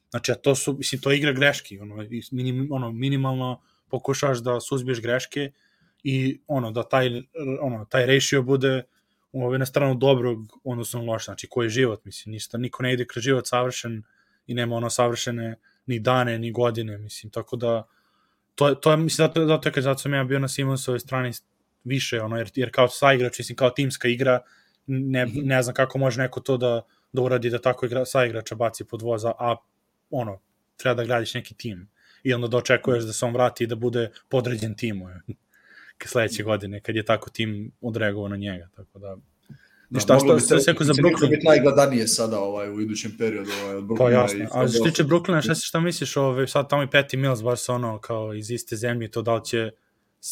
Znači, 0.09 0.31
a 0.31 0.35
to 0.35 0.55
su, 0.55 0.73
mislim, 0.73 1.01
to 1.01 1.11
igra 1.11 1.31
greški, 1.31 1.79
ono, 1.79 1.95
minim, 2.31 2.67
ono 2.71 2.91
minimalno 2.91 3.61
pokušaš 3.89 4.37
da 4.37 4.59
suzbiješ 4.59 5.01
greške 5.01 5.51
i 6.03 6.39
ono, 6.47 6.71
da 6.71 6.83
taj, 6.83 7.09
ono, 7.61 7.85
taj 7.85 8.05
ratio 8.05 8.41
bude 8.43 8.83
ovaj, 9.43 9.59
na 9.59 9.65
stranu 9.65 9.95
dobrog, 9.95 10.59
odnosno 10.63 11.01
loš, 11.01 11.25
znači 11.25 11.47
koji 11.47 11.65
je 11.65 11.69
život, 11.69 12.05
mislim, 12.05 12.31
ništa, 12.31 12.57
niko 12.57 12.83
ne 12.83 12.93
ide 12.93 13.05
kroz 13.05 13.23
život 13.23 13.47
savršen 13.47 14.03
i 14.47 14.53
nema 14.53 14.75
ono 14.75 14.89
savršene 14.89 15.55
ni 15.85 15.99
dane, 15.99 16.39
ni 16.39 16.51
godine, 16.51 16.97
mislim, 16.97 17.31
tako 17.31 17.55
da 17.55 17.87
to, 18.55 18.75
to 18.75 18.91
je, 18.91 18.97
mislim, 18.97 19.27
zato, 19.27 19.45
zato, 19.45 19.69
zato, 19.69 19.81
zato 19.81 19.99
sam 19.99 20.13
ja 20.13 20.23
bio 20.23 20.39
na 20.39 20.47
Simonsovoj 20.47 20.99
strani 20.99 21.31
više, 21.83 22.21
ono, 22.21 22.37
jer, 22.37 22.51
jer 22.55 22.71
kao 22.71 22.87
saigrač, 22.87 23.39
mislim, 23.39 23.55
kao 23.55 23.69
timska 23.69 24.07
igra, 24.07 24.39
ne, 24.87 25.25
ne 25.33 25.63
znam 25.63 25.73
kako 25.73 25.97
može 25.97 26.21
neko 26.21 26.39
to 26.39 26.57
da, 26.57 26.81
da 27.13 27.21
uradi 27.21 27.49
da 27.49 27.61
tako 27.61 27.85
igra, 27.85 28.05
saigrača 28.05 28.55
baci 28.55 28.85
pod 28.85 29.01
voza, 29.01 29.33
a 29.39 29.55
ono, 30.09 30.39
treba 30.77 30.93
da 30.93 31.03
gradiš 31.03 31.33
neki 31.33 31.53
tim 31.53 31.89
i 32.23 32.33
onda 32.33 32.47
da 32.47 32.57
očekuješ 32.57 33.03
da 33.03 33.13
se 33.13 33.25
on 33.25 33.33
vrati 33.33 33.63
i 33.63 33.67
da 33.67 33.75
bude 33.75 34.09
podređen 34.29 34.75
timu 34.75 35.09
sledeće 36.05 36.43
godine, 36.43 36.79
kad 36.79 36.95
je 36.95 37.05
tako 37.05 37.29
tim 37.29 37.71
odreagovao 37.81 38.29
na 38.29 38.35
njega, 38.35 38.69
tako 38.75 38.99
da 38.99 39.17
Da, 39.89 39.99
šta, 39.99 40.19
šta, 40.19 40.37
te- 40.37 40.59
šta 40.59 40.83
za 40.83 40.93
Brooklyn? 40.93 41.29
biti 41.29 41.45
najgledanije 41.45 42.07
sada 42.07 42.39
ovaj, 42.39 42.69
u 42.69 42.81
idućem 42.81 43.15
periodu. 43.17 43.51
Ovaj, 43.63 43.75
od 43.75 43.87
Pa 43.87 43.93
Brooklyna 43.93 44.11
jasno, 44.11 44.39
i 44.39 44.43
a 44.51 44.67
što 44.67 44.67
se 44.67 44.89
tiče 44.89 45.03
Brooklyna, 45.03 45.41
šta, 45.41 45.55
šta 45.55 45.79
misliš, 45.79 46.17
ove, 46.17 46.47
sad 46.47 46.69
tamo 46.69 46.83
i 46.83 46.87
Patty 46.87 47.17
Mills, 47.17 47.43
baš 47.43 47.61
su 47.61 47.73
ono, 47.73 47.99
kao 47.99 48.33
iz 48.33 48.51
iste 48.51 48.75
zemlje, 48.75 49.11
to 49.11 49.21
da 49.21 49.35
li 49.35 49.45
će 49.45 49.71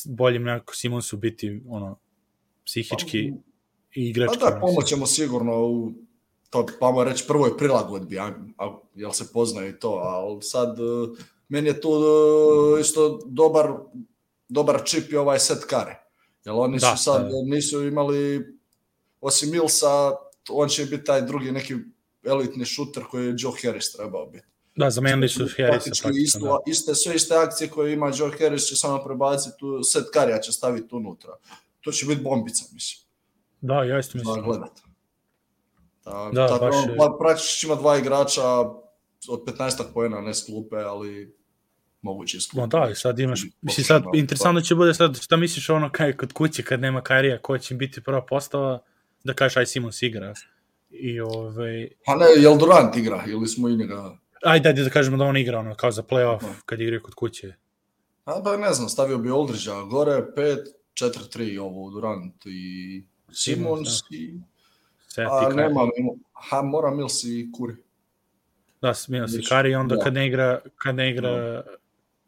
boljim 0.06 0.44
nekako 0.44 0.76
Simonsu 0.76 1.18
biti, 1.18 1.62
ono, 1.70 2.00
psihički 2.66 3.34
i 3.96 4.10
igrački. 4.10 4.38
Pa 4.42 4.50
da, 4.50 4.60
pomoćemo 4.60 5.06
sigurno 5.06 5.66
u 5.66 5.94
to, 6.50 6.66
pa 6.80 6.92
moram 6.92 7.12
reći, 7.12 7.26
prvoj 7.28 7.58
prilagodbi, 7.58 8.20
a, 8.20 8.32
a, 8.58 8.78
jel 8.96 9.12
se 9.12 9.34
poznaju 9.34 9.70
i 9.70 9.80
to, 9.80 9.90
ali 9.90 10.42
sad 10.42 10.80
uh, 10.80 11.18
meni 11.50 11.68
je 11.68 11.82
tu 11.82 11.90
uh, 11.90 12.80
isto 12.82 13.20
dobar, 13.26 13.72
dobar 14.54 14.82
čip 14.86 15.12
i 15.12 15.18
ovaj 15.18 15.40
set 15.40 15.66
kare. 15.66 16.00
Jer 16.46 16.56
oni 16.56 16.78
Da, 16.78 16.96
su 16.96 17.04
sad, 17.04 17.22
da. 17.22 17.56
nisu 17.56 17.84
imali, 17.84 18.46
osim 19.22 19.52
Millsa, 19.52 20.12
on 20.50 20.70
će 20.70 20.86
biti 20.86 21.04
taj 21.04 21.22
drugi 21.22 21.52
neki 21.52 21.76
elitni 22.24 22.66
šuter 22.66 23.04
koji 23.04 23.26
je 23.26 23.36
Joe 23.38 23.54
Harris 23.64 23.92
trebao 23.92 24.26
biti. 24.26 24.46
Da, 24.76 24.90
zamenili 24.90 25.30
su 25.30 25.40
Harrisa 25.40 25.68
Praktički 25.68 26.02
praktično, 26.04 26.24
isto, 26.24 26.40
da. 26.40 26.72
iste, 26.72 26.96
sve 26.96 27.16
iste 27.16 27.36
akcije 27.36 27.70
koje 27.70 27.94
ima 27.94 28.12
Joe 28.16 28.32
Harris 28.40 28.66
će 28.66 28.76
samo 28.76 29.04
prebaciti, 29.04 29.58
tu, 29.60 29.84
set 29.84 30.06
karija 30.14 30.40
će 30.40 30.52
staviti 30.52 30.96
unutra. 30.96 31.34
To 31.82 31.92
će 31.92 32.06
biti 32.06 32.22
bombica, 32.22 32.66
mislim 32.72 33.00
Da, 33.62 33.84
ja 33.84 34.00
isto 34.00 34.18
mislim. 34.18 34.44
gledat. 34.44 34.80
Da, 36.06 36.30
Da, 36.34 36.48
tako 36.48 36.66
baš 36.66 36.76
on, 36.76 36.96
pa 36.98 37.18
praktički 37.20 37.60
će 37.60 37.68
ima 37.68 37.76
dva 37.76 37.98
igrača 37.98 38.60
od 39.30 39.44
15 39.46 39.84
poena, 39.94 40.22
ne 40.22 40.34
s 40.34 40.46
klupe, 40.46 40.76
ali 40.76 41.38
moguće 42.04 42.38
klupe. 42.52 42.62
No 42.62 42.68
da, 42.68 42.90
i 42.92 42.96
sad 42.96 43.20
imaš, 43.20 43.46
mislim 43.62 43.86
sad, 43.86 44.04
interesantno 44.14 44.62
će 44.62 44.76
bude 44.76 44.94
sad, 44.94 45.20
šta 45.22 45.38
misliš 45.38 45.70
ono 45.70 45.90
kaj 45.92 46.14
kod 46.14 46.34
kuće 46.34 46.64
kad 46.64 46.80
nema 46.80 47.02
Kairija, 47.02 47.38
ko 47.38 47.58
će 47.58 47.76
biti 47.76 48.02
prva 48.02 48.26
postava, 48.26 48.84
da 49.24 49.34
kažeš 49.34 49.58
aj 49.58 49.66
Simons 49.66 50.02
igra. 50.02 50.34
I 50.90 51.20
ovaj, 51.20 51.90
Pa 52.06 52.16
ne, 52.16 52.26
jel 52.38 52.58
Durant 52.58 52.96
igra 52.96 53.24
ili 53.28 53.48
smo 53.48 53.70
i 53.70 53.76
njega... 53.76 54.18
ajde, 54.44 54.70
ajde 54.70 54.84
da 54.84 54.90
kažemo 54.90 55.18
da 55.18 55.24
on 55.24 55.38
igra 55.38 55.60
ono, 55.60 55.76
kao 55.76 55.92
za 55.92 56.04
playoff, 56.04 56.42
Da. 56.42 56.54
kad 56.66 56.82
igra 56.82 57.00
kod 57.00 57.14
kuće. 57.14 57.54
A 58.26 58.42
pa 58.44 58.58
ne 58.58 58.74
znam, 58.74 58.90
stavio 58.90 59.18
bi 59.18 59.30
Oldridgea 59.32 59.82
gore, 59.82 60.12
5, 60.38 60.58
4-3 60.94 61.60
ovo, 61.60 61.90
Durant 61.92 62.46
i 62.46 63.04
Simons 63.32 63.90
i... 64.12 64.40
Seti, 65.08 65.28
A 65.32 65.42
Kairi. 65.42 65.56
nema, 65.56 65.82
ha, 66.34 66.62
mora 66.62 66.92
Mills 66.92 67.24
i 67.24 67.50
Kuri. 67.58 67.74
Da, 68.82 68.94
se 68.94 69.12
Vidiš, 69.12 69.50
Kari 69.50 69.72
i 69.72 69.76
onda 69.76 69.96
da. 69.96 70.04
kad 70.04 70.14
ne 70.14 70.28
igra, 70.28 70.60
kad 70.76 70.96
ne 70.96 71.12
igra, 71.12 71.64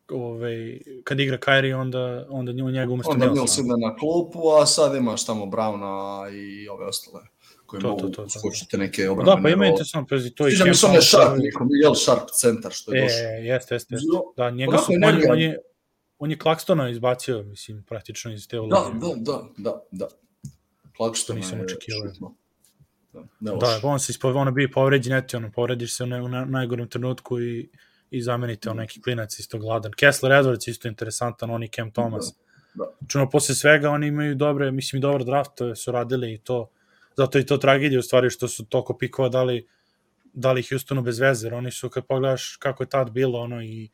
ovaj, 0.10 0.56
kad 1.04 1.20
igra 1.20 1.38
Kairi, 1.38 1.74
onda, 1.74 2.26
onda 2.30 2.52
nju 2.52 2.66
njega 2.66 2.94
umesto 2.94 3.12
Onda 3.12 3.26
Mills 3.26 3.38
Millsa. 3.38 3.62
ide 3.62 3.74
na 3.80 3.96
klupu, 3.96 4.40
a 4.52 4.66
sad 4.66 4.96
imaš 4.96 5.26
tamo 5.26 5.46
Browna 5.46 5.86
i 6.32 6.70
ove 6.70 6.86
ostale 6.86 7.22
koji 7.66 7.82
To, 7.82 7.90
mogu 7.90 8.02
to, 8.02 8.10
to, 8.10 8.24
to. 8.24 8.30
skočiti 8.30 8.78
neke 8.78 9.04
Da, 9.04 9.12
obrambene 9.12 9.42
pa 9.44 9.50
ima 9.50 9.56
role. 9.56 9.68
interesantno, 9.68 10.08
pazi, 10.10 10.30
to 10.32 10.48
i 10.48 10.52
Sviđa 10.52 10.66
mi 10.66 10.76
se 10.76 10.88
Sharp, 11.02 11.38
nikom, 11.38 11.68
jel 11.74 11.94
Sharp 11.96 12.22
centar 12.32 12.72
što 12.72 12.94
je 12.94 13.00
E, 13.00 13.04
došao. 13.04 13.18
jeste, 13.20 13.76
jeste. 13.76 13.96
jeste. 13.96 14.08
Da, 14.38 14.50
njega 14.50 14.78
su, 14.78 14.86
on, 14.90 15.04
energija. 15.04 15.32
on, 15.32 15.40
je, 15.40 15.58
on 16.20 16.32
je 16.32 16.38
Claxtona 16.38 16.92
izbacio, 16.92 17.44
mislim, 17.44 17.84
praktično 17.84 18.34
iz 18.34 18.48
te 18.48 18.60
uloge. 18.60 18.74
Da, 18.94 19.08
da, 19.08 19.16
da, 19.18 19.44
da, 19.60 19.82
da. 19.92 20.08
Klakston 20.98 21.36
nisam 21.36 21.58
je 21.60 21.66
očekivao. 21.66 22.34
Da, 23.40 23.52
Da, 23.52 23.80
on 23.84 24.00
se 24.00 24.12
ispo, 24.12 24.28
ono 24.30 24.52
bio 24.52 24.70
povređen, 24.74 25.14
eto, 25.14 25.38
ono, 25.38 25.52
povrediš 25.52 25.98
se 25.98 26.04
u, 26.04 26.08
ne, 26.08 26.22
u 26.22 26.28
na- 26.28 26.46
najgorem 26.46 26.88
trenutku 26.88 27.40
i, 27.42 27.70
i 28.12 28.22
zamenite 28.22 28.70
on 28.70 28.78
neki 28.78 29.02
klinac 29.02 29.40
isto 29.40 29.60
gladan. 29.60 29.92
Kessler 29.92 30.32
Edwards 30.32 30.70
isto 30.70 30.88
interesantan, 30.88 31.50
on 31.50 31.64
i 31.64 31.68
Cam 31.68 31.92
Thomas. 31.92 32.34
Da, 32.74 32.86
ono, 33.16 33.30
posle 33.30 33.56
svega 33.56 33.90
oni 33.90 34.08
imaju 34.08 34.36
dobre, 34.36 34.72
mislim, 34.72 35.00
i 35.00 35.02
dobar 35.02 35.24
draft 35.24 35.52
su 35.76 35.92
radili 35.92 36.34
i 36.34 36.38
to, 36.38 36.70
zato 37.18 37.40
i 37.40 37.46
to 37.46 37.58
tragedija 37.58 38.00
u 38.00 38.04
stvari 38.04 38.30
što 38.30 38.48
su 38.48 38.66
toliko 38.66 38.98
pikova 38.98 39.30
dali, 39.30 39.68
dali 40.34 40.64
Houstonu 40.64 41.02
bez 41.02 41.20
veze, 41.20 41.54
oni 41.54 41.72
su, 41.72 41.90
kad 41.90 42.06
pogledaš 42.06 42.58
kako 42.60 42.84
je 42.84 42.90
tad 42.90 43.12
bilo, 43.12 43.40
ono, 43.40 43.64
i, 43.64 43.90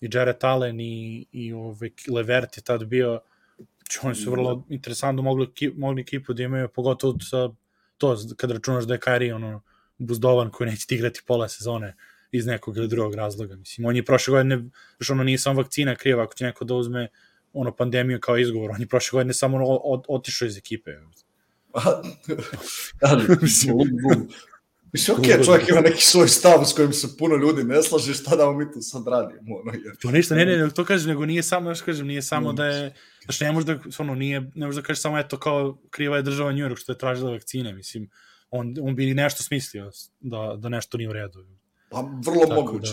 i 0.00 0.08
Jared 0.12 0.44
Allen 0.44 0.80
i, 0.80 1.26
i 1.32 1.52
ovaj 1.52 1.90
Levert 2.08 2.56
je 2.56 2.62
tad 2.62 2.84
bio, 2.84 3.20
znači, 3.56 3.98
oni 4.02 4.14
su 4.14 4.30
vrlo 4.30 4.64
interesantno 4.68 5.22
mogli, 5.22 5.48
mogli 5.76 6.02
ekipu 6.02 6.32
da 6.32 6.42
imaju, 6.42 6.68
pogotovo 6.68 7.18
sa 7.20 7.50
to, 7.98 8.16
kad 8.36 8.50
računaš 8.50 8.84
da 8.84 8.94
je 8.94 9.00
Kyrie 9.00 9.34
ono, 9.34 9.62
buzdovan 9.98 10.50
koji 10.50 10.70
neće 10.70 10.86
ti 10.86 10.94
igrati 10.94 11.20
pola 11.26 11.48
sezone 11.48 11.96
iz 12.32 12.46
nekog 12.46 12.76
ili 12.76 12.88
drugog 12.88 13.14
razloga. 13.14 13.56
Mislim, 13.56 13.86
on 13.86 13.96
je 13.96 14.04
prošle 14.04 14.32
godine, 14.32 14.64
još 15.00 15.10
ono 15.10 15.24
nije 15.24 15.38
samo 15.38 15.62
vakcina 15.62 15.94
kriva, 15.94 16.22
ako 16.22 16.34
će 16.34 16.44
neko 16.44 16.64
da 16.64 16.74
uzme 16.74 17.08
ono 17.52 17.76
pandemiju 17.76 18.20
kao 18.20 18.38
izgovor, 18.38 18.70
on 18.70 18.80
je 18.80 18.86
prošle 18.86 19.16
godine 19.16 19.34
samo 19.34 19.56
ono, 19.56 19.66
od, 19.66 20.04
otišao 20.08 20.46
iz 20.46 20.56
ekipe. 20.56 20.90
Ali, 23.10 23.24
mislim. 23.42 23.76
Mislim, 24.92 25.16
okej, 25.18 25.44
čovjek 25.44 25.68
ima 25.68 25.80
neki 25.80 26.02
svoj 26.02 26.28
stav 26.28 26.64
s 26.64 26.72
kojim 26.72 26.92
se 26.92 27.16
puno 27.18 27.36
ljudi 27.36 27.64
ne 27.64 27.82
slaže, 27.82 28.14
šta 28.14 28.36
da 28.36 28.52
mi 28.52 28.72
tu 28.72 28.80
sad 28.80 29.02
radimo, 29.06 29.56
ono, 29.56 29.72
jer... 29.84 29.96
To 29.96 30.10
ništa, 30.10 30.34
ne, 30.34 30.44
ne, 30.44 30.56
ne, 30.56 30.70
to 30.70 30.84
kažem, 30.84 31.08
nego 31.08 31.26
nije 31.26 31.42
samo, 31.42 31.64
znaš 31.64 31.82
kažem, 31.82 32.06
nije 32.06 32.22
samo 32.22 32.52
da 32.52 32.66
je, 32.66 32.94
znaš, 33.24 33.40
ne 33.40 33.52
može 33.52 33.66
da, 33.66 33.78
ono, 33.98 34.14
nije, 34.14 34.40
ne 34.54 34.66
može 34.66 34.80
da 34.80 34.86
kažeš 34.86 35.02
samo, 35.02 35.18
eto, 35.18 35.38
kao 35.38 35.78
kriva 35.90 36.16
je 36.16 36.22
država 36.22 36.52
New 36.52 36.68
York 36.68 36.76
što 36.76 36.92
je 36.92 36.98
tražila 36.98 37.30
vakcine, 37.30 37.72
mislim, 37.72 38.10
on, 38.50 38.74
on 38.82 38.96
bi 38.96 39.14
nešto 39.14 39.42
smislio 39.42 39.90
da, 40.20 40.54
da 40.58 40.68
nešto 40.68 40.98
nije 40.98 41.08
u 41.08 41.12
redu. 41.12 41.46
Pa 41.90 42.00
vrlo 42.24 42.46
Tako 42.48 42.54
moguće, 42.54 42.92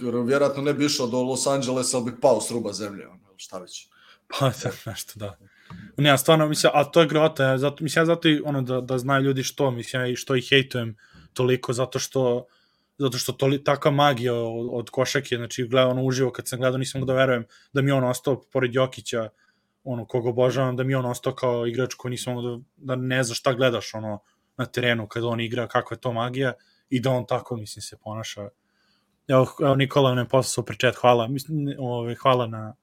jer 0.00 0.14
vjerojatno 0.26 0.62
ne 0.62 0.74
bi 0.74 0.84
išao 0.84 1.06
do 1.06 1.22
Los 1.22 1.46
Angelesa, 1.46 1.96
ali 1.96 2.10
bi 2.10 2.20
pao 2.20 2.40
s 2.40 2.50
ruba 2.50 2.72
zemlje, 2.72 3.08
ono, 3.08 3.20
šta 3.36 3.58
već. 3.58 3.88
Pa, 4.26 4.50
da, 4.62 4.70
nešto, 4.86 5.12
da. 5.16 5.38
Ne, 5.96 6.08
ja 6.08 6.18
stvarno, 6.18 6.48
mislim, 6.48 6.72
a 6.74 6.84
to 6.84 7.00
je 7.00 7.08
grota, 7.08 7.44
ja, 7.44 7.58
zato, 7.58 7.84
mislim, 7.84 8.02
ja 8.02 8.06
zato 8.06 8.28
i 8.28 8.40
ono 8.44 8.62
da, 8.62 8.80
da 8.80 8.98
znaju 8.98 9.24
ljudi 9.24 9.42
što, 9.42 9.70
mislim, 9.70 10.02
ja 10.02 10.08
i 10.08 10.16
što 10.16 10.36
ih 10.36 10.48
hejtujem 10.50 10.96
toliko, 11.32 11.72
zato 11.72 11.98
što 11.98 12.46
zato 12.98 13.18
što 13.18 13.32
to 13.32 13.50
takva 13.64 13.90
magija 13.90 14.34
od, 14.34 14.68
od 14.70 14.90
košake, 14.90 15.36
znači 15.36 15.68
gledao 15.68 15.90
ono 15.90 16.02
uživo 16.02 16.30
kad 16.30 16.48
sam 16.48 16.58
gledao, 16.58 16.78
nisam 16.78 17.06
da 17.06 17.14
verujem 17.14 17.44
da 17.72 17.82
mi 17.82 17.90
on 17.90 18.04
ostao 18.04 18.40
pored 18.52 18.74
Jokića, 18.74 19.28
ono 19.84 20.06
koga 20.06 20.28
obožavam, 20.28 20.76
da 20.76 20.84
mi 20.84 20.94
on 20.94 21.06
ostao 21.06 21.34
kao 21.34 21.66
igrač 21.66 21.94
koji 21.94 22.10
nisam 22.10 22.34
da, 22.36 22.58
da 22.76 22.96
ne 22.96 23.22
znaš 23.22 23.38
šta 23.38 23.52
gledaš 23.52 23.94
ono 23.94 24.22
na 24.56 24.66
terenu 24.66 25.08
kad 25.08 25.24
on 25.24 25.40
igra, 25.40 25.68
kakva 25.68 25.94
je 25.94 26.00
to 26.00 26.12
magija 26.12 26.52
i 26.90 27.00
da 27.00 27.10
on 27.10 27.26
tako, 27.26 27.56
mislim, 27.56 27.82
se 27.82 27.96
ponaša. 27.96 28.48
Evo, 29.28 29.46
evo 29.60 29.74
Nikola 29.74 30.14
nam 30.14 30.24
je 30.24 30.28
poslao 30.28 30.42
super 30.42 30.76
chat, 30.76 30.94
hvala, 30.94 31.28
mislim, 31.28 31.76
ove, 31.78 32.14
hvala 32.14 32.46
na, 32.46 32.74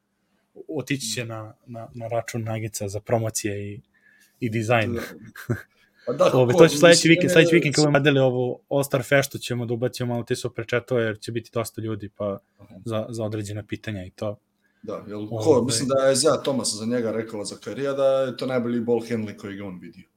otići 0.68 1.07
će 1.07 1.26
na, 1.26 1.53
na, 1.65 1.90
na 1.94 2.07
račun 2.07 2.44
Nagica 2.44 2.88
za 2.88 2.99
promocije 2.99 3.73
i, 3.73 3.82
i 4.40 4.49
dizajn. 4.49 4.98
Pa 6.06 6.14
da, 6.14 6.32
Ove, 6.34 6.53
to 6.53 6.68
će 6.68 6.78
sledeći 6.78 7.10
vikend, 7.10 7.32
sledeći 7.32 7.56
vikend 7.56 7.76
kad 7.76 7.82
budemo 7.84 7.98
radili 7.98 8.19
ovo 8.19 8.60
All 8.69 8.84
Star 8.84 9.03
Festu 9.03 9.38
ćemo 9.38 9.65
da 9.65 9.73
ubacimo 9.73 10.14
malo 10.14 10.23
te 10.23 10.36
super 10.36 10.65
chatove 10.65 11.03
jer 11.03 11.19
će 11.19 11.32
biti 11.32 11.49
dosta 11.53 11.82
ljudi 11.82 12.10
pa 12.10 12.40
za, 12.86 13.06
za 13.10 13.23
određene 13.23 13.68
pitanja 13.68 14.06
i 14.06 14.10
to. 14.10 14.40
Da, 14.84 15.03
jel, 15.07 15.28
ko, 15.30 15.36
Ove, 15.36 15.65
mislim 15.65 15.90
da 15.90 16.07
je 16.07 16.15
Zja 16.15 16.32
Tomas 16.44 16.73
za 16.73 16.86
njega 16.86 17.11
rekla 17.11 17.45
za 17.45 17.56
karija 17.56 17.94
da 17.94 18.06
je 18.06 18.38
to 18.38 18.45
najbolji 18.45 18.80
ball 18.80 19.02
handling 19.10 19.38
koji 19.38 19.56
ga 19.56 19.65
on 19.65 19.80
vidio. 19.80 20.07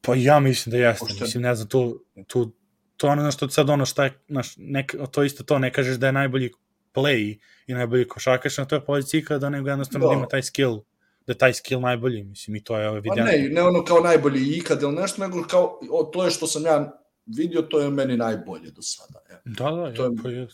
Pa 0.00 0.14
ja 0.14 0.40
mislim 0.40 0.70
da 0.70 0.78
jeste, 0.78 1.06
mislim 1.20 1.42
ne 1.42 1.54
znam, 1.54 1.68
tu, 1.68 2.04
tu 2.26 2.52
to 2.96 3.08
ono 3.08 3.32
što 3.32 3.48
sad 3.48 3.70
ono 3.70 3.86
šta 3.86 4.04
je, 4.04 4.18
naš, 4.28 4.54
nek, 4.56 4.94
to 5.10 5.22
isto 5.22 5.44
to, 5.44 5.58
ne 5.58 5.72
kažeš 5.72 5.96
da 5.96 6.06
je 6.06 6.12
najbolji 6.12 6.50
play 6.94 7.38
i 7.66 7.74
najbolji 7.74 8.08
košarkaš 8.08 8.58
na 8.58 8.64
toj 8.64 8.84
poziciji 8.84 9.24
kada 9.24 9.50
nego 9.50 9.68
jednostavno 9.68 10.08
da. 10.08 10.14
ima 10.14 10.26
taj 10.26 10.42
skill 10.42 10.80
da 11.26 11.32
je 11.32 11.38
taj 11.38 11.54
skill 11.54 11.80
najbolji, 11.80 12.24
mislim, 12.24 12.56
i 12.56 12.64
to 12.64 12.78
je 12.78 12.86
evidentno. 12.86 13.24
Pa 13.24 13.30
ne, 13.30 13.48
ne 13.48 13.62
ono 13.62 13.84
kao 13.84 14.00
najbolji 14.00 14.56
ikad 14.56 14.82
ili 14.82 14.94
nešto, 14.94 15.22
nego 15.22 15.46
kao, 15.50 15.78
o, 15.90 16.04
to 16.04 16.24
je 16.24 16.30
što 16.30 16.46
sam 16.46 16.64
ja 16.64 17.00
vidio, 17.26 17.62
to 17.62 17.80
je 17.80 17.90
meni 17.90 18.16
najbolje 18.16 18.70
do 18.70 18.82
sada. 18.82 19.20
Ja. 19.30 19.40
Da, 19.44 19.70
da, 19.70 19.94
to 19.94 20.04
je, 20.04 20.10
pa 20.22 20.28
je. 20.28 20.48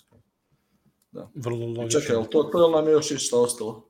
Da. 1.12 1.30
Vrlo 1.34 1.66
logično. 1.66 2.00
Čekaj, 2.00 2.16
to, 2.30 2.42
to 2.42 2.66
je 2.66 2.72
nam 2.72 2.92
još 2.92 3.10
išta 3.10 3.36
ostalo? 3.36 3.86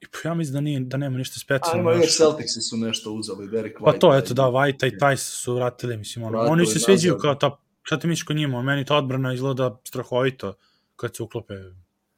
I 0.00 0.06
pa 0.06 0.28
ja 0.28 0.34
mislim 0.34 0.54
da, 0.54 0.60
nije, 0.60 0.80
da 0.80 0.96
nema 0.96 1.18
ništa 1.18 1.38
specijalno. 1.38 1.90
A, 1.90 1.92
ima 1.92 2.02
još 2.04 2.16
Celticsi 2.16 2.60
su 2.60 2.76
nešto 2.76 3.12
uzeli, 3.12 3.48
Derek 3.48 3.78
White. 3.78 3.84
Pa 3.84 3.98
to, 3.98 4.18
eto, 4.18 4.34
da, 4.34 4.42
White 4.42 4.86
i 4.86 4.90
Tice 4.90 5.24
su 5.24 5.54
vratili, 5.54 5.96
mislim, 5.96 6.24
ono, 6.24 6.38
oni 6.38 6.66
se 6.66 6.78
sviđaju 6.78 7.18
kao 7.18 7.34
ta, 7.34 7.56
šta 7.82 7.98
ti 7.98 8.06
misliš 8.06 8.24
kod 8.24 8.36
njima, 8.36 8.62
meni 8.62 8.84
ta 8.84 8.96
odbrana 8.96 9.34
izgleda 9.34 9.80
strahovito 9.84 10.54
kad 10.96 11.16
se 11.16 11.22
uklope. 11.22 11.54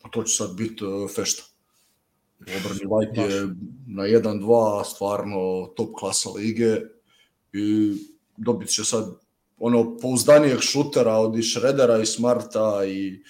Pa 0.03 0.09
to 0.09 0.23
će 0.23 0.37
sad 0.37 0.55
biti 0.57 0.85
uh, 0.85 1.11
fešta. 1.11 1.43
Obrani 2.41 2.81
White 2.85 3.21
je 3.21 3.43
na 3.87 4.03
1-2 4.03 4.85
stvarno 4.85 5.67
top 5.77 5.89
klasa 5.99 6.31
lige 6.31 6.81
i 7.53 7.93
dobit 8.37 8.69
će 8.69 8.85
sad 8.85 9.05
ono 9.59 9.99
pouzdanijeg 9.99 10.61
šutera 10.61 11.17
od 11.17 11.39
i 11.39 11.43
Šredera 11.43 11.99
i 11.99 12.07
Smarta 12.07 12.85
i 12.87 13.23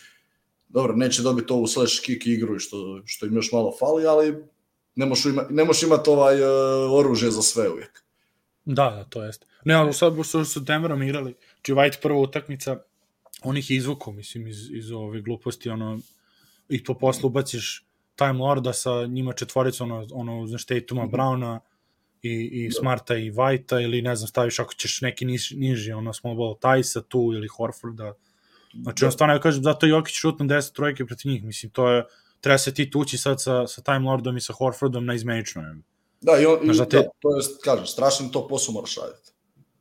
dobro, 0.69 0.97
neće 0.97 1.23
dobiti 1.23 1.53
ovu 1.53 1.67
slash 1.67 2.01
kick 2.05 2.27
igru 2.27 2.59
što, 2.59 3.03
što 3.05 3.27
im 3.27 3.37
još 3.37 3.53
malo 3.53 3.73
fali, 3.79 4.07
ali 4.07 4.45
ne 4.95 5.07
možeš 5.07 5.25
ima, 5.25 5.47
ne 5.51 5.65
možeš 5.65 5.83
imati 5.83 6.11
ovaj 6.11 6.43
uh, 6.43 6.93
oružje 6.93 7.31
za 7.31 7.43
sve 7.43 7.69
uvijek. 7.71 8.03
Da, 8.65 8.91
da, 8.91 9.05
to 9.05 9.25
jest. 9.25 9.47
Ne, 9.65 9.75
ali 9.75 9.93
sad 9.93 10.15
su 10.25 10.45
su 10.45 10.61
Denverom 10.61 11.03
igrali, 11.03 11.35
či 11.35 11.52
znači, 11.67 11.73
White 11.73 12.03
prva 12.03 12.19
utakmica, 12.19 12.77
on 13.43 13.57
ih 13.57 13.71
izvuku, 13.71 14.13
mislim, 14.13 14.47
iz, 14.47 14.71
iz 14.71 14.91
ove 14.93 15.21
gluposti, 15.21 15.71
ono, 15.71 15.99
i 16.69 16.85
to 16.85 16.99
posle 16.99 17.27
ubaciš 17.27 17.87
Time 18.17 18.33
Lorda 18.33 18.73
sa 18.73 19.07
njima 19.07 19.33
četvoricom, 19.33 19.93
ono, 19.93 20.07
ono 20.13 20.47
znaš, 20.47 20.67
Tatuma, 20.67 21.05
mm 21.05 21.09
-hmm. 21.09 21.13
Browna 21.13 21.59
i, 22.23 22.33
i 22.33 22.69
da. 22.69 22.75
Smarta 22.81 23.17
i 23.17 23.31
Whitea, 23.31 23.83
ili 23.83 24.03
ne 24.03 24.17
znam, 24.17 24.29
staviš 24.29 24.59
ako 24.59 24.75
ćeš 24.75 25.01
neki 25.01 25.25
niž, 25.25 25.51
niži, 25.51 25.93
ono, 25.93 26.13
small 26.13 26.37
ball 26.37 26.59
Tajsa 26.59 27.03
tu 27.03 27.31
ili 27.35 27.49
Horforda. 27.49 28.13
Znači, 28.83 29.01
da. 29.01 29.07
on 29.07 29.13
stvarno, 29.13 29.35
ja 29.35 29.41
kažem, 29.41 29.63
zato 29.63 29.87
Jokić 29.87 30.15
šutno 30.15 30.47
10 30.47 30.73
trojke 30.73 31.07
protiv 31.07 31.33
njih, 31.33 31.45
mislim, 31.45 31.73
to 31.73 31.91
je, 31.91 32.05
treba 32.41 32.59
se 32.59 32.75
ti 32.75 32.91
tući 32.91 33.19
sad 33.19 33.43
sa, 33.43 33.67
sa 33.67 33.83
Time 33.83 33.99
Lordom 34.11 34.37
i 34.37 34.41
sa 34.41 34.53
Horfordom 34.53 35.07
na 35.07 35.15
izmenično. 35.15 35.63
Da, 36.21 36.39
i, 36.41 36.47
on, 36.47 36.75
znači, 36.75 36.97
i 36.97 36.99
da, 36.99 37.09
to 37.21 37.37
je, 37.37 37.43
kažem, 37.65 37.87
strašno 37.87 38.29
to 38.29 38.49
posao 38.49 38.73
moraš 38.73 38.97
raditi. 38.97 39.32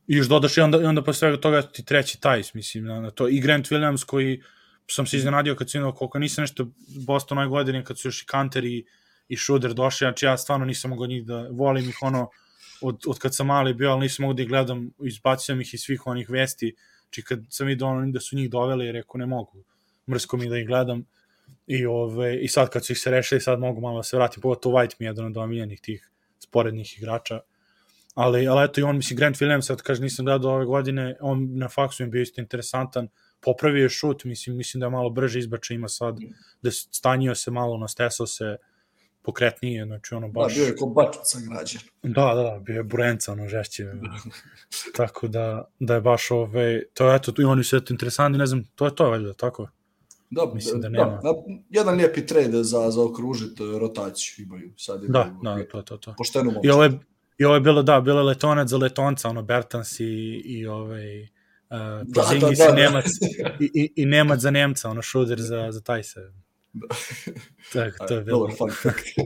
I 0.06 0.16
još 0.16 0.28
dodaš 0.28 0.56
i 0.56 0.60
onda, 0.60 0.78
i 0.82 0.84
onda 0.84 1.02
posle 1.02 1.40
toga 1.40 1.62
ti 1.62 1.84
treći 1.84 2.20
Tajs, 2.20 2.54
mislim, 2.54 2.84
na, 2.84 3.00
na 3.00 3.10
to. 3.10 3.28
I 3.28 3.40
Grant 3.40 3.68
Williams 3.68 4.04
koji 4.04 4.42
sam 4.90 5.06
se 5.06 5.16
iznenadio 5.16 5.54
kad 5.54 5.70
sam 5.70 5.80
vidio 5.80 5.92
koliko 5.92 6.18
nisam 6.18 6.42
nešto 6.42 6.66
Boston 7.06 7.38
ove 7.38 7.48
godine 7.48 7.84
kad 7.84 7.98
su 7.98 8.08
još 8.08 8.22
i 8.22 8.26
Kanter 8.26 8.64
i, 8.64 8.84
i 9.28 9.36
Šuder 9.36 9.74
došli, 9.74 10.04
znači 10.04 10.26
ja 10.26 10.36
stvarno 10.36 10.66
nisam 10.66 10.90
mogao 10.90 11.06
njih 11.06 11.24
da 11.24 11.48
volim 11.50 11.88
ih 11.88 11.98
ono 12.02 12.30
od, 12.80 13.02
od 13.06 13.18
kad 13.18 13.34
sam 13.34 13.46
mali 13.46 13.74
bio, 13.74 13.90
ali 13.90 14.00
nisam 14.00 14.22
mogao 14.22 14.34
da 14.34 14.42
ih 14.42 14.48
gledam, 14.48 14.90
izbacio 15.02 15.60
ih 15.60 15.74
iz 15.74 15.80
svih 15.80 16.06
onih 16.06 16.30
vesti, 16.30 16.74
znači 17.02 17.22
kad 17.22 17.40
sam 17.48 17.66
vidio 17.66 17.86
ono 17.86 18.10
da 18.10 18.20
su 18.20 18.36
njih 18.36 18.50
doveli, 18.50 18.92
rekao 18.92 19.18
ne 19.18 19.26
mogu, 19.26 19.64
mrsko 20.10 20.36
mi 20.36 20.48
da 20.48 20.58
ih 20.58 20.66
gledam. 20.66 21.04
I, 21.66 21.86
ove, 21.86 22.40
i 22.40 22.48
sad 22.48 22.70
kad 22.70 22.84
su 22.86 22.92
ih 22.92 22.98
se 22.98 23.10
rešili, 23.10 23.40
sad 23.40 23.58
mogu 23.58 23.80
malo 23.80 23.96
da 23.96 24.02
se 24.02 24.16
vratim, 24.16 24.40
pogotovo 24.40 24.78
White 24.78 24.94
mi 24.98 25.06
je 25.06 25.10
jedan 25.10 25.26
od 25.26 25.36
omiljenih 25.36 25.80
tih 25.80 26.10
sporednih 26.38 26.98
igrača, 26.98 27.40
ali, 28.14 28.48
ali 28.48 28.64
eto 28.64 28.80
i 28.80 28.84
on, 28.84 28.96
mislim, 28.96 29.16
Grant 29.16 29.36
Williams, 29.36 29.62
sad 29.62 29.82
kaže 29.82 30.02
nisam 30.02 30.24
gledao 30.24 30.54
ove 30.54 30.64
godine, 30.64 31.16
on 31.20 31.48
na 31.58 31.68
faksu 31.68 32.02
je 32.02 32.06
bio 32.06 32.22
isto 32.22 32.40
interesantan, 32.40 33.08
popravio 33.40 33.82
je 33.82 33.88
šut, 33.88 34.24
mislim, 34.24 34.56
mislim 34.56 34.80
da 34.80 34.86
je 34.86 34.90
malo 34.90 35.10
brže 35.10 35.38
izbača 35.38 35.74
ima 35.74 35.88
sad, 35.88 36.18
da 36.62 36.70
stanjio 36.70 37.34
se 37.34 37.50
malo, 37.50 37.78
nastesao 37.78 38.26
se 38.26 38.56
pokretnije, 39.22 39.84
znači 39.86 40.14
ono 40.14 40.26
da, 40.26 40.32
baš... 40.32 40.54
Da, 40.54 40.58
bio 40.58 40.66
je 40.66 40.76
ko 40.76 40.86
bačica 40.86 41.38
građan. 41.50 41.82
Da, 42.02 42.34
da, 42.34 42.42
da, 42.42 42.58
bio 42.58 42.76
je 42.76 42.82
burenca, 42.82 43.32
ono 43.32 43.48
žešće. 43.48 43.86
tako 44.96 45.28
da, 45.28 45.70
da 45.78 45.94
je 45.94 46.00
baš 46.00 46.30
ove, 46.30 46.82
to 46.94 47.10
je 47.10 47.16
eto, 47.16 47.32
i 47.38 47.44
oni 47.44 47.64
su 47.64 47.76
eto 47.76 47.92
interesantni, 47.92 48.38
ne 48.38 48.46
znam, 48.46 48.64
to 48.74 48.84
je 48.84 48.94
to 48.94 49.10
valjda, 49.10 49.32
tako? 49.32 49.68
Da, 50.30 50.54
Mislim 50.54 50.80
da, 50.80 50.88
da 50.88 50.98
nema. 50.98 51.20
Da, 51.22 51.34
jedan 51.70 51.94
lijepi 51.94 52.26
trade 52.26 52.62
za, 52.62 52.90
za 52.90 53.02
okružiti 53.02 53.62
rotaciju 53.80 54.44
imaju. 54.44 54.72
Sad 54.76 55.02
je 55.02 55.08
da, 55.08 55.36
da, 55.42 55.64
to, 55.64 55.82
to, 55.82 55.96
to. 55.96 56.14
Pošteno 56.18 56.60
I 56.64 56.70
ovo 56.70 56.84
je, 56.84 56.98
I 57.42 57.44
ovo 57.44 57.54
je 57.54 57.60
bilo, 57.60 57.82
da, 57.82 58.00
bilo 58.00 58.22
letonac 58.22 58.68
za 58.68 58.76
letonca, 58.76 59.28
ono, 59.28 59.42
Bertans 59.42 60.00
i, 60.00 60.42
i 60.44 60.66
ovaj, 60.66 61.28
Uh, 61.72 61.78
da, 62.04 62.22
da, 62.40 62.48
da, 62.48 62.66
da. 62.66 62.74
Nemac, 62.74 63.04
i, 63.60 63.70
i, 63.74 63.92
i 63.96 64.06
Nemac 64.06 64.40
za 64.40 64.50
Nemca, 64.50 64.90
ono 64.90 65.02
šuder 65.02 65.40
za, 65.40 65.72
za 65.72 65.80
taj 65.80 66.02
se. 66.02 66.20
Da. 66.72 66.86
Tako, 67.72 68.06
to 68.06 68.14
je 68.14 68.20
bilo. 68.20 68.38
Dobar 68.38 68.56
fun 68.58 68.70
fact. 68.82 69.06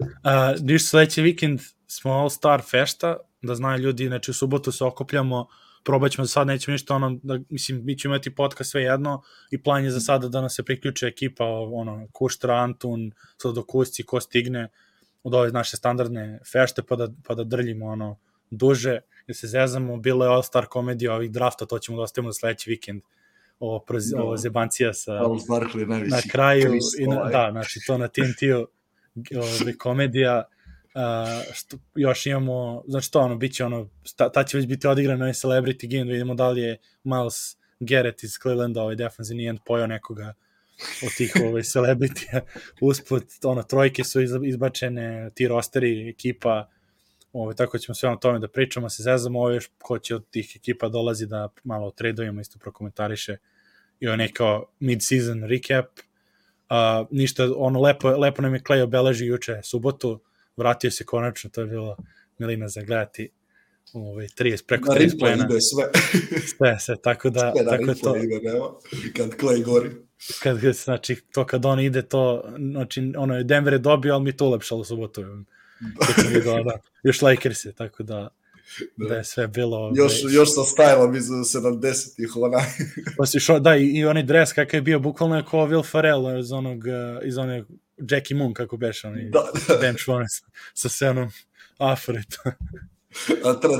uh, 0.00 0.60
niš 0.60 0.88
sledeći 0.88 1.22
vikend 1.22 1.60
smo 1.86 2.12
All 2.12 2.30
Star 2.30 2.62
fešta, 2.70 3.16
da 3.42 3.54
znaju 3.54 3.82
ljudi, 3.82 4.06
znači 4.06 4.30
u 4.30 4.34
subotu 4.34 4.72
se 4.72 4.84
okupljamo, 4.84 5.46
probat 5.84 6.12
ćemo 6.12 6.24
za 6.24 6.30
sad, 6.30 6.46
nećemo 6.46 6.72
ništa, 6.72 6.94
ono, 6.94 7.18
da, 7.22 7.38
mislim, 7.48 7.84
mi 7.84 7.98
ćemo 7.98 8.14
imati 8.14 8.34
podcast 8.34 8.70
sve 8.70 8.82
jedno 8.82 9.22
i 9.50 9.62
plan 9.62 9.84
je 9.84 9.90
za 9.90 10.00
sada 10.00 10.28
da 10.28 10.40
nas 10.40 10.54
se 10.54 10.62
priključe 10.62 11.06
ekipa, 11.06 11.44
ono, 11.72 12.06
Kuštra, 12.12 12.54
Antun, 12.54 13.12
sad 13.36 13.54
do 13.54 13.64
Kusci, 13.64 14.02
ko 14.02 14.20
stigne 14.20 14.68
od 15.22 15.34
ove 15.34 15.50
naše 15.50 15.76
standardne 15.76 16.40
fešte, 16.52 16.82
pa 16.82 16.96
da, 16.96 17.08
pa 17.26 17.34
da 17.34 17.44
drljimo, 17.44 17.86
ono, 17.86 18.18
duže, 18.50 19.00
da 19.28 19.34
se 19.34 19.46
zezamo, 19.46 19.96
bilo 19.96 20.24
je 20.24 20.30
All-Star 20.30 20.66
komedija 20.66 21.14
ovih 21.14 21.30
drafta, 21.30 21.66
to 21.66 21.78
ćemo 21.78 21.96
da 21.96 22.02
ostavimo 22.02 22.32
za 22.32 22.38
sledeći 22.38 22.70
vikend, 22.70 23.02
ovo, 23.58 23.78
proz, 23.78 24.12
no, 24.12 24.22
ovo 24.22 24.36
zebancija 24.36 24.92
sa, 24.94 25.12
na 26.10 26.20
kraju, 26.32 26.78
i 26.98 27.06
na, 27.06 27.24
da, 27.24 27.48
znači 27.52 27.80
to 27.86 27.98
na 27.98 28.08
TNT-u 28.08 28.66
ovaj, 29.36 29.72
komedija, 29.78 30.44
uh, 30.94 31.54
što 31.54 31.76
još 31.94 32.26
imamo, 32.26 32.82
znači 32.86 33.12
to 33.12 33.20
ono, 33.20 33.36
bit 33.36 33.54
će 33.54 33.64
ono, 33.64 33.88
ta, 34.16 34.32
ta 34.32 34.44
će 34.44 34.56
već 34.56 34.66
biti 34.66 34.86
odigrano 34.86 35.24
ovaj 35.24 35.32
celebrity 35.32 35.90
game, 35.90 36.04
da 36.04 36.12
vidimo 36.12 36.34
da 36.34 36.48
li 36.48 36.60
je 36.60 36.78
Miles 37.04 37.56
Garrett 37.80 38.22
iz 38.22 38.32
Clevelanda, 38.42 38.82
ovaj 38.82 38.96
defensivni 38.96 39.46
end, 39.46 39.58
pojao 39.66 39.86
nekoga 39.86 40.34
od 41.06 41.16
tih 41.16 41.32
ovaj, 41.44 41.62
celebritija. 41.62 42.40
Usput, 42.80 43.24
ono, 43.44 43.62
trojke 43.62 44.04
su 44.04 44.20
izbačene, 44.44 45.30
ti 45.34 45.48
rosteri, 45.48 46.08
ekipa, 46.08 46.68
Ovaj, 47.32 47.54
tako 47.54 47.78
ćemo 47.78 47.94
sve 47.94 48.08
o 48.08 48.16
tome 48.16 48.38
da 48.38 48.48
pričamo, 48.48 48.88
se 48.88 49.02
zezamo, 49.02 49.38
ovo 49.38 49.50
još 49.50 49.70
ko 49.78 49.98
će 49.98 50.14
od 50.14 50.30
tih 50.30 50.56
ekipa 50.56 50.88
dolazi 50.88 51.26
da 51.26 51.48
malo 51.64 51.90
tradujemo, 51.90 52.40
isto 52.40 52.58
prokomentariše 52.58 53.36
i 54.00 54.08
ovo 54.08 54.16
neko 54.16 54.72
mid-season 54.80 55.46
recap. 55.48 55.86
Uh, 56.70 57.06
ništa, 57.10 57.48
ono, 57.56 57.80
lepo, 57.80 58.08
lepo 58.08 58.42
nam 58.42 58.54
je 58.54 58.60
Clay 58.60 58.82
obeleži 58.82 59.26
juče 59.26 59.60
subotu, 59.62 60.20
vratio 60.56 60.90
se 60.90 61.04
konačno, 61.04 61.50
to 61.50 61.60
je 61.60 61.66
bilo 61.66 61.96
milina 62.38 62.68
za 62.68 62.82
gledati 62.82 63.30
ovaj 63.92 64.26
30 64.26 64.66
preko 64.66 64.92
30 64.92 65.18
plena. 65.18 65.46
Ide 65.50 65.60
sve. 65.60 65.84
sve, 66.56 66.76
sve, 66.80 66.96
tako 67.02 67.30
da 67.30 67.52
sve 67.56 67.64
tako 67.64 67.94
to. 67.94 68.16
Ide, 68.16 68.40
nema. 68.42 68.66
Kad 69.16 69.40
Clay 69.40 69.64
gori. 69.64 69.90
Kad 70.42 70.58
znači 70.58 71.22
to 71.32 71.46
kad 71.46 71.64
on 71.64 71.80
ide 71.80 72.02
to 72.02 72.44
znači 72.72 73.12
ono 73.16 73.42
Denver 73.42 73.72
je 73.72 73.78
dobio, 73.78 74.14
al 74.14 74.20
mi 74.20 74.36
to 74.36 74.46
ulepšalo 74.46 74.84
subotu 74.84 75.22
kad 76.06 76.14
sam 76.14 76.32
vidio, 76.34 76.62
da, 76.62 76.78
još 77.02 77.22
Lakers 77.22 77.64
je, 77.64 77.72
tako 77.72 78.02
da, 78.02 78.28
da, 78.96 79.08
da 79.08 79.14
je 79.14 79.24
sve 79.24 79.48
bilo... 79.48 79.92
Još, 79.96 80.12
već... 80.24 80.34
još 80.34 80.48
sa 80.54 80.60
stylom 80.60 81.16
iz 81.16 81.24
70-ih, 81.24 82.36
onaj. 82.36 82.64
pa 83.18 83.26
si 83.26 83.40
šo, 83.40 83.58
da, 83.58 83.76
i, 83.76 83.86
i 83.86 84.04
onaj 84.04 84.22
dres 84.22 84.52
kakav 84.52 84.78
je 84.78 84.82
bio, 84.82 84.98
bukvalno 84.98 85.36
je 85.36 85.44
kao 85.50 85.66
Will 85.68 85.90
Ferrell 85.90 86.38
iz 86.40 86.52
onog, 86.52 86.84
iz 87.24 87.38
onog 87.38 87.66
Jackie 88.10 88.36
Moon, 88.36 88.54
kako 88.54 88.76
beš, 88.76 89.04
onaj 89.04 89.22
da, 89.22 89.46
da. 89.68 89.76
Ben 89.76 89.94
Schwann 89.94 90.26
sa, 90.28 90.46
sa 90.74 90.88
senom 90.88 91.30
Afrit. 91.78 92.36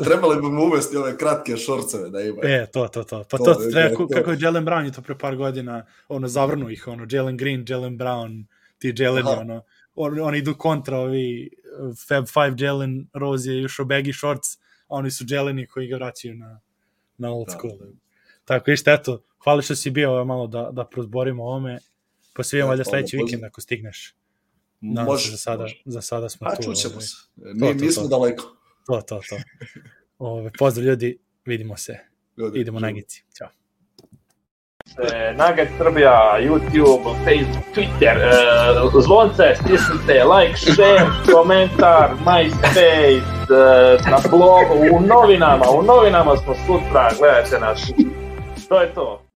Trebali 0.04 0.36
bi 0.36 0.48
mu 0.48 0.64
uvesti 0.64 0.96
ove 0.96 1.16
kratke 1.16 1.56
šorceve 1.56 2.10
da 2.10 2.20
imaju. 2.20 2.40
E, 2.42 2.66
to, 2.72 2.88
to, 2.88 3.04
to. 3.04 3.24
Pa 3.30 3.38
to, 3.38 3.44
to 3.44 3.70
treba, 3.72 3.96
to. 3.96 4.08
kako 4.08 4.30
je 4.30 4.38
Jalen 4.40 4.64
Brown 4.64 4.84
je 4.84 4.92
to 4.92 5.02
pre 5.02 5.18
par 5.18 5.36
godina, 5.36 5.86
ono, 6.08 6.28
zavrnu 6.28 6.70
ih, 6.70 6.88
ono, 6.88 7.06
Jalen 7.10 7.36
Green, 7.36 7.64
Jalen 7.68 7.98
Brown, 7.98 8.44
ti 8.78 8.94
Jalen, 8.96 9.26
ono, 9.26 9.62
on, 9.94 10.20
oni 10.20 10.38
idu 10.38 10.54
kontra, 10.54 10.98
ovi 10.98 11.50
Fab 12.08 12.26
Five, 12.26 12.54
Jalen 12.58 13.06
Rose 13.12 13.50
je 13.50 13.64
išao 13.64 13.86
baggy 13.86 14.18
shorts, 14.18 14.56
a 14.90 14.94
oni 14.96 15.10
su 15.10 15.24
Jeleni 15.28 15.66
koji 15.66 15.88
ga 15.88 15.96
vraćaju 15.96 16.34
na, 16.34 16.60
na 17.18 17.32
old 17.32 17.46
da. 17.46 17.52
school. 17.52 17.72
Tako, 18.44 18.70
ište, 18.70 18.92
eto, 18.92 19.22
hvala 19.44 19.62
što 19.62 19.76
si 19.76 19.90
bio 19.90 20.24
malo 20.24 20.46
da, 20.46 20.70
da 20.72 20.84
prozborimo 20.84 21.44
ovome, 21.44 21.78
pa 22.32 22.42
se 22.42 22.56
vidimo 22.56 22.68
valjda 22.68 22.84
sledeći 22.84 23.16
vikend 23.16 23.44
ako 23.44 23.60
stigneš. 23.60 24.14
može, 24.80 25.30
za 25.30 25.36
sada, 25.36 25.62
može. 25.62 25.82
za 25.84 26.00
sada 26.00 26.28
smo 26.28 26.46
A, 26.46 26.50
tu. 26.50 26.60
A 26.60 26.64
čućemo 26.64 26.94
ovaj. 26.94 27.06
se. 27.06 27.16
Mi, 27.36 27.74
mi 27.74 27.92
smo 27.92 28.06
daleko. 28.06 28.59
To, 28.90 29.00
to, 29.00 29.20
to. 29.28 29.36
Ove, 30.18 30.50
pozdrav 30.58 30.86
ljudi, 30.86 31.18
vidimo 31.44 31.76
se. 31.76 31.98
Ljudi, 32.36 32.60
Idemo 32.60 32.80
na 32.80 32.90
Gici. 32.90 33.24
Ćao. 33.38 33.48
Nugget 35.32 35.68
Srbija, 35.78 36.38
YouTube, 36.40 37.14
Facebook, 37.24 37.64
Twitter, 37.74 38.16
uh, 38.86 39.02
zvonce, 39.02 39.54
stisnite, 39.54 40.24
like, 40.24 40.56
share, 40.56 41.06
komentar, 41.32 42.10
MySpace, 42.24 43.22
uh, 43.22 44.10
na 44.10 44.18
blogu, 44.30 44.96
u 44.96 45.00
novinama, 45.00 45.64
u 45.70 45.82
novinama 45.82 46.36
smo 46.36 46.54
sutra, 46.54 47.10
gledajte 47.18 47.58
nas. 47.60 47.92
To 48.68 48.80
je 48.80 48.94
to. 48.94 49.29